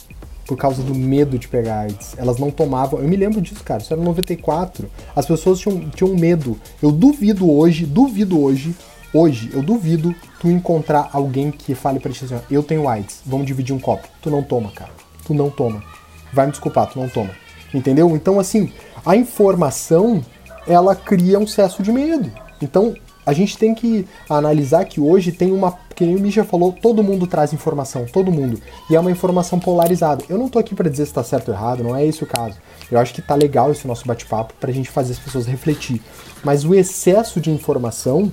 por 0.47 0.57
causa 0.57 0.81
do 0.83 0.95
medo 0.95 1.37
de 1.39 1.49
pegar 1.49 1.81
AIDS. 1.81 2.15
Elas 2.17 2.39
não 2.39 2.51
tomavam. 2.51 3.01
Eu 3.01 3.09
me 3.09 3.17
lembro 3.17 3.41
disso, 3.41 3.63
cara. 3.65 3.83
Isso 3.83 3.93
era 3.93 4.01
94. 4.01 4.89
As 5.15 5.27
pessoas 5.27 5.59
tinham, 5.59 5.89
tinham 5.91 6.15
medo. 6.15 6.57
Eu 6.81 6.93
duvido 6.93 7.51
hoje, 7.51 7.85
duvido 7.85 8.41
hoje, 8.41 8.73
hoje, 9.13 9.51
eu 9.53 9.63
duvido 9.63 10.15
tu 10.41 10.49
encontrar 10.49 11.11
alguém 11.13 11.51
que 11.51 11.75
fale 11.75 11.99
pra 11.99 12.13
ti 12.13 12.25
assim, 12.25 12.35
ó, 12.37 12.39
eu 12.49 12.63
tenho 12.63 12.89
AIDS, 12.89 13.21
vamos 13.27 13.47
dividir 13.47 13.75
um 13.75 13.79
copo. 13.81 14.07
Tu 14.23 14.31
não 14.31 14.43
toma, 14.43 14.71
cara. 14.71 14.91
Tu 15.27 15.35
não 15.35 15.51
toma. 15.51 15.83
Vai 16.33 16.47
me 16.47 16.53
desculpar, 16.53 16.87
tu 16.89 17.01
não 17.01 17.09
toma. 17.09 17.31
Entendeu? 17.75 18.15
Então, 18.15 18.39
assim, 18.39 18.73
a 19.05 19.17
informação, 19.17 20.25
ela 20.67 20.95
cria 20.95 21.39
um 21.39 21.45
excesso 21.45 21.83
de 21.83 21.93
medo. 21.93 22.31
Então, 22.61 22.95
a 23.27 23.33
gente 23.33 23.59
tem 23.59 23.75
que 23.75 24.07
analisar 24.31 24.85
que 24.85 25.01
hoje 25.01 25.33
tem 25.33 25.51
uma. 25.51 25.77
Que 25.97 26.05
nem 26.05 26.15
o 26.15 26.21
Misha 26.21 26.45
falou, 26.45 26.73
todo 26.73 27.03
mundo 27.03 27.27
traz 27.27 27.53
informação, 27.53 28.07
todo 28.07 28.31
mundo. 28.31 28.61
E 28.89 28.95
é 28.95 29.01
uma 29.01 29.11
informação 29.11 29.59
polarizada. 29.59 30.25
Eu 30.29 30.39
não 30.39 30.49
tô 30.49 30.59
aqui 30.59 30.75
pra 30.75 30.89
dizer 30.89 31.07
se 31.07 31.13
tá 31.13 31.25
certo 31.25 31.49
ou 31.49 31.55
errado, 31.55 31.83
não 31.83 31.97
é 31.97 32.07
esse 32.07 32.23
o 32.23 32.27
caso. 32.27 32.57
Eu 32.91 33.01
acho 33.01 33.13
que 33.13 33.21
tá 33.21 33.35
legal 33.35 33.73
esse 33.73 33.87
nosso 33.87 34.07
bate-papo 34.07 34.55
pra 34.61 34.71
gente 34.71 34.91
fazer 34.91 35.15
as 35.15 35.19
pessoas 35.19 35.47
refletir. 35.47 36.01
Mas 36.45 36.65
o 36.65 36.75
excesso 36.75 37.41
de 37.41 37.51
informação, 37.51 38.31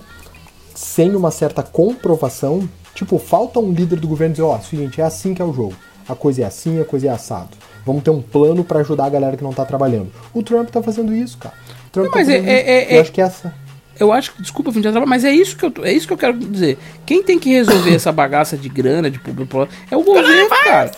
sem 0.75 1.15
uma 1.15 1.31
certa 1.31 1.63
comprovação, 1.63 2.69
tipo, 2.93 3.17
falta 3.17 3.59
um 3.59 3.71
líder 3.71 3.99
do 3.99 4.07
governo 4.07 4.33
dizer, 4.33 4.43
ó, 4.43 4.59
seguinte, 4.59 5.01
é 5.01 5.03
assim 5.05 5.33
que 5.33 5.41
é 5.41 5.45
o 5.45 5.53
jogo. 5.53 5.73
A 6.07 6.13
coisa 6.13 6.43
é 6.43 6.45
assim, 6.45 6.79
a 6.79 6.85
coisa 6.85 7.07
é 7.07 7.09
assado. 7.09 7.57
Vamos 7.85 8.03
ter 8.03 8.09
um 8.11 8.21
plano 8.21 8.63
pra 8.63 8.79
ajudar 8.79 9.05
a 9.05 9.09
galera 9.09 9.35
que 9.37 9.43
não 9.43 9.51
tá 9.53 9.65
trabalhando. 9.65 10.11
O 10.33 10.41
Trump 10.41 10.69
tá 10.69 10.81
fazendo 10.81 11.13
isso, 11.13 11.37
cara. 11.37 11.53
O 11.87 11.89
Trump 11.91 12.05
Não, 12.07 12.13
mas 12.13 12.27
tá 12.27 12.33
é- 12.33 12.37
é- 12.37 12.71
é- 12.71 12.93
Eu 12.93 12.97
é- 12.97 13.01
acho 13.01 13.11
que 13.11 13.21
essa. 13.21 13.53
Eu 13.99 14.11
acho 14.11 14.33
que, 14.33 14.41
desculpa, 14.41 14.71
Vim, 14.71 14.81
de 14.81 14.87
atrapalhar, 14.87 15.09
mas 15.09 15.23
é 15.23 15.31
isso 15.31 15.55
que 15.55 15.63
eu, 15.65 15.69
tô- 15.71 15.83
é 15.85 15.91
isso 15.93 16.07
que 16.07 16.13
eu 16.13 16.17
quero 16.17 16.33
dizer. 16.37 16.77
Quem 17.05 17.21
tem 17.21 17.37
que 17.37 17.49
resolver 17.51 17.93
essa 17.95 18.11
bagaça 18.11 18.57
de 18.57 18.67
grana, 18.69 19.09
de 19.11 19.19
público, 19.19 19.67
é 19.91 19.95
o 19.97 20.01
governo, 20.03 20.49
cara. 20.63 20.91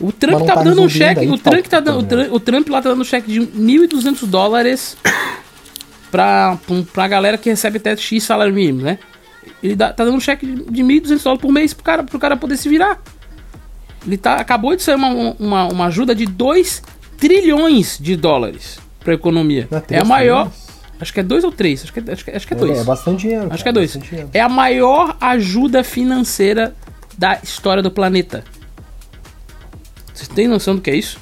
O 0.00 0.10
Trump 0.10 0.44
tá, 0.46 0.54
tá 0.54 0.62
dando 0.62 0.82
um 0.82 0.88
cheque, 0.88 1.26
o 1.26 1.36
que 1.36 1.38
tá 1.42 1.50
Trump, 1.50 1.66
o 1.66 1.68
tá 1.68 1.80
dando, 1.80 1.98
o. 1.98 2.02
Trump, 2.02 2.32
o 2.32 2.40
Trump 2.40 2.68
lá 2.68 2.82
tá 2.82 2.88
dando 2.90 3.02
um 3.02 3.04
cheque 3.04 3.30
de 3.30 3.40
1.200 3.40 4.26
dólares 4.26 4.96
pra, 6.10 6.58
pra, 6.92 7.08
galera 7.08 7.38
que 7.38 7.48
recebe 7.50 7.76
até 7.78 7.96
X 7.96 8.22
salário 8.24 8.52
mínimo, 8.54 8.82
né? 8.82 8.98
Ele 9.62 9.76
dá- 9.76 9.92
tá 9.92 10.04
dando 10.04 10.16
um 10.16 10.20
cheque 10.20 10.46
de, 10.46 10.64
de 10.64 10.82
1.200 10.82 11.22
dólares 11.22 11.42
por 11.42 11.52
mês 11.52 11.74
pro 11.74 11.84
cara, 11.84 12.02
pro 12.02 12.18
cara 12.18 12.36
poder 12.36 12.56
se 12.56 12.68
virar. 12.68 13.00
Ele 14.06 14.16
tá, 14.16 14.36
acabou 14.36 14.76
de 14.76 14.82
sair 14.82 14.96
uma, 14.96 15.34
uma, 15.38 15.66
uma 15.66 15.86
ajuda 15.86 16.14
de 16.14 16.26
2 16.26 16.82
trilhões 17.16 17.98
de 18.00 18.16
dólares 18.16 18.78
pra 19.00 19.14
economia. 19.14 19.68
Não 19.70 19.78
é 19.78 19.84
É 19.90 19.98
a 19.98 20.04
maior. 20.04 20.50
Acho 21.00 21.12
que 21.12 21.20
é 21.20 21.22
dois 21.22 21.44
ou 21.44 21.50
três. 21.50 21.82
Acho 21.82 21.92
que 21.92 21.98
é, 22.00 22.12
acho 22.12 22.24
que, 22.24 22.30
acho 22.30 22.46
que 22.46 22.54
é 22.54 22.56
dois. 22.56 22.78
É, 22.78 22.80
é 22.80 22.84
bastante 22.84 23.20
dinheiro. 23.22 23.46
Acho 23.50 23.58
que 23.58 23.64
cara, 23.64 23.70
é 23.70 23.72
dois. 23.72 23.98
É 24.32 24.40
a 24.40 24.48
maior 24.48 25.16
ajuda 25.20 25.82
financeira 25.82 26.74
da 27.18 27.38
história 27.42 27.82
do 27.82 27.90
planeta. 27.90 28.44
Vocês 30.12 30.28
têm 30.28 30.46
noção 30.46 30.76
do 30.76 30.80
que 30.80 30.90
é 30.90 30.96
isso? 30.96 31.18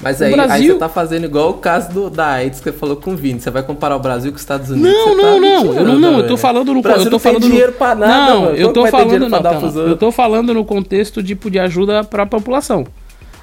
Mas 0.00 0.22
aí, 0.22 0.28
aí 0.32 0.36
Brasil- 0.36 0.72
você 0.74 0.78
tá 0.78 0.88
fazendo 0.88 1.24
igual 1.24 1.50
o 1.50 1.54
caso 1.54 1.92
do, 1.92 2.08
da 2.10 2.28
AIDS 2.28 2.60
que 2.60 2.70
você 2.70 2.76
falou 2.76 2.96
com 2.96 3.14
o 3.14 3.16
Vini. 3.16 3.40
Você 3.40 3.50
vai 3.50 3.62
comparar 3.64 3.96
o 3.96 3.98
Brasil 3.98 4.30
com 4.30 4.36
os 4.36 4.42
Estados 4.42 4.70
Unidos. 4.70 4.92
Não, 4.92 5.08
você 5.08 5.16
tá 5.22 5.22
não, 5.22 5.40
não. 5.40 5.74
Eu 5.74 5.84
não, 5.84 5.98
não, 5.98 6.18
eu 6.20 6.26
tô 6.28 6.36
falando 6.36 6.72
no 6.72 6.80
Brasil 6.82 7.04
eu 7.06 7.10
tô 7.10 7.16
não 7.16 7.18
tem 7.18 7.32
falando 7.32 7.42
no- 7.44 7.50
dinheiro 7.50 7.72
pra 7.72 7.94
nada, 7.94 8.30
Não, 8.34 8.40
mano. 8.42 8.56
eu 8.56 8.72
tô 8.72 8.86
falando 8.86 9.18
não, 9.18 9.28
não. 9.28 9.52
outros? 9.54 9.74
Eu 9.76 9.96
tô 9.96 10.12
falando 10.12 10.54
no 10.54 10.64
contexto 10.64 11.22
tipo 11.22 11.50
de 11.50 11.58
ajuda 11.58 12.04
para 12.04 12.22
a 12.22 12.26
população. 12.26 12.86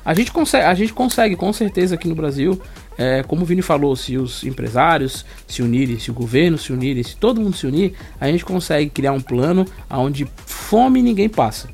A 0.06 0.14
gente 0.14 0.32
consegue, 0.32 0.64
a 0.66 0.74
gente 0.76 0.94
consegue 0.94 1.36
com 1.36 1.52
certeza 1.52 1.96
aqui 1.96 2.08
no 2.08 2.14
Brasil, 2.16 2.62
é, 2.98 3.24
como 3.24 3.42
o 3.42 3.46
Vini 3.46 3.62
falou, 3.64 3.96
se 3.96 4.18
os 4.18 4.44
empresários 4.44 5.26
se 5.48 5.62
unirem, 5.64 5.98
se 6.00 6.12
o 6.12 6.14
governo 6.14 6.58
se 6.60 6.72
unirem, 6.72 7.02
se 7.04 7.16
todo 7.18 7.42
mundo 7.42 7.58
se 7.58 7.66
unir, 7.66 7.94
a 8.22 8.28
gente 8.28 8.46
consegue 8.46 8.90
criar 8.92 9.12
um 9.14 9.20
plano 9.20 9.66
onde 9.90 10.26
fome 10.46 11.02
ninguém 11.02 11.28
passa. 11.28 11.68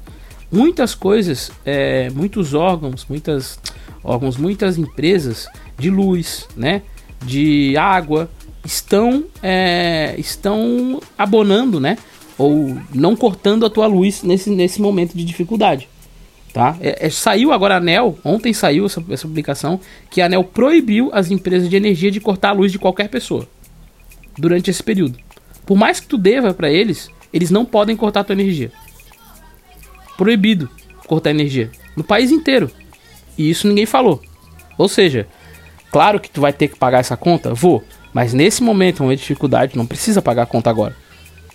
Muitas 0.50 0.96
coisas, 0.96 1.52
é, 1.66 2.10
muitos 2.12 2.54
órgãos, 2.54 3.06
muitas 3.10 3.60
órgãos, 4.04 4.38
muitas 4.38 4.78
empresas 4.78 5.48
de 5.78 5.90
luz, 5.90 6.48
né, 6.56 6.82
de 7.24 7.76
água 7.78 8.30
estão 8.66 9.26
é, 9.42 10.16
estão 10.18 11.02
abonando, 11.18 11.80
né, 11.80 11.98
ou 12.38 12.78
não 12.94 13.16
cortando 13.16 13.66
a 13.66 13.70
tua 13.70 13.88
luz 13.88 14.24
nesse, 14.24 14.50
nesse 14.50 14.82
momento 14.82 15.16
de 15.16 15.24
dificuldade. 15.24 15.88
Tá? 16.54 16.76
É- 16.82 17.08
é- 17.08 17.10
saiu 17.10 17.54
agora 17.54 17.76
a 17.76 17.78
ANEL, 17.78 18.18
ontem 18.26 18.52
saiu 18.54 18.86
essa, 18.86 19.04
essa 19.10 19.28
publicação, 19.28 19.80
que 20.10 20.22
a 20.22 20.26
ANEL 20.26 20.44
proibiu 20.44 21.10
as 21.14 21.32
empresas 21.32 21.70
de 21.70 21.78
energia 21.78 22.12
de 22.12 22.20
cortar 22.20 22.50
a 22.50 22.54
luz 22.54 22.72
de 22.72 22.80
qualquer 22.80 23.10
pessoa 23.10 23.48
durante 24.38 24.70
esse 24.70 24.84
período. 24.84 25.18
Por 25.66 25.78
mais 25.78 26.00
que 26.00 26.08
tu 26.08 26.18
deva 26.18 26.54
para 26.54 26.70
eles, 26.70 27.10
eles 27.32 27.52
não 27.52 27.64
podem 27.64 27.96
cortar 27.96 28.22
a 28.22 28.24
tua 28.26 28.34
energia. 28.34 28.72
Proibido 30.18 30.70
cortar 31.08 31.30
energia 31.30 31.72
no 31.96 32.04
país 32.04 32.32
inteiro. 32.32 32.70
E 33.42 33.50
isso 33.50 33.68
ninguém 33.68 33.86
falou. 33.86 34.22
Ou 34.78 34.88
seja, 34.88 35.28
claro 35.92 36.20
que 36.20 36.30
tu 36.30 36.42
vai 36.42 36.54
ter 36.54 36.68
que 36.68 36.78
pagar 36.78 37.00
essa 37.00 37.18
conta, 37.18 37.54
vou, 37.54 37.84
mas 38.14 38.34
nesse 38.34 38.64
momento, 38.64 39.04
uma 39.04 39.16
dificuldade, 39.16 39.76
não 39.78 39.86
precisa 39.86 40.22
pagar 40.22 40.44
a 40.44 40.46
conta 40.46 40.70
agora. 40.70 40.96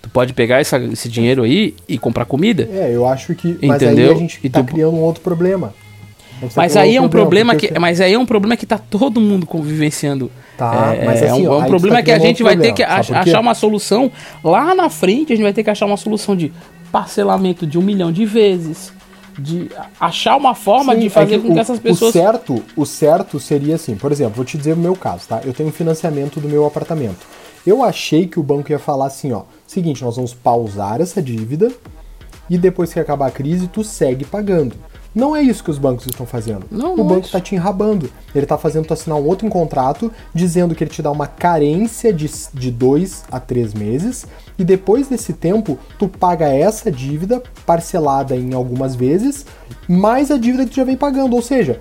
Tu 0.03 0.09
pode 0.11 0.33
pegar 0.33 0.61
essa- 0.61 0.79
esse 0.79 1.09
dinheiro 1.09 1.43
aí 1.43 1.75
e 1.89 1.99
comprar 1.99 2.25
comida. 2.25 2.69
É, 2.73 2.91
eu 2.93 3.07
acho 3.07 3.35
que. 3.35 3.59
Mas 3.63 3.83
aí 3.83 3.89
Entendeu? 3.89 4.13
a 4.13 4.15
gente 4.15 4.49
tá 4.49 4.63
tu- 4.63 4.73
criando 4.73 4.95
um 4.97 5.01
outro 5.01 5.23
problema. 5.23 5.75
Mas 6.55 6.77
aí 6.77 6.95
é 6.97 7.01
um 7.01 7.09
problema 7.09 7.57
que, 7.57 7.77
mas 7.79 7.99
aí 8.01 8.13
é 8.13 8.19
um 8.19 8.27
problema 8.27 8.57
que 8.59 8.67
tá 8.67 8.77
todo 8.79 9.21
mundo 9.21 9.47
convivenciando. 9.47 10.31
Tá, 10.57 10.95
é, 10.95 11.05
mas 11.05 11.23
é 11.23 11.31
assim, 11.31 11.47
um, 11.47 11.51
ó, 11.51 11.55
é 11.55 11.59
um 11.59 11.63
aí 11.63 11.69
problema 11.69 11.97
tá 11.97 12.03
que 12.03 12.11
a 12.13 12.19
gente 12.19 12.43
vai 12.43 12.57
ter 12.57 12.73
que 12.73 12.83
problema, 12.83 13.03
sabe 13.03 13.07
por 13.19 13.25
quê? 13.25 13.31
achar 13.31 13.41
uma 13.41 13.55
solução 13.55 14.13
lá 14.45 14.75
na 14.75 14.91
frente. 14.91 15.33
A 15.33 15.37
gente 15.37 15.43
vai 15.45 15.53
ter 15.55 15.65
que 15.65 15.71
achar 15.71 15.87
uma 15.87 15.97
solução 15.97 16.37
de 16.37 16.53
parcelamento 16.93 17.67
de 17.67 17.79
um 17.79 17.83
milhão 17.83 18.13
de 18.13 18.25
vezes, 18.27 18.93
de 19.39 19.71
achar 20.01 20.37
uma 20.37 20.55
forma 20.55 20.95
Sim, 20.95 21.01
de 21.01 21.07
é 21.07 21.11
fazer 21.11 21.39
com 21.41 21.49
o- 21.51 21.53
que 21.55 21.59
essas 21.59 21.79
pessoas 21.79 22.11
O 22.11 22.19
certo, 22.19 22.63
o 22.77 22.87
certo 22.87 23.39
seria 23.41 23.75
assim, 23.75 23.95
por 23.95 24.11
exemplo, 24.13 24.35
vou 24.37 24.45
te 24.45 24.57
dizer 24.57 24.73
o 24.75 24.77
meu 24.77 24.95
caso, 24.97 25.29
tá? 25.29 25.41
Eu 25.45 25.53
tenho 25.53 25.69
um 25.69 25.73
financiamento 25.73 26.41
do 26.41 26.49
meu 26.49 26.65
apartamento. 26.67 27.27
Eu 27.67 27.83
achei 27.83 28.27
que 28.27 28.39
o 28.39 28.43
banco 28.43 28.71
ia 28.71 28.79
falar 28.79 29.07
assim, 29.07 29.33
ó, 29.33 29.43
seguinte, 29.67 30.03
nós 30.05 30.17
vamos 30.17 30.33
pausar 30.33 31.01
essa 31.01 31.21
dívida 31.21 31.71
e 32.49 32.57
depois 32.57 32.93
que 32.93 33.01
acabar 33.01 33.27
a 33.27 33.31
crise, 33.31 33.67
tu 33.67 33.83
segue 33.83 34.25
pagando. 34.25 34.77
Não 35.15 35.35
é 35.35 35.41
isso 35.43 35.65
que 35.65 35.71
os 35.71 35.79
bancos 35.79 36.07
estão 36.07 36.27
fazendo. 36.27 36.67
Não, 36.71 36.93
o 36.93 36.97
não 36.99 37.05
é 37.07 37.09
banco 37.09 37.27
está 37.27 37.41
te 37.41 37.55
enrabando. 37.55 38.11
Ele 38.35 38.45
está 38.45 38.59
fazendo 38.59 38.87
tu 38.87 38.93
assinar 38.93 39.19
um 39.19 39.27
outro 39.27 39.49
contrato 39.49 40.13
dizendo 40.35 40.75
que 40.75 40.85
ele 40.85 40.91
te 40.91 41.01
dá 41.01 41.11
uma 41.11 41.27
carência 41.27 42.13
de, 42.13 42.31
de 42.53 42.71
dois 42.71 43.25
a 43.33 43.41
três 43.41 43.73
meses 43.73 44.27
e 44.59 44.65
depois 44.65 45.09
desse 45.09 45.33
tempo 45.33 45.79
tu 45.99 46.09
paga 46.09 46.47
essa 46.49 46.91
dívida 46.91 47.43
parcelada 47.65 48.35
em 48.37 48.55
algumas 48.55 48.95
vezes 48.95 49.45
mais 49.89 50.31
a 50.31 50.39
dívida 50.39 50.65
que 50.65 50.71
tu 50.71 50.77
já 50.77 50.85
vem 50.85 50.97
pagando. 50.97 51.35
Ou 51.37 51.43
seja, 51.43 51.81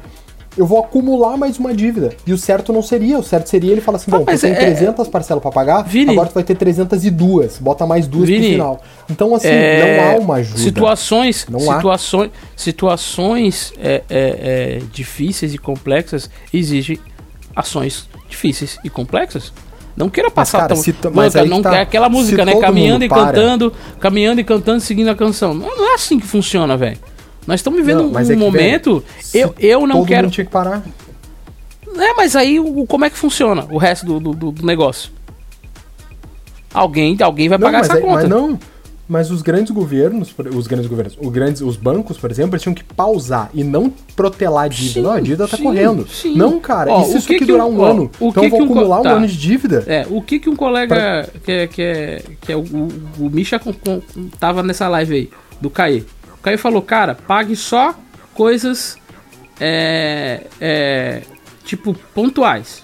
eu 0.58 0.66
vou 0.66 0.80
acumular 0.80 1.36
mais 1.38 1.58
uma 1.60 1.74
dívida. 1.74 2.12
E 2.26 2.32
o 2.32 2.38
certo 2.38 2.72
não 2.72 2.82
seria. 2.82 3.20
O 3.20 3.24
certo 3.24 3.48
seria 3.50 3.72
ele 3.74 3.82
falar 3.82 3.98
assim: 3.98 4.10
Ah, 4.14 4.20
bom, 4.20 4.26
tu 4.26 4.40
tem 4.40 4.52
é- 4.52 4.56
300 4.56 5.08
parcelas 5.10 5.42
para 5.42 5.52
pagar, 5.52 5.84
Vini. 5.84 6.12
agora 6.12 6.30
tu 6.30 6.34
vai 6.34 6.44
ter 6.44 6.56
302. 6.56 7.58
Bota 7.60 7.86
mais 7.86 8.08
duas 8.08 8.28
Vini, 8.28 8.40
no 8.48 8.52
final. 8.54 8.82
Então, 9.10 9.36
assim, 9.36 9.48
É, 9.50 9.98
não 10.14 10.18
há 10.18 10.20
uma 10.22 10.36
ajuda. 10.36 10.60
Situações, 10.60 11.46
Não 11.50 11.60
há. 11.72 11.76
situações, 11.76 12.32
situações 12.56 13.74
é, 13.80 14.04
é, 14.10 14.80
é, 14.80 14.82
difíceis 14.94 15.54
e 15.54 15.58
complexas 15.58 16.30
exigem 16.54 17.00
ações 17.56 18.08
difíceis 18.30 18.78
e 18.84 18.90
complexas. 18.90 19.52
Não 19.96 20.10
queira 20.10 20.30
passar 20.30 20.60
cara, 20.60 20.74
tão. 20.76 20.84
se 20.84 20.92
tu- 20.92 21.08
Não, 21.10 21.16
mas 21.16 21.34
não 21.50 21.62
tá. 21.62 21.72
quer 21.72 21.80
aquela 21.82 22.10
música, 22.10 22.44
né? 22.44 22.56
Caminhando 22.60 23.06
e 23.06 23.08
para. 23.10 23.28
cantando, 23.28 23.74
caminhando 24.00 24.42
e 24.42 24.44
cantando, 24.44 24.82
seguindo 24.82 25.10
a 25.10 25.16
canção. 25.16 25.54
Não, 25.54 25.76
não 25.78 25.92
é 25.92 25.96
assim 25.96 26.20
que 26.20 26.28
funciona, 26.28 26.76
velho. 26.76 26.98
Nós 27.48 27.60
estamos 27.62 27.80
vivendo 27.80 28.04
Não, 28.04 28.12
mas 28.12 28.28
um 28.30 28.34
é 28.34 28.36
que, 28.36 28.42
momento. 28.42 29.04
Eu, 29.34 29.56
eu 29.58 29.88
não 29.88 29.98
todo 30.00 30.08
quero. 30.08 30.24
mundo 30.24 30.34
tinha 30.34 30.46
que 30.46 30.52
parar. 30.52 30.84
É, 31.98 32.14
mas 32.14 32.36
aí 32.36 32.60
o- 32.60 32.86
como 32.86 33.06
é 33.06 33.10
que 33.10 33.18
funciona 33.18 33.66
o 33.72 33.78
resto 33.78 34.06
do, 34.06 34.20
do, 34.34 34.52
do- 34.52 34.66
negócio? 34.66 35.12
Alguém, 36.74 37.16
alguém 37.22 37.48
vai 37.48 37.58
Não, 37.58 37.68
pagar 37.68 37.78
mas, 37.80 37.90
essa 37.90 37.98
é- 38.00 38.02
conta. 38.02 38.16
mas 38.22 38.30
não. 38.30 38.60
Mas 39.08 39.30
os 39.30 39.44
grandes 39.44 39.72
governos, 39.72 40.34
os 40.56 40.66
grandes 40.66 40.88
governos, 40.90 41.16
os 41.22 41.30
grandes, 41.32 41.62
os 41.62 41.78
bancos, 41.78 42.18
por 42.18 42.32
exemplo, 42.32 42.54
eles 42.56 42.64
tinham 42.64 42.74
que 42.74 42.84
pausar 42.84 43.52
e 43.54 43.64
não 43.64 43.88
protelar 44.16 44.66
a 44.66 44.68
dívida. 44.68 44.94
Sim, 44.94 45.02
não, 45.04 45.12
a 45.12 45.20
dívida 45.20 45.48
tá 45.48 45.58
sim, 45.58 45.64
correndo. 45.64 46.08
sim. 46.08 46.36
Não, 46.36 46.60
cara, 46.60 46.92
Ó, 46.92 47.02
e 47.02 47.06
se 47.06 47.18
isso 47.18 47.28
que 47.28 47.36
aqui 47.36 47.46
que 47.46 47.52
durar 47.52 47.68
um- 47.68 47.76
um 47.78 47.82
ó, 47.82 47.86
ano? 47.86 48.12
o 48.20 48.30
Então 48.30 48.32
que 48.32 48.40
eu 48.40 48.50
vou 48.50 48.60
que 48.60 48.66
um 48.66 48.66
acumular 48.72 49.00
um 49.02 49.04
tá. 49.04 49.12
ano 49.12 49.28
de 49.28 49.38
dívida? 49.38 49.84
É, 49.86 50.08
o 50.10 50.22
que 50.24 50.40
que 50.40 50.50
um 50.50 50.56
colega 50.56 51.30
que 51.44 51.52
é, 51.52 51.68
que 51.68 51.82
é, 51.84 52.22
que 52.42 52.52
é 52.52 52.56
o, 52.56 52.62
o, 52.62 52.88
o 53.20 53.30
Misha 53.30 53.60
com, 53.60 53.72
com- 53.72 54.02
tava 54.40 54.64
nessa 54.64 54.88
live 54.90 55.14
aí, 55.14 55.30
do 55.62 55.70
Caê. 55.70 56.04
O 56.40 56.42
Caê 56.42 56.58
falou, 56.58 56.82
cara, 56.82 57.14
pague 57.14 57.56
só 57.56 57.94
coisas 58.34 58.98
é, 59.60 60.42
é, 60.60 61.22
tipo 61.64 61.94
pontuais, 62.14 62.84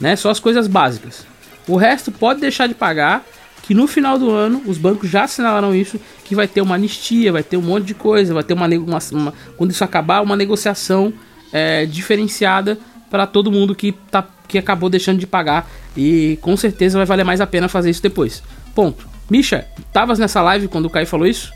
né? 0.00 0.16
Só 0.16 0.30
as 0.30 0.40
coisas 0.40 0.66
básicas. 0.66 1.26
O 1.68 1.76
resto 1.76 2.10
pode 2.10 2.40
deixar 2.40 2.66
de 2.66 2.74
pagar, 2.74 3.24
que 3.66 3.74
no 3.74 3.86
final 3.86 4.18
do 4.18 4.30
ano 4.30 4.62
os 4.66 4.76
bancos 4.78 5.08
já 5.10 5.24
assinalaram 5.24 5.74
isso, 5.74 5.98
que 6.24 6.34
vai 6.34 6.46
ter 6.46 6.60
uma 6.60 6.74
anistia, 6.74 7.32
vai 7.32 7.42
ter 7.42 7.56
um 7.56 7.62
monte 7.62 7.84
de 7.84 7.94
coisa, 7.94 8.34
vai 8.34 8.42
ter 8.44 8.52
uma, 8.54 8.66
uma, 8.66 8.98
uma- 9.12 9.34
quando 9.56 9.70
isso 9.70 9.82
acabar, 9.82 10.20
uma 10.22 10.36
negociação 10.36 11.12
é, 11.52 11.86
diferenciada 11.86 12.78
para 13.10 13.26
todo 13.26 13.50
mundo 13.50 13.74
que, 13.74 13.92
tá, 13.92 14.26
que 14.46 14.58
acabou 14.58 14.90
deixando 14.90 15.18
de 15.18 15.26
pagar 15.26 15.70
e 15.96 16.38
com 16.42 16.56
certeza 16.56 16.98
vai 16.98 17.06
valer 17.06 17.24
mais 17.24 17.40
a 17.40 17.46
pena 17.46 17.68
fazer 17.68 17.90
isso 17.90 18.02
depois. 18.02 18.42
Ponto. 18.74 19.06
Misha, 19.30 19.66
tavas 19.92 20.18
nessa 20.18 20.42
live 20.42 20.68
quando 20.68 20.86
o 20.86 20.90
Caio 20.90 21.06
falou 21.06 21.26
isso? 21.26 21.52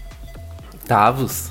Tavos. 0.87 1.51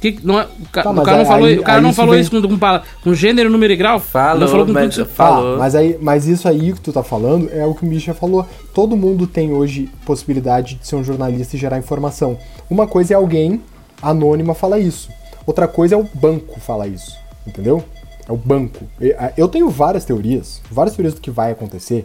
Que, 0.00 0.18
não 0.22 0.38
é, 0.38 0.44
o, 0.44 0.68
ca- 0.70 0.82
Tá, 0.82 0.90
o 0.90 0.94
mas 0.94 1.04
cara 1.04 1.16
não 1.16 1.22
aí- 1.24 1.26
falou, 1.30 1.46
aí- 1.48 1.58
o 1.58 1.62
cara 1.62 1.80
não 1.80 1.90
isso 1.90 1.96
falou 1.96 2.12
vem- 2.12 2.20
isso 2.20 2.30
com, 2.30 2.42
com, 2.58 2.80
com 3.02 3.14
gênero, 3.14 3.48
número 3.50 3.72
e 3.72 3.76
grau? 3.76 3.98
Falou, 3.98 4.40
não 4.40 4.48
falou 4.48 4.66
com 4.66 4.72
mas- 4.72 4.94
tudo- 4.94 5.06
Falou. 5.08 5.54
Ah, 5.54 5.58
mas, 5.58 5.74
aí, 5.74 5.98
mas 6.00 6.26
isso 6.26 6.46
aí 6.48 6.72
que 6.74 6.80
tu 6.80 6.92
tá 6.92 7.02
falando 7.02 7.48
é 7.50 7.64
o 7.64 7.74
que 7.74 7.82
o 7.84 7.88
Misha 7.88 8.12
falou. 8.12 8.46
Todo 8.74 8.96
mundo 8.96 9.26
tem 9.26 9.52
hoje 9.52 9.88
possibilidade 10.04 10.74
de 10.74 10.86
ser 10.86 10.96
um 10.96 11.02
jornalista 11.04 11.56
e 11.56 11.58
gerar 11.58 11.78
informação. 11.78 12.36
Uma 12.68 12.86
coisa 12.86 13.14
é 13.14 13.16
alguém 13.16 13.60
anônima 14.02 14.54
falar 14.54 14.78
isso. 14.78 15.08
Outra 15.46 15.66
coisa 15.66 15.94
é 15.94 15.98
o 15.98 16.04
banco 16.14 16.60
falar 16.60 16.88
isso. 16.88 17.16
Entendeu? 17.46 17.82
É 18.28 18.32
o 18.32 18.36
banco. 18.36 18.84
Eu 19.36 19.46
tenho 19.48 19.70
várias 19.70 20.04
teorias, 20.04 20.60
várias 20.70 20.94
teorias 20.96 21.14
do 21.14 21.20
que 21.20 21.30
vai 21.30 21.52
acontecer. 21.52 22.04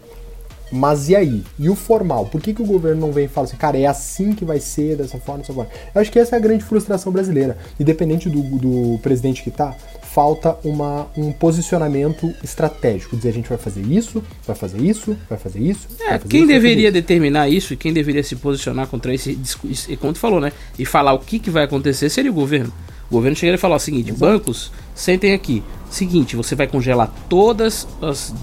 Mas 0.72 1.10
e 1.10 1.16
aí? 1.16 1.44
E 1.60 1.70
o 1.70 1.76
formal? 1.76 2.26
Por 2.28 2.40
que, 2.40 2.54
que 2.54 2.62
o 2.62 2.66
governo 2.66 3.02
não 3.02 3.12
vem 3.12 3.26
e 3.26 3.28
fala 3.28 3.46
assim, 3.46 3.58
cara, 3.58 3.78
é 3.78 3.86
assim 3.86 4.34
que 4.34 4.46
vai 4.46 4.60
ser, 4.60 4.96
dessa 4.96 5.18
forma, 5.18 5.42
dessa 5.42 5.54
forma? 5.54 5.70
Eu 5.94 6.02
acho 6.02 6.12
que 6.12 6.18
essa 6.18 6.36
é 6.36 6.38
a 6.38 6.42
grande 6.42 6.64
frustração 6.64 7.12
brasileira. 7.12 7.58
Independente 7.80 8.30
do, 8.30 8.42
do 8.42 9.00
presidente 9.00 9.44
que 9.44 9.52
tá, 9.52 9.76
falta 10.14 10.58
uma, 10.64 11.08
um 11.16 11.32
posicionamento 11.32 12.34
estratégico. 12.44 13.16
Dizer, 13.16 13.30
a 13.30 13.34
gente 13.34 13.50
vai 13.50 13.58
fazer 13.58 13.82
isso, 13.82 14.24
vai 14.46 14.56
fazer 14.56 14.80
isso, 14.80 15.18
vai 15.30 15.38
fazer 15.38 15.60
isso. 15.60 15.88
É, 16.02 16.12
fazer 16.12 16.28
quem 16.28 16.42
isso, 16.42 16.48
deveria 16.48 16.88
isso. 16.88 16.94
determinar 16.94 17.50
isso 17.50 17.74
e 17.74 17.78
quem 17.78 17.94
deveria 17.94 18.24
se 18.24 18.36
posicionar 18.36 18.88
contra 18.88 19.14
esse 19.14 19.36
discurso, 19.36 19.92
e 19.92 19.96
como 19.96 20.14
tu 20.14 20.20
falou, 20.20 20.40
né? 20.40 20.52
E 20.78 20.86
falar 20.86 21.14
o 21.14 21.20
que, 21.20 21.40
que 21.40 21.50
vai 21.50 21.64
acontecer 21.64 22.10
seria 22.10 22.32
o 22.32 22.34
governo. 22.34 22.72
O 23.10 23.16
governo 23.16 23.36
chegaria 23.36 23.56
e 23.56 23.60
falar 23.60 23.76
o 23.76 23.80
seguinte: 23.80 24.12
bancos, 24.12 24.72
sentem 24.96 25.34
aqui. 25.34 25.64
Seguinte, 25.90 26.38
você 26.38 26.56
vai 26.56 26.68
congelar 26.68 27.14
todas 27.28 27.86
as 28.02 28.34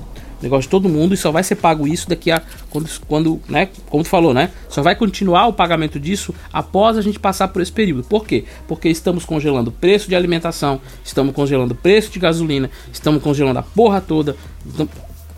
negócios 0.41 0.65
de 0.65 0.71
todo 0.71 0.89
mundo 0.89 1.15
e 1.15 1.17
só 1.17 1.31
vai 1.31 1.43
ser 1.43 1.57
pago 1.57 1.87
isso 1.87 2.09
daqui 2.09 2.31
a 2.31 2.43
quando, 2.71 2.89
quando, 3.07 3.41
né, 3.49 3.69
como 3.89 4.03
tu 4.03 4.09
falou, 4.09 4.33
né? 4.33 4.51
Só 4.69 4.83
vai 4.83 4.95
continuar 4.95 5.47
o 5.47 5.53
pagamento 5.53 5.99
disso 5.99 6.35
após 6.53 6.97
a 6.97 7.03
gente 7.03 7.19
passar 7.19 7.49
por 7.49 7.63
esse 7.63 7.73
período. 7.73 8.05
Por 8.05 8.25
quê? 8.25 8.45
Porque 8.67 8.89
estamos 8.89 9.25
congelando 9.25 9.73
preço 9.73 10.09
de 10.09 10.15
alimentação, 10.15 10.81
estamos 11.05 11.35
congelando 11.35 11.75
preço 11.75 12.11
de 12.11 12.19
gasolina, 12.19 12.71
estamos 12.93 13.23
congelando 13.23 13.59
a 13.59 13.63
porra 13.63 14.01
toda. 14.01 14.37
Então, 14.67 14.89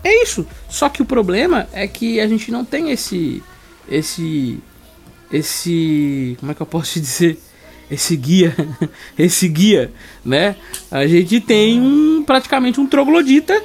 é 0.03 0.23
isso. 0.23 0.45
Só 0.69 0.89
que 0.89 1.01
o 1.01 1.05
problema 1.05 1.67
é 1.71 1.87
que 1.87 2.19
a 2.19 2.27
gente 2.27 2.51
não 2.51 2.65
tem 2.65 2.91
esse 2.91 3.43
esse 3.89 4.59
esse, 5.31 6.35
como 6.39 6.51
é 6.51 6.55
que 6.55 6.61
eu 6.61 6.65
posso 6.65 6.93
te 6.93 6.99
dizer? 7.01 7.39
Esse 7.89 8.15
guia, 8.15 8.55
esse 9.19 9.49
guia, 9.49 9.91
né? 10.23 10.55
A 10.89 11.05
gente 11.05 11.41
tem 11.41 11.79
um 11.81 12.23
praticamente 12.23 12.79
um 12.79 12.87
troglodita 12.87 13.61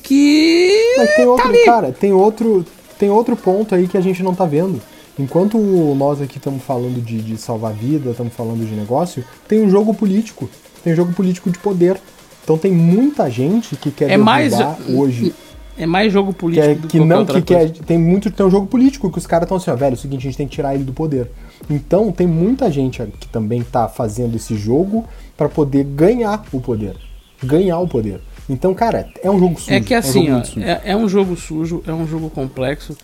que 0.00 0.94
Mas 0.98 1.14
tem 1.16 1.26
outro, 1.26 1.42
tá 1.44 1.48
ali. 1.50 1.64
cara, 1.64 1.92
tem 1.92 2.12
outro, 2.12 2.64
tem 2.98 3.10
outro 3.10 3.36
ponto 3.36 3.74
aí 3.74 3.86
que 3.88 3.96
a 3.96 4.00
gente 4.00 4.22
não 4.22 4.34
tá 4.34 4.44
vendo. 4.44 4.80
Enquanto 5.18 5.58
nós 5.58 6.22
aqui 6.22 6.38
estamos 6.38 6.62
falando 6.62 7.00
de, 7.04 7.20
de 7.20 7.36
salvar 7.36 7.72
vida, 7.72 8.10
estamos 8.10 8.32
falando 8.32 8.66
de 8.66 8.74
negócio, 8.74 9.22
tem 9.46 9.62
um 9.62 9.68
jogo 9.70 9.92
político. 9.92 10.48
Tem 10.82 10.92
um 10.92 10.96
jogo 10.96 11.12
político 11.12 11.50
de 11.50 11.58
poder. 11.58 12.00
Então 12.42 12.56
tem 12.58 12.72
muita 12.72 13.30
gente 13.30 13.76
que 13.76 13.90
quer 13.90 14.10
É 14.10 14.16
mais- 14.16 14.54
hoje. 14.88 15.32
é 15.78 15.86
mais 15.86 16.12
jogo 16.12 16.32
Que, 16.32 16.38
político 16.40 16.66
é, 16.66 16.74
do 16.74 16.88
que 16.88 16.98
não, 16.98 17.24
que 17.26 17.42
quer. 17.42 17.70
Tem 17.70 17.98
muito. 17.98 18.30
Tem 18.30 18.44
um 18.44 18.50
jogo 18.50 18.66
político 18.66 19.10
que 19.12 19.18
os 19.18 19.26
caras 19.26 19.44
estão 19.44 19.58
assim, 19.58 19.70
ó, 19.70 19.76
velho, 19.76 19.92
é 19.92 19.96
o 19.96 19.98
seguinte, 19.98 20.20
a 20.20 20.30
gente 20.30 20.36
tem 20.38 20.48
que 20.48 20.54
tirar 20.54 20.74
ele 20.74 20.82
do 20.82 20.92
poder. 20.92 21.30
Então 21.70 22.10
tem 22.10 22.26
muita 22.26 22.70
gente 22.70 23.00
que 23.20 23.28
também 23.28 23.62
tá 23.62 23.86
fazendo 23.88 24.34
esse 24.34 24.56
jogo 24.56 25.04
para 25.36 25.48
poder 25.48 25.84
ganhar 25.84 26.42
o 26.52 26.60
poder. 26.60 26.96
Ganhar 27.44 27.78
o 27.78 27.86
poder. 27.86 28.20
Então, 28.48 28.74
cara, 28.74 29.08
é 29.22 29.30
um 29.30 29.38
jogo 29.38 29.60
sujo. 29.60 29.74
É 29.74 29.80
que 29.80 29.94
um 29.94 29.98
assim, 29.98 30.26
jogo 30.26 30.42
ó, 30.56 30.60
é, 30.60 30.80
é 30.84 30.96
um 30.96 31.08
jogo 31.08 31.36
sujo, 31.36 31.82
é 31.86 31.92
um 31.92 32.06
jogo 32.06 32.28
complexo, 32.30 32.96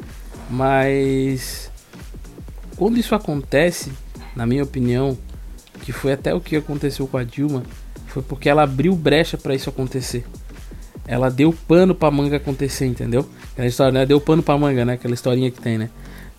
mas 0.51 1.71
quando 2.77 2.99
isso 2.99 3.15
acontece, 3.15 3.93
na 4.35 4.47
minha 4.47 4.63
opinião, 4.63 5.17
que 5.83 5.93
foi 5.93 6.13
até 6.13 6.35
o 6.35 6.41
que 6.41 6.57
aconteceu 6.57 7.07
com 7.07 7.17
a 7.17 7.25
Dilma, 7.25 7.63
foi 8.07 8.23
porque 8.23 8.49
ela 8.49 8.63
abriu 8.63 8.95
brecha 8.95 9.37
pra 9.37 9.55
isso 9.55 9.69
acontecer. 9.69 10.25
Ela 11.07 11.31
deu 11.31 11.55
pano 11.67 11.95
pra 11.95 12.11
manga 12.11 12.37
acontecer, 12.37 12.87
entendeu? 12.87 13.27
Aquela 13.53 13.69
história, 13.69 13.93
né? 13.93 14.07
Deu 14.07 14.21
pano 14.21 14.43
pra 14.43 14.59
manga, 14.59 14.85
né? 14.85 14.95
Aquela 14.95 15.15
historinha 15.15 15.51
que 15.51 15.61
tem, 15.61 15.79
né? 15.79 15.89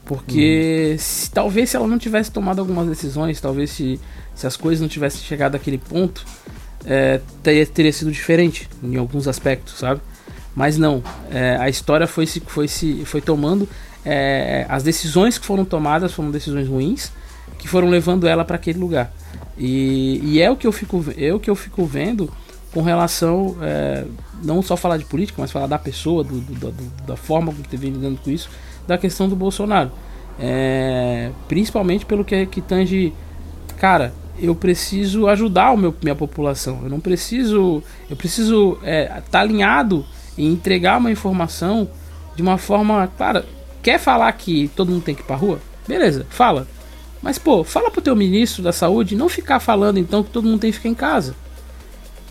Porque 0.06 0.96
se, 1.00 1.30
talvez 1.32 1.70
se 1.70 1.76
ela 1.76 1.88
não 1.88 1.98
tivesse 1.98 2.32
tomado 2.32 2.60
algumas 2.60 2.88
decisões, 2.88 3.40
talvez 3.42 3.70
se, 3.72 4.00
se 4.34 4.48
as 4.48 4.56
coisas 4.56 4.82
não 4.82 4.88
tivessem 4.88 5.22
chegado 5.22 5.56
àquele 5.56 5.78
ponto, 5.78 6.26
é, 6.86 7.20
teria, 7.44 7.66
teria 7.66 7.94
sido 7.94 8.12
diferente 8.12 8.70
em 8.84 8.96
alguns 8.98 9.28
aspectos, 9.28 9.74
sabe? 9.78 10.02
Mas 10.56 10.78
não, 10.78 11.04
é, 11.32 11.56
a 11.60 11.70
história 11.70 12.08
foi 12.08 12.26
se 12.26 12.40
foi 12.42 12.68
se 12.68 13.04
foi 13.06 13.22
tomando 13.22 13.68
é, 14.06 14.66
as 14.70 14.84
decisões 14.84 15.38
que 15.38 15.46
foram 15.46 15.64
tomadas 15.66 16.12
foram 16.14 16.32
decisões 16.32 16.68
ruins 16.68 17.12
que 17.58 17.68
foram 17.68 17.90
levando 17.90 18.28
ela 18.28 18.44
para 18.46 18.56
aquele 18.56 18.80
lugar. 18.80 19.12
E, 19.58 20.20
e 20.24 20.42
é 20.42 20.50
o 20.50 20.56
que 20.56 20.66
eu 20.66 20.72
fico 20.72 21.04
é 21.18 21.34
o 21.34 21.40
que 21.40 21.50
eu 21.50 21.56
fico 21.56 21.86
vendo 21.86 22.32
com 22.74 22.82
relação 22.82 23.58
é, 23.62 24.06
não 24.44 24.62
só 24.62 24.78
falar 24.78 24.98
de 24.98 25.06
política, 25.06 25.42
mas 25.42 25.52
falar 25.52 25.68
da 25.68 25.78
pessoa, 25.78 26.24
do, 26.24 26.40
do- 26.40 26.72
do- 26.72 27.06
da 27.06 27.16
forma 27.18 27.52
como 27.52 27.64
que 27.68 27.76
vem 27.78 27.92
lidando 27.92 28.20
com 28.24 28.30
isso, 28.30 28.50
da 28.88 28.98
questão 28.98 29.28
do 29.28 29.36
Bolsonaro. 29.36 29.92
É, 30.40 31.32
principalmente 31.48 32.06
pelo 32.06 32.24
que, 32.24 32.46
que 32.46 32.62
tange 32.62 33.14
Cara, 33.78 34.14
eu 34.42 34.56
preciso 34.56 35.28
ajudar 35.28 35.72
o 35.72 35.78
meu, 35.78 35.94
minha 36.02 36.16
população. 36.16 36.82
Eu 36.84 36.90
não 36.90 37.00
preciso. 37.00 37.84
Eu 38.10 38.16
preciso 38.16 38.74
estar 38.74 38.88
é, 38.88 39.24
tá 39.30 39.40
alinhado 39.42 40.06
e 40.38 40.46
entregar 40.46 40.98
uma 40.98 41.12
informação 41.12 41.90
de 42.36 42.42
uma 42.42 42.58
forma. 42.58 43.12
Cara, 43.18 43.46
quer 43.82 44.00
falar 44.00 44.32
que 44.34 44.70
todo 44.76 44.92
mundo 44.92 45.04
tem 45.04 45.16
que 45.16 45.22
ir 45.22 45.26
pra 45.26 45.36
rua? 45.36 45.60
Beleza, 45.88 46.26
fala. 46.30 46.68
Mas, 47.22 47.38
pô, 47.38 47.64
fala 47.64 47.92
pro 47.92 48.02
teu 48.02 48.16
ministro 48.16 48.64
da 48.64 48.72
saúde 48.72 49.16
não 49.16 49.28
ficar 49.28 49.60
falando 49.60 49.98
então 49.98 50.24
que 50.24 50.30
todo 50.30 50.48
mundo 50.48 50.62
tem 50.62 50.72
que 50.72 50.78
ficar 50.78 50.90
em 50.90 50.96
casa. 50.96 51.36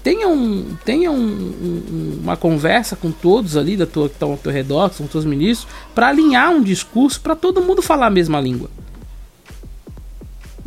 Tenha, 0.03 0.29
um, 0.29 0.77
tenha 0.85 1.11
um, 1.11 1.17
um, 1.17 2.21
uma 2.23 2.37
conversa 2.37 2.97
com 2.97 3.11
todos 3.11 3.57
ali 3.57 3.77
da 3.77 3.85
tua, 3.85 4.09
que 4.09 4.15
estão 4.15 4.31
ao 4.31 4.39
teu 4.39 4.51
redor, 4.51 4.91
são 4.93 5.05
os 5.05 5.13
teus 5.13 5.25
ministros, 5.25 5.71
para 5.95 6.09
alinhar 6.09 6.51
um 6.51 6.63
discurso 6.63 7.21
para 7.21 7.37
todo 7.37 7.61
mundo 7.61 7.83
falar 7.83 8.07
a 8.07 8.11
mesma 8.11 8.41
língua. 8.41 8.71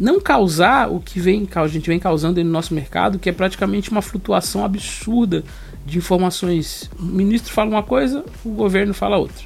Não 0.02 0.20
causar 0.20 0.91
o 0.91 0.99
que 0.99 1.20
vem, 1.20 1.47
a 1.54 1.68
gente 1.68 1.88
vem 1.88 1.99
causando 1.99 2.43
no 2.43 2.49
nosso 2.49 2.74
mercado, 2.74 3.20
que 3.20 3.30
é 3.30 3.32
praticamente 3.32 3.91
uma 3.91 4.02
flutuação 4.02 4.66
absurda 4.66 5.43
de 5.86 5.99
informações. 5.99 6.89
O 6.99 7.04
ministro 7.04 7.54
fala 7.54 7.70
uma 7.70 7.84
coisa, 7.84 8.26
o 8.43 8.49
governo 8.49 8.95
fala 8.95 9.20
outra. 9.20 9.45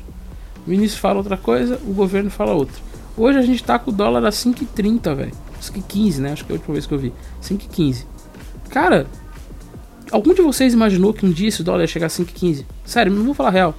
O 0.66 0.70
ministro 0.70 1.02
fala 1.02 1.18
outra 1.18 1.36
coisa, 1.36 1.78
o 1.86 1.94
governo 1.94 2.30
fala 2.30 2.54
outra. 2.54 2.82
Hoje 3.18 3.38
a 3.38 3.42
gente 3.42 3.62
tá 3.66 3.78
com 3.78 3.92
o 3.92 3.94
dólar 3.94 4.26
a 4.26 4.30
5,30, 4.30 5.14
velho. 5.14 5.34
5,15, 5.62 6.20
né? 6.20 6.32
Acho 6.32 6.46
que 6.46 6.54
é 6.54 6.56
a 6.56 6.58
última 6.58 6.74
vez 6.74 6.86
que 6.86 6.94
eu 6.94 7.00
vi. 7.00 7.12
5,15. 7.44 8.06
Cara, 8.70 9.08
algum 10.10 10.34
de 10.34 10.42
vocês 10.42 10.74
imaginou 10.74 11.14
que 11.14 11.26
um 11.26 11.32
dia 11.32 11.50
esse 11.50 11.64
dólar 11.64 11.82
ia 11.82 11.88
chegar 11.88 12.06
a 12.06 12.10
5,15? 12.10 12.64
Sério, 12.86 13.12
não 13.12 13.26
vou 13.26 13.34
falar 13.34 13.50
real. 13.50 13.76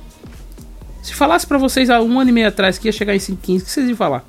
Se 1.03 1.15
falasse 1.15 1.47
para 1.47 1.57
vocês 1.57 1.89
há 1.89 2.03
um 2.03 2.21
ano 2.21 2.29
e 2.29 2.33
meio 2.35 2.49
atrás 2.49 2.77
que 2.77 2.87
ia 2.87 2.93
chegar 2.93 3.15
em 3.15 3.19
5,15, 3.19 3.33
o 3.33 3.39
que 3.39 3.71
vocês 3.71 3.89
iam 3.89 3.97
falar? 3.97 4.27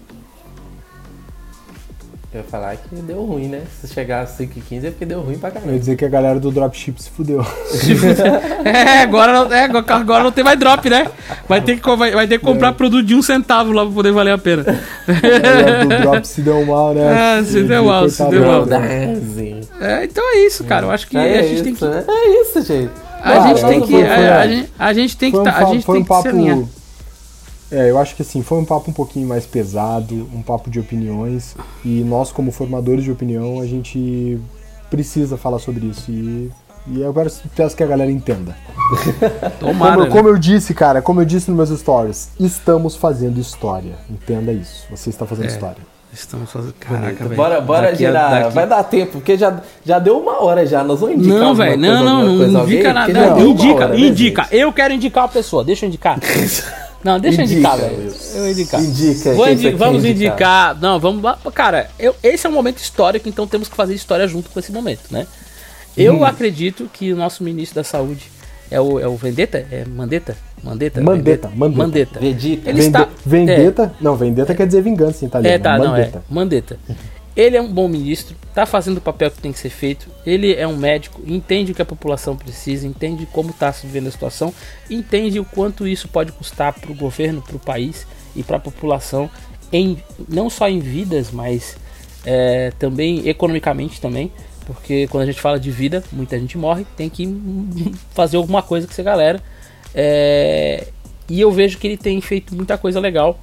Eu 2.37 2.43
ia 2.43 2.43
falar 2.43 2.75
que 2.75 2.95
deu 2.97 3.23
ruim, 3.23 3.47
né? 3.47 3.63
Se 3.81 3.87
chegar 3.87 4.21
a 4.21 4.25
5,15 4.27 4.83
é 4.83 4.91
porque 4.91 5.05
deu 5.07 5.21
ruim 5.21 5.39
pra 5.39 5.49
caramba. 5.49 5.71
Eu 5.71 5.73
ia 5.73 5.79
dizer 5.79 5.95
que 5.95 6.05
a 6.05 6.07
galera 6.07 6.39
do 6.39 6.51
dropship 6.51 7.01
se 7.01 7.09
fudeu. 7.09 7.43
é, 8.63 9.01
agora 9.01 9.33
não, 9.33 9.51
é, 9.51 9.63
agora 9.63 10.23
não 10.23 10.31
tem 10.31 10.43
mais 10.43 10.59
drop, 10.59 10.87
né? 10.87 11.09
Vai 11.49 11.61
ter 11.61 11.79
que, 11.79 11.95
vai, 11.95 12.11
vai 12.11 12.27
ter 12.27 12.37
que 12.37 12.45
comprar 12.45 12.69
é. 12.69 12.71
produto 12.73 13.03
de 13.03 13.15
um 13.15 13.23
centavo 13.23 13.71
lá 13.71 13.83
pra 13.83 13.91
poder 13.91 14.11
valer 14.11 14.33
a 14.33 14.37
pena. 14.37 14.63
do 14.63 16.01
drop 16.01 16.21
se 16.27 16.41
deu 16.41 16.63
mal, 16.63 16.93
né? 16.93 17.39
É, 17.39 17.43
se 17.43 17.63
deu 17.63 17.85
mal, 17.85 18.07
se 18.07 18.23
deu 18.29 18.45
mal. 18.45 18.65
É, 19.81 20.03
então 20.03 20.23
é 20.35 20.45
isso, 20.45 20.63
cara. 20.63 20.85
Eu 20.85 20.91
acho 20.91 21.07
que 21.07 21.17
é 21.17 21.39
a 21.39 21.41
gente 21.41 21.55
isso, 21.55 21.63
tem 21.63 21.73
que. 21.73 21.85
Né? 21.85 22.05
É 22.07 22.41
isso, 22.41 22.61
gente. 22.61 22.91
A 23.19 23.47
gente 23.47 23.65
tem 23.65 23.81
que. 23.81 23.95
A, 24.03 24.47
gente, 24.47 24.69
a 24.77 24.93
gente 24.93 25.17
tem 25.17 25.31
que. 25.31 25.43
Tá, 25.43 25.57
a 25.57 25.65
gente 25.65 25.87
tem 25.87 26.03
que 26.03 26.21
se 26.21 26.27
alinhar. 26.27 26.59
É, 27.71 27.89
eu 27.89 27.97
acho 27.97 28.15
que 28.15 28.21
assim, 28.21 28.41
foi 28.41 28.57
um 28.57 28.65
papo 28.65 28.89
um 28.89 28.93
pouquinho 28.93 29.27
mais 29.27 29.45
pesado, 29.45 30.27
um 30.33 30.41
papo 30.41 30.69
de 30.69 30.79
opiniões, 30.79 31.55
e 31.83 32.01
nós, 32.03 32.31
como 32.31 32.51
formadores 32.51 33.03
de 33.03 33.11
opinião, 33.11 33.59
a 33.59 33.65
gente 33.65 34.39
precisa 34.89 35.37
falar 35.37 35.59
sobre 35.59 35.87
isso. 35.87 36.09
E, 36.09 36.49
e 36.87 37.01
eu 37.01 37.09
agora 37.09 37.29
peço 37.55 37.75
que 37.75 37.83
a 37.83 37.87
galera 37.87 38.09
entenda. 38.09 38.55
Tomara, 39.59 39.93
como, 39.95 40.03
né? 40.05 40.09
como 40.09 40.29
eu 40.29 40.37
disse, 40.37 40.73
cara, 40.73 41.01
como 41.01 41.21
eu 41.21 41.25
disse 41.25 41.51
nos 41.51 41.69
meus 41.69 41.79
stories, 41.79 42.29
estamos 42.39 42.95
fazendo 42.95 43.39
história. 43.39 43.95
Entenda 44.09 44.53
isso. 44.53 44.85
Você 44.89 45.09
está 45.09 45.25
fazendo 45.25 45.45
é. 45.45 45.51
história. 45.51 45.97
Estamos 46.13 46.49
fazendo. 46.49 46.73
Caraca, 46.79 47.25
velho. 47.25 47.35
Bora, 47.35 47.59
bora 47.59 47.87
daqui 47.87 47.97
girar. 47.97 48.43
Daqui... 48.43 48.55
Vai 48.55 48.65
dar 48.65 48.83
tempo, 48.83 49.13
porque 49.13 49.37
já, 49.37 49.61
já 49.85 49.99
deu 49.99 50.17
uma 50.17 50.41
hora 50.41 50.65
já. 50.65 50.83
Nós 50.83 51.01
vamos 51.01 51.17
indicar. 51.17 51.37
Não, 51.37 51.53
velho. 51.53 51.77
Não, 51.77 52.03
não, 52.03 52.47
não 52.47 52.63
indica 52.63 52.93
nada. 52.93 53.39
Indica, 53.41 53.85
hora, 53.85 53.99
indica. 53.99 54.41
Né, 54.43 54.47
eu 54.51 54.71
quero 54.71 54.93
indicar 54.93 55.25
a 55.25 55.27
pessoa. 55.27 55.65
Deixa 55.65 55.85
eu 55.85 55.89
indicar. 55.89 56.17
Não, 57.03 57.19
deixa 57.19 57.43
indica, 57.43 57.69
eu 57.69 57.73
indicar, 57.73 57.77
velho. 57.77 58.15
Eu 58.35 58.51
indicar. 58.51 58.83
Indica. 58.83 59.33
Vou 59.33 59.49
indi 59.49 59.69
vamos 59.71 60.03
indicar. 60.03 60.33
indicar. 60.33 60.81
Não, 60.81 60.99
vamos. 60.99 61.23
Cara, 61.53 61.89
eu, 61.99 62.15
esse 62.23 62.45
é 62.45 62.49
um 62.49 62.53
momento 62.53 62.77
histórico, 62.77 63.29
então 63.29 63.47
temos 63.47 63.67
que 63.67 63.75
fazer 63.75 63.93
história 63.93 64.27
junto 64.27 64.49
com 64.49 64.59
esse 64.59 64.71
momento, 64.71 65.03
né? 65.11 65.27
Eu 65.95 66.15
hum. 66.15 66.25
acredito 66.25 66.89
que 66.91 67.11
o 67.11 67.15
nosso 67.15 67.43
ministro 67.43 67.75
da 67.75 67.83
Saúde 67.83 68.29
é 68.69 68.79
o, 68.79 68.99
é 68.99 69.07
o 69.07 69.15
Vendetta? 69.15 69.65
É 69.71 69.85
Mandetta? 69.85 70.35
Mandetta? 70.63 71.01
Mandetta. 71.01 71.49
Mandetta. 71.49 71.77
Mandetta. 71.77 72.19
Vendetta. 72.19 72.69
Ele 72.69 72.81
está... 72.81 73.07
Vendetta. 73.25 73.93
É. 73.99 74.03
Não, 74.03 74.15
Vendetta 74.15 74.51
é. 74.51 74.55
quer 74.55 74.67
dizer 74.67 74.81
vingança 74.81 75.23
em 75.23 75.27
italiano. 75.27 75.55
É, 75.55 75.59
tá, 75.59 75.77
Mandetta. 75.77 76.23
não, 76.29 76.41
é. 76.41 76.43
Mandetta. 76.43 76.79
Ele 77.37 77.55
é 77.55 77.61
um 77.61 77.71
bom 77.71 77.87
ministro, 77.87 78.35
está 78.49 78.65
fazendo 78.65 78.97
o 78.97 79.01
papel 79.01 79.29
que 79.29 79.39
tem 79.39 79.51
que 79.51 79.59
ser 79.59 79.69
feito. 79.69 80.09
Ele 80.25 80.55
é 80.55 80.67
um 80.67 80.75
médico, 80.75 81.21
entende 81.23 81.71
o 81.71 81.75
que 81.75 81.81
a 81.83 81.85
população 81.85 82.35
precisa, 82.35 82.87
entende 82.87 83.27
como 83.31 83.51
está 83.51 83.71
se 83.71 83.85
vivendo 83.85 84.07
a 84.07 84.11
situação, 84.11 84.51
entende 84.89 85.39
o 85.39 85.45
quanto 85.45 85.87
isso 85.87 86.07
pode 86.07 86.31
custar 86.31 86.73
para 86.73 86.91
o 86.91 86.95
governo, 86.95 87.43
para 87.43 87.55
o 87.55 87.59
país 87.59 88.07
e 88.35 88.41
para 88.41 88.57
a 88.57 88.59
população, 88.59 89.29
em, 89.71 90.01
não 90.27 90.49
só 90.49 90.67
em 90.67 90.79
vidas, 90.79 91.29
mas 91.29 91.77
é, 92.25 92.71
também 92.79 93.29
economicamente 93.29 94.01
também. 94.01 94.31
Porque 94.65 95.07
quando 95.07 95.23
a 95.23 95.25
gente 95.27 95.39
fala 95.39 95.59
de 95.59 95.69
vida, 95.69 96.03
muita 96.11 96.39
gente 96.39 96.57
morre, 96.57 96.87
tem 96.97 97.07
que 97.07 97.27
fazer 98.15 98.37
alguma 98.37 98.63
coisa 98.63 98.87
com 98.87 98.93
essa 98.93 99.03
galera. 99.03 99.39
É, 99.93 100.87
e 101.29 101.39
eu 101.39 101.51
vejo 101.51 101.77
que 101.77 101.85
ele 101.85 101.97
tem 101.97 102.19
feito 102.19 102.55
muita 102.55 102.79
coisa 102.79 102.99
legal 102.99 103.39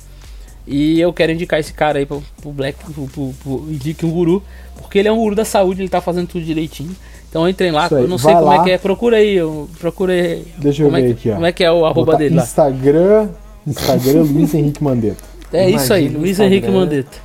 e 0.67 1.01
eu 1.01 1.13
quero 1.13 1.33
indicar 1.33 1.61
esse 1.61 1.73
cara 1.73 1.99
aí 1.99 2.07
pro, 2.07 2.23
pro 2.41 2.51
Black, 2.51 2.79
pro, 2.85 3.07
pro, 3.07 3.35
pro 3.43 3.67
Indique 3.71 4.07
um 4.07 4.11
Guru, 4.11 4.43
porque 4.77 4.99
ele 4.99 5.09
é 5.09 5.13
um 5.13 5.17
guru 5.17 5.35
da 5.35 5.45
saúde, 5.45 5.83
ele 5.83 5.89
tá 5.89 6.01
fazendo 6.01 6.29
tudo 6.29 6.45
direitinho. 6.45 6.95
Então 7.29 7.49
entrem 7.49 7.73
lá, 7.73 7.89
eu 7.91 8.07
não 8.07 8.17
sei 8.17 8.33
como 8.33 8.47
lá. 8.47 8.61
é 8.61 8.65
que 8.65 8.71
é, 8.71 8.79
procura 8.79 9.17
aí, 9.17 9.39
procura 9.81 10.13
aí. 10.13 10.47
Deixa 10.57 10.85
eu 10.85 10.91
ver 10.91 11.09
é 11.09 11.11
aqui, 11.11 11.31
ó. 11.31 11.35
Como 11.35 11.47
é 11.47 11.53
que 11.53 11.65
é 11.65 11.73
o 11.73 11.85
arroba 11.85 12.17
dele 12.17 12.37
lá? 12.37 12.43
Instagram, 12.43 13.29
Instagram 13.67 14.23
Luiz 14.23 14.55
Henrique 14.55 14.83
Mandetta. 14.83 15.25
É 15.53 15.69
Imagina 15.69 15.83
isso 15.83 15.93
aí, 15.93 16.09
Luiz 16.09 16.41
Henrique 16.41 16.71
Mandetta. 16.71 17.24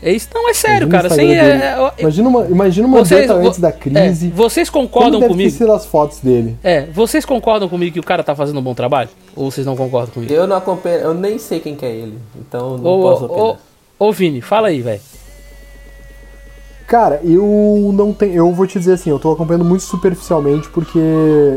É 0.00 0.12
isso, 0.12 0.28
não, 0.32 0.48
é 0.48 0.54
sério, 0.54 0.86
imagina 0.86 1.08
cara. 1.08 1.14
Sem, 1.14 1.36
é, 1.36 1.46
é, 1.46 1.92
imagina 1.98 2.28
uma, 2.28 2.46
imagina 2.46 2.86
uma 2.86 2.98
vocês, 2.98 3.28
antes 3.28 3.58
da 3.58 3.72
crise. 3.72 4.28
É, 4.28 4.30
vocês 4.30 4.70
concordam 4.70 5.20
como 5.20 5.32
comigo? 5.32 5.58
Como 5.58 5.72
as 5.72 5.86
fotos 5.86 6.20
dele. 6.20 6.56
É, 6.62 6.86
vocês 6.86 7.24
concordam 7.24 7.68
comigo 7.68 7.94
que 7.94 8.00
o 8.00 8.04
cara 8.04 8.22
tá 8.22 8.34
fazendo 8.34 8.60
um 8.60 8.62
bom 8.62 8.74
trabalho? 8.74 9.08
Ou 9.34 9.50
vocês 9.50 9.66
não 9.66 9.76
concordam 9.76 10.14
comigo? 10.14 10.32
Eu 10.32 10.46
não 10.46 10.56
acompanho, 10.56 10.98
eu 10.98 11.14
nem 11.14 11.38
sei 11.38 11.58
quem 11.58 11.74
que 11.74 11.84
é 11.84 11.90
ele, 11.90 12.18
então 12.38 12.78
não 12.78 12.90
ô, 12.90 13.02
posso 13.02 13.24
opinar. 13.24 13.56
Ô, 13.98 14.06
ô 14.06 14.12
Vini, 14.12 14.40
fala 14.40 14.68
aí, 14.68 14.80
velho. 14.80 15.00
Cara, 16.86 17.20
eu 17.22 17.90
não 17.92 18.14
tenho. 18.14 18.32
Eu 18.32 18.52
vou 18.52 18.66
te 18.66 18.78
dizer 18.78 18.94
assim, 18.94 19.10
eu 19.10 19.18
tô 19.18 19.30
acompanhando 19.32 19.64
muito 19.64 19.82
superficialmente 19.82 20.70
porque. 20.70 20.98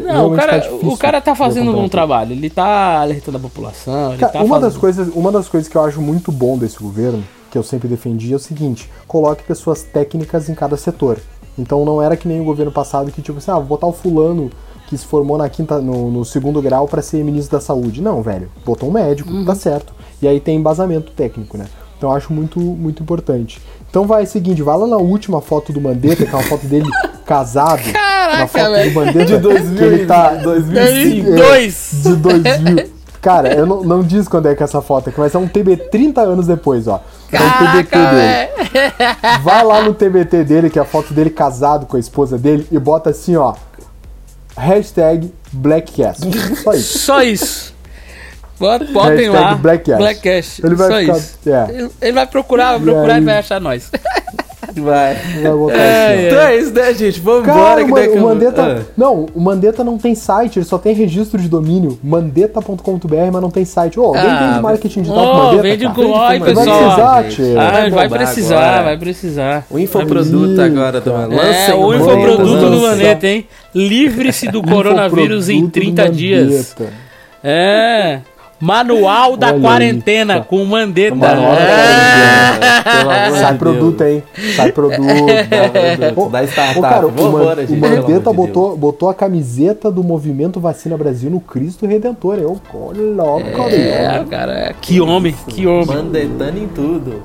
Não, 0.03 0.33
o 0.33 0.35
cara, 0.35 0.59
tá 0.59 0.69
o 0.73 0.97
cara 0.97 1.21
tá 1.21 1.33
fazendo 1.33 1.71
um 1.71 1.73
bom 1.73 1.87
trabalho. 1.87 2.33
Ele 2.33 2.49
tá 2.49 2.99
alertando 2.99 3.37
a 3.37 3.39
população. 3.39 4.17
Cara, 4.17 4.33
tá 4.33 4.39
uma, 4.39 4.55
fazendo... 4.55 4.69
das 4.69 4.77
coisas, 4.77 5.07
uma 5.15 5.31
das 5.31 5.47
coisas 5.47 5.69
que 5.69 5.77
eu 5.77 5.85
acho 5.85 6.01
muito 6.01 6.33
bom 6.33 6.57
desse 6.57 6.77
governo 6.77 7.23
que 7.51 7.57
eu 7.57 7.63
sempre 7.63 7.87
defendi 7.87 8.31
é 8.31 8.35
o 8.35 8.39
seguinte: 8.39 8.89
coloque 9.07 9.43
pessoas 9.43 9.83
técnicas 9.83 10.49
em 10.49 10.55
cada 10.55 10.77
setor. 10.77 11.19
Então 11.59 11.83
não 11.85 12.01
era 12.01 12.15
que 12.15 12.27
nem 12.27 12.39
o 12.39 12.45
governo 12.45 12.71
passado 12.71 13.11
que 13.11 13.21
tipo 13.21 13.37
assim, 13.37 13.51
ah, 13.51 13.55
vou 13.55 13.65
botar 13.65 13.87
o 13.87 13.93
fulano 13.93 14.49
que 14.87 14.97
se 14.97 15.05
formou 15.05 15.37
na 15.37 15.49
quinta, 15.49 15.79
no, 15.79 16.09
no 16.09 16.25
segundo 16.25 16.61
grau 16.61 16.87
para 16.87 17.01
ser 17.01 17.23
ministro 17.23 17.57
da 17.57 17.61
saúde. 17.63 18.01
Não, 18.01 18.21
velho, 18.21 18.49
botou 18.65 18.89
um 18.89 18.91
médico, 18.91 19.31
uhum. 19.31 19.45
tá 19.45 19.53
certo. 19.53 19.93
E 20.21 20.27
aí 20.27 20.39
tem 20.39 20.57
embasamento 20.57 21.11
técnico, 21.11 21.57
né? 21.57 21.65
Então 21.97 22.09
eu 22.09 22.15
acho 22.15 22.33
muito, 22.33 22.59
muito 22.59 23.03
importante. 23.03 23.61
Então 23.89 24.07
vai, 24.07 24.23
é 24.23 24.25
o 24.25 24.27
seguinte, 24.27 24.61
vai 24.61 24.77
lá 24.77 24.87
na 24.87 24.97
última 24.97 25.39
foto 25.41 25.71
do 25.71 25.79
Mandetta, 25.79 26.25
que 26.25 26.31
é 26.33 26.35
uma 26.35 26.43
foto 26.43 26.65
dele 26.65 26.89
casado. 27.25 27.83
Caraca, 27.91 28.37
uma 28.37 28.47
foto 28.47 28.71
velho. 28.71 28.89
do 28.89 28.95
Mandetta 28.95 29.25
de 29.25 29.37
2000, 29.37 29.77
que 29.77 29.83
ele 29.83 30.05
tá 30.05 30.35
2005. 30.35 31.29
É, 31.29 31.67
de 31.67 32.15
2000. 32.15 32.91
Cara, 33.21 33.53
eu 33.53 33.67
não, 33.67 33.83
não 33.83 34.01
diz 34.01 34.27
quando 34.27 34.47
é 34.47 34.55
que 34.55 34.63
é 34.63 34.65
essa 34.65 34.81
foto 34.81 35.09
aqui, 35.09 35.19
mas 35.19 35.35
é 35.35 35.37
um 35.37 35.47
TB 35.47 35.77
30 35.91 36.21
anos 36.21 36.47
depois, 36.47 36.87
ó. 36.87 36.99
É 37.31 37.39
um 37.39 37.51
TBT 37.51 37.97
dele. 37.97 39.39
Vai 39.43 39.63
lá 39.63 39.83
no 39.83 39.93
TBT 39.93 40.43
dele, 40.43 40.69
que 40.69 40.79
é 40.79 40.81
a 40.81 40.85
foto 40.85 41.13
dele 41.13 41.29
casado 41.29 41.85
com 41.85 41.97
a 41.97 41.99
esposa 41.99 42.37
dele, 42.37 42.67
e 42.71 42.79
bota 42.79 43.11
assim, 43.11 43.35
ó. 43.35 43.53
Hashtag 44.57 45.31
Blackcast. 45.51 46.25
Só 46.63 46.73
isso. 46.73 46.97
Só 46.97 47.21
isso. 47.21 47.73
Botem 48.59 49.29
lá. 49.29 49.55
Blackcast. 49.55 49.97
Blackcast. 49.97 50.65
Ele 50.65 50.75
vai 50.75 50.89
Só 50.89 50.99
ficar. 50.99 51.17
Isso. 51.17 51.37
É. 51.49 51.89
Ele 52.01 52.13
vai 52.13 52.27
procurar, 52.27 52.71
vai 52.77 52.81
procurar 52.81 53.13
e, 53.13 53.17
aí... 53.17 53.21
e 53.21 53.25
vai 53.25 53.37
achar 53.37 53.59
nós. 53.59 53.91
Vai. 54.79 55.15
Vai 55.41 55.51
botar 55.51 55.77
é, 55.77 56.13
assim, 56.13 56.25
Então 56.27 56.39
é 56.39 56.57
isso, 56.57 56.73
né, 56.73 56.93
gente? 56.93 57.19
Vamos 57.19 57.47
embora. 57.47 57.83
que 57.83 57.91
o, 57.91 58.15
o 58.17 58.21
Mandetta. 58.21 58.61
Ah. 58.61 58.91
Não, 58.97 59.25
o 59.33 59.39
Mandetta 59.41 59.83
não 59.83 59.97
tem 59.97 60.15
site, 60.15 60.59
ele 60.59 60.65
só 60.65 60.77
tem 60.77 60.93
registro 60.93 61.39
de 61.41 61.47
domínio. 61.47 61.99
Mandetta.com.br, 62.03 63.31
mas 63.31 63.41
não 63.41 63.51
tem 63.51 63.65
site. 63.65 63.99
Ô, 63.99 64.03
oh, 64.03 64.05
alguém 64.07 64.29
ah, 64.29 64.47
vende 64.47 64.61
marketing 64.61 65.01
digital 65.01 65.23
oh, 65.23 65.31
com 65.31 65.37
Mandetta? 65.37 65.63
Vende 65.63 65.89
com 65.89 66.01
oi, 66.01 66.39
pessoal. 66.39 66.97
Vai 66.97 67.23
precisar, 67.23 67.61
ah, 67.61 67.89
vai 67.89 68.09
precisar, 68.09 68.57
agora. 68.57 68.83
vai 68.83 68.97
precisar. 68.97 69.65
O 69.69 69.79
infoproduto 69.79 70.61
agora 70.61 71.01
do 71.01 71.11
É, 71.11 71.73
o 71.73 71.93
infoproduto 71.93 72.69
do 72.69 72.81
Mandetta, 72.81 73.27
hein? 73.27 73.47
Livre-se 73.73 74.47
do 74.47 74.61
coronavírus 74.63 75.49
em 75.49 75.69
30 75.69 76.09
dias. 76.09 76.75
É. 77.43 78.21
Manual 78.61 79.35
da 79.35 79.47
Olha 79.47 79.59
quarentena 79.59 80.35
aí, 80.35 80.43
com 80.43 80.63
Mandetta. 80.63 81.15
Manual 81.15 81.55
é. 81.55 83.31
Sai 83.39 83.57
produto, 83.57 84.03
hein? 84.03 84.23
Sai 84.55 84.71
produto. 84.71 85.01
Pô, 86.13 86.29
da 86.29 86.43
startup. 86.43 86.75
Pô, 86.75 86.81
cara, 86.81 87.07
o, 87.07 87.09
embora, 87.09 87.65
o 87.67 87.77
Mandetta 87.77 88.31
botou, 88.31 88.77
botou 88.77 89.09
a 89.09 89.13
camiseta 89.13 89.91
do 89.91 90.03
Movimento 90.03 90.59
Vacina 90.59 90.95
Brasil 90.95 91.29
no 91.29 91.39
Cristo 91.39 91.85
Redentor. 91.85 92.37
Eu, 92.37 92.61
olha, 92.73 93.73
é, 93.73 94.23
cara, 94.29 94.75
que 94.79 95.01
homem, 95.01 95.35
que 95.47 95.65
homem. 95.65 95.87
Mandetando 95.87 96.59
em 96.59 96.67
tudo. 96.67 97.23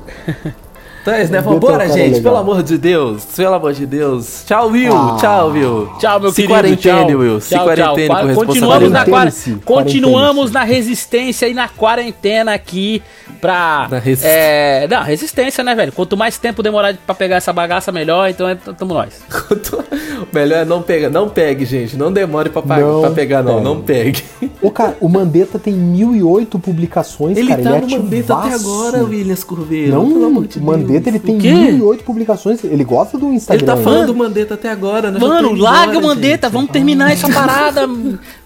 Então 1.07 1.15
é 1.15 1.23
isso, 1.23 1.31
né? 1.33 1.41
Vambora, 1.41 1.87
gente. 1.89 2.15
legal. 2.15 2.23
Pelo 2.23 2.37
amor 2.39 2.63
de 2.65 2.77
Deus. 2.77 3.25
Pelo 3.27 3.55
amor 3.55 3.73
de 3.73 3.87
Deus. 3.87 4.43
Tchau, 4.45 4.71
Will. 4.71 4.93
Ah. 4.93 5.17
Tchau, 5.21 5.51
Will. 5.51 5.89
Tchau, 6.01 6.19
meu 6.19 6.31
Se 6.31 6.37
querido. 6.37 6.53
quarentene, 6.55 7.07
tchau. 7.11 7.19
Will. 7.21 7.41
Se 7.41 7.55
Tchau, 7.55 7.65
quarentene 7.65 8.09
tchau. 8.09 8.17
com 8.29 8.35
Continuamos 8.35 8.91
na, 8.91 8.99
responsabilidade. 9.05 9.11
quar... 9.11 9.21
Quarentene-se, 9.31 9.65
Continuamos 9.65 10.51
na 10.51 10.65
resistência 10.65 11.47
e 11.49 11.55
na 11.55 11.69
quarentena 11.69 12.55
aqui 12.55 13.01
pra... 13.41 13.87
Na 13.89 13.99
resi- 14.01 14.27
É... 14.27 14.89
Não, 14.91 15.03
resistência, 15.05 15.63
né, 15.63 15.77
velho? 15.77 15.93
Quanto 15.93 16.17
mais 16.17 16.39
tempo 16.39 16.61
demorar 16.61 16.97
pra 17.07 17.15
pegar 17.15 17.37
essa 17.37 17.53
bagaça, 17.53 17.93
melhor. 17.93 18.29
Então, 18.29 18.49
é- 18.49 18.57
tamo 18.57 18.93
nós. 18.93 19.21
O 20.17 20.35
melhor 20.35 20.61
é 20.61 20.65
não 20.65 20.81
pegar. 20.83 21.11
Não 21.11 21.29
pegue, 21.29 21.65
gente. 21.67 21.95
Não 21.97 22.11
demore 22.11 22.49
pra, 22.49 22.63
pa- 22.63 22.79
Não 22.79 23.03
pra 23.03 23.11
pegar, 23.11 23.43
não. 23.43 23.57
pegue. 23.57 23.65
Não 23.65 23.81
pegue. 23.83 24.25
Ô, 24.63 24.71
cara, 24.71 24.97
o 24.99 25.09
Mandetta 25.11 25.59
tem 25.59 25.75
1008 25.75 26.59
publicações, 26.59 27.37
Ele 27.37 27.49
cara. 27.49 27.63
tá 27.63 27.77
ele 27.77 27.87
no 27.87 27.95
é 27.95 27.99
Mandetta 27.99 28.35
até 28.35 28.55
agora, 28.55 29.05
Williams 29.05 29.45
Curveiro. 29.45 29.93
Não, 29.93 30.09
pelo 30.11 30.25
amor 30.27 30.47
de 30.47 30.59
o 30.59 30.63
Mandetta 30.97 31.09
ele 31.11 31.19
tem 31.19 31.37
O 31.37 31.41
quê? 31.41 31.53
1008 31.53 32.05
publicações. 32.05 32.65
Ele 32.65 32.85
gosta 32.85 33.17
do 33.19 33.27
Ele 33.27 33.37
Instagram. 33.37 33.67
tá 33.67 33.77
falando 33.77 34.01
né? 34.01 34.07
do 34.07 34.15
Mandetta 34.15 34.55
até 34.55 34.71
agora, 34.71 35.11
né? 35.11 35.19
Mano, 35.19 35.53
larga 35.55 35.93
embora, 35.93 35.99
o 35.99 36.09
Mandetta. 36.09 36.49
Vamos 36.49 36.71
terminar 36.71 37.13
essa 37.13 37.29
parada, 37.33 37.89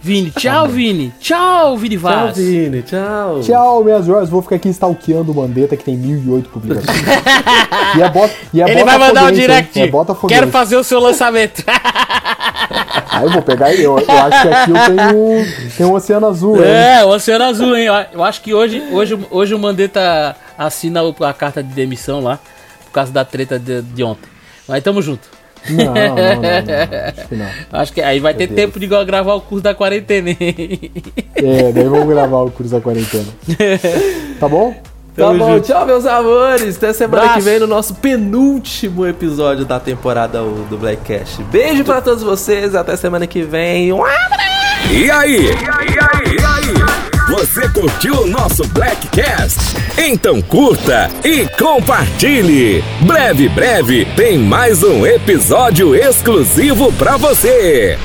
Vini. 0.01 0.31
Tchau, 0.31 0.69
Vini. 0.69 1.13
Tchau, 1.21 1.77
Vini 1.77 1.97
Tchau, 1.99 2.03
Vaz. 2.11 2.37
Vini. 2.37 2.83
Tchau. 2.83 3.41
Tchau, 3.43 3.85
minhas 3.85 4.05
joias. 4.07 4.29
Vou 4.29 4.43
ficar 4.43 4.57
aqui 4.57 4.69
stalkeando 4.69 5.33
o 5.33 5.35
Mandetta, 5.35 5.77
que 5.77 5.85
tem 5.85 5.97
1008 5.97 6.49
publicações. 6.51 6.99
e 7.97 8.03
é 8.03 8.09
bota, 8.11 8.35
e 8.53 8.63
é 8.63 8.71
Ele 8.71 8.85
vai 8.85 8.99
mandar 8.99 9.09
um 9.09 9.15
botafoguense, 9.31 9.41
hein? 9.41 9.47
direct. 9.47 9.81
É 9.81 9.87
botafoguense. 9.87 10.41
Quero 10.41 10.51
fazer 10.53 10.77
o 10.77 10.85
seu 10.85 11.01
lançamento. 11.01 11.63
Aí 13.11 13.25
eu 13.27 13.31
vou 13.31 13.43
pegar 13.43 13.73
ele. 13.73 13.83
Eu, 13.85 13.99
eu 13.99 14.19
acho 14.19 14.43
que 14.43 14.49
aqui 14.49 14.71
eu 14.71 14.97
tenho, 14.97 15.47
tenho 15.77 15.89
um 15.91 15.95
oceano 15.95 16.27
azul, 16.29 16.57
hein? 16.57 16.71
É, 16.71 17.05
o 17.05 17.09
Oceano 17.09 17.45
Azul, 17.45 17.77
hein? 17.77 17.87
Eu- 17.87 17.95
Eu 18.13 18.25
acho 18.25 18.41
que 18.43 18.55
hoje, 18.55 18.83
hoje, 18.93 19.19
hoje 19.31 19.55
o 19.55 19.59
Mandetta 19.59 20.37
assina 20.67 21.03
o- 21.03 21.15
a 21.25 21.33
carta 21.33 21.63
de 21.63 21.73
demissão 21.73 22.21
lá, 22.21 22.39
por 22.87 22.93
causa 22.93 23.11
da 23.13 23.25
treta 23.25 23.59
de, 23.59 23.83
de 23.83 24.03
ontem. 24.05 24.29
Mas 24.69 24.83
tamo 24.83 25.01
junto. 25.03 25.29
Não, 25.69 25.85
não, 25.85 25.93
não, 25.93 26.43
não. 26.43 27.09
Acho 27.19 27.29
que 27.29 27.35
não. 27.35 27.47
Acho 27.73 27.93
que 27.93 28.01
aí 28.03 28.19
vai 28.21 28.33
ter 28.33 28.47
Deus. 28.47 28.57
tempo 28.61 28.81
de 28.81 28.87
gra- 28.87 29.05
gravar 29.05 29.35
o 29.35 29.41
curso 29.41 29.63
da 29.63 29.75
quarentena. 29.75 30.31
hein? 30.31 30.39
É, 31.35 31.73
daí 31.73 31.85
vamos 31.85 32.09
gravar 32.09 32.39
o 32.43 32.51
Cruz 32.51 32.71
da 32.71 32.81
Quarentena. 32.81 33.27
Tá 34.39 34.49
bom? 34.49 34.73
Tá 34.73 35.27
Tamo 35.27 35.39
bom, 35.39 35.55
junto. 35.57 35.67
tchau, 35.67 35.85
meus 35.85 36.07
amores. 36.07 36.77
Até 36.77 36.93
semana 36.95 37.23
Abraço. 37.25 37.39
que 37.41 37.45
vem 37.45 37.59
no 37.59 37.67
nosso 37.67 37.95
penúltimo 37.97 39.07
episódio 39.07 39.65
da 39.67 39.79
temporada 39.81 40.43
1 40.43 40.65
do 40.69 40.79
Blackcast. 40.79 41.43
Beijo 41.45 41.85
pra 41.85 42.01
todos 42.01 42.23
vocês. 42.23 42.75
Até 42.75 42.97
semana 42.97 43.27
que 43.27 43.43
vem. 43.43 43.93
Um 43.93 44.01
E 44.91 45.11
aí? 45.11 45.11
E 45.11 45.11
aí? 45.11 45.47
E 45.47 46.45
aí? 46.45 46.90
Você 47.31 47.69
curtiu 47.69 48.23
o 48.23 48.27
nosso 48.27 48.67
Blackcast? 48.71 49.61
Então 49.97 50.43
curta 50.43 51.09
e 51.25 51.47
compartilhe. 51.57 52.83
Breve, 53.03 53.49
breve 53.49 54.05
tem 54.17 54.37
mais 54.37 54.83
um 54.83 55.07
episódio 55.07 55.95
exclusivo 55.95 56.93
pra 56.95 57.17
você. 57.17 57.97